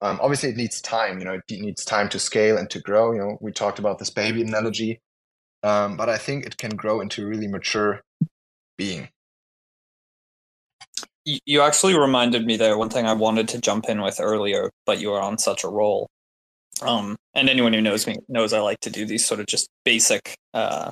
Um, 0.02 0.20
obviously, 0.22 0.50
it 0.50 0.58
needs 0.58 0.82
time. 0.82 1.20
You 1.20 1.26
know, 1.26 1.34
it 1.34 1.62
needs 1.62 1.84
time 1.84 2.10
to 2.10 2.20
scale 2.20 2.58
and 2.58 2.70
to 2.70 2.80
grow. 2.80 3.12
You 3.12 3.20
know, 3.20 3.38
we 3.42 3.52
talked 3.52 3.80
about 3.80 4.00
this 4.00 4.10
baby 4.10 4.42
analogy 4.42 5.02
um, 5.64 5.98
but 5.98 6.10
I 6.10 6.18
think 6.18 6.46
it 6.46 6.58
can 6.58 6.76
grow 6.76 7.02
into 7.02 7.24
a 7.24 7.28
really 7.28 7.48
mature 7.48 8.02
being. 8.78 9.10
You 11.26 11.62
actually 11.62 11.98
reminded 11.98 12.46
me 12.46 12.58
there 12.58 12.78
one 12.78 12.90
thing 12.90 13.06
I 13.06 13.14
wanted 13.14 13.50
to 13.50 13.62
jump 13.62 13.88
in 13.90 14.02
with 14.02 14.20
earlier, 14.20 14.72
but 14.86 15.00
you 15.00 15.10
were 15.10 15.22
on 15.22 15.38
such 15.38 15.64
a 15.64 15.68
roll. 15.68 16.08
Um, 16.82 17.18
and 17.36 17.50
anyone 17.50 17.74
who 17.74 17.82
knows 17.82 18.08
me 18.08 18.18
knows 18.30 18.54
I 18.54 18.62
like 18.62 18.80
to 18.82 18.90
do 18.90 19.06
these 19.06 19.26
sort 19.26 19.40
of 19.40 19.46
just 19.46 19.68
basic, 19.84 20.36
uh, 20.54 20.92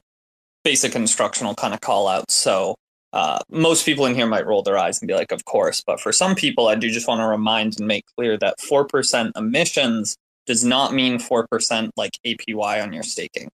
basic 0.64 0.96
instructional 0.96 1.56
kind 1.56 1.74
of 1.74 1.80
call 1.82 2.08
outs. 2.08 2.36
So 2.36 2.76
uh, 3.14 3.40
most 3.50 3.86
people 3.86 4.06
in 4.06 4.16
here 4.16 4.28
might 4.28 4.46
roll 4.46 4.64
their 4.64 4.78
eyes 4.78 5.02
and 5.02 5.08
be 5.08 5.14
like, 5.14 5.32
"Of 5.32 5.46
course," 5.46 5.82
but 5.82 6.00
for 6.00 6.12
some 6.12 6.36
people, 6.36 6.68
I 6.68 6.76
do 6.76 6.90
just 6.90 7.08
want 7.08 7.22
to 7.22 7.28
remind 7.28 7.80
and 7.80 7.88
make 7.88 8.06
clear 8.18 8.38
that 8.38 8.60
four 8.62 8.86
percent 8.86 9.36
emissions 9.36 10.18
does 10.46 10.64
not 10.64 10.94
mean 10.94 11.20
four 11.20 11.48
percent 11.48 11.92
like 11.98 12.14
APY 12.26 12.84
on 12.84 12.94
your 12.94 13.04
staking. 13.04 13.50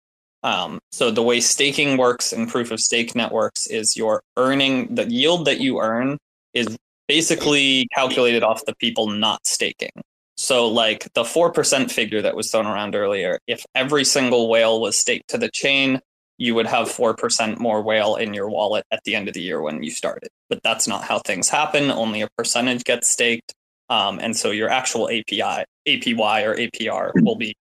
Um, 0.43 0.79
so 0.93 1.11
the 1.11 1.23
way 1.23 1.41
staking 1.41 1.97
works 1.97 2.33
in 2.33 2.47
proof 2.47 2.71
of 2.71 2.81
stake 2.81 3.15
networks 3.15 3.67
is 3.67 3.97
you're 3.97 4.23
earning 4.37 4.95
the 4.95 5.11
yield 5.11 5.47
that 5.47 5.61
you 5.61 5.81
earn 5.81 6.19
is 6.55 6.77
basically 7.09 7.89
calculated 7.95 8.43
off 8.43 8.65
the 8.65 8.77
people 8.77 9.09
not 9.09 9.47
staking. 9.47 9.91
So 10.37 10.69
like 10.69 11.13
the 11.15 11.25
4% 11.25 11.91
figure 11.91 12.23
that 12.23 12.37
was 12.37 12.51
thrown 12.51 12.67
around 12.67 12.95
earlier, 12.95 13.41
if 13.49 13.67
every 13.75 14.05
single 14.05 14.49
whale 14.49 14.81
was 14.81 14.97
staked 14.97 15.29
to 15.31 15.39
the 15.39 15.51
chain, 15.51 16.01
you 16.39 16.55
would 16.55 16.67
have 16.67 16.89
4% 16.89 17.59
more 17.59 17.83
whale 17.83 18.17
in 18.17 18.33
your 18.33 18.49
wallet 18.49 18.87
at 18.93 19.03
the 19.05 19.15
end 19.15 19.29
of 19.29 19.35
the 19.35 19.43
year 19.43 19.61
when 19.61 19.83
you 19.83 19.91
started. 19.91 20.31
But 20.49 20.63
that's 20.63 20.87
not 20.87 21.05
how 21.05 21.19
things 21.19 21.49
happen. 21.49 21.91
Only 21.91 22.23
a 22.23 22.29
percentage 22.39 22.85
gets 22.85 23.09
staked. 23.09 23.55
Um, 23.91 24.21
and 24.21 24.37
so 24.37 24.51
your 24.51 24.69
actual 24.69 25.09
API, 25.09 25.65
APY 25.87 26.45
or 26.45 26.55
APR 26.55 27.11
will 27.17 27.37
be 27.37 27.57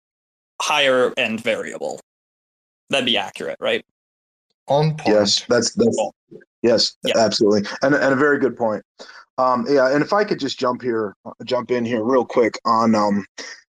higher 0.62 1.14
and 1.18 1.42
variable. 1.42 2.00
That'd 2.90 3.06
be 3.06 3.18
accurate, 3.18 3.58
right? 3.60 3.84
On 4.68 4.96
point. 4.96 5.08
Yes, 5.08 5.46
that's 5.48 5.74
that's 5.74 5.98
yes, 6.62 6.98
yeah. 7.06 7.14
absolutely, 7.18 7.70
and 7.82 7.96
and 7.96 8.14
a 8.14 8.18
very 8.18 8.38
good 8.38 8.58
point. 8.58 8.84
Um, 9.38 9.66
yeah, 9.70 9.94
and 9.94 10.04
if 10.04 10.12
I 10.12 10.26
could 10.26 10.40
just 10.40 10.60
jump 10.60 10.82
here, 10.82 11.16
jump 11.46 11.72
in 11.72 11.86
here 11.86 12.04
real 12.04 12.26
quick 12.26 12.60
on 12.66 12.96
um, 12.96 13.26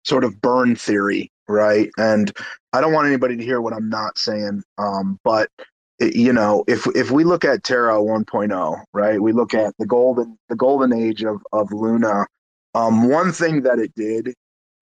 sort 0.08 0.24
of 0.24 0.40
burn 0.42 0.76
theory, 0.76 1.32
right? 1.48 1.90
And 1.98 2.32
I 2.74 2.82
don't 2.82 2.94
want 2.94 3.08
anybody 3.08 3.36
to 3.36 3.44
hear 3.44 3.62
what 3.62 3.74
I'm 3.74 3.90
not 3.90 4.18
saying, 4.18 4.64
um, 4.78 5.20
but 5.24 5.50
it, 6.00 6.16
you 6.16 6.32
know, 6.32 6.64
if 6.68 6.88
if 6.96 7.12
we 7.12 7.24
look 7.24 7.44
at 7.44 7.64
Terra 7.64 7.96
1.0, 7.96 8.84
right, 8.94 9.22
we 9.22 9.34
look 9.34 9.54
at 9.54 9.74
the 9.80 9.86
golden 9.86 10.38
the 10.50 10.56
golden 10.56 10.94
age 10.94 11.24
of 11.24 11.42
of 11.52 11.72
Luna. 11.72 12.26
Um, 12.74 13.10
one 13.10 13.32
thing 13.32 13.64
that 13.64 13.80
it 13.80 13.94
did 13.96 14.34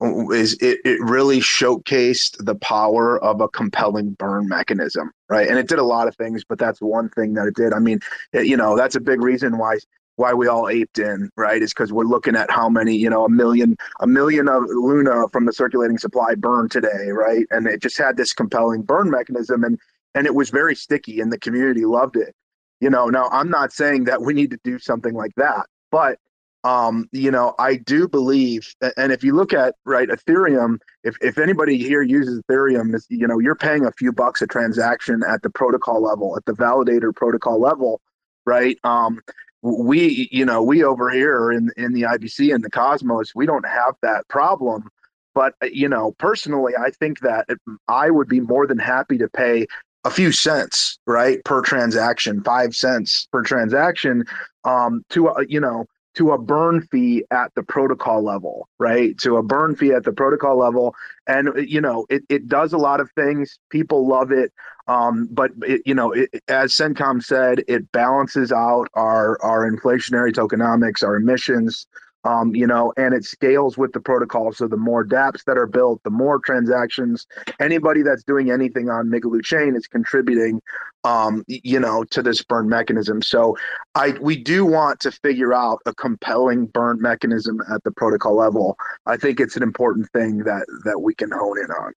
is 0.02 0.53
it, 0.61 0.80
it 0.84 0.99
really 1.02 1.39
showcased 1.39 2.43
the 2.43 2.56
power 2.56 3.18
of 3.23 3.39
a 3.39 3.47
compelling 3.47 4.11
burn 4.19 4.45
mechanism 4.47 5.10
right 5.30 5.47
and 5.47 5.57
it 5.57 5.69
did 5.69 5.80
a 5.80 5.84
lot 5.84 6.06
of 6.06 6.15
things 6.18 6.43
but 6.43 6.60
that's 6.60 6.81
one 6.81 7.07
thing 7.10 7.34
that 7.34 7.47
it 7.47 7.56
did 7.56 7.72
i 7.72 7.80
mean 7.80 7.97
it, 8.34 8.45
you 8.45 8.57
know 8.57 8.76
that's 8.76 8.95
a 8.95 8.99
big 8.99 9.22
reason 9.22 9.57
why 9.57 9.77
why 10.18 10.34
we 10.34 10.48
all 10.48 10.70
aped 10.70 11.00
in 11.00 11.30
right 11.36 11.62
is 11.62 11.74
because 11.74 11.92
we're 11.92 12.06
looking 12.06 12.36
at 12.36 12.50
how 12.50 12.70
many 12.70 12.96
you 12.96 13.10
know 13.10 13.26
a 13.26 13.30
million 13.30 13.76
a 14.00 14.08
million 14.08 14.48
of 14.48 14.64
luna 14.68 15.28
from 15.32 15.46
the 15.46 15.54
circulating 15.54 15.98
supply 15.98 16.36
burned 16.36 16.72
today 16.72 17.10
right 17.10 17.46
and 17.52 17.68
it 17.68 17.82
just 17.82 17.98
had 17.98 18.18
this 18.18 18.34
compelling 18.34 18.82
burn 18.82 19.10
mechanism 19.10 19.64
and 19.64 19.80
and 20.14 20.26
it 20.26 20.36
was 20.36 20.50
very 20.50 20.76
sticky 20.76 21.20
and 21.20 21.32
the 21.32 21.40
community 21.40 21.86
loved 21.86 22.16
it 22.16 22.34
you 22.80 22.90
know 22.90 23.08
now 23.08 23.28
i'm 23.32 23.50
not 23.50 23.72
saying 23.72 24.06
that 24.06 24.22
we 24.22 24.34
need 24.34 24.52
to 24.52 24.60
do 24.64 24.80
something 24.80 25.14
like 25.14 25.34
that 25.36 25.66
but 25.92 26.20
um, 26.66 27.08
you 27.12 27.30
know, 27.30 27.54
I 27.60 27.76
do 27.76 28.08
believe, 28.08 28.74
and 28.98 29.12
if 29.12 29.24
you 29.24 29.36
look 29.36 29.54
at 29.54 29.76
right 29.86 30.10
Ethereum, 30.10 30.80
if 31.04 31.16
if 31.22 31.38
anybody 31.38 31.78
here 31.78 32.02
uses 32.02 32.42
Ethereum, 32.42 32.96
is 32.96 33.06
you 33.08 33.28
know 33.28 33.38
you're 33.38 33.56
paying 33.56 33.86
a 33.86 33.92
few 33.92 34.12
bucks 34.12 34.42
a 34.42 34.48
transaction 34.48 35.22
at 35.30 35.44
the 35.44 35.52
protocol 35.52 36.02
level, 36.02 36.36
at 36.36 36.44
the 36.46 36.54
validator 36.54 37.16
protocol 37.16 37.62
level, 37.62 38.02
right? 38.48 38.80
Um, 38.84 39.22
we 39.66 40.30
you 40.32 40.46
know 40.46 40.62
we 40.62 40.84
over 40.84 41.10
here 41.10 41.52
in 41.52 41.72
in 41.76 41.94
the 41.94 42.04
IBC 42.04 42.54
and 42.54 42.64
the 42.64 42.70
Cosmos, 42.70 43.34
we 43.34 43.46
don't 43.46 43.68
have 43.68 43.96
that 44.02 44.28
problem. 44.28 44.90
But 45.34 45.56
uh, 45.62 45.68
you 45.68 45.90
know, 45.90 46.14
personally, 46.20 46.74
I 46.80 46.92
think 46.92 47.22
that 47.22 47.48
I 47.88 48.10
would 48.10 48.30
be 48.30 48.40
more 48.40 48.68
than 48.68 48.78
happy 48.78 49.18
to 49.18 49.28
pay 49.28 49.66
a 50.04 50.12
few 50.12 50.32
cents, 50.32 51.00
right, 51.08 51.44
per 51.44 51.62
transaction, 51.62 52.44
five 52.44 52.76
cents 52.76 53.28
per 53.32 53.42
transaction, 53.42 54.24
um, 54.66 55.04
to 55.10 55.30
uh, 55.30 55.44
you 55.48 55.60
know 55.60 55.86
to 56.16 56.32
a 56.32 56.38
burn 56.38 56.82
fee 56.82 57.24
at 57.32 57.54
the 57.56 57.64
protocol 57.64 58.24
level, 58.24 58.68
right? 58.80 59.18
To 59.20 59.38
a 59.38 59.44
burn 59.44 59.76
fee 59.76 59.92
at 59.92 60.04
the 60.04 60.14
protocol 60.14 60.58
level. 60.58 60.96
And, 61.28 61.50
you 61.58 61.82
know, 61.82 62.06
it, 62.10 62.24
it 62.30 62.48
does 62.48 62.74
a 62.74 62.78
lot 62.78 63.00
of 63.00 63.12
things. 63.12 63.60
People 63.70 64.08
love 64.08 64.32
it. 64.32 64.52
Um, 64.88 65.28
but, 65.32 65.52
it, 65.64 65.82
you 65.86 65.94
know, 65.94 66.12
it, 66.12 66.30
as 66.48 66.74
Sencom 66.74 67.24
said, 67.24 67.64
it 67.68 67.92
balances 67.92 68.52
out 68.52 68.88
our, 68.94 69.42
our 69.42 69.70
inflationary 69.70 70.32
tokenomics, 70.32 71.04
our 71.04 71.16
emissions, 71.16 71.88
um, 72.26 72.56
you 72.56 72.65
know, 72.65 72.91
and 72.97 73.14
it 73.14 73.23
scales 73.23 73.77
with 73.77 73.93
the 73.93 73.99
protocol. 73.99 74.52
So 74.52 74.68
the 74.68 74.77
more 74.77 75.06
dApps 75.06 75.43
that 75.45 75.57
are 75.57 75.68
built, 75.68 76.02
the 76.03 76.10
more 76.10 76.39
transactions. 76.39 77.27
Anybody 77.60 78.02
that's 78.02 78.23
doing 78.23 78.49
anything 78.49 78.89
on 78.89 79.07
Migaloo 79.10 79.43
chain 79.43 79.76
is 79.76 79.88
contributing, 79.88 80.60
um, 81.03 81.43
you 81.47 81.80
know, 81.80 82.03
to 82.06 82.23
this 82.23 82.43
burn 82.43 82.68
mechanism. 82.68 83.22
So 83.22 83.56
I 83.93 84.15
we 84.19 84.35
do 84.35 84.65
want 84.65 84.99
to 85.02 85.11
figure 85.11 85.53
out 85.53 85.80
a 85.85 85.93
compelling 85.93 86.65
burn 86.65 86.99
mechanism 86.99 87.61
at 87.72 87.84
the 87.84 87.91
protocol 87.91 88.35
level. 88.35 88.76
I 89.06 89.18
think 89.18 89.39
it's 89.39 89.56
an 89.56 89.64
important 89.64 90.10
thing 90.11 90.39
that 90.39 90.65
that 90.84 90.99
we 90.99 91.14
can 91.14 91.30
hone 91.31 91.60
in 91.60 91.69
on. 91.69 91.93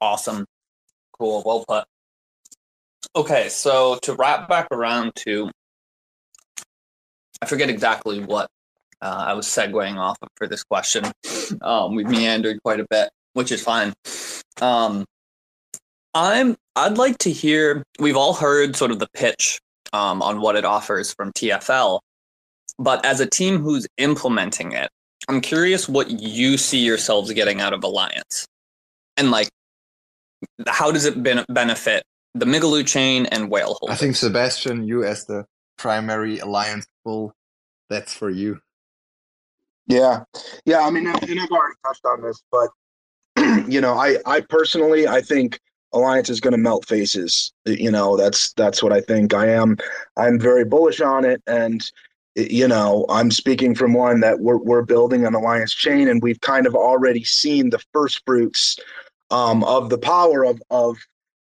Awesome, 0.00 0.46
cool, 1.18 1.42
well 1.44 1.64
put. 1.68 1.84
Okay, 3.14 3.48
so 3.48 3.98
to 4.02 4.14
wrap 4.14 4.48
back 4.48 4.68
around 4.70 5.12
to 5.16 5.50
I 7.42 7.46
forget 7.46 7.70
exactly 7.70 8.20
what 8.20 8.48
uh, 9.00 9.24
I 9.28 9.34
was 9.34 9.46
segueing 9.46 9.96
off 9.96 10.18
of 10.22 10.28
for 10.36 10.46
this 10.46 10.64
question. 10.64 11.04
Um, 11.62 11.94
we've 11.94 12.08
meandered 12.08 12.62
quite 12.62 12.80
a 12.80 12.86
bit, 12.90 13.10
which 13.34 13.52
is 13.52 13.62
fine. 13.62 13.92
Um, 14.60 15.04
I'm. 16.14 16.56
I'd 16.74 16.98
like 16.98 17.18
to 17.18 17.30
hear. 17.30 17.84
We've 17.98 18.16
all 18.16 18.34
heard 18.34 18.76
sort 18.76 18.90
of 18.90 18.98
the 18.98 19.08
pitch 19.14 19.60
um, 19.92 20.22
on 20.22 20.40
what 20.40 20.56
it 20.56 20.64
offers 20.64 21.12
from 21.12 21.32
TFL, 21.32 22.00
but 22.78 23.04
as 23.04 23.20
a 23.20 23.26
team 23.26 23.58
who's 23.58 23.86
implementing 23.98 24.72
it, 24.72 24.88
I'm 25.28 25.40
curious 25.40 25.88
what 25.88 26.10
you 26.10 26.56
see 26.56 26.78
yourselves 26.78 27.32
getting 27.32 27.60
out 27.60 27.72
of 27.72 27.84
Alliance, 27.84 28.46
and 29.16 29.30
like, 29.30 29.48
how 30.66 30.90
does 30.90 31.04
it 31.04 31.22
ben- 31.22 31.44
benefit 31.48 32.02
the 32.34 32.46
Migaloo 32.46 32.86
chain 32.86 33.26
and 33.26 33.50
whale 33.50 33.76
holders? 33.78 33.96
I 33.96 33.96
think 33.96 34.16
Sebastian, 34.16 34.86
you 34.86 35.04
as 35.04 35.26
the 35.26 35.44
primary 35.78 36.38
Alliance 36.38 36.86
bull, 37.04 37.32
that's 37.88 38.12
for 38.12 38.30
you. 38.30 38.60
Yeah, 39.86 40.24
yeah. 40.66 40.80
I 40.80 40.90
mean, 40.90 41.06
and 41.06 41.16
I've 41.16 41.50
already 41.50 41.76
touched 41.86 42.04
on 42.04 42.22
this, 42.22 42.42
but 42.52 42.68
you 43.68 43.80
know, 43.80 43.94
I 43.94 44.18
I 44.26 44.40
personally 44.42 45.08
I 45.08 45.22
think 45.22 45.58
Alliance 45.92 46.28
is 46.28 46.40
going 46.40 46.52
to 46.52 46.58
melt 46.58 46.86
faces. 46.86 47.52
You 47.64 47.90
know, 47.90 48.16
that's 48.16 48.52
that's 48.52 48.82
what 48.82 48.92
I 48.92 49.00
think. 49.00 49.32
I 49.32 49.48
am 49.48 49.78
I'm 50.16 50.38
very 50.38 50.64
bullish 50.64 51.00
on 51.00 51.24
it, 51.24 51.42
and 51.46 51.82
you 52.36 52.68
know, 52.68 53.06
I'm 53.08 53.30
speaking 53.30 53.74
from 53.74 53.94
one 53.94 54.20
that 54.20 54.40
we're 54.40 54.58
we're 54.58 54.82
building 54.82 55.24
an 55.24 55.34
Alliance 55.34 55.72
chain, 55.72 56.08
and 56.08 56.22
we've 56.22 56.40
kind 56.40 56.66
of 56.66 56.74
already 56.74 57.24
seen 57.24 57.70
the 57.70 57.82
first 57.92 58.22
fruits 58.26 58.76
um, 59.30 59.64
of 59.64 59.88
the 59.88 59.98
power 59.98 60.44
of 60.44 60.60
of 60.70 60.98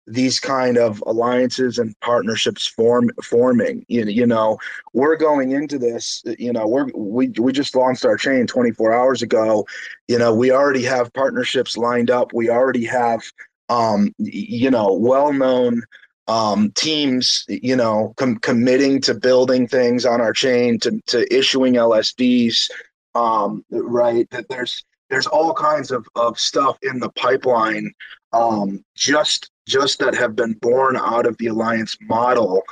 these 0.07 0.39
kind 0.39 0.77
of 0.77 1.03
alliances 1.07 1.79
and 1.79 1.99
partnerships 2.01 2.67
form 2.67 3.11
forming 3.23 3.85
you, 3.89 4.05
you 4.05 4.27
know 4.27 4.59
we're 4.93 5.17
going 5.17 5.53
into 5.53 5.79
this 5.79 6.23
you 6.39 6.53
know 6.53 6.67
we're 6.67 6.87
we, 6.95 7.29
we 7.39 7.53
just 7.53 7.75
launched 7.75 8.05
our 8.05 8.17
chain 8.17 8.47
24 8.47 8.93
hours 8.93 9.23
ago. 9.23 9.67
You 10.09 10.19
know 10.19 10.35
we 10.35 10.51
already 10.51 10.83
have 10.83 11.13
partnerships 11.13 11.77
lined 11.77 12.11
up. 12.11 12.33
We 12.33 12.51
already 12.51 12.85
have 12.85 13.23
um 13.71 14.13
you 14.19 14.71
know 14.71 14.93
well-known 14.93 15.83
um 16.29 16.71
teams 16.73 17.45
you 17.49 17.77
know 17.77 18.13
com- 18.17 18.39
committing 18.39 19.01
to 19.03 19.15
building 19.15 19.67
things 19.67 20.05
on 20.05 20.21
our 20.21 20.33
chain 20.33 20.79
to 20.81 21.01
to 21.07 21.35
issuing 21.35 21.75
lsds 21.75 22.71
um 23.15 23.65
right? 23.71 24.29
That 24.31 24.49
there's 24.49 24.85
there's 25.11 25.27
all 25.27 25.55
kinds 25.55 25.91
of, 25.91 26.07
of 26.17 26.39
stuff 26.39 26.77
in 26.83 26.99
the 26.99 27.11
pipeline 27.11 27.93
um, 28.35 28.85
just 28.97 29.51
just 29.67 29.99
that 29.99 30.15
have 30.15 30.37
been 30.37 30.53
born 30.55 30.97
out 30.97 31.27
of 31.27 31.37
the 31.39 31.47
alliance 31.47 31.97
model 32.03 32.63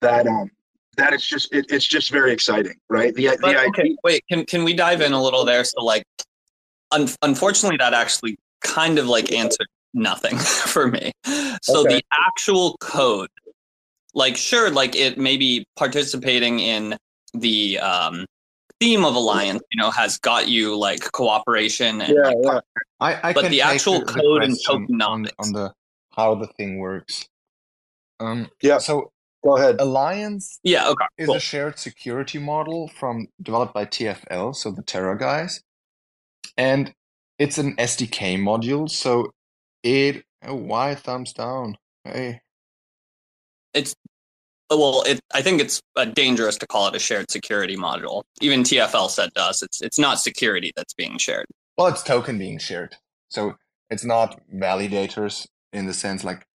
that 0.00 0.26
um 0.26 0.50
that 0.96 1.12
it's 1.12 1.26
just 1.26 1.52
it, 1.54 1.66
it's 1.70 1.86
just 1.86 2.10
very 2.10 2.32
exciting 2.32 2.74
right 2.88 3.14
the, 3.14 3.28
But, 3.40 3.52
the 3.52 3.68
okay, 3.68 3.96
wait. 4.02 4.24
Can 4.28 4.44
can 4.44 4.64
we 4.64 4.74
dive 4.74 5.00
in 5.00 5.12
a 5.12 5.22
little 5.22 5.44
there? 5.44 5.64
So 5.64 5.82
like, 5.84 6.04
un- 6.90 7.08
unfortunately, 7.22 7.76
that 7.78 7.94
actually 7.94 8.38
kind 8.62 8.98
of 8.98 9.06
like 9.06 9.32
answered 9.32 9.68
nothing 9.94 10.36
for 10.72 10.88
me. 10.88 11.12
So 11.62 11.80
Okay. 11.80 11.96
the 11.96 12.04
actual 12.12 12.76
code, 12.78 13.30
like, 14.14 14.36
sure, 14.36 14.70
like 14.70 14.94
it 14.96 15.18
maybe 15.18 15.64
participating 15.76 16.58
in 16.60 16.96
the 17.32 17.78
um, 17.78 18.26
theme 18.80 19.04
of 19.04 19.14
alliance, 19.14 19.62
you 19.70 19.80
know, 19.80 19.90
has 19.90 20.18
got 20.18 20.48
you 20.48 20.76
like 20.76 21.10
cooperation 21.12 22.00
and 22.02 22.14
yeah, 22.14 22.22
like, 22.22 22.36
yeah. 22.42 22.60
I, 23.00 23.30
I 23.30 23.32
But 23.32 23.42
can 23.42 23.50
the 23.52 23.62
actual 23.62 24.00
the, 24.00 24.06
the 24.06 24.12
code 24.12 24.42
and 24.42 24.58
question 24.64 25.02
on, 25.02 25.28
on 25.38 25.52
the 25.52 25.72
how 26.20 26.34
the 26.34 26.46
thing 26.46 26.78
works. 26.78 27.28
Um, 28.20 28.50
Yeah. 28.62 28.78
So 28.78 29.12
go 29.44 29.56
ahead 29.56 29.80
Alliance 29.80 30.60
yeah, 30.62 30.88
okay, 30.88 31.06
is 31.18 31.26
cool. 31.26 31.36
a 31.36 31.40
shared 31.40 31.78
security 31.78 32.38
model 32.38 32.88
from 32.88 33.28
developed 33.40 33.72
by 33.74 33.86
TFL, 33.86 34.54
so 34.54 34.70
the 34.70 34.82
Terra 34.82 35.16
guys, 35.18 35.62
and 36.56 36.92
it's 37.38 37.56
an 37.58 37.74
SDK 37.76 38.38
module. 38.38 38.88
So 38.90 39.32
it 39.82 40.24
oh, 40.44 40.54
why 40.54 40.94
thumbs 40.94 41.32
down? 41.32 41.76
Hey, 42.04 42.40
It's 43.74 43.94
well 44.70 45.02
it 45.04 45.18
i 45.34 45.42
think 45.42 45.60
it's 45.60 45.80
uh, 45.96 46.04
dangerous 46.04 46.56
to 46.56 46.64
call 46.66 46.86
it 46.86 46.94
a 46.94 46.98
shared 47.00 47.28
security 47.28 47.76
module 47.76 48.22
even 48.40 48.62
tfl 48.62 49.10
said 49.10 49.28
to 49.34 49.42
us 49.42 49.62
it's 49.64 49.82
it's 49.82 49.98
not 49.98 50.20
security 50.20 50.70
that's 50.76 50.94
being 50.94 51.18
shared 51.18 51.44
well, 51.80 51.88
it's 51.88 52.02
token 52.02 52.36
being 52.36 52.58
shared, 52.58 52.96
so 53.30 53.56
it's 53.88 54.04
not 54.04 54.38
validators 54.54 55.46
in 55.72 55.86
the 55.86 55.94
sense 55.94 56.24
like 56.24 56.46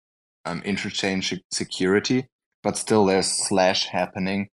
um, 0.44 0.60
interchain 0.62 1.40
security, 1.52 2.28
but 2.62 2.76
still 2.76 3.04
there's 3.06 3.26
slash 3.26 3.86
happening 3.88 4.48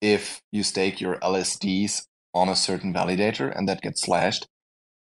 if 0.00 0.40
you 0.52 0.62
stake 0.62 1.00
your 1.00 1.16
LSDs 1.16 2.02
on 2.34 2.48
a 2.48 2.56
certain 2.56 2.94
validator 2.94 3.52
and 3.56 3.68
that 3.68 3.82
gets 3.82 4.02
slashed. 4.02 4.46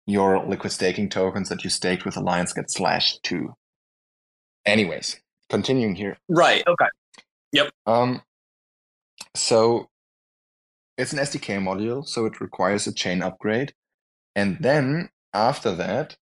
Your 0.06 0.46
liquid 0.46 0.72
staking 0.72 1.10
tokens 1.10 1.50
that 1.50 1.64
you 1.66 1.70
staked 1.70 2.06
with 2.06 2.16
Alliance 2.16 2.54
get 2.54 2.72
slashed 2.72 3.24
too. 3.24 3.54
Anyways, 4.66 5.20
continuing 5.50 5.96
here. 5.96 6.18
right 6.30 6.64
okay 6.68 6.88
Yep. 7.52 7.70
Um, 7.86 8.22
so 9.36 9.90
it's 10.98 11.14
an 11.14 11.20
SDK 11.20 11.60
module, 11.62 12.06
so 12.06 12.26
it 12.26 12.42
requires 12.42 12.88
a 12.88 12.94
chain 12.94 13.22
upgrade. 13.22 13.74
And 14.36 14.58
then 14.60 15.10
after 15.34 15.74
that, 15.76 16.18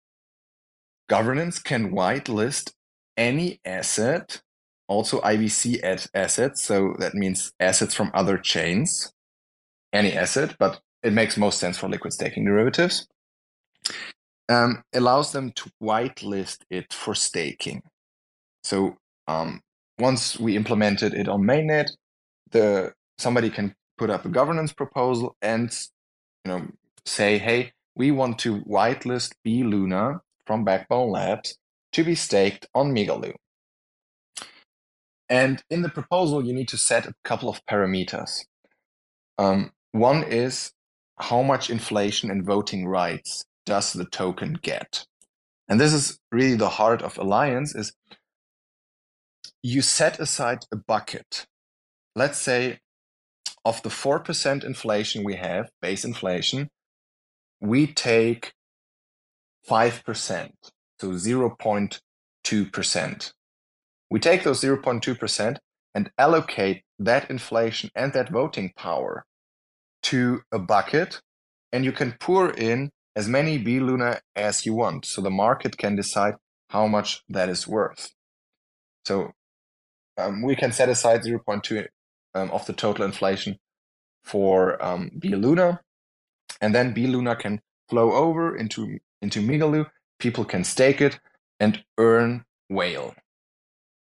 governance 1.07 1.59
can 1.59 1.91
whitelist 1.91 2.73
any 3.17 3.59
asset, 3.65 4.41
also 4.87 5.21
IBC 5.21 5.83
ad- 5.83 6.07
assets. 6.13 6.63
So 6.63 6.95
that 6.99 7.13
means 7.13 7.53
assets 7.59 7.93
from 7.93 8.11
other 8.13 8.37
chains, 8.37 9.11
any 9.93 10.13
asset, 10.13 10.55
but 10.59 10.79
it 11.03 11.13
makes 11.13 11.37
most 11.37 11.59
sense 11.59 11.77
for 11.77 11.87
liquid 11.87 12.13
staking 12.13 12.45
derivatives. 12.45 13.07
Um, 14.47 14.83
allows 14.93 15.31
them 15.31 15.51
to 15.53 15.69
whitelist 15.81 16.59
it 16.69 16.93
for 16.93 17.15
staking. 17.15 17.81
So 18.63 18.97
um, 19.27 19.61
once 19.99 20.39
we 20.39 20.55
implemented 20.55 21.13
it 21.13 21.27
on 21.27 21.41
mainnet, 21.41 21.89
the 22.51 22.93
somebody 23.17 23.49
can 23.49 23.73
put 23.97 24.09
up 24.09 24.25
a 24.25 24.29
governance 24.29 24.73
proposal 24.73 25.35
and 25.41 25.75
you 26.43 26.51
know 26.51 26.67
say, 27.05 27.37
hey, 27.37 27.71
we 27.95 28.11
want 28.11 28.39
to 28.39 28.61
whitelist 28.61 29.33
B 29.43 29.63
Luna 29.63 30.21
from 30.45 30.63
Backbone 30.63 31.11
Labs 31.11 31.57
to 31.93 32.03
be 32.03 32.15
staked 32.15 32.67
on 32.73 32.93
Migaloo. 32.93 33.33
And 35.29 35.63
in 35.69 35.81
the 35.81 35.89
proposal, 35.89 36.45
you 36.45 36.53
need 36.53 36.67
to 36.69 36.77
set 36.77 37.05
a 37.05 37.13
couple 37.23 37.49
of 37.49 37.65
parameters. 37.65 38.45
Um, 39.37 39.71
one 39.91 40.23
is 40.23 40.71
how 41.17 41.41
much 41.41 41.69
inflation 41.69 42.29
and 42.29 42.45
voting 42.45 42.87
rights 42.87 43.45
does 43.65 43.93
the 43.93 44.05
token 44.05 44.59
get? 44.61 45.05
And 45.67 45.79
this 45.79 45.93
is 45.93 46.19
really 46.31 46.55
the 46.55 46.69
heart 46.69 47.01
of 47.01 47.17
Alliance 47.17 47.73
is 47.73 47.93
you 49.63 49.81
set 49.81 50.19
aside 50.19 50.59
a 50.71 50.75
bucket. 50.75 51.47
Let's 52.15 52.37
say 52.37 52.79
of 53.63 53.81
the 53.81 53.89
4% 53.89 54.63
inflation 54.63 55.23
we 55.23 55.35
have, 55.35 55.71
base 55.81 56.05
inflation, 56.05 56.69
we 57.59 57.87
take 57.87 58.53
5%, 59.69 60.51
so 60.99 61.09
0.2%. 61.09 63.33
We 64.09 64.19
take 64.19 64.43
those 64.43 64.61
0.2% 64.61 65.57
and 65.93 66.11
allocate 66.17 66.83
that 66.99 67.29
inflation 67.29 67.89
and 67.95 68.13
that 68.13 68.29
voting 68.29 68.71
power 68.75 69.25
to 70.03 70.41
a 70.51 70.59
bucket, 70.59 71.21
and 71.71 71.83
you 71.83 71.91
can 71.91 72.15
pour 72.19 72.51
in 72.51 72.91
as 73.15 73.27
many 73.27 73.57
B 73.57 73.79
Luna 73.79 74.19
as 74.35 74.65
you 74.65 74.73
want. 74.73 75.05
So 75.05 75.21
the 75.21 75.31
market 75.31 75.77
can 75.77 75.95
decide 75.95 76.35
how 76.69 76.87
much 76.87 77.21
that 77.29 77.49
is 77.49 77.67
worth. 77.67 78.11
So 79.05 79.31
um, 80.17 80.43
we 80.43 80.55
can 80.55 80.71
set 80.71 80.89
aside 80.89 81.21
0.2 81.21 81.87
um, 82.35 82.51
of 82.51 82.65
the 82.65 82.73
total 82.73 83.05
inflation 83.05 83.57
for 84.23 84.83
um, 84.83 85.11
B 85.17 85.29
Luna, 85.29 85.81
and 86.61 86.75
then 86.75 86.93
B 86.93 87.07
Luna 87.07 87.35
can 87.35 87.61
flow 87.89 88.13
over 88.13 88.55
into 88.55 88.99
into 89.25 89.41
Migaloo. 89.41 89.87
People 90.19 90.45
can 90.45 90.63
stake 90.63 91.01
it 91.01 91.19
and 91.59 91.83
earn 91.97 92.45
whale. 92.69 93.15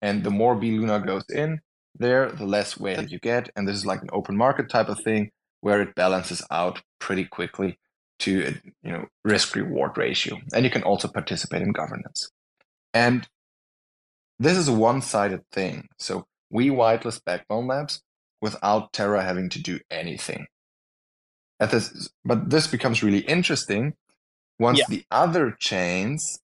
And 0.01 0.23
the 0.23 0.29
more 0.29 0.55
B 0.55 0.71
Luna 0.71 0.99
goes 0.99 1.23
in 1.29 1.61
there, 1.95 2.29
the 2.29 2.45
less 2.45 2.77
whale 2.77 3.03
you 3.03 3.19
get. 3.19 3.49
And 3.55 3.67
this 3.67 3.77
is 3.77 3.85
like 3.85 4.01
an 4.01 4.09
open 4.11 4.35
market 4.37 4.69
type 4.69 4.89
of 4.89 4.99
thing 5.01 5.31
where 5.61 5.81
it 5.81 5.95
balances 5.95 6.43
out 6.51 6.81
pretty 6.99 7.23
quickly 7.23 7.79
to 8.19 8.47
a 8.47 8.51
you 8.83 8.91
know 8.91 9.05
risk 9.23 9.55
reward 9.55 9.97
ratio. 9.97 10.37
And 10.53 10.65
you 10.65 10.69
can 10.69 10.83
also 10.83 11.07
participate 11.07 11.61
in 11.61 11.71
governance. 11.71 12.29
And 12.93 13.27
this 14.39 14.57
is 14.57 14.67
a 14.67 14.73
one-sided 14.73 15.41
thing. 15.51 15.87
So 15.97 16.25
we 16.51 16.69
whitelist 16.69 17.23
Backbone 17.25 17.67
Labs 17.67 18.03
without 18.41 18.93
Terra 18.93 19.23
having 19.23 19.49
to 19.49 19.61
do 19.61 19.79
anything. 19.89 20.47
This, 21.59 22.09
but 22.23 22.51
this 22.51 22.67
becomes 22.67 23.01
really 23.01 23.21
interesting 23.21 23.95
once 24.59 24.79
Yeah. 24.79 24.85
the 24.89 25.05
other 25.11 25.51
chains 25.51 26.39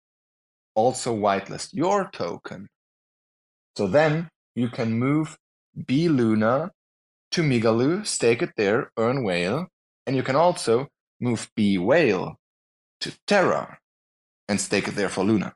also 0.76 1.16
whitelist 1.16 1.74
your 1.74 2.10
token. 2.12 2.70
So 3.78 3.88
then 3.88 4.30
you 4.56 4.70
can 4.70 4.94
move 4.94 5.38
B 5.88 6.08
Luna 6.10 6.72
to 7.32 7.42
Migaloo, 7.42 8.06
stake 8.06 8.42
it 8.42 8.52
there, 8.56 8.92
earn 8.98 9.24
whale, 9.24 9.68
And 10.06 10.16
you 10.16 10.24
can 10.24 10.36
also 10.36 10.90
move 11.22 11.50
B 11.56 11.78
Whale 11.78 12.36
to 13.00 13.18
Terra 13.26 13.78
and 14.50 14.60
stake 14.60 14.88
it 14.90 14.96
there 14.96 15.08
for 15.10 15.24
Luna. 15.24 15.54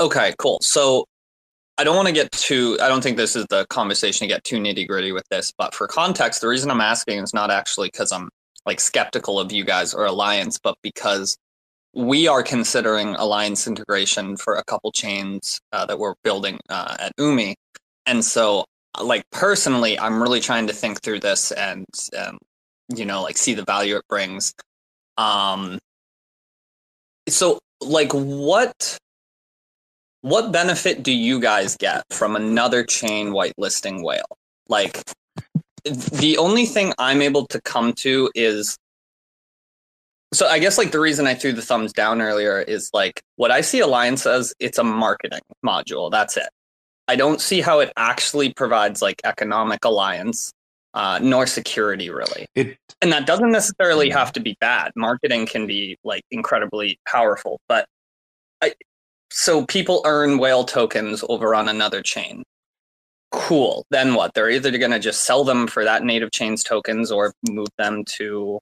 Okay, 0.00 0.34
cool. 0.38 0.58
So 0.62 1.06
I 1.78 1.84
don't 1.84 1.94
want 1.94 2.08
to 2.08 2.12
get 2.14 2.32
too, 2.32 2.76
I 2.82 2.88
don't 2.88 3.02
think 3.02 3.16
this 3.16 3.36
is 3.36 3.46
the 3.50 3.66
conversation 3.66 4.26
to 4.26 4.34
get 4.34 4.42
too 4.44 4.56
nitty 4.56 4.86
gritty 4.88 5.12
with 5.12 5.28
this, 5.30 5.52
but 5.56 5.74
for 5.74 5.86
context, 5.86 6.40
the 6.40 6.48
reason 6.48 6.70
I'm 6.70 6.80
asking 6.80 7.22
is 7.22 7.32
not 7.32 7.50
actually 7.50 7.88
because 7.88 8.10
I'm 8.10 8.28
like 8.66 8.80
skeptical 8.80 9.40
of 9.40 9.52
you 9.52 9.64
guys 9.64 9.94
or 9.94 10.06
Alliance, 10.06 10.58
but 10.62 10.76
because 10.82 11.36
we 11.94 12.26
are 12.26 12.42
considering 12.42 13.14
Alliance 13.16 13.66
integration 13.66 14.36
for 14.36 14.54
a 14.54 14.64
couple 14.64 14.92
chains 14.92 15.60
uh, 15.72 15.84
that 15.86 15.98
we're 15.98 16.14
building 16.24 16.58
uh, 16.68 16.96
at 16.98 17.12
UMI. 17.18 17.54
And 18.06 18.24
so, 18.24 18.64
like, 19.00 19.24
personally, 19.30 19.98
I'm 19.98 20.22
really 20.22 20.40
trying 20.40 20.66
to 20.68 20.72
think 20.72 21.02
through 21.02 21.20
this 21.20 21.52
and, 21.52 21.86
um, 22.18 22.38
you 22.94 23.04
know, 23.04 23.22
like 23.22 23.36
see 23.36 23.54
the 23.54 23.64
value 23.64 23.96
it 23.96 24.08
brings. 24.08 24.54
Um, 25.18 25.78
so, 27.28 27.58
like, 27.80 28.12
what 28.12 28.98
what 30.22 30.52
benefit 30.52 31.02
do 31.02 31.12
you 31.12 31.40
guys 31.40 31.76
get 31.76 32.04
from 32.10 32.36
another 32.36 32.84
chain 32.84 33.30
whitelisting 33.30 34.04
whale? 34.04 34.36
Like 34.68 35.02
the 35.84 36.36
only 36.38 36.66
thing 36.66 36.92
I'm 36.98 37.22
able 37.22 37.46
to 37.48 37.60
come 37.60 37.92
to 37.94 38.30
is 38.34 38.78
so 40.32 40.46
I 40.46 40.58
guess 40.58 40.78
like 40.78 40.92
the 40.92 41.00
reason 41.00 41.26
I 41.26 41.34
threw 41.34 41.52
the 41.52 41.62
thumbs 41.62 41.92
down 41.92 42.22
earlier 42.22 42.60
is 42.60 42.90
like 42.94 43.22
what 43.36 43.50
I 43.50 43.60
see 43.60 43.80
Alliance 43.80 44.26
as 44.26 44.54
it's 44.58 44.78
a 44.78 44.84
marketing 44.84 45.42
module. 45.64 46.10
That's 46.10 46.36
it. 46.36 46.48
I 47.08 47.16
don't 47.16 47.40
see 47.40 47.60
how 47.60 47.80
it 47.80 47.92
actually 47.96 48.52
provides 48.54 49.02
like 49.02 49.20
economic 49.24 49.84
alliance 49.84 50.52
uh, 50.94 51.18
nor 51.22 51.46
security 51.46 52.10
really. 52.10 52.46
It 52.54 52.76
and 53.00 53.12
that 53.12 53.26
doesn't 53.26 53.50
necessarily 53.50 54.08
have 54.10 54.32
to 54.32 54.40
be 54.40 54.56
bad. 54.60 54.92
Marketing 54.94 55.46
can 55.46 55.66
be 55.66 55.98
like 56.04 56.22
incredibly 56.30 56.98
powerful, 57.06 57.60
but 57.68 57.86
I, 58.62 58.74
so 59.30 59.66
people 59.66 60.02
earn 60.06 60.38
whale 60.38 60.64
tokens 60.64 61.24
over 61.28 61.54
on 61.54 61.68
another 61.68 62.00
chain. 62.02 62.44
Cool. 63.32 63.86
Then 63.90 64.14
what? 64.14 64.34
They're 64.34 64.50
either 64.50 64.76
going 64.76 64.90
to 64.90 64.98
just 64.98 65.24
sell 65.24 65.42
them 65.42 65.66
for 65.66 65.84
that 65.84 66.04
native 66.04 66.30
chain's 66.32 66.62
tokens 66.62 67.10
or 67.10 67.32
move 67.48 67.68
them 67.78 68.04
to. 68.16 68.60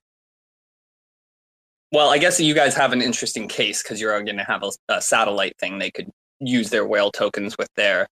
Well, 1.91 2.09
I 2.09 2.17
guess 2.17 2.39
you 2.39 2.53
guys 2.53 2.73
have 2.75 2.93
an 2.93 3.01
interesting 3.01 3.49
case 3.49 3.83
because 3.83 3.99
you're 3.99 4.23
going 4.23 4.37
to 4.37 4.45
have 4.45 4.63
a, 4.63 4.71
a, 4.87 5.01
satellite 5.01 5.57
thing. 5.59 5.77
They 5.77 5.91
could 5.91 6.09
use 6.39 6.69
their 6.69 6.85
whale 6.85 7.11
tokens 7.11 7.57
with 7.57 7.67
their. 7.75 8.07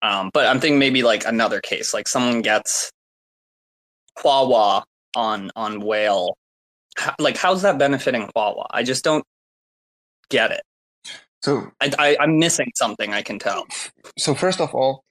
Um, 0.00 0.30
but 0.32 0.46
I'm 0.46 0.60
thinking 0.60 0.78
maybe 0.78 1.02
like 1.02 1.26
another 1.26 1.60
case, 1.60 1.92
like 1.92 2.06
someone 2.06 2.40
gets 2.40 2.92
Huahua 4.18 4.84
on 5.16 5.50
on 5.56 5.80
whale. 5.80 6.36
How, 6.96 7.14
like, 7.18 7.36
how's 7.36 7.62
that 7.62 7.78
benefiting 7.78 8.28
Huahua? 8.36 8.66
I 8.70 8.84
just 8.84 9.02
don't 9.02 9.24
get 10.30 10.52
it. 10.52 10.62
So 11.42 11.72
I, 11.80 11.90
I, 11.98 12.16
I'm 12.20 12.38
missing 12.38 12.70
something. 12.76 13.12
I 13.12 13.22
can 13.22 13.40
tell. 13.40 13.66
So 14.16 14.34
first 14.34 14.60
of 14.60 14.72
all, 14.72 15.02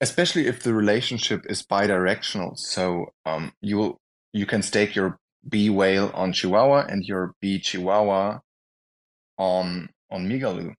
especially 0.00 0.46
if 0.46 0.62
the 0.62 0.74
relationship 0.74 1.44
is 1.48 1.62
bidirectional, 1.62 2.58
so 2.58 3.06
um, 3.26 3.52
you 3.60 3.96
you 4.32 4.46
can 4.46 4.62
stake 4.62 4.94
your 4.94 5.18
B 5.48 5.70
whale 5.70 6.10
on 6.14 6.32
Chihuahua 6.32 6.86
and 6.88 7.04
your 7.04 7.34
B 7.40 7.58
Chihuahua 7.58 8.40
on 9.36 9.88
on 10.10 10.28
Migaloo. 10.28 10.74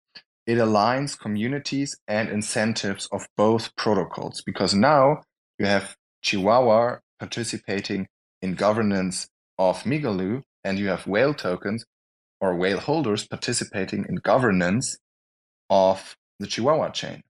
It 0.46 0.58
aligns 0.58 1.20
communities 1.20 1.96
and 2.08 2.30
incentives 2.30 3.08
of 3.12 3.28
both 3.38 3.76
protocols 3.76 4.42
because 4.46 4.74
now 4.74 5.22
you 5.60 5.66
have 5.66 5.96
Chihuahua 6.24 6.98
participating 7.20 8.08
in 8.42 8.56
governance 8.56 9.28
of 9.58 9.84
Migaloo 9.84 10.42
and 10.64 10.80
you 10.80 10.88
have 10.88 11.06
whale 11.06 11.34
tokens 11.34 11.86
or 12.42 12.56
whale 12.56 12.80
holders 12.80 13.28
participating 13.28 14.06
in 14.10 14.16
governance 14.16 14.98
of 15.70 16.16
the 16.40 16.48
Chihuahua 16.48 16.90
chain. 16.90 17.22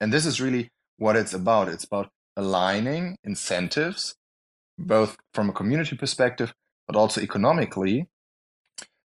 And 0.00 0.12
this 0.12 0.26
is 0.26 0.40
really 0.40 0.68
what 0.98 1.16
it's 1.16 1.34
about. 1.34 1.68
It's 1.68 1.84
about 1.84 2.10
aligning 2.36 3.16
incentives, 3.24 4.14
both 4.78 5.16
from 5.34 5.50
a 5.50 5.52
community 5.52 5.96
perspective, 5.96 6.52
but 6.86 6.96
also 6.96 7.20
economically. 7.20 8.06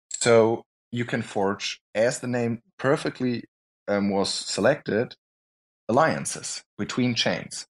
So 0.09 0.63
you 0.91 1.05
can 1.05 1.21
forge, 1.21 1.81
as 1.93 2.19
the 2.19 2.27
name 2.27 2.61
perfectly 2.77 3.43
um, 3.87 4.09
was 4.09 4.29
selected, 4.29 5.15
alliances 5.89 6.63
between 6.77 7.15
chains 7.15 7.67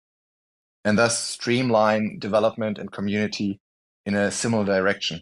and 0.84 0.98
thus 0.98 1.18
streamline 1.18 2.18
development 2.20 2.78
and 2.78 2.92
community 2.92 3.60
in 4.06 4.16
a 4.16 4.32
similar 4.32 4.66
direction 4.66 5.22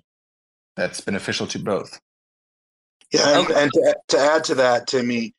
that's 0.75 1.01
beneficial 1.01 1.47
to 1.47 1.59
both. 1.59 1.99
Yeah, 3.11 3.39
and, 3.39 3.49
and 3.49 3.71
to, 3.73 3.95
to 4.09 4.17
add 4.17 4.43
to 4.45 4.55
that, 4.55 4.87
Timmy, 4.87 5.33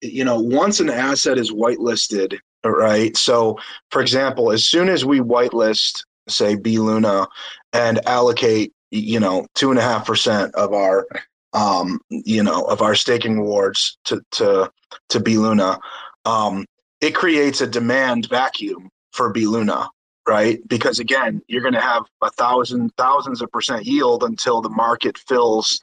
you 0.00 0.24
know, 0.24 0.40
once 0.40 0.80
an 0.80 0.88
asset 0.88 1.38
is 1.38 1.52
whitelisted, 1.52 2.38
right? 2.70 3.16
So, 3.16 3.58
for 3.90 4.00
example, 4.00 4.52
as 4.52 4.64
soon 4.64 4.88
as 4.88 5.04
we 5.04 5.20
whitelist, 5.20 6.04
say, 6.28 6.56
B 6.56 6.78
Luna, 6.78 7.28
and 7.72 8.06
allocate, 8.06 8.72
you 8.90 9.20
know, 9.20 9.46
two 9.54 9.70
and 9.70 9.78
a 9.78 9.82
half 9.82 10.06
percent 10.06 10.54
of 10.54 10.72
our, 10.72 11.06
um, 11.52 12.00
you 12.10 12.42
know, 12.42 12.62
of 12.64 12.82
our 12.82 12.94
staking 12.94 13.38
rewards 13.38 13.98
to 14.04 14.22
to 14.32 14.70
to 15.08 15.20
B 15.20 15.38
Luna, 15.38 15.78
um, 16.24 16.66
it 17.00 17.14
creates 17.14 17.60
a 17.60 17.66
demand 17.66 18.28
vacuum 18.28 18.88
for 19.12 19.30
B 19.30 19.46
Luna, 19.46 19.88
right? 20.28 20.66
Because 20.68 20.98
again, 20.98 21.42
you're 21.48 21.62
going 21.62 21.74
to 21.74 21.80
have 21.80 22.04
a 22.22 22.30
thousand 22.30 22.92
thousands 22.96 23.42
of 23.42 23.50
percent 23.50 23.84
yield 23.84 24.22
until 24.22 24.60
the 24.60 24.70
market 24.70 25.18
fills 25.18 25.80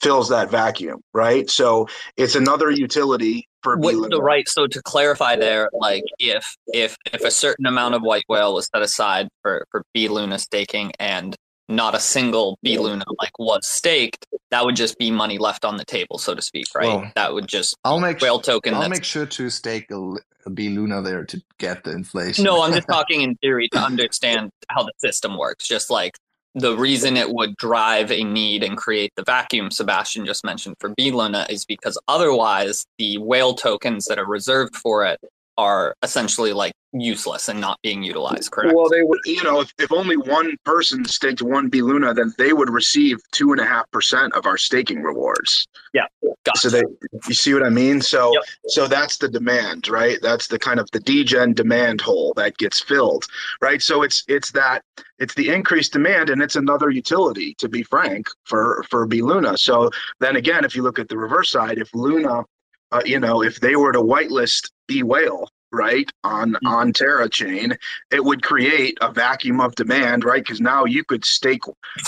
fills 0.00 0.28
that 0.28 0.50
vacuum, 0.50 1.00
right? 1.12 1.50
So 1.50 1.88
it's 2.16 2.34
another 2.34 2.70
utility 2.70 3.48
for 3.62 3.76
With 3.76 4.10
the 4.10 4.22
right. 4.22 4.48
So 4.48 4.66
to 4.66 4.82
clarify 4.82 5.36
there, 5.36 5.68
like 5.72 6.04
if 6.18 6.46
if 6.68 6.96
if 7.12 7.22
a 7.22 7.30
certain 7.30 7.66
amount 7.66 7.94
of 7.94 8.02
white 8.02 8.24
whale 8.28 8.54
was 8.54 8.68
set 8.72 8.82
aside 8.82 9.28
for 9.42 9.66
for 9.70 9.82
B 9.92 10.08
Luna 10.08 10.38
staking 10.38 10.92
and 11.00 11.34
not 11.68 11.94
a 11.94 12.00
single 12.00 12.58
B 12.62 12.78
Luna 12.78 13.04
like 13.20 13.36
was 13.38 13.66
staked, 13.66 14.26
that 14.50 14.64
would 14.64 14.76
just 14.76 14.98
be 14.98 15.10
money 15.10 15.38
left 15.38 15.64
on 15.64 15.76
the 15.76 15.84
table, 15.84 16.18
so 16.18 16.34
to 16.34 16.42
speak, 16.42 16.66
right? 16.74 16.86
Well, 16.86 17.12
that 17.14 17.34
would 17.34 17.48
just 17.48 17.76
I'll 17.84 18.00
make 18.00 18.20
whale 18.20 18.40
token. 18.40 18.74
I'll 18.74 18.88
make 18.88 19.04
sure 19.04 19.26
to 19.26 19.50
stake 19.50 19.90
a, 19.90 20.14
a 20.46 20.50
B 20.50 20.68
Luna 20.68 21.02
there 21.02 21.24
to 21.24 21.42
get 21.58 21.84
the 21.84 21.90
inflation. 21.92 22.44
No, 22.44 22.62
I'm 22.62 22.72
just 22.72 22.88
talking 22.90 23.22
in 23.22 23.34
theory 23.36 23.68
to 23.70 23.78
understand 23.78 24.50
how 24.68 24.84
the 24.84 24.92
system 24.98 25.36
works. 25.36 25.66
Just 25.66 25.90
like 25.90 26.16
the 26.58 26.76
reason 26.76 27.16
it 27.16 27.32
would 27.32 27.56
drive 27.56 28.10
a 28.10 28.24
need 28.24 28.62
and 28.62 28.76
create 28.76 29.12
the 29.16 29.24
vacuum 29.24 29.70
Sebastian 29.70 30.26
just 30.26 30.44
mentioned 30.44 30.76
for 30.78 30.90
B 30.96 31.10
Luna 31.10 31.46
is 31.48 31.64
because 31.64 31.98
otherwise 32.08 32.86
the 32.98 33.18
whale 33.18 33.54
tokens 33.54 34.06
that 34.06 34.18
are 34.18 34.26
reserved 34.26 34.76
for 34.76 35.04
it 35.04 35.20
are 35.56 35.94
essentially 36.02 36.52
like 36.52 36.72
useless 36.92 37.48
and 37.48 37.60
not 37.60 37.78
being 37.82 38.02
utilized 38.02 38.50
correct? 38.50 38.74
Well 38.74 38.88
they 38.88 39.02
would 39.02 39.20
you 39.24 39.42
know 39.42 39.60
if, 39.60 39.72
if 39.78 39.92
only 39.92 40.16
one 40.16 40.56
person 40.64 41.04
staked 41.04 41.42
one 41.42 41.68
b 41.68 41.82
luna 41.82 42.14
then 42.14 42.32
they 42.38 42.52
would 42.52 42.70
receive 42.70 43.18
two 43.32 43.52
and 43.52 43.60
a 43.60 43.64
half 43.64 43.90
percent 43.90 44.34
of 44.34 44.46
our 44.46 44.56
staking 44.56 45.02
rewards. 45.02 45.66
Yeah 45.92 46.06
gotcha. 46.44 46.58
so 46.58 46.68
they 46.70 46.82
you 47.26 47.34
see 47.34 47.52
what 47.52 47.62
i 47.62 47.68
mean? 47.68 48.00
So 48.00 48.32
yep. 48.32 48.42
so 48.68 48.86
that's 48.86 49.18
the 49.18 49.28
demand 49.28 49.88
right? 49.88 50.18
That's 50.22 50.48
the 50.48 50.58
kind 50.58 50.80
of 50.80 50.90
the 50.92 51.00
degen 51.00 51.52
demand 51.52 52.00
hole 52.00 52.32
that 52.36 52.56
gets 52.56 52.80
filled 52.80 53.26
right? 53.60 53.82
So 53.82 54.02
it's 54.02 54.24
it's 54.28 54.50
that 54.52 54.82
it's 55.18 55.34
the 55.34 55.50
increased 55.50 55.92
demand 55.92 56.30
and 56.30 56.40
it's 56.40 56.56
another 56.56 56.90
utility 56.90 57.54
to 57.58 57.68
be 57.68 57.82
frank 57.82 58.28
for 58.44 58.84
for 58.88 59.06
b 59.06 59.20
luna 59.20 59.58
so 59.58 59.90
then 60.20 60.36
again 60.36 60.64
if 60.64 60.74
you 60.74 60.82
look 60.82 60.98
at 60.98 61.08
the 61.08 61.18
reverse 61.18 61.50
side 61.50 61.78
if 61.78 61.94
luna 61.94 62.44
uh, 62.90 63.02
you 63.04 63.20
know, 63.20 63.42
if 63.42 63.60
they 63.60 63.76
were 63.76 63.92
to 63.92 64.00
whitelist 64.00 64.70
B 64.86 65.02
whale, 65.02 65.50
right 65.72 66.10
on 66.24 66.52
mm-hmm. 66.52 66.66
on 66.66 66.92
Terra 66.92 67.28
chain, 67.28 67.76
it 68.10 68.24
would 68.24 68.42
create 68.42 68.96
a 69.00 69.12
vacuum 69.12 69.60
of 69.60 69.74
demand, 69.74 70.24
right? 70.24 70.42
Because 70.42 70.60
now 70.60 70.84
you 70.84 71.04
could 71.04 71.24
stake 71.24 71.62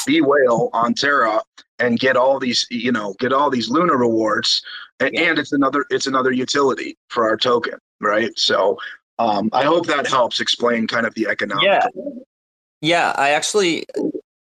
B 0.06 0.20
whale 0.20 0.70
on 0.72 0.94
Terra 0.94 1.42
and 1.78 1.98
get 1.98 2.16
all 2.16 2.38
these, 2.38 2.66
you 2.70 2.92
know, 2.92 3.14
get 3.18 3.32
all 3.32 3.50
these 3.50 3.68
Luna 3.68 3.96
rewards, 3.96 4.62
and, 5.00 5.10
yeah. 5.12 5.30
and 5.30 5.38
it's 5.38 5.52
another 5.52 5.84
it's 5.90 6.06
another 6.06 6.32
utility 6.32 6.96
for 7.08 7.28
our 7.28 7.36
token, 7.36 7.78
right? 8.00 8.30
So 8.38 8.78
um, 9.18 9.50
I 9.52 9.64
hope 9.64 9.86
that 9.86 10.06
helps 10.06 10.40
explain 10.40 10.86
kind 10.86 11.06
of 11.06 11.14
the 11.14 11.26
economic. 11.26 11.64
Yeah, 11.64 11.86
yeah. 12.80 13.12
I 13.16 13.30
actually. 13.30 13.84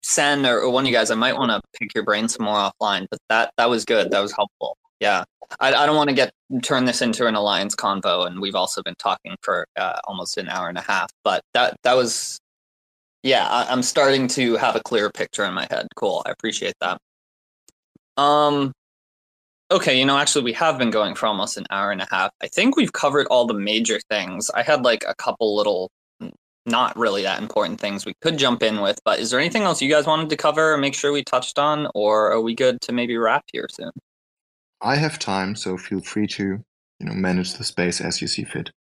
Sen 0.04 0.48
or 0.48 0.68
one 0.68 0.84
of 0.84 0.88
you 0.90 0.96
guys, 0.96 1.12
I 1.12 1.16
might 1.16 1.36
want 1.36 1.52
to 1.52 1.62
pick 1.80 1.94
your 1.94 2.04
brain 2.04 2.28
some 2.28 2.46
more 2.48 2.56
offline, 2.56 3.06
but 3.12 3.20
that 3.30 3.52
that 3.58 3.70
was 3.70 3.86
good. 3.86 4.10
That 4.10 4.20
was 4.20 4.32
helpful. 4.32 4.76
Yeah, 5.02 5.24
I, 5.60 5.74
I 5.74 5.86
don't 5.88 5.98
want 5.98 6.10
to 6.10 6.16
get 6.16 6.32
turn 6.64 6.86
this 6.86 7.02
into 7.02 7.28
an 7.28 7.36
alliance 7.36 7.76
convo, 7.76 8.28
and 8.28 8.40
we've 8.40 8.56
also 8.56 8.84
been 8.84 8.96
talking 9.00 9.36
for 9.42 9.68
uh, 9.76 10.00
almost 10.06 10.38
an 10.38 10.48
hour 10.48 10.70
and 10.70 10.78
a 10.78 10.82
half. 10.82 11.10
But 11.24 11.42
that 11.54 11.76
that 11.84 11.96
was, 11.96 12.40
yeah, 13.24 13.48
I, 13.50 13.66
I'm 13.72 13.84
starting 13.84 14.28
to 14.30 14.56
have 14.58 14.76
a 14.76 14.82
clearer 14.82 15.10
picture 15.12 15.44
in 15.46 15.54
my 15.54 15.68
head. 15.72 15.88
Cool, 15.96 16.24
I 16.26 16.32
appreciate 16.32 16.76
that. 16.82 17.00
Um, 18.18 18.74
okay, 19.72 19.98
you 20.00 20.06
know, 20.06 20.18
actually, 20.18 20.44
we 20.46 20.54
have 20.54 20.78
been 20.78 20.92
going 20.92 21.16
for 21.16 21.26
almost 21.28 21.58
an 21.58 21.66
hour 21.72 21.92
and 21.92 22.02
a 22.02 22.08
half. 22.12 22.32
I 22.44 22.48
think 22.48 22.76
we've 22.78 22.94
covered 22.94 23.28
all 23.28 23.48
the 23.48 23.56
major 23.56 24.00
things. 24.10 24.52
I 24.52 24.64
had 24.64 24.84
like 24.84 25.04
a 25.08 25.16
couple 25.16 25.56
little 25.56 25.90
not 26.68 26.96
really 26.96 27.24
that 27.24 27.42
important 27.42 27.80
things 27.82 28.06
we 28.06 28.14
could 28.22 28.38
jump 28.38 28.62
in 28.64 28.82
with. 28.82 29.00
But 29.04 29.20
is 29.20 29.32
there 29.32 29.40
anything 29.40 29.64
else 29.64 29.82
you 29.82 29.90
guys 29.90 30.06
wanted 30.06 30.30
to 30.30 30.38
cover 30.38 30.74
or 30.74 30.78
make 30.78 30.94
sure 30.94 31.12
we 31.12 31.24
touched 31.24 31.58
on, 31.60 31.88
or 31.96 32.32
are 32.32 32.42
we 32.42 32.56
good 32.56 32.82
to 32.82 32.92
maybe 32.94 33.18
wrap 33.18 33.44
here 33.52 33.68
soon? 33.72 33.92
I 34.82 34.96
have 34.96 35.20
time, 35.20 35.56
so 35.56 35.78
feel 35.78 36.02
free 36.02 36.28
to 36.28 36.44
you 36.44 37.06
know 37.06 37.14
manage 37.14 37.54
the 37.54 37.64
space 37.64 38.02
as 38.02 38.22
you 38.22 38.28
see 38.28 38.44
fit. 38.44 38.72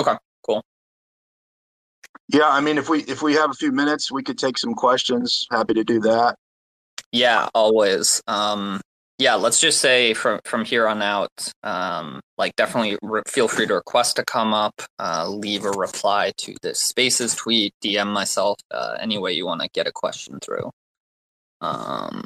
Okay, 0.00 0.16
cool. 0.44 0.62
Yeah, 2.28 2.48
I 2.48 2.60
mean, 2.60 2.78
if 2.78 2.88
we 2.88 3.00
if 3.02 3.22
we 3.22 3.34
have 3.34 3.50
a 3.50 3.54
few 3.54 3.72
minutes, 3.72 4.10
we 4.10 4.22
could 4.22 4.38
take 4.38 4.58
some 4.58 4.74
questions. 4.74 5.46
Happy 5.50 5.74
to 5.74 5.84
do 5.84 6.00
that. 6.00 6.36
Yeah, 7.12 7.48
always. 7.54 8.22
Um, 8.26 8.80
yeah, 9.18 9.34
let's 9.34 9.60
just 9.60 9.80
say 9.80 10.12
from 10.14 10.40
from 10.44 10.64
here 10.64 10.86
on 10.86 11.02
out, 11.02 11.30
um, 11.62 12.20
like 12.36 12.54
definitely 12.56 12.98
re- 13.02 13.22
feel 13.26 13.48
free 13.48 13.66
to 13.66 13.74
request 13.74 14.16
to 14.16 14.24
come 14.24 14.52
up, 14.52 14.74
uh, 14.98 15.26
leave 15.28 15.64
a 15.64 15.70
reply 15.70 16.32
to 16.38 16.54
this 16.62 16.80
Spaces 16.80 17.34
tweet, 17.34 17.72
DM 17.82 18.12
myself, 18.12 18.58
uh, 18.70 18.96
any 19.00 19.18
way 19.18 19.32
you 19.32 19.46
want 19.46 19.62
to 19.62 19.68
get 19.72 19.86
a 19.86 19.92
question 19.92 20.38
through. 20.40 20.70
Um, 21.62 22.22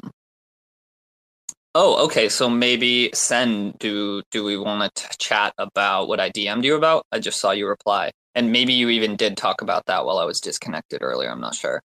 oh, 1.75 2.05
okay. 2.05 2.29
So 2.29 2.49
maybe 2.49 3.11
Sen. 3.13 3.73
Do 3.79 4.23
do 4.31 4.43
we 4.43 4.57
want 4.57 4.95
to 4.95 5.09
chat 5.19 5.53
about 5.59 6.07
what 6.09 6.19
I 6.21 6.29
DM'd 6.31 6.65
you 6.65 6.75
about? 6.75 7.05
I 7.11 7.19
just 7.19 7.39
saw 7.41 7.51
you 7.51 7.67
reply, 7.67 8.11
and 8.35 8.51
maybe 8.51 8.73
you 8.73 8.89
even 8.89 9.15
did 9.17 9.37
talk 9.37 9.61
about 9.61 9.85
that 9.87 10.05
while 10.05 10.19
I 10.19 10.25
was 10.25 10.41
disconnected 10.41 11.03
earlier. 11.03 11.31
I'm 11.31 11.41
not 11.41 11.55
sure. 11.55 11.81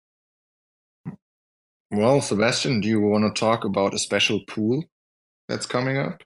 Well, 1.91 2.21
Sebastian, 2.21 2.81
do 2.81 2.87
you 2.89 3.01
want 3.01 3.33
to 3.35 3.39
talk 3.39 3.65
about 3.65 3.93
a 3.93 3.99
special 3.99 4.41
pool 4.47 4.83
that's 5.49 5.65
coming 5.67 5.97
up? 5.97 6.23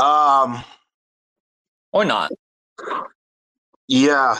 Um, 0.00 0.58
Or 1.92 2.06
not? 2.06 2.32
Yeah, 3.86 4.36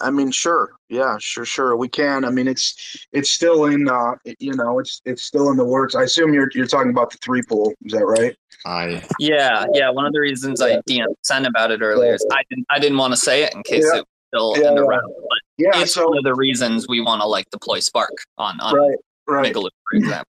I 0.00 0.10
mean, 0.10 0.30
sure, 0.32 0.72
yeah, 0.88 1.16
sure, 1.20 1.44
sure, 1.44 1.76
we 1.76 1.88
can. 1.88 2.24
I 2.24 2.30
mean, 2.30 2.48
it's 2.48 3.06
it's 3.12 3.30
still 3.30 3.66
in, 3.66 3.88
uh, 3.88 4.16
you 4.40 4.54
know, 4.54 4.80
it's 4.80 5.00
it's 5.04 5.22
still 5.22 5.50
in 5.50 5.56
the 5.56 5.64
works. 5.64 5.94
I 5.94 6.02
assume 6.02 6.34
you're 6.34 6.50
you're 6.54 6.66
talking 6.66 6.90
about 6.90 7.10
the 7.10 7.18
three 7.18 7.42
pool. 7.42 7.72
Is 7.84 7.92
that 7.92 8.04
right? 8.04 8.36
I 8.66 9.02
Yeah, 9.20 9.64
yeah. 9.72 9.88
One 9.90 10.04
of 10.04 10.12
the 10.12 10.20
reasons 10.20 10.60
I 10.60 10.80
DM 10.88 11.06
sent 11.22 11.46
about 11.46 11.70
it 11.70 11.80
earlier 11.80 12.14
is 12.14 12.26
I 12.32 12.42
didn't 12.50 12.66
I 12.70 12.78
didn't 12.80 12.98
want 12.98 13.12
to 13.12 13.16
say 13.16 13.44
it 13.44 13.54
in 13.54 13.62
case 13.62 13.84
Yeah. 13.92 14.00
it 14.00 14.04
was 14.34 14.54
still 14.56 14.62
Yeah, 14.62 14.68
in 14.70 14.74
the 14.74 14.82
yeah. 14.82 14.88
round. 14.88 15.14
But 15.16 15.38
Yeah. 15.58 15.82
it's 15.82 15.94
So 15.94 16.08
one 16.08 16.18
of 16.18 16.24
the 16.24 16.34
reasons 16.34 16.86
we 16.88 17.00
want 17.00 17.20
to 17.22 17.26
like 17.28 17.48
deploy 17.50 17.78
Spark 17.78 18.10
on 18.36 18.58
on 18.60 18.74
right, 18.74 18.98
right. 19.28 19.54
Migaloo, 19.54 19.70
for 19.90 19.96
example. 19.96 20.26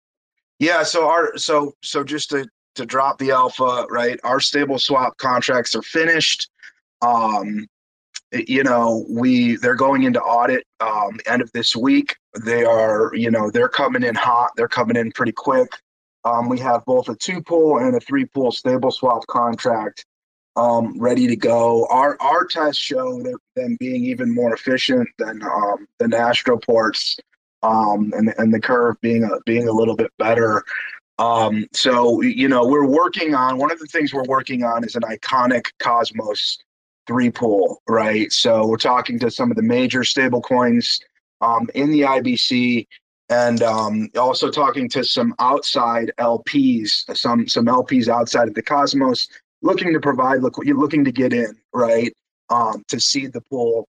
Yeah, 0.59 0.83
so 0.83 1.09
our 1.09 1.39
so 1.39 1.73
so 1.83 2.05
just 2.05 2.29
to 2.31 2.47
to 2.75 2.85
drop 2.85 3.19
the 3.19 3.31
alpha, 3.31 3.87
right? 3.89 4.21
Our 4.25 4.41
stable 4.41 4.79
swap 4.79 5.17
contracts 5.17 5.75
are 5.75 5.83
finished. 5.83 6.51
Um 7.01 7.61
it- 7.61 7.71
you 8.33 8.63
know, 8.63 9.07
we 9.09 9.57
they're 9.57 9.75
going 9.75 10.03
into 10.03 10.21
audit 10.21 10.65
um 10.81 11.19
end 11.27 11.43
of 11.43 11.51
this 11.53 11.75
week. 11.75 12.17
They 12.45 12.65
are, 12.65 13.15
you 13.15 13.31
know, 13.31 13.51
they're 13.51 13.69
coming 13.69 14.03
in 14.03 14.15
hot. 14.15 14.51
They're 14.57 14.69
coming 14.69 14.97
in 14.97 15.13
pretty 15.13 15.33
quick. 15.33 15.69
Um 16.25 16.49
we 16.49 16.59
have 16.61 16.85
both 16.85 17.09
a 17.09 17.15
two 17.15 17.43
pool 17.43 17.79
and 17.79 17.97
a 17.97 18.01
three 18.01 18.25
pool 18.27 18.53
stable 18.53 18.91
swap 18.91 19.27
contract 19.27 20.05
um 20.57 20.99
ready 20.99 21.27
to 21.27 21.37
go. 21.37 21.87
Our 21.91 22.17
our 22.21 22.45
tests 22.45 22.81
show 22.81 23.23
them 23.57 23.77
being 23.81 24.05
even 24.05 24.35
more 24.35 24.53
efficient 24.55 25.09
than 25.19 25.43
um 25.43 25.87
than 25.99 26.11
Astroports 26.11 27.17
um, 27.63 28.13
and 28.17 28.33
and 28.39 28.53
the 28.53 28.61
curve 28.61 29.01
being 29.01 29.25
a 29.25 29.41
being 29.47 29.69
a 29.69 29.73
little 29.73 29.97
bit 29.97 30.13
better. 30.19 30.63
Um, 31.19 31.67
so 31.73 32.21
you 32.23 32.49
know 32.49 32.67
we're 32.67 32.87
working 32.87 33.35
on 33.35 33.59
one 33.59 33.73
of 33.73 33.79
the 33.79 33.87
things 33.87 34.15
we're 34.15 34.25
working 34.25 34.63
on 34.65 34.85
is 34.85 34.95
an 34.95 35.03
iconic 35.03 35.67
Cosmos 35.81 36.59
three 37.09 37.31
pool, 37.31 37.83
right? 37.89 38.31
So 38.31 38.65
we're 38.67 38.77
talking 38.77 39.19
to 39.19 39.31
some 39.31 39.51
of 39.51 39.57
the 39.57 39.63
major 39.63 40.05
stable 40.05 40.41
coins 40.41 41.01
um, 41.41 41.69
in 41.75 41.91
the 41.91 42.03
IBC 42.03 42.87
and 43.31 43.63
um, 43.63 44.09
also 44.17 44.51
talking 44.51 44.89
to 44.91 45.03
some 45.03 45.35
outside 45.41 46.13
LPs, 46.19 47.17
some 47.17 47.49
some 47.49 47.67
LPs 47.67 48.09
outside 48.09 48.47
of 48.47 48.55
the 48.55 48.63
Cosmos, 48.63 49.27
looking 49.63 49.93
to 49.93 50.01
provide 50.01 50.43
look 50.43 50.57
looking 50.59 51.05
to 51.05 51.13
get 51.13 51.33
in, 51.33 51.57
right? 51.75 52.15
Um, 52.51 52.85
to 52.89 53.01
seed 53.01 53.33
the 53.33 53.43
pool 53.43 53.89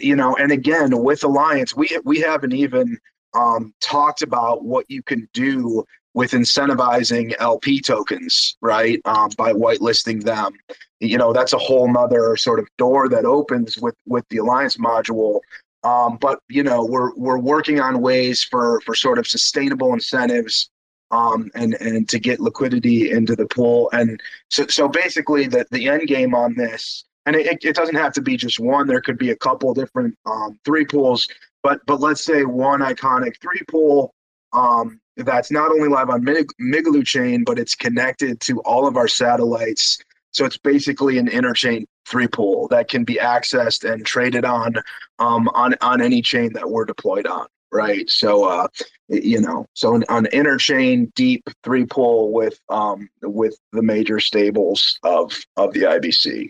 you 0.00 0.14
know 0.14 0.36
and 0.36 0.52
again 0.52 0.96
with 1.02 1.24
alliance 1.24 1.74
we 1.74 1.98
we 2.04 2.20
haven't 2.20 2.52
even 2.52 2.98
um, 3.34 3.72
talked 3.80 4.22
about 4.22 4.64
what 4.64 4.84
you 4.88 5.02
can 5.02 5.28
do 5.32 5.84
with 6.14 6.32
incentivizing 6.32 7.34
lp 7.38 7.80
tokens 7.80 8.56
right 8.60 9.00
um, 9.04 9.30
by 9.36 9.52
whitelisting 9.52 10.22
them. 10.24 10.52
You 11.00 11.18
know 11.18 11.32
that's 11.32 11.52
a 11.52 11.58
whole 11.58 11.90
nother 11.90 12.36
sort 12.36 12.58
of 12.58 12.68
door 12.76 13.08
that 13.08 13.24
opens 13.24 13.78
with 13.78 13.94
with 14.06 14.24
the 14.28 14.38
alliance 14.38 14.76
module. 14.76 15.40
Um, 15.82 16.18
but 16.18 16.40
you 16.48 16.62
know 16.62 16.84
we're 16.84 17.14
we're 17.14 17.38
working 17.38 17.80
on 17.80 18.00
ways 18.00 18.42
for 18.42 18.80
for 18.82 18.94
sort 18.94 19.18
of 19.18 19.26
sustainable 19.26 19.92
incentives 19.92 20.70
um, 21.10 21.50
and 21.54 21.74
and 21.74 22.08
to 22.08 22.18
get 22.18 22.40
liquidity 22.40 23.10
into 23.10 23.34
the 23.34 23.46
pool. 23.46 23.88
And 23.92 24.20
so 24.50 24.66
so 24.66 24.88
basically 24.88 25.46
the 25.46 25.66
the 25.70 25.88
end 25.88 26.06
game 26.06 26.34
on 26.34 26.54
this 26.54 27.04
and 27.26 27.36
it, 27.36 27.64
it 27.64 27.76
doesn't 27.76 27.94
have 27.94 28.12
to 28.14 28.22
be 28.22 28.36
just 28.36 28.58
one. 28.58 28.86
There 28.86 29.00
could 29.00 29.18
be 29.18 29.30
a 29.30 29.36
couple 29.36 29.72
different 29.74 30.16
um, 30.26 30.58
three 30.64 30.84
pools, 30.84 31.28
but 31.62 31.80
but 31.86 32.00
let's 32.00 32.24
say 32.24 32.44
one 32.44 32.80
iconic 32.80 33.40
three 33.40 33.60
pool 33.68 34.14
um, 34.52 35.00
that's 35.16 35.50
not 35.50 35.70
only 35.70 35.88
live 35.88 36.10
on 36.10 36.24
Mig- 36.24 36.52
Migaloo 36.60 37.04
chain, 37.04 37.44
but 37.44 37.58
it's 37.58 37.74
connected 37.74 38.40
to 38.40 38.60
all 38.60 38.86
of 38.86 38.96
our 38.96 39.08
satellites. 39.08 39.98
So 40.32 40.44
it's 40.44 40.56
basically 40.56 41.18
an 41.18 41.28
interchain 41.28 41.86
three 42.06 42.28
pool 42.28 42.68
that 42.68 42.88
can 42.88 43.04
be 43.04 43.16
accessed 43.16 43.90
and 43.90 44.04
traded 44.04 44.44
on 44.44 44.74
um, 45.18 45.48
on 45.54 45.74
on 45.80 46.00
any 46.00 46.22
chain 46.22 46.52
that 46.54 46.70
we're 46.70 46.84
deployed 46.84 47.26
on. 47.26 47.46
Right. 47.72 48.08
So 48.10 48.44
uh, 48.44 48.68
you 49.08 49.40
know, 49.40 49.66
so 49.74 49.94
an, 49.94 50.04
an 50.08 50.26
interchain 50.32 51.12
deep 51.14 51.48
three 51.62 51.86
pool 51.86 52.32
with 52.32 52.58
um, 52.68 53.08
with 53.22 53.56
the 53.72 53.82
major 53.82 54.20
stables 54.20 54.98
of 55.02 55.32
of 55.56 55.72
the 55.72 55.82
IBC 55.82 56.48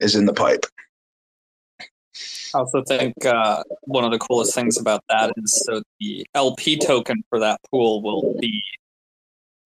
is 0.00 0.14
in 0.14 0.26
the 0.26 0.34
pipe. 0.34 0.64
I 2.54 2.58
also 2.58 2.82
think 2.82 3.14
uh, 3.24 3.62
one 3.82 4.04
of 4.04 4.10
the 4.10 4.18
coolest 4.18 4.54
things 4.54 4.78
about 4.78 5.02
that 5.08 5.32
is 5.36 5.64
so 5.66 5.82
the 6.00 6.26
LP 6.34 6.78
token 6.78 7.24
for 7.28 7.38
that 7.38 7.60
pool 7.70 8.02
will 8.02 8.38
be 8.40 8.62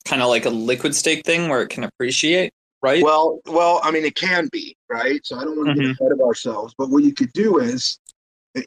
kind 0.04 0.22
of 0.22 0.28
like 0.28 0.46
a 0.46 0.50
liquid 0.50 0.94
stake 0.94 1.24
thing 1.24 1.48
where 1.48 1.62
it 1.62 1.68
can 1.68 1.84
appreciate, 1.84 2.52
right? 2.82 3.02
Well, 3.02 3.40
well, 3.46 3.80
I 3.82 3.90
mean, 3.90 4.04
it 4.04 4.14
can 4.14 4.48
be 4.52 4.76
right. 4.88 5.20
So 5.24 5.38
I 5.38 5.44
don't 5.44 5.56
want 5.56 5.76
to 5.76 5.82
get 5.82 6.00
ahead 6.00 6.12
of 6.12 6.20
ourselves, 6.20 6.74
but 6.78 6.90
what 6.90 7.02
you 7.02 7.12
could 7.12 7.32
do 7.32 7.58
is, 7.58 7.98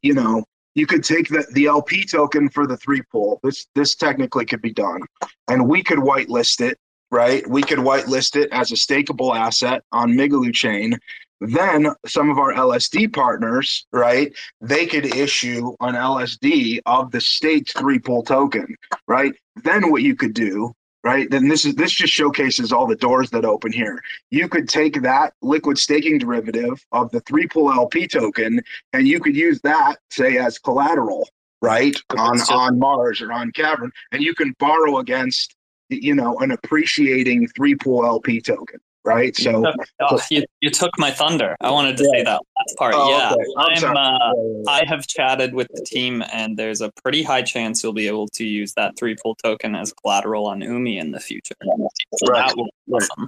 you 0.04 0.14
know, 0.14 0.44
you 0.76 0.86
could 0.86 1.04
take 1.04 1.30
the, 1.30 1.46
the 1.54 1.66
LP 1.66 2.06
token 2.06 2.50
for 2.50 2.68
the 2.68 2.78
three 2.78 3.02
pool. 3.12 3.40
This 3.44 3.68
this 3.74 3.96
technically 3.96 4.46
could 4.46 4.62
be 4.62 4.74
done, 4.74 5.02
and 5.48 5.68
we 5.68 5.82
could 5.82 6.00
whitelist 6.00 6.62
it. 6.62 6.78
Right, 7.12 7.48
we 7.50 7.64
could 7.64 7.80
whitelist 7.80 8.36
it 8.36 8.50
as 8.52 8.72
a 8.72 8.76
stakeable 8.76 9.36
asset 9.36 9.82
on 9.91 10.14
Migaloo 10.14 10.54
chain. 10.54 10.96
Then 11.41 11.88
some 12.06 12.30
of 12.30 12.38
our 12.38 12.53
LSD 12.53 13.14
partners, 13.14 13.88
right, 13.94 14.34
they 14.61 14.86
could 14.86 15.06
issue 15.06 15.76
an 15.80 15.95
LSD 15.95 16.80
of 16.86 17.11
the 17.11 17.22
staked 17.22 17.78
three 17.78 17.99
pool 17.99 18.24
token. 18.24 18.76
Right. 19.07 19.34
Then 19.64 19.91
what 19.91 20.02
you 20.02 20.16
could 20.16 20.34
do 20.34 20.74
right? 21.03 21.30
Then 21.30 21.48
this 21.48 21.66
is 21.66 21.76
this 21.76 21.91
just 21.91 22.14
showcases 22.14 22.72
all 22.72 22.88
the 22.88 22.95
doors 22.95 23.30
that 23.32 23.45
open 23.45 23.72
here. 23.72 24.02
You 24.32 24.48
could 24.48 24.68
take 24.68 25.02
that 25.02 25.34
liquid 25.41 25.78
staking 25.78 26.18
derivative 26.18 26.86
of 26.91 27.11
the 27.11 27.22
three 27.22 27.48
pool 27.48 27.72
LP 27.72 28.07
token, 28.07 28.61
and 28.94 29.07
you 29.07 29.20
could 29.20 29.36
use 29.36 29.61
that 29.61 29.99
say 30.10 30.38
as 30.38 30.60
collateral, 30.60 31.28
right, 31.61 31.95
on 32.18 32.40
on 32.52 32.80
Mars 32.80 33.22
or 33.22 33.32
on 33.32 33.52
Cavern, 33.52 33.91
and 34.11 34.22
you 34.22 34.36
can 34.36 34.53
borrow 34.60 34.99
against 34.99 35.56
you 35.90 36.16
know 36.16 36.38
an 36.40 36.52
appreciating 36.52 37.48
three 37.56 37.76
pool 37.76 38.06
LP 38.06 38.41
token, 38.41 38.80
right? 39.10 39.36
So 39.36 39.73
Oh, 40.02 40.19
you, 40.30 40.44
you 40.61 40.69
took 40.69 40.98
my 40.98 41.11
thunder. 41.11 41.56
I 41.61 41.72
wanted 41.72 41.98
to 41.98 42.06
say 42.06 42.23
that 42.23 42.40
last 42.57 42.77
part. 42.77 42.94
Oh, 42.95 43.10
yeah, 43.10 43.34
okay. 43.34 43.44
I'm 43.57 43.72
I'm. 43.72 43.77
sorry. 43.77 43.98
Uh, 43.98 44.69
I 44.72 44.84
have 44.88 45.06
chatted 45.07 45.53
with 45.53 45.68
the 45.73 45.84
team, 45.86 46.23
and 46.31 46.57
there's 46.57 46.81
a 46.81 46.91
pretty 47.03 47.23
high 47.23 47.41
chance 47.41 47.84
you'll 47.84 47.94
be 47.94 48.07
able 48.07 48.27
to 48.30 48.45
use 48.45 48.73
that 48.73 48.98
three 48.98 49.15
pool 49.22 49.36
token 49.44 49.76
as 49.76 49.91
collateral 49.94 50.48
on 50.48 50.61
Umi 50.61 50.98
in 50.98 51.11
the 51.11 51.19
future. 51.19 51.56
So 51.61 52.27
Right. 52.27 52.48
that 52.48 52.56
will 52.57 52.65
be 52.88 52.94
awesome. 52.94 53.27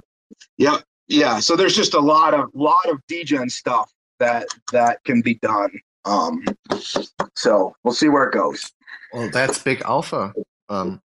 yeah, 0.56 0.78
yeah. 1.08 1.40
So 1.40 1.56
there's 1.56 1.76
just 1.76 1.94
a 1.94 2.00
lot 2.00 2.34
of 2.34 2.48
lot 2.54 2.88
of 2.88 2.98
degen 3.08 3.48
stuff 3.50 3.90
that 4.18 4.46
that 4.72 5.02
can 5.04 5.20
be 5.20 5.34
done. 5.36 5.70
Um, 6.04 6.44
so 7.36 7.74
we'll 7.84 7.94
see 7.94 8.08
where 8.08 8.24
it 8.24 8.32
goes. 8.34 8.70
well, 9.12 9.30
that's 9.30 9.58
big 9.58 9.82
alpha. 9.82 10.32
Um, 10.68 11.00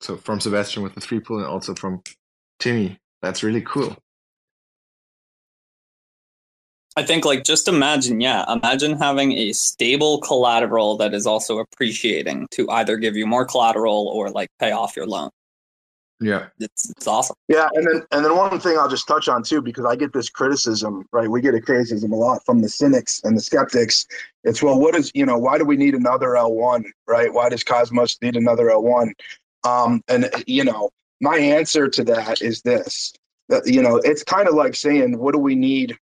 so 0.00 0.16
from 0.16 0.40
Sebastian 0.40 0.82
with 0.82 0.94
the 0.94 1.00
three 1.00 1.20
pool 1.20 1.38
and 1.38 1.46
also 1.46 1.74
from 1.74 2.02
Timmy. 2.58 2.98
That's 3.22 3.42
really 3.42 3.62
cool. 3.62 3.96
I 6.94 7.02
think, 7.02 7.24
like, 7.24 7.44
just 7.44 7.68
imagine, 7.68 8.20
yeah, 8.20 8.44
imagine 8.52 8.98
having 8.98 9.32
a 9.32 9.52
stable 9.52 10.20
collateral 10.20 10.98
that 10.98 11.14
is 11.14 11.26
also 11.26 11.58
appreciating 11.58 12.48
to 12.50 12.68
either 12.70 12.98
give 12.98 13.16
you 13.16 13.26
more 13.26 13.46
collateral 13.46 14.08
or 14.08 14.30
like 14.30 14.50
pay 14.58 14.72
off 14.72 14.94
your 14.94 15.06
loan. 15.06 15.30
Yeah. 16.20 16.46
It's, 16.60 16.90
it's 16.90 17.06
awesome. 17.06 17.34
Yeah, 17.48 17.68
and 17.74 17.86
then 17.86 18.02
and 18.12 18.24
then 18.24 18.36
one 18.36 18.60
thing 18.60 18.78
I'll 18.78 18.88
just 18.88 19.08
touch 19.08 19.28
on 19.28 19.42
too, 19.42 19.60
because 19.60 19.84
I 19.84 19.96
get 19.96 20.12
this 20.12 20.28
criticism, 20.28 21.04
right? 21.12 21.28
We 21.28 21.40
get 21.40 21.54
a 21.54 21.60
criticism 21.60 22.12
a 22.12 22.16
lot 22.16 22.44
from 22.46 22.60
the 22.60 22.68
cynics 22.68 23.20
and 23.24 23.36
the 23.36 23.40
skeptics. 23.40 24.06
It's 24.44 24.62
well, 24.62 24.78
what 24.78 24.94
is 24.94 25.10
you 25.14 25.26
know, 25.26 25.36
why 25.36 25.58
do 25.58 25.64
we 25.64 25.76
need 25.76 25.94
another 25.94 26.28
L1, 26.28 26.84
right? 27.08 27.32
Why 27.32 27.48
does 27.48 27.64
Cosmos 27.64 28.18
need 28.22 28.36
another 28.36 28.66
L1? 28.66 29.12
Um, 29.64 30.02
and 30.08 30.30
you 30.46 30.62
know, 30.62 30.90
my 31.22 31.38
answer 31.38 31.88
to 31.88 32.04
that 32.04 32.42
is 32.42 32.60
this: 32.62 33.14
that 33.48 33.66
you 33.66 33.80
know, 33.82 33.96
it's 34.04 34.22
kind 34.24 34.48
of 34.48 34.54
like 34.54 34.74
saying, 34.74 35.16
what 35.18 35.32
do 35.32 35.38
we 35.38 35.54
need? 35.54 35.96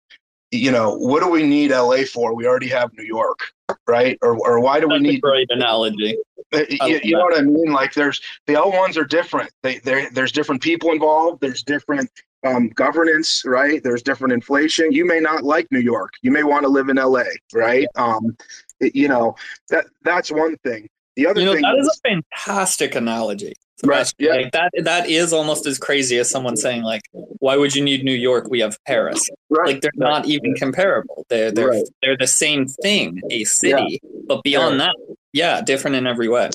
You 0.52 0.70
know, 0.70 0.94
what 0.96 1.22
do 1.22 1.28
we 1.28 1.42
need 1.42 1.72
LA 1.72 2.02
for? 2.04 2.34
We 2.34 2.46
already 2.46 2.68
have 2.68 2.92
New 2.96 3.04
York, 3.04 3.40
right? 3.88 4.16
Or 4.22 4.36
or 4.46 4.60
why 4.60 4.78
do 4.78 4.86
That's 4.88 5.00
we 5.00 5.08
a 5.08 5.12
need 5.12 5.22
great 5.22 5.50
analogy. 5.50 6.16
uh, 6.54 6.62
You, 6.68 7.00
you 7.02 7.12
know 7.16 7.24
what 7.24 7.36
I 7.38 7.42
mean? 7.42 7.72
Like 7.72 7.94
there's 7.94 8.20
the 8.46 8.54
L 8.54 8.70
ones 8.70 8.96
are 8.96 9.04
different. 9.04 9.50
They 9.62 9.78
there 9.80 10.08
there's 10.10 10.30
different 10.32 10.62
people 10.62 10.92
involved. 10.92 11.40
There's 11.40 11.62
different 11.64 12.10
um, 12.44 12.68
governance, 12.68 13.42
right? 13.44 13.82
There's 13.82 14.02
different 14.02 14.32
inflation. 14.34 14.92
You 14.92 15.04
may 15.04 15.18
not 15.18 15.42
like 15.42 15.66
New 15.72 15.80
York. 15.80 16.12
You 16.22 16.30
may 16.30 16.44
want 16.44 16.62
to 16.62 16.68
live 16.68 16.88
in 16.90 16.96
LA, 16.96 17.24
right? 17.52 17.88
Um, 17.96 18.36
it- 18.78 18.94
you 18.94 19.08
know 19.08 19.34
that 19.70 19.86
that's 20.02 20.30
one 20.30 20.56
thing. 20.58 20.88
The 21.16 21.26
other 21.26 21.40
You 21.40 21.46
know, 21.46 21.52
thing 21.54 21.62
that 21.62 21.76
is 21.78 21.88
a 22.04 22.08
fantastic 22.08 22.94
analogy. 22.94 23.54
Right, 23.84 24.10
yeah. 24.18 24.32
Like 24.32 24.52
that 24.52 24.70
that 24.84 25.08
is 25.10 25.32
almost 25.34 25.66
as 25.66 25.76
crazy 25.78 26.16
as 26.18 26.30
someone 26.30 26.56
saying 26.56 26.82
like, 26.82 27.02
why 27.40 27.56
would 27.56 27.74
you 27.74 27.84
need 27.84 28.04
New 28.04 28.14
York? 28.14 28.48
We 28.48 28.60
have 28.60 28.78
Paris. 28.86 29.28
right. 29.50 29.66
Like 29.74 29.80
they're 29.82 29.90
not 29.96 30.26
even 30.26 30.54
comparable. 30.54 31.26
They're 31.28 31.50
they're 31.50 31.68
Right. 31.68 31.84
they're 32.02 32.16
the 32.16 32.26
same 32.26 32.66
thing, 32.66 33.20
a 33.30 33.44
city. 33.44 34.00
But 34.26 34.42
beyond 34.44 34.80
that, 34.80 34.94
yeah, 35.32 35.60
different 35.60 35.96
in 35.96 36.06
every 36.06 36.28
way. 36.28 36.48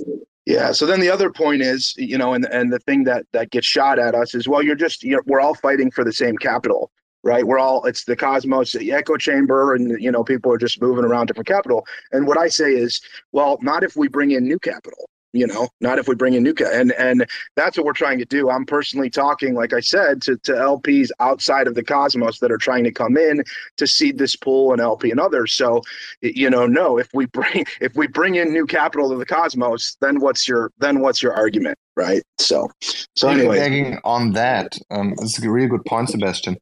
Yeah. 0.47 0.71
So 0.71 0.87
then 0.87 0.99
the 0.99 1.09
other 1.11 1.31
point 1.31 1.61
is, 1.61 1.93
you 1.97 2.17
know, 2.17 2.33
and 2.33 2.45
and 2.45 2.73
the 2.73 2.79
thing 2.79 3.03
that 3.03 3.25
that 3.33 3.51
gets 3.51 3.67
shot 3.67 3.99
at 3.99 4.15
us 4.15 4.33
is, 4.33 4.47
well, 4.47 4.63
you're 4.63 4.75
just 4.75 5.03
you're, 5.03 5.21
we're 5.27 5.41
all 5.41 5.53
fighting 5.53 5.91
for 5.91 6.03
the 6.03 6.13
same 6.13 6.37
capital, 6.37 6.91
right? 7.23 7.45
We're 7.45 7.59
all 7.59 7.85
it's 7.85 8.05
the 8.05 8.15
cosmos, 8.15 8.71
the 8.71 8.91
echo 8.91 9.17
chamber, 9.17 9.75
and 9.75 10.01
you 10.01 10.11
know, 10.11 10.23
people 10.23 10.51
are 10.51 10.57
just 10.57 10.81
moving 10.81 11.05
around 11.05 11.27
different 11.27 11.47
capital. 11.47 11.85
And 12.11 12.27
what 12.27 12.37
I 12.37 12.47
say 12.47 12.71
is, 12.71 13.01
well, 13.31 13.57
not 13.61 13.83
if 13.83 13.95
we 13.95 14.07
bring 14.07 14.31
in 14.31 14.47
new 14.47 14.59
capital. 14.59 15.09
You 15.33 15.47
know, 15.47 15.69
not 15.79 15.97
if 15.97 16.09
we 16.09 16.15
bring 16.15 16.33
in 16.33 16.43
new 16.43 16.53
ca- 16.53 16.71
and 16.73 16.91
and 16.91 17.25
that's 17.55 17.77
what 17.77 17.85
we're 17.85 17.93
trying 17.93 18.19
to 18.19 18.25
do. 18.25 18.49
I'm 18.49 18.65
personally 18.65 19.09
talking, 19.09 19.53
like 19.53 19.71
I 19.71 19.79
said, 19.79 20.21
to 20.23 20.35
to 20.43 20.51
LPs 20.51 21.09
outside 21.21 21.67
of 21.67 21.75
the 21.75 21.83
cosmos 21.83 22.39
that 22.39 22.51
are 22.51 22.57
trying 22.57 22.83
to 22.83 22.91
come 22.91 23.15
in 23.15 23.41
to 23.77 23.87
seed 23.87 24.17
this 24.17 24.35
pool 24.35 24.73
and 24.73 24.81
LP 24.81 25.09
and 25.09 25.21
others. 25.21 25.53
So 25.53 25.83
you 26.19 26.49
know 26.49 26.67
no 26.67 26.97
if 26.97 27.07
we 27.13 27.27
bring 27.27 27.65
if 27.79 27.95
we 27.95 28.07
bring 28.07 28.35
in 28.35 28.51
new 28.51 28.65
capital 28.65 29.09
to 29.09 29.15
the 29.15 29.25
cosmos 29.25 29.95
then 30.01 30.19
what's 30.19 30.49
your 30.49 30.71
then 30.79 30.99
what's 30.99 31.23
your 31.23 31.33
argument 31.33 31.77
right 31.95 32.23
so 32.37 32.69
so 33.15 33.29
anyway 33.29 33.99
on 34.03 34.33
that, 34.33 34.77
um, 34.89 35.13
it's 35.19 35.41
a 35.41 35.49
really 35.49 35.67
good 35.67 35.85
point, 35.85 36.09
Sebastian. 36.09 36.57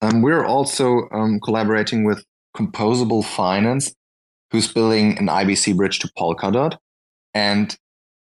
Um, 0.00 0.22
we're 0.22 0.44
also 0.44 1.08
um, 1.12 1.40
collaborating 1.40 2.04
with 2.04 2.24
Composable 2.56 3.24
Finance, 3.24 3.92
who's 4.50 4.72
building 4.72 5.18
an 5.18 5.26
IBC 5.26 5.76
bridge 5.76 5.98
to 6.00 6.08
Polkadot, 6.18 6.76
and 7.34 7.76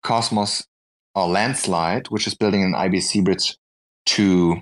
Cosmos 0.03 0.65
or 1.13 1.27
Landslide, 1.27 2.07
which 2.07 2.27
is 2.27 2.35
building 2.35 2.63
an 2.63 2.73
IBC 2.73 3.23
bridge 3.23 3.55
to 4.07 4.61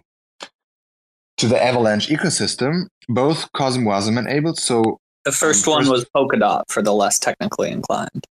to 1.38 1.48
the 1.48 1.62
Avalanche 1.62 2.08
ecosystem. 2.10 2.84
Both 3.10 3.52
CosmWasm 3.54 4.18
enabled, 4.20 4.60
so 4.60 5.00
The 5.26 5.32
first 5.32 5.66
Um, 5.68 5.74
one 5.74 5.82
first- 5.82 5.92
was 5.92 6.06
Polkadot 6.16 6.64
for 6.70 6.82
the 6.84 6.94
less 6.94 7.18
technically 7.18 7.72
inclined. 7.72 8.26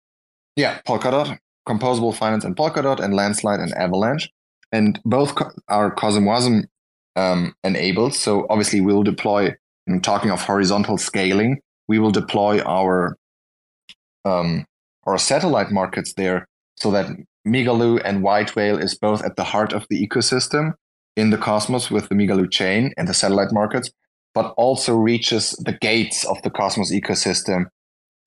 Yeah, 0.55 0.79
Polkadot, 0.87 1.37
Composable 1.67 2.13
Finance 2.15 2.43
and 2.43 2.55
Polkadot, 2.55 2.99
and 2.99 3.13
Landslide 3.13 3.59
and 3.59 3.73
Avalanche. 3.75 4.29
And 4.71 4.99
both 5.05 5.35
co- 5.35 5.51
are 5.69 5.93
CosmWasm 5.95 6.63
um, 7.15 7.53
enabled. 7.63 8.13
So 8.13 8.45
obviously 8.49 8.81
we'll 8.81 9.03
deploy, 9.03 9.53
I'm 9.87 10.01
talking 10.01 10.31
of 10.31 10.41
horizontal 10.41 10.97
scaling, 10.97 11.59
we 11.87 11.99
will 11.99 12.11
deploy 12.11 12.61
our 12.61 13.17
um, 14.25 14.65
our 15.05 15.17
satellite 15.17 15.71
markets 15.71 16.13
there 16.13 16.47
so 16.75 16.91
that 16.91 17.09
Migaloo 17.47 18.01
and 18.03 18.21
White 18.21 18.55
Whale 18.55 18.77
is 18.77 18.97
both 18.97 19.23
at 19.23 19.35
the 19.35 19.43
heart 19.43 19.73
of 19.73 19.85
the 19.89 20.05
ecosystem 20.05 20.73
in 21.15 21.31
the 21.31 21.37
Cosmos 21.37 21.89
with 21.89 22.09
the 22.09 22.15
Migaloo 22.15 22.49
chain 22.49 22.93
and 22.97 23.07
the 23.07 23.13
satellite 23.13 23.51
markets, 23.51 23.89
but 24.33 24.53
also 24.57 24.95
reaches 24.95 25.51
the 25.65 25.77
gates 25.81 26.25
of 26.25 26.41
the 26.43 26.49
Cosmos 26.49 26.91
ecosystem 26.91 27.65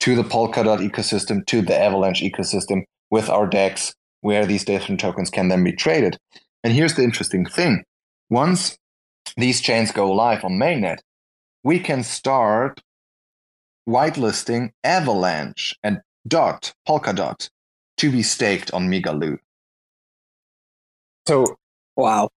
to 0.00 0.16
the 0.16 0.24
Polkadot 0.24 0.80
ecosystem, 0.80 1.46
to 1.46 1.62
the 1.62 1.78
Avalanche 1.78 2.22
ecosystem 2.22 2.82
with 3.10 3.30
our 3.30 3.46
DEX, 3.46 3.94
where 4.20 4.44
these 4.44 4.64
different 4.64 5.00
tokens 5.00 5.30
can 5.30 5.48
then 5.48 5.62
be 5.62 5.72
traded. 5.72 6.18
And 6.64 6.72
here's 6.72 6.94
the 6.94 7.04
interesting 7.04 7.46
thing. 7.46 7.84
Once 8.32 8.78
these 9.36 9.60
chains 9.60 9.92
go 9.92 10.10
live 10.10 10.42
on 10.42 10.52
mainnet, 10.52 11.00
we 11.64 11.78
can 11.78 12.02
start 12.02 12.80
whitelisting 13.86 14.70
Avalanche 14.82 15.76
and 15.82 16.00
Dot, 16.26 16.72
Polkadot, 16.88 17.50
to 17.98 18.10
be 18.10 18.22
staked 18.22 18.72
on 18.72 18.88
Migaloo. 18.88 19.36
So 21.28 21.44
Wow. 21.94 22.30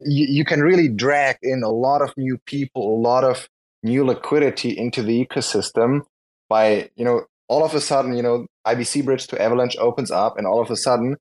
you, 0.00 0.26
you 0.28 0.44
can 0.44 0.62
really 0.62 0.88
drag 0.88 1.36
in 1.42 1.62
a 1.62 1.70
lot 1.70 2.02
of 2.02 2.12
new 2.16 2.38
people, 2.46 2.96
a 2.96 3.00
lot 3.00 3.22
of 3.22 3.48
new 3.84 4.04
liquidity 4.04 4.76
into 4.76 5.00
the 5.00 5.24
ecosystem 5.24 6.00
by, 6.48 6.90
you 6.96 7.04
know, 7.04 7.22
all 7.46 7.64
of 7.64 7.72
a 7.72 7.80
sudden, 7.80 8.16
you 8.16 8.22
know, 8.24 8.48
IBC 8.66 9.04
bridge 9.04 9.28
to 9.28 9.40
Avalanche 9.40 9.76
opens 9.78 10.10
up 10.10 10.38
and 10.38 10.44
all 10.44 10.60
of 10.60 10.72
a 10.72 10.76
sudden 10.76 11.16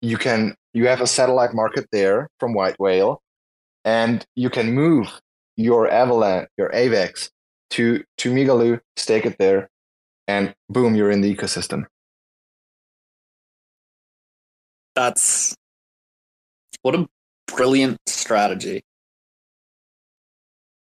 you 0.00 0.16
can 0.16 0.54
you 0.74 0.86
have 0.86 1.00
a 1.00 1.08
satellite 1.08 1.54
market 1.54 1.88
there 1.90 2.28
from 2.38 2.54
White 2.54 2.78
Whale 2.78 3.20
and 3.84 4.24
you 4.34 4.50
can 4.50 4.72
move 4.72 5.08
your 5.56 5.88
Avalanche, 5.90 6.48
your 6.56 6.70
AVAX 6.70 7.30
to 7.70 8.02
to 8.18 8.32
Migaloo, 8.32 8.80
stake 8.96 9.26
it 9.26 9.36
there, 9.38 9.68
and 10.26 10.54
boom, 10.68 10.94
you're 10.94 11.10
in 11.10 11.20
the 11.20 11.34
ecosystem. 11.34 11.86
That's 14.94 15.54
what 16.82 16.94
a 16.94 17.06
brilliant 17.46 17.98
strategy. 18.06 18.82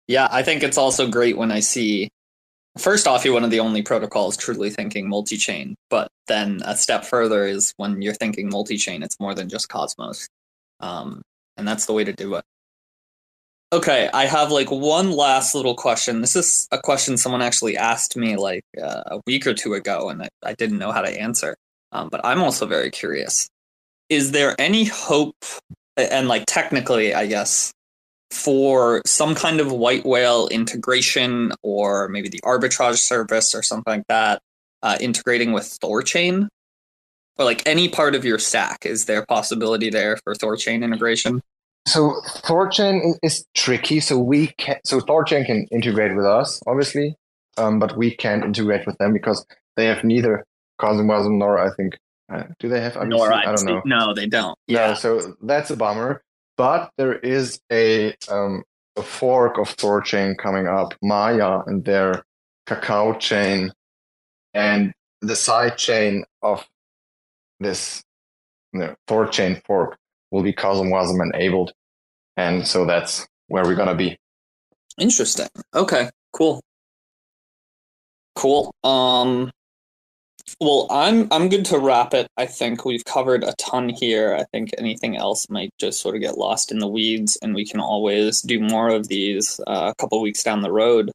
Yeah, 0.06 0.28
I 0.30 0.42
think 0.42 0.62
it's 0.62 0.78
also 0.78 1.08
great 1.08 1.36
when 1.36 1.52
I 1.52 1.60
see 1.60 2.08
first 2.78 3.06
off, 3.06 3.24
you're 3.24 3.34
one 3.34 3.44
of 3.44 3.50
the 3.50 3.60
only 3.60 3.82
protocols 3.82 4.36
truly 4.36 4.70
thinking 4.70 5.08
multi-chain, 5.08 5.74
but 5.90 6.08
then 6.28 6.60
a 6.64 6.76
step 6.76 7.04
further 7.04 7.46
is 7.46 7.74
when 7.76 8.00
you're 8.00 8.14
thinking 8.14 8.48
multi-chain, 8.48 9.02
it's 9.02 9.20
more 9.20 9.34
than 9.34 9.48
just 9.48 9.68
Cosmos. 9.68 10.28
Um, 10.80 11.22
and 11.56 11.66
that's 11.66 11.86
the 11.86 11.92
way 11.92 12.04
to 12.04 12.12
do 12.12 12.34
it. 12.36 12.44
Okay, 13.70 14.08
I 14.14 14.24
have 14.24 14.50
like 14.50 14.70
one 14.70 15.12
last 15.12 15.54
little 15.54 15.74
question. 15.74 16.22
This 16.22 16.34
is 16.34 16.66
a 16.72 16.78
question 16.78 17.18
someone 17.18 17.42
actually 17.42 17.76
asked 17.76 18.16
me 18.16 18.36
like 18.36 18.64
uh, 18.82 19.02
a 19.08 19.20
week 19.26 19.46
or 19.46 19.52
two 19.52 19.74
ago, 19.74 20.08
and 20.08 20.22
I, 20.22 20.28
I 20.42 20.54
didn't 20.54 20.78
know 20.78 20.90
how 20.90 21.02
to 21.02 21.20
answer. 21.20 21.54
Um, 21.92 22.08
but 22.08 22.22
I'm 22.24 22.42
also 22.42 22.64
very 22.64 22.90
curious. 22.90 23.50
Is 24.08 24.32
there 24.32 24.54
any 24.58 24.84
hope, 24.84 25.36
and 25.98 26.28
like 26.28 26.44
technically, 26.46 27.12
I 27.12 27.26
guess, 27.26 27.70
for 28.30 29.02
some 29.04 29.34
kind 29.34 29.60
of 29.60 29.70
white 29.70 30.06
whale 30.06 30.48
integration 30.48 31.52
or 31.62 32.08
maybe 32.08 32.30
the 32.30 32.40
arbitrage 32.40 32.96
service 32.96 33.54
or 33.54 33.62
something 33.62 33.98
like 33.98 34.06
that, 34.08 34.40
uh, 34.82 34.96
integrating 34.98 35.52
with 35.52 35.78
Thorchain? 35.82 36.48
Or 37.36 37.44
like 37.44 37.66
any 37.66 37.90
part 37.90 38.14
of 38.14 38.24
your 38.24 38.38
stack, 38.38 38.86
is 38.86 39.04
there 39.04 39.20
a 39.20 39.26
possibility 39.26 39.90
there 39.90 40.16
for 40.24 40.34
Thorchain 40.34 40.82
integration? 40.82 41.42
So 41.86 42.20
Thorchain 42.26 43.14
is, 43.22 43.44
tricky. 43.54 44.00
So 44.00 44.18
we 44.18 44.48
can 44.58 44.76
so 44.84 45.00
Thorchain 45.00 45.46
can 45.46 45.66
integrate 45.70 46.14
with 46.14 46.26
us, 46.26 46.60
obviously, 46.66 47.16
um, 47.56 47.78
but 47.78 47.96
we 47.96 48.14
can't 48.14 48.44
integrate 48.44 48.86
with 48.86 48.98
them 48.98 49.12
because 49.12 49.44
they 49.76 49.86
have 49.86 50.04
neither 50.04 50.44
Cosmwasm 50.80 51.38
nor 51.38 51.58
I 51.58 51.74
think 51.74 51.96
uh, 52.32 52.44
do 52.58 52.68
they 52.68 52.80
have 52.80 52.94
IBC? 52.94 53.08
Nor 53.08 53.32
I 53.32 53.44
don't 53.44 53.64
know. 53.64 53.82
No, 53.84 54.14
they 54.14 54.26
don't. 54.26 54.56
Yeah. 54.66 54.94
so 54.94 55.34
that's 55.42 55.70
a 55.70 55.76
bummer. 55.76 56.22
But 56.56 56.90
there 56.98 57.14
is 57.14 57.60
a 57.70 58.14
um, 58.28 58.64
a 58.96 59.02
fork 59.02 59.58
of 59.58 59.76
Thorchain 59.76 60.36
coming 60.36 60.66
up, 60.66 60.94
Maya 61.02 61.60
and 61.66 61.84
their 61.84 62.24
cacao 62.66 63.14
chain, 63.14 63.72
and 64.52 64.92
the 65.20 65.36
side 65.36 65.78
chain 65.78 66.24
of 66.42 66.66
this 67.60 68.02
you 68.72 68.80
know, 68.80 68.94
Thorchain 69.06 69.62
fork 69.64 69.96
will 70.30 70.42
be 70.42 70.52
Cosmwasm 70.52 71.20
enabled, 71.22 71.72
and 72.36 72.66
so 72.66 72.84
that's 72.84 73.26
where 73.48 73.64
we're 73.64 73.74
gonna 73.74 73.94
be. 73.94 74.16
Interesting. 74.98 75.48
Okay, 75.74 76.10
cool. 76.32 76.60
Cool. 78.34 78.72
Um 78.84 79.50
well, 80.60 80.86
I'm 80.90 81.28
I'm 81.30 81.48
good 81.48 81.64
to 81.66 81.78
wrap 81.78 82.14
it. 82.14 82.26
I 82.36 82.46
think 82.46 82.84
we've 82.84 83.04
covered 83.04 83.44
a 83.44 83.54
ton 83.58 83.88
here. 83.88 84.34
I 84.34 84.44
think 84.44 84.70
anything 84.78 85.16
else 85.16 85.48
might 85.50 85.70
just 85.78 86.00
sort 86.00 86.14
of 86.14 86.22
get 86.22 86.38
lost 86.38 86.72
in 86.72 86.78
the 86.78 86.88
weeds 86.88 87.36
and 87.42 87.54
we 87.54 87.66
can 87.66 87.80
always 87.80 88.40
do 88.40 88.60
more 88.60 88.88
of 88.88 89.08
these 89.08 89.60
uh, 89.66 89.92
a 89.92 89.94
couple 90.00 90.20
weeks 90.20 90.42
down 90.42 90.62
the 90.62 90.72
road. 90.72 91.10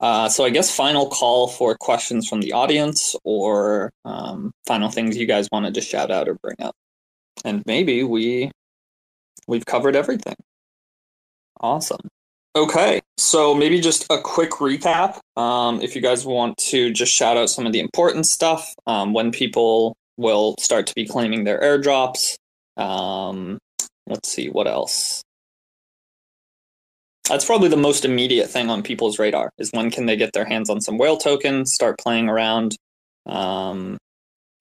Uh, 0.00 0.28
so 0.28 0.44
I 0.44 0.50
guess 0.50 0.74
final 0.74 1.08
call 1.08 1.48
for 1.48 1.76
questions 1.76 2.28
from 2.28 2.40
the 2.40 2.52
audience 2.52 3.16
or 3.24 3.90
um, 4.04 4.52
final 4.66 4.90
things 4.90 5.16
you 5.16 5.26
guys 5.26 5.48
wanted 5.50 5.74
to 5.74 5.80
shout 5.80 6.10
out 6.10 6.28
or 6.28 6.34
bring 6.34 6.56
up. 6.60 6.74
And 7.44 7.62
maybe 7.66 8.02
we 8.02 8.50
we've 9.46 9.66
covered 9.66 9.96
everything. 9.96 10.36
Awesome. 11.60 12.08
Okay, 12.56 13.00
so 13.18 13.52
maybe 13.52 13.80
just 13.80 14.06
a 14.10 14.18
quick 14.18 14.50
recap. 14.52 15.18
Um, 15.36 15.80
if 15.80 15.96
you 15.96 16.00
guys 16.00 16.24
want 16.24 16.56
to 16.58 16.92
just 16.92 17.12
shout 17.12 17.36
out 17.36 17.50
some 17.50 17.66
of 17.66 17.72
the 17.72 17.80
important 17.80 18.26
stuff, 18.26 18.72
um, 18.86 19.12
when 19.12 19.32
people 19.32 19.96
will 20.16 20.54
start 20.60 20.86
to 20.86 20.94
be 20.94 21.06
claiming 21.06 21.44
their 21.44 21.60
airdrops. 21.60 22.36
Um, 22.76 23.58
let's 24.06 24.28
see, 24.28 24.48
what 24.48 24.68
else? 24.68 25.22
That's 27.28 27.44
probably 27.44 27.68
the 27.68 27.76
most 27.76 28.04
immediate 28.04 28.50
thing 28.50 28.70
on 28.70 28.82
people's 28.82 29.18
radar 29.18 29.50
is 29.58 29.70
when 29.72 29.90
can 29.90 30.06
they 30.06 30.16
get 30.16 30.32
their 30.32 30.44
hands 30.44 30.68
on 30.68 30.80
some 30.80 30.98
whale 30.98 31.16
tokens, 31.16 31.72
start 31.72 31.98
playing 31.98 32.28
around. 32.28 32.76
Um, 33.26 33.96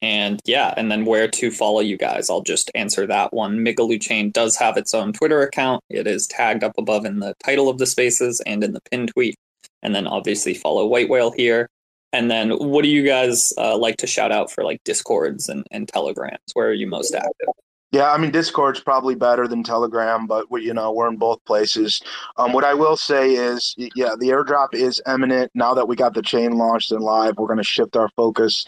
and 0.03 0.41
yeah, 0.43 0.73
and 0.75 0.91
then 0.91 1.05
where 1.05 1.30
to 1.30 1.49
follow 1.49 1.80
you 1.80 1.97
guys. 1.97 2.30
I'll 2.30 2.41
just 2.41 2.69
answer 2.75 3.07
that 3.07 3.34
one. 3.34 3.59
Migaloo 3.59 4.01
Chain 4.01 4.31
does 4.31 4.57
have 4.57 4.75
its 4.75 4.93
own 4.93 5.13
Twitter 5.13 5.41
account. 5.41 5.81
It 5.89 6.07
is 6.07 6.27
tagged 6.27 6.61
up 6.61 6.73
above 6.77 7.05
in 7.05 7.19
the 7.19 7.34
title 7.41 7.69
of 7.69 7.77
the 7.77 7.85
spaces 7.85 8.41
and 8.45 8.65
in 8.65 8.73
the 8.73 8.81
pin 8.91 9.07
tweet. 9.07 9.35
And 9.81 9.95
then 9.95 10.05
obviously 10.05 10.55
follow 10.55 10.85
White 10.85 11.07
Whale 11.07 11.31
here. 11.31 11.69
And 12.11 12.30
then 12.30 12.51
what 12.51 12.84
do 12.84 12.89
you 12.89 13.03
guys 13.03 13.53
uh, 13.57 13.77
like 13.77 13.95
to 13.97 14.07
shout 14.07 14.34
out 14.34 14.51
for 14.51 14.65
like 14.65 14.84
discords 14.84 15.47
and, 15.47 15.65
and 15.71 15.88
telegrams? 15.88 16.38
Where 16.53 16.67
are 16.67 16.73
you 16.73 16.85
most 16.85 17.15
active? 17.15 17.47
Yeah, 17.93 18.11
I 18.11 18.17
mean 18.17 18.31
Discord's 18.31 18.80
probably 18.81 19.15
better 19.15 19.47
than 19.47 19.63
Telegram, 19.63 20.25
but 20.25 20.49
we, 20.49 20.63
you 20.63 20.73
know 20.73 20.91
we're 20.91 21.07
in 21.07 21.15
both 21.15 21.45
places. 21.45 22.01
Um, 22.38 22.51
what 22.51 22.63
I 22.63 22.73
will 22.73 22.97
say 22.97 23.35
is, 23.35 23.75
yeah, 23.77 24.15
the 24.19 24.30
airdrop 24.30 24.73
is 24.73 24.99
imminent. 25.07 25.51
Now 25.53 25.75
that 25.75 25.88
we 25.88 25.95
got 25.95 26.15
the 26.15 26.23
chain 26.23 26.57
launched 26.57 26.91
and 26.91 27.03
live, 27.03 27.38
we're 27.38 27.45
going 27.45 27.57
to 27.57 27.63
shift 27.63 27.95
our 27.95 28.09
focus 28.15 28.65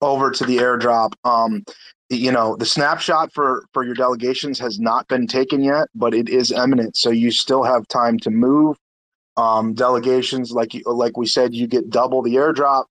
over 0.00 0.30
to 0.30 0.44
the 0.44 0.58
airdrop. 0.58 1.12
Um, 1.24 1.64
you 2.10 2.32
know, 2.32 2.56
the 2.56 2.66
snapshot 2.66 3.32
for 3.32 3.64
for 3.72 3.84
your 3.84 3.94
delegations 3.94 4.58
has 4.58 4.78
not 4.78 5.06
been 5.08 5.26
taken 5.26 5.62
yet, 5.62 5.88
but 5.94 6.14
it 6.14 6.28
is 6.28 6.50
imminent, 6.50 6.96
so 6.96 7.10
you 7.10 7.30
still 7.30 7.62
have 7.62 7.86
time 7.88 8.18
to 8.20 8.30
move. 8.30 8.76
Um, 9.36 9.72
delegations, 9.74 10.50
like 10.50 10.74
you, 10.74 10.82
like 10.86 11.16
we 11.16 11.26
said, 11.26 11.54
you 11.54 11.66
get 11.66 11.90
double 11.90 12.22
the 12.22 12.34
airdrop 12.34 12.86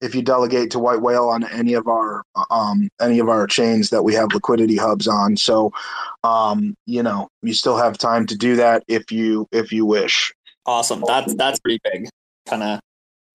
if 0.00 0.14
you 0.14 0.22
delegate 0.22 0.70
to 0.70 0.78
White 0.78 1.02
Whale 1.02 1.28
on 1.28 1.44
any 1.44 1.74
of 1.74 1.88
our 1.88 2.22
um, 2.50 2.88
any 3.00 3.18
of 3.18 3.28
our 3.28 3.46
chains 3.46 3.90
that 3.90 4.02
we 4.02 4.14
have 4.14 4.32
liquidity 4.32 4.76
hubs 4.76 5.06
on. 5.06 5.36
So, 5.36 5.72
um, 6.24 6.74
you 6.86 7.02
know, 7.02 7.28
you 7.42 7.52
still 7.52 7.76
have 7.76 7.98
time 7.98 8.26
to 8.26 8.36
do 8.36 8.56
that 8.56 8.82
if 8.88 9.12
you 9.12 9.48
if 9.52 9.72
you 9.72 9.84
wish. 9.84 10.32
Awesome. 10.64 11.02
That's 11.06 11.34
that's 11.34 11.58
pretty 11.58 11.80
big. 11.84 12.08
Kind 12.46 12.62
of. 12.62 12.80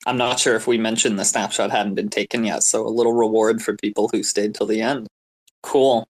I'm 0.05 0.17
not 0.17 0.39
sure 0.39 0.55
if 0.55 0.67
we 0.67 0.77
mentioned 0.77 1.17
the 1.17 1.25
snapshot 1.25 1.71
hadn't 1.71 1.95
been 1.95 2.09
taken 2.09 2.45
yet, 2.45 2.63
so 2.63 2.85
a 2.85 2.89
little 2.89 3.13
reward 3.13 3.61
for 3.61 3.75
people 3.75 4.09
who 4.11 4.23
stayed 4.23 4.53
till 4.53 4.67
the 4.67 4.81
end. 4.81 5.07
Cool. 5.63 6.07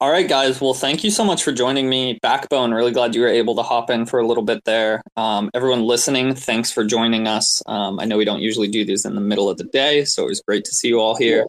All 0.00 0.10
right, 0.10 0.28
guys. 0.28 0.60
Well, 0.60 0.74
thank 0.74 1.04
you 1.04 1.10
so 1.10 1.24
much 1.24 1.44
for 1.44 1.52
joining 1.52 1.88
me. 1.88 2.18
Backbone, 2.22 2.72
really 2.72 2.90
glad 2.90 3.14
you 3.14 3.20
were 3.20 3.28
able 3.28 3.54
to 3.54 3.62
hop 3.62 3.88
in 3.88 4.04
for 4.04 4.18
a 4.18 4.26
little 4.26 4.42
bit 4.42 4.64
there. 4.64 5.00
Um, 5.16 5.48
everyone 5.54 5.82
listening, 5.82 6.34
thanks 6.34 6.72
for 6.72 6.84
joining 6.84 7.28
us. 7.28 7.62
Um, 7.66 8.00
I 8.00 8.04
know 8.04 8.16
we 8.16 8.24
don't 8.24 8.40
usually 8.40 8.66
do 8.66 8.84
these 8.84 9.04
in 9.04 9.14
the 9.14 9.20
middle 9.20 9.48
of 9.48 9.58
the 9.58 9.64
day, 9.64 10.04
so 10.04 10.24
it 10.24 10.28
was 10.28 10.40
great 10.40 10.64
to 10.64 10.74
see 10.74 10.88
you 10.88 11.00
all 11.00 11.14
here. 11.14 11.46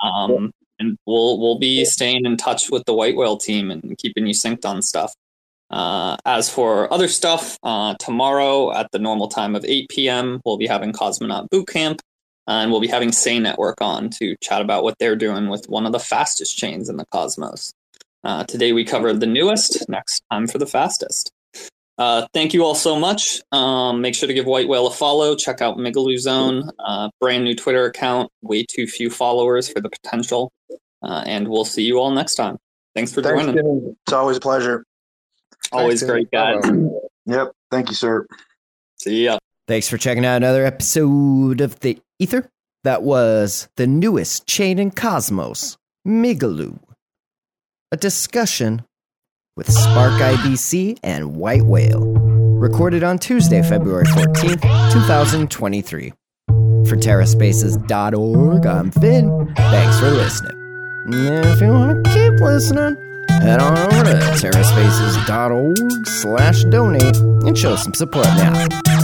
Um, 0.00 0.52
and 0.78 0.96
we'll 1.06 1.40
we'll 1.40 1.58
be 1.58 1.84
staying 1.84 2.24
in 2.24 2.36
touch 2.36 2.70
with 2.70 2.84
the 2.84 2.94
White 2.94 3.16
Whale 3.16 3.36
team 3.36 3.70
and 3.70 3.96
keeping 3.98 4.26
you 4.26 4.34
synced 4.34 4.64
on 4.64 4.80
stuff. 4.80 5.12
Uh, 5.70 6.16
as 6.24 6.48
for 6.48 6.92
other 6.92 7.08
stuff, 7.08 7.58
uh, 7.62 7.94
tomorrow 8.00 8.72
at 8.72 8.90
the 8.92 8.98
normal 8.98 9.28
time 9.28 9.54
of 9.54 9.64
8 9.64 9.88
p.m., 9.90 10.40
we'll 10.44 10.56
be 10.56 10.66
having 10.66 10.92
Cosmonaut 10.92 11.50
Boot 11.50 11.68
Camp 11.68 12.00
and 12.48 12.70
we'll 12.70 12.80
be 12.80 12.88
having 12.88 13.12
Sei 13.12 13.38
Network 13.38 13.80
on 13.80 14.08
to 14.10 14.34
chat 14.42 14.62
about 14.62 14.82
what 14.82 14.98
they're 14.98 15.16
doing 15.16 15.48
with 15.48 15.68
one 15.68 15.86
of 15.86 15.92
the 15.92 15.98
fastest 15.98 16.56
chains 16.56 16.88
in 16.88 16.96
the 16.96 17.04
cosmos. 17.12 17.72
Uh, 18.24 18.44
today 18.44 18.72
we 18.72 18.84
covered 18.84 19.20
the 19.20 19.26
newest. 19.26 19.88
Next 19.88 20.22
time 20.30 20.46
for 20.46 20.58
the 20.58 20.66
fastest. 20.66 21.30
Uh, 21.98 22.26
thank 22.32 22.54
you 22.54 22.64
all 22.64 22.74
so 22.74 22.98
much. 22.98 23.40
Um, 23.52 24.00
make 24.00 24.14
sure 24.14 24.28
to 24.28 24.34
give 24.34 24.46
White 24.46 24.68
Whale 24.68 24.86
a 24.86 24.90
follow. 24.90 25.34
Check 25.34 25.60
out 25.60 25.76
Migaloo 25.76 26.18
Zone, 26.18 26.70
uh, 26.78 27.10
brand 27.20 27.44
new 27.44 27.54
Twitter 27.54 27.84
account. 27.84 28.30
Way 28.40 28.64
too 28.64 28.86
few 28.86 29.10
followers 29.10 29.68
for 29.68 29.80
the 29.80 29.90
potential. 29.90 30.50
Uh, 31.02 31.24
and 31.26 31.48
we'll 31.48 31.64
see 31.64 31.82
you 31.82 31.98
all 31.98 32.10
next 32.12 32.36
time. 32.36 32.56
Thanks 32.94 33.12
for 33.12 33.20
joining. 33.20 33.96
It's 34.06 34.12
always 34.12 34.36
a 34.36 34.40
pleasure. 34.40 34.84
Always 35.72 36.00
Thanks, 36.00 36.10
great, 36.10 36.30
guys. 36.30 36.62
Yep. 37.26 37.52
Thank 37.70 37.88
you, 37.88 37.94
sir. 37.94 38.26
See 39.00 39.24
ya. 39.24 39.38
Thanks 39.66 39.88
for 39.88 39.98
checking 39.98 40.24
out 40.24 40.36
another 40.36 40.64
episode 40.64 41.60
of 41.60 41.78
The 41.80 41.98
Ether. 42.18 42.48
That 42.84 43.02
was 43.02 43.68
the 43.76 43.86
newest 43.86 44.46
chain 44.46 44.78
in 44.78 44.90
Cosmos, 44.92 45.76
Migaloo. 46.06 46.78
A 47.92 47.96
discussion 47.96 48.82
with 49.56 49.70
Spark 49.70 50.12
IBC 50.12 50.98
and 51.02 51.36
White 51.36 51.64
Whale. 51.64 52.04
Recorded 52.58 53.04
on 53.04 53.18
Tuesday, 53.18 53.62
February 53.62 54.04
14th, 54.06 54.62
2023. 54.92 56.12
For 56.48 56.96
TerraSpaces.org, 56.96 58.66
I'm 58.66 58.90
Finn. 58.90 59.54
Thanks 59.56 60.00
for 60.00 60.10
listening. 60.10 60.52
And 61.06 61.46
if 61.46 61.60
you 61.60 61.68
want 61.68 62.04
to 62.04 62.10
keep 62.12 62.40
listening, 62.40 62.96
head 63.28 63.60
on 63.60 63.78
over 63.78 64.04
to 64.04 64.18
TerraSpaces.org 64.40 66.06
slash 66.06 66.64
donate 66.64 67.16
and 67.16 67.56
show 67.56 67.76
some 67.76 67.94
support 67.94 68.26
now. 68.26 68.97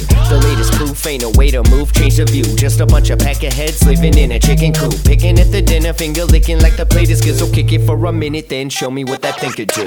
The 0.00 0.40
latest 0.42 0.72
proof 0.72 1.06
ain't 1.06 1.22
a 1.22 1.30
way 1.30 1.50
to 1.50 1.62
move, 1.70 1.92
change 1.92 2.16
the 2.16 2.24
view. 2.24 2.44
Just 2.56 2.80
a 2.80 2.86
bunch 2.86 3.10
of 3.10 3.18
pack 3.18 3.42
of 3.42 3.52
heads 3.52 3.84
living 3.84 4.16
in 4.16 4.32
a 4.32 4.38
chicken 4.38 4.72
coop. 4.72 4.94
Picking 5.04 5.38
at 5.38 5.52
the 5.52 5.60
dinner, 5.60 5.92
finger 5.92 6.24
licking 6.24 6.60
like 6.60 6.76
the 6.76 6.86
plate 6.86 7.10
is. 7.10 7.20
So 7.38 7.50
kick 7.50 7.72
it 7.72 7.86
for 7.86 8.04
a 8.06 8.12
minute, 8.12 8.48
then 8.48 8.68
show 8.68 8.90
me 8.90 9.04
what 9.04 9.22
that 9.22 9.38
thing 9.40 9.52
could 9.52 9.68
do. 9.68 9.86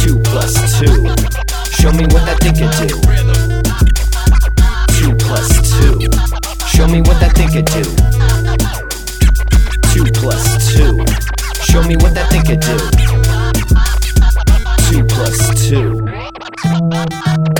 Two 0.00 0.18
plus 0.24 0.54
two. 0.78 1.08
Show 1.76 1.92
me 1.92 2.04
what 2.12 2.24
that 2.26 2.38
thing 2.40 2.54
could 2.54 2.72
do. 2.76 2.88
Two 4.96 5.14
plus 5.16 5.48
two. 5.70 6.00
Show 6.66 6.86
me 6.88 7.00
what 7.02 7.20
that 7.20 7.34
thing 7.36 7.48
could 7.48 7.66
do. 7.66 7.84
Two 9.92 10.04
plus 10.12 10.72
two. 10.72 11.04
Show 11.64 11.82
me 11.82 11.96
what 11.96 12.14
that 12.14 12.30
thing 12.30 12.44
could 12.44 12.60
do. 12.60 12.78
Two 14.90 15.04
plus 15.06 15.68
two. 15.68 17.59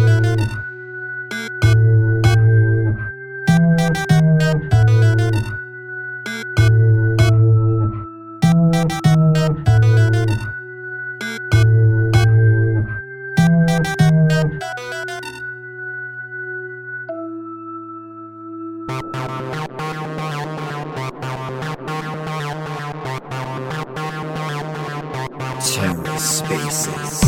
TerraSpaces. 25.61 27.21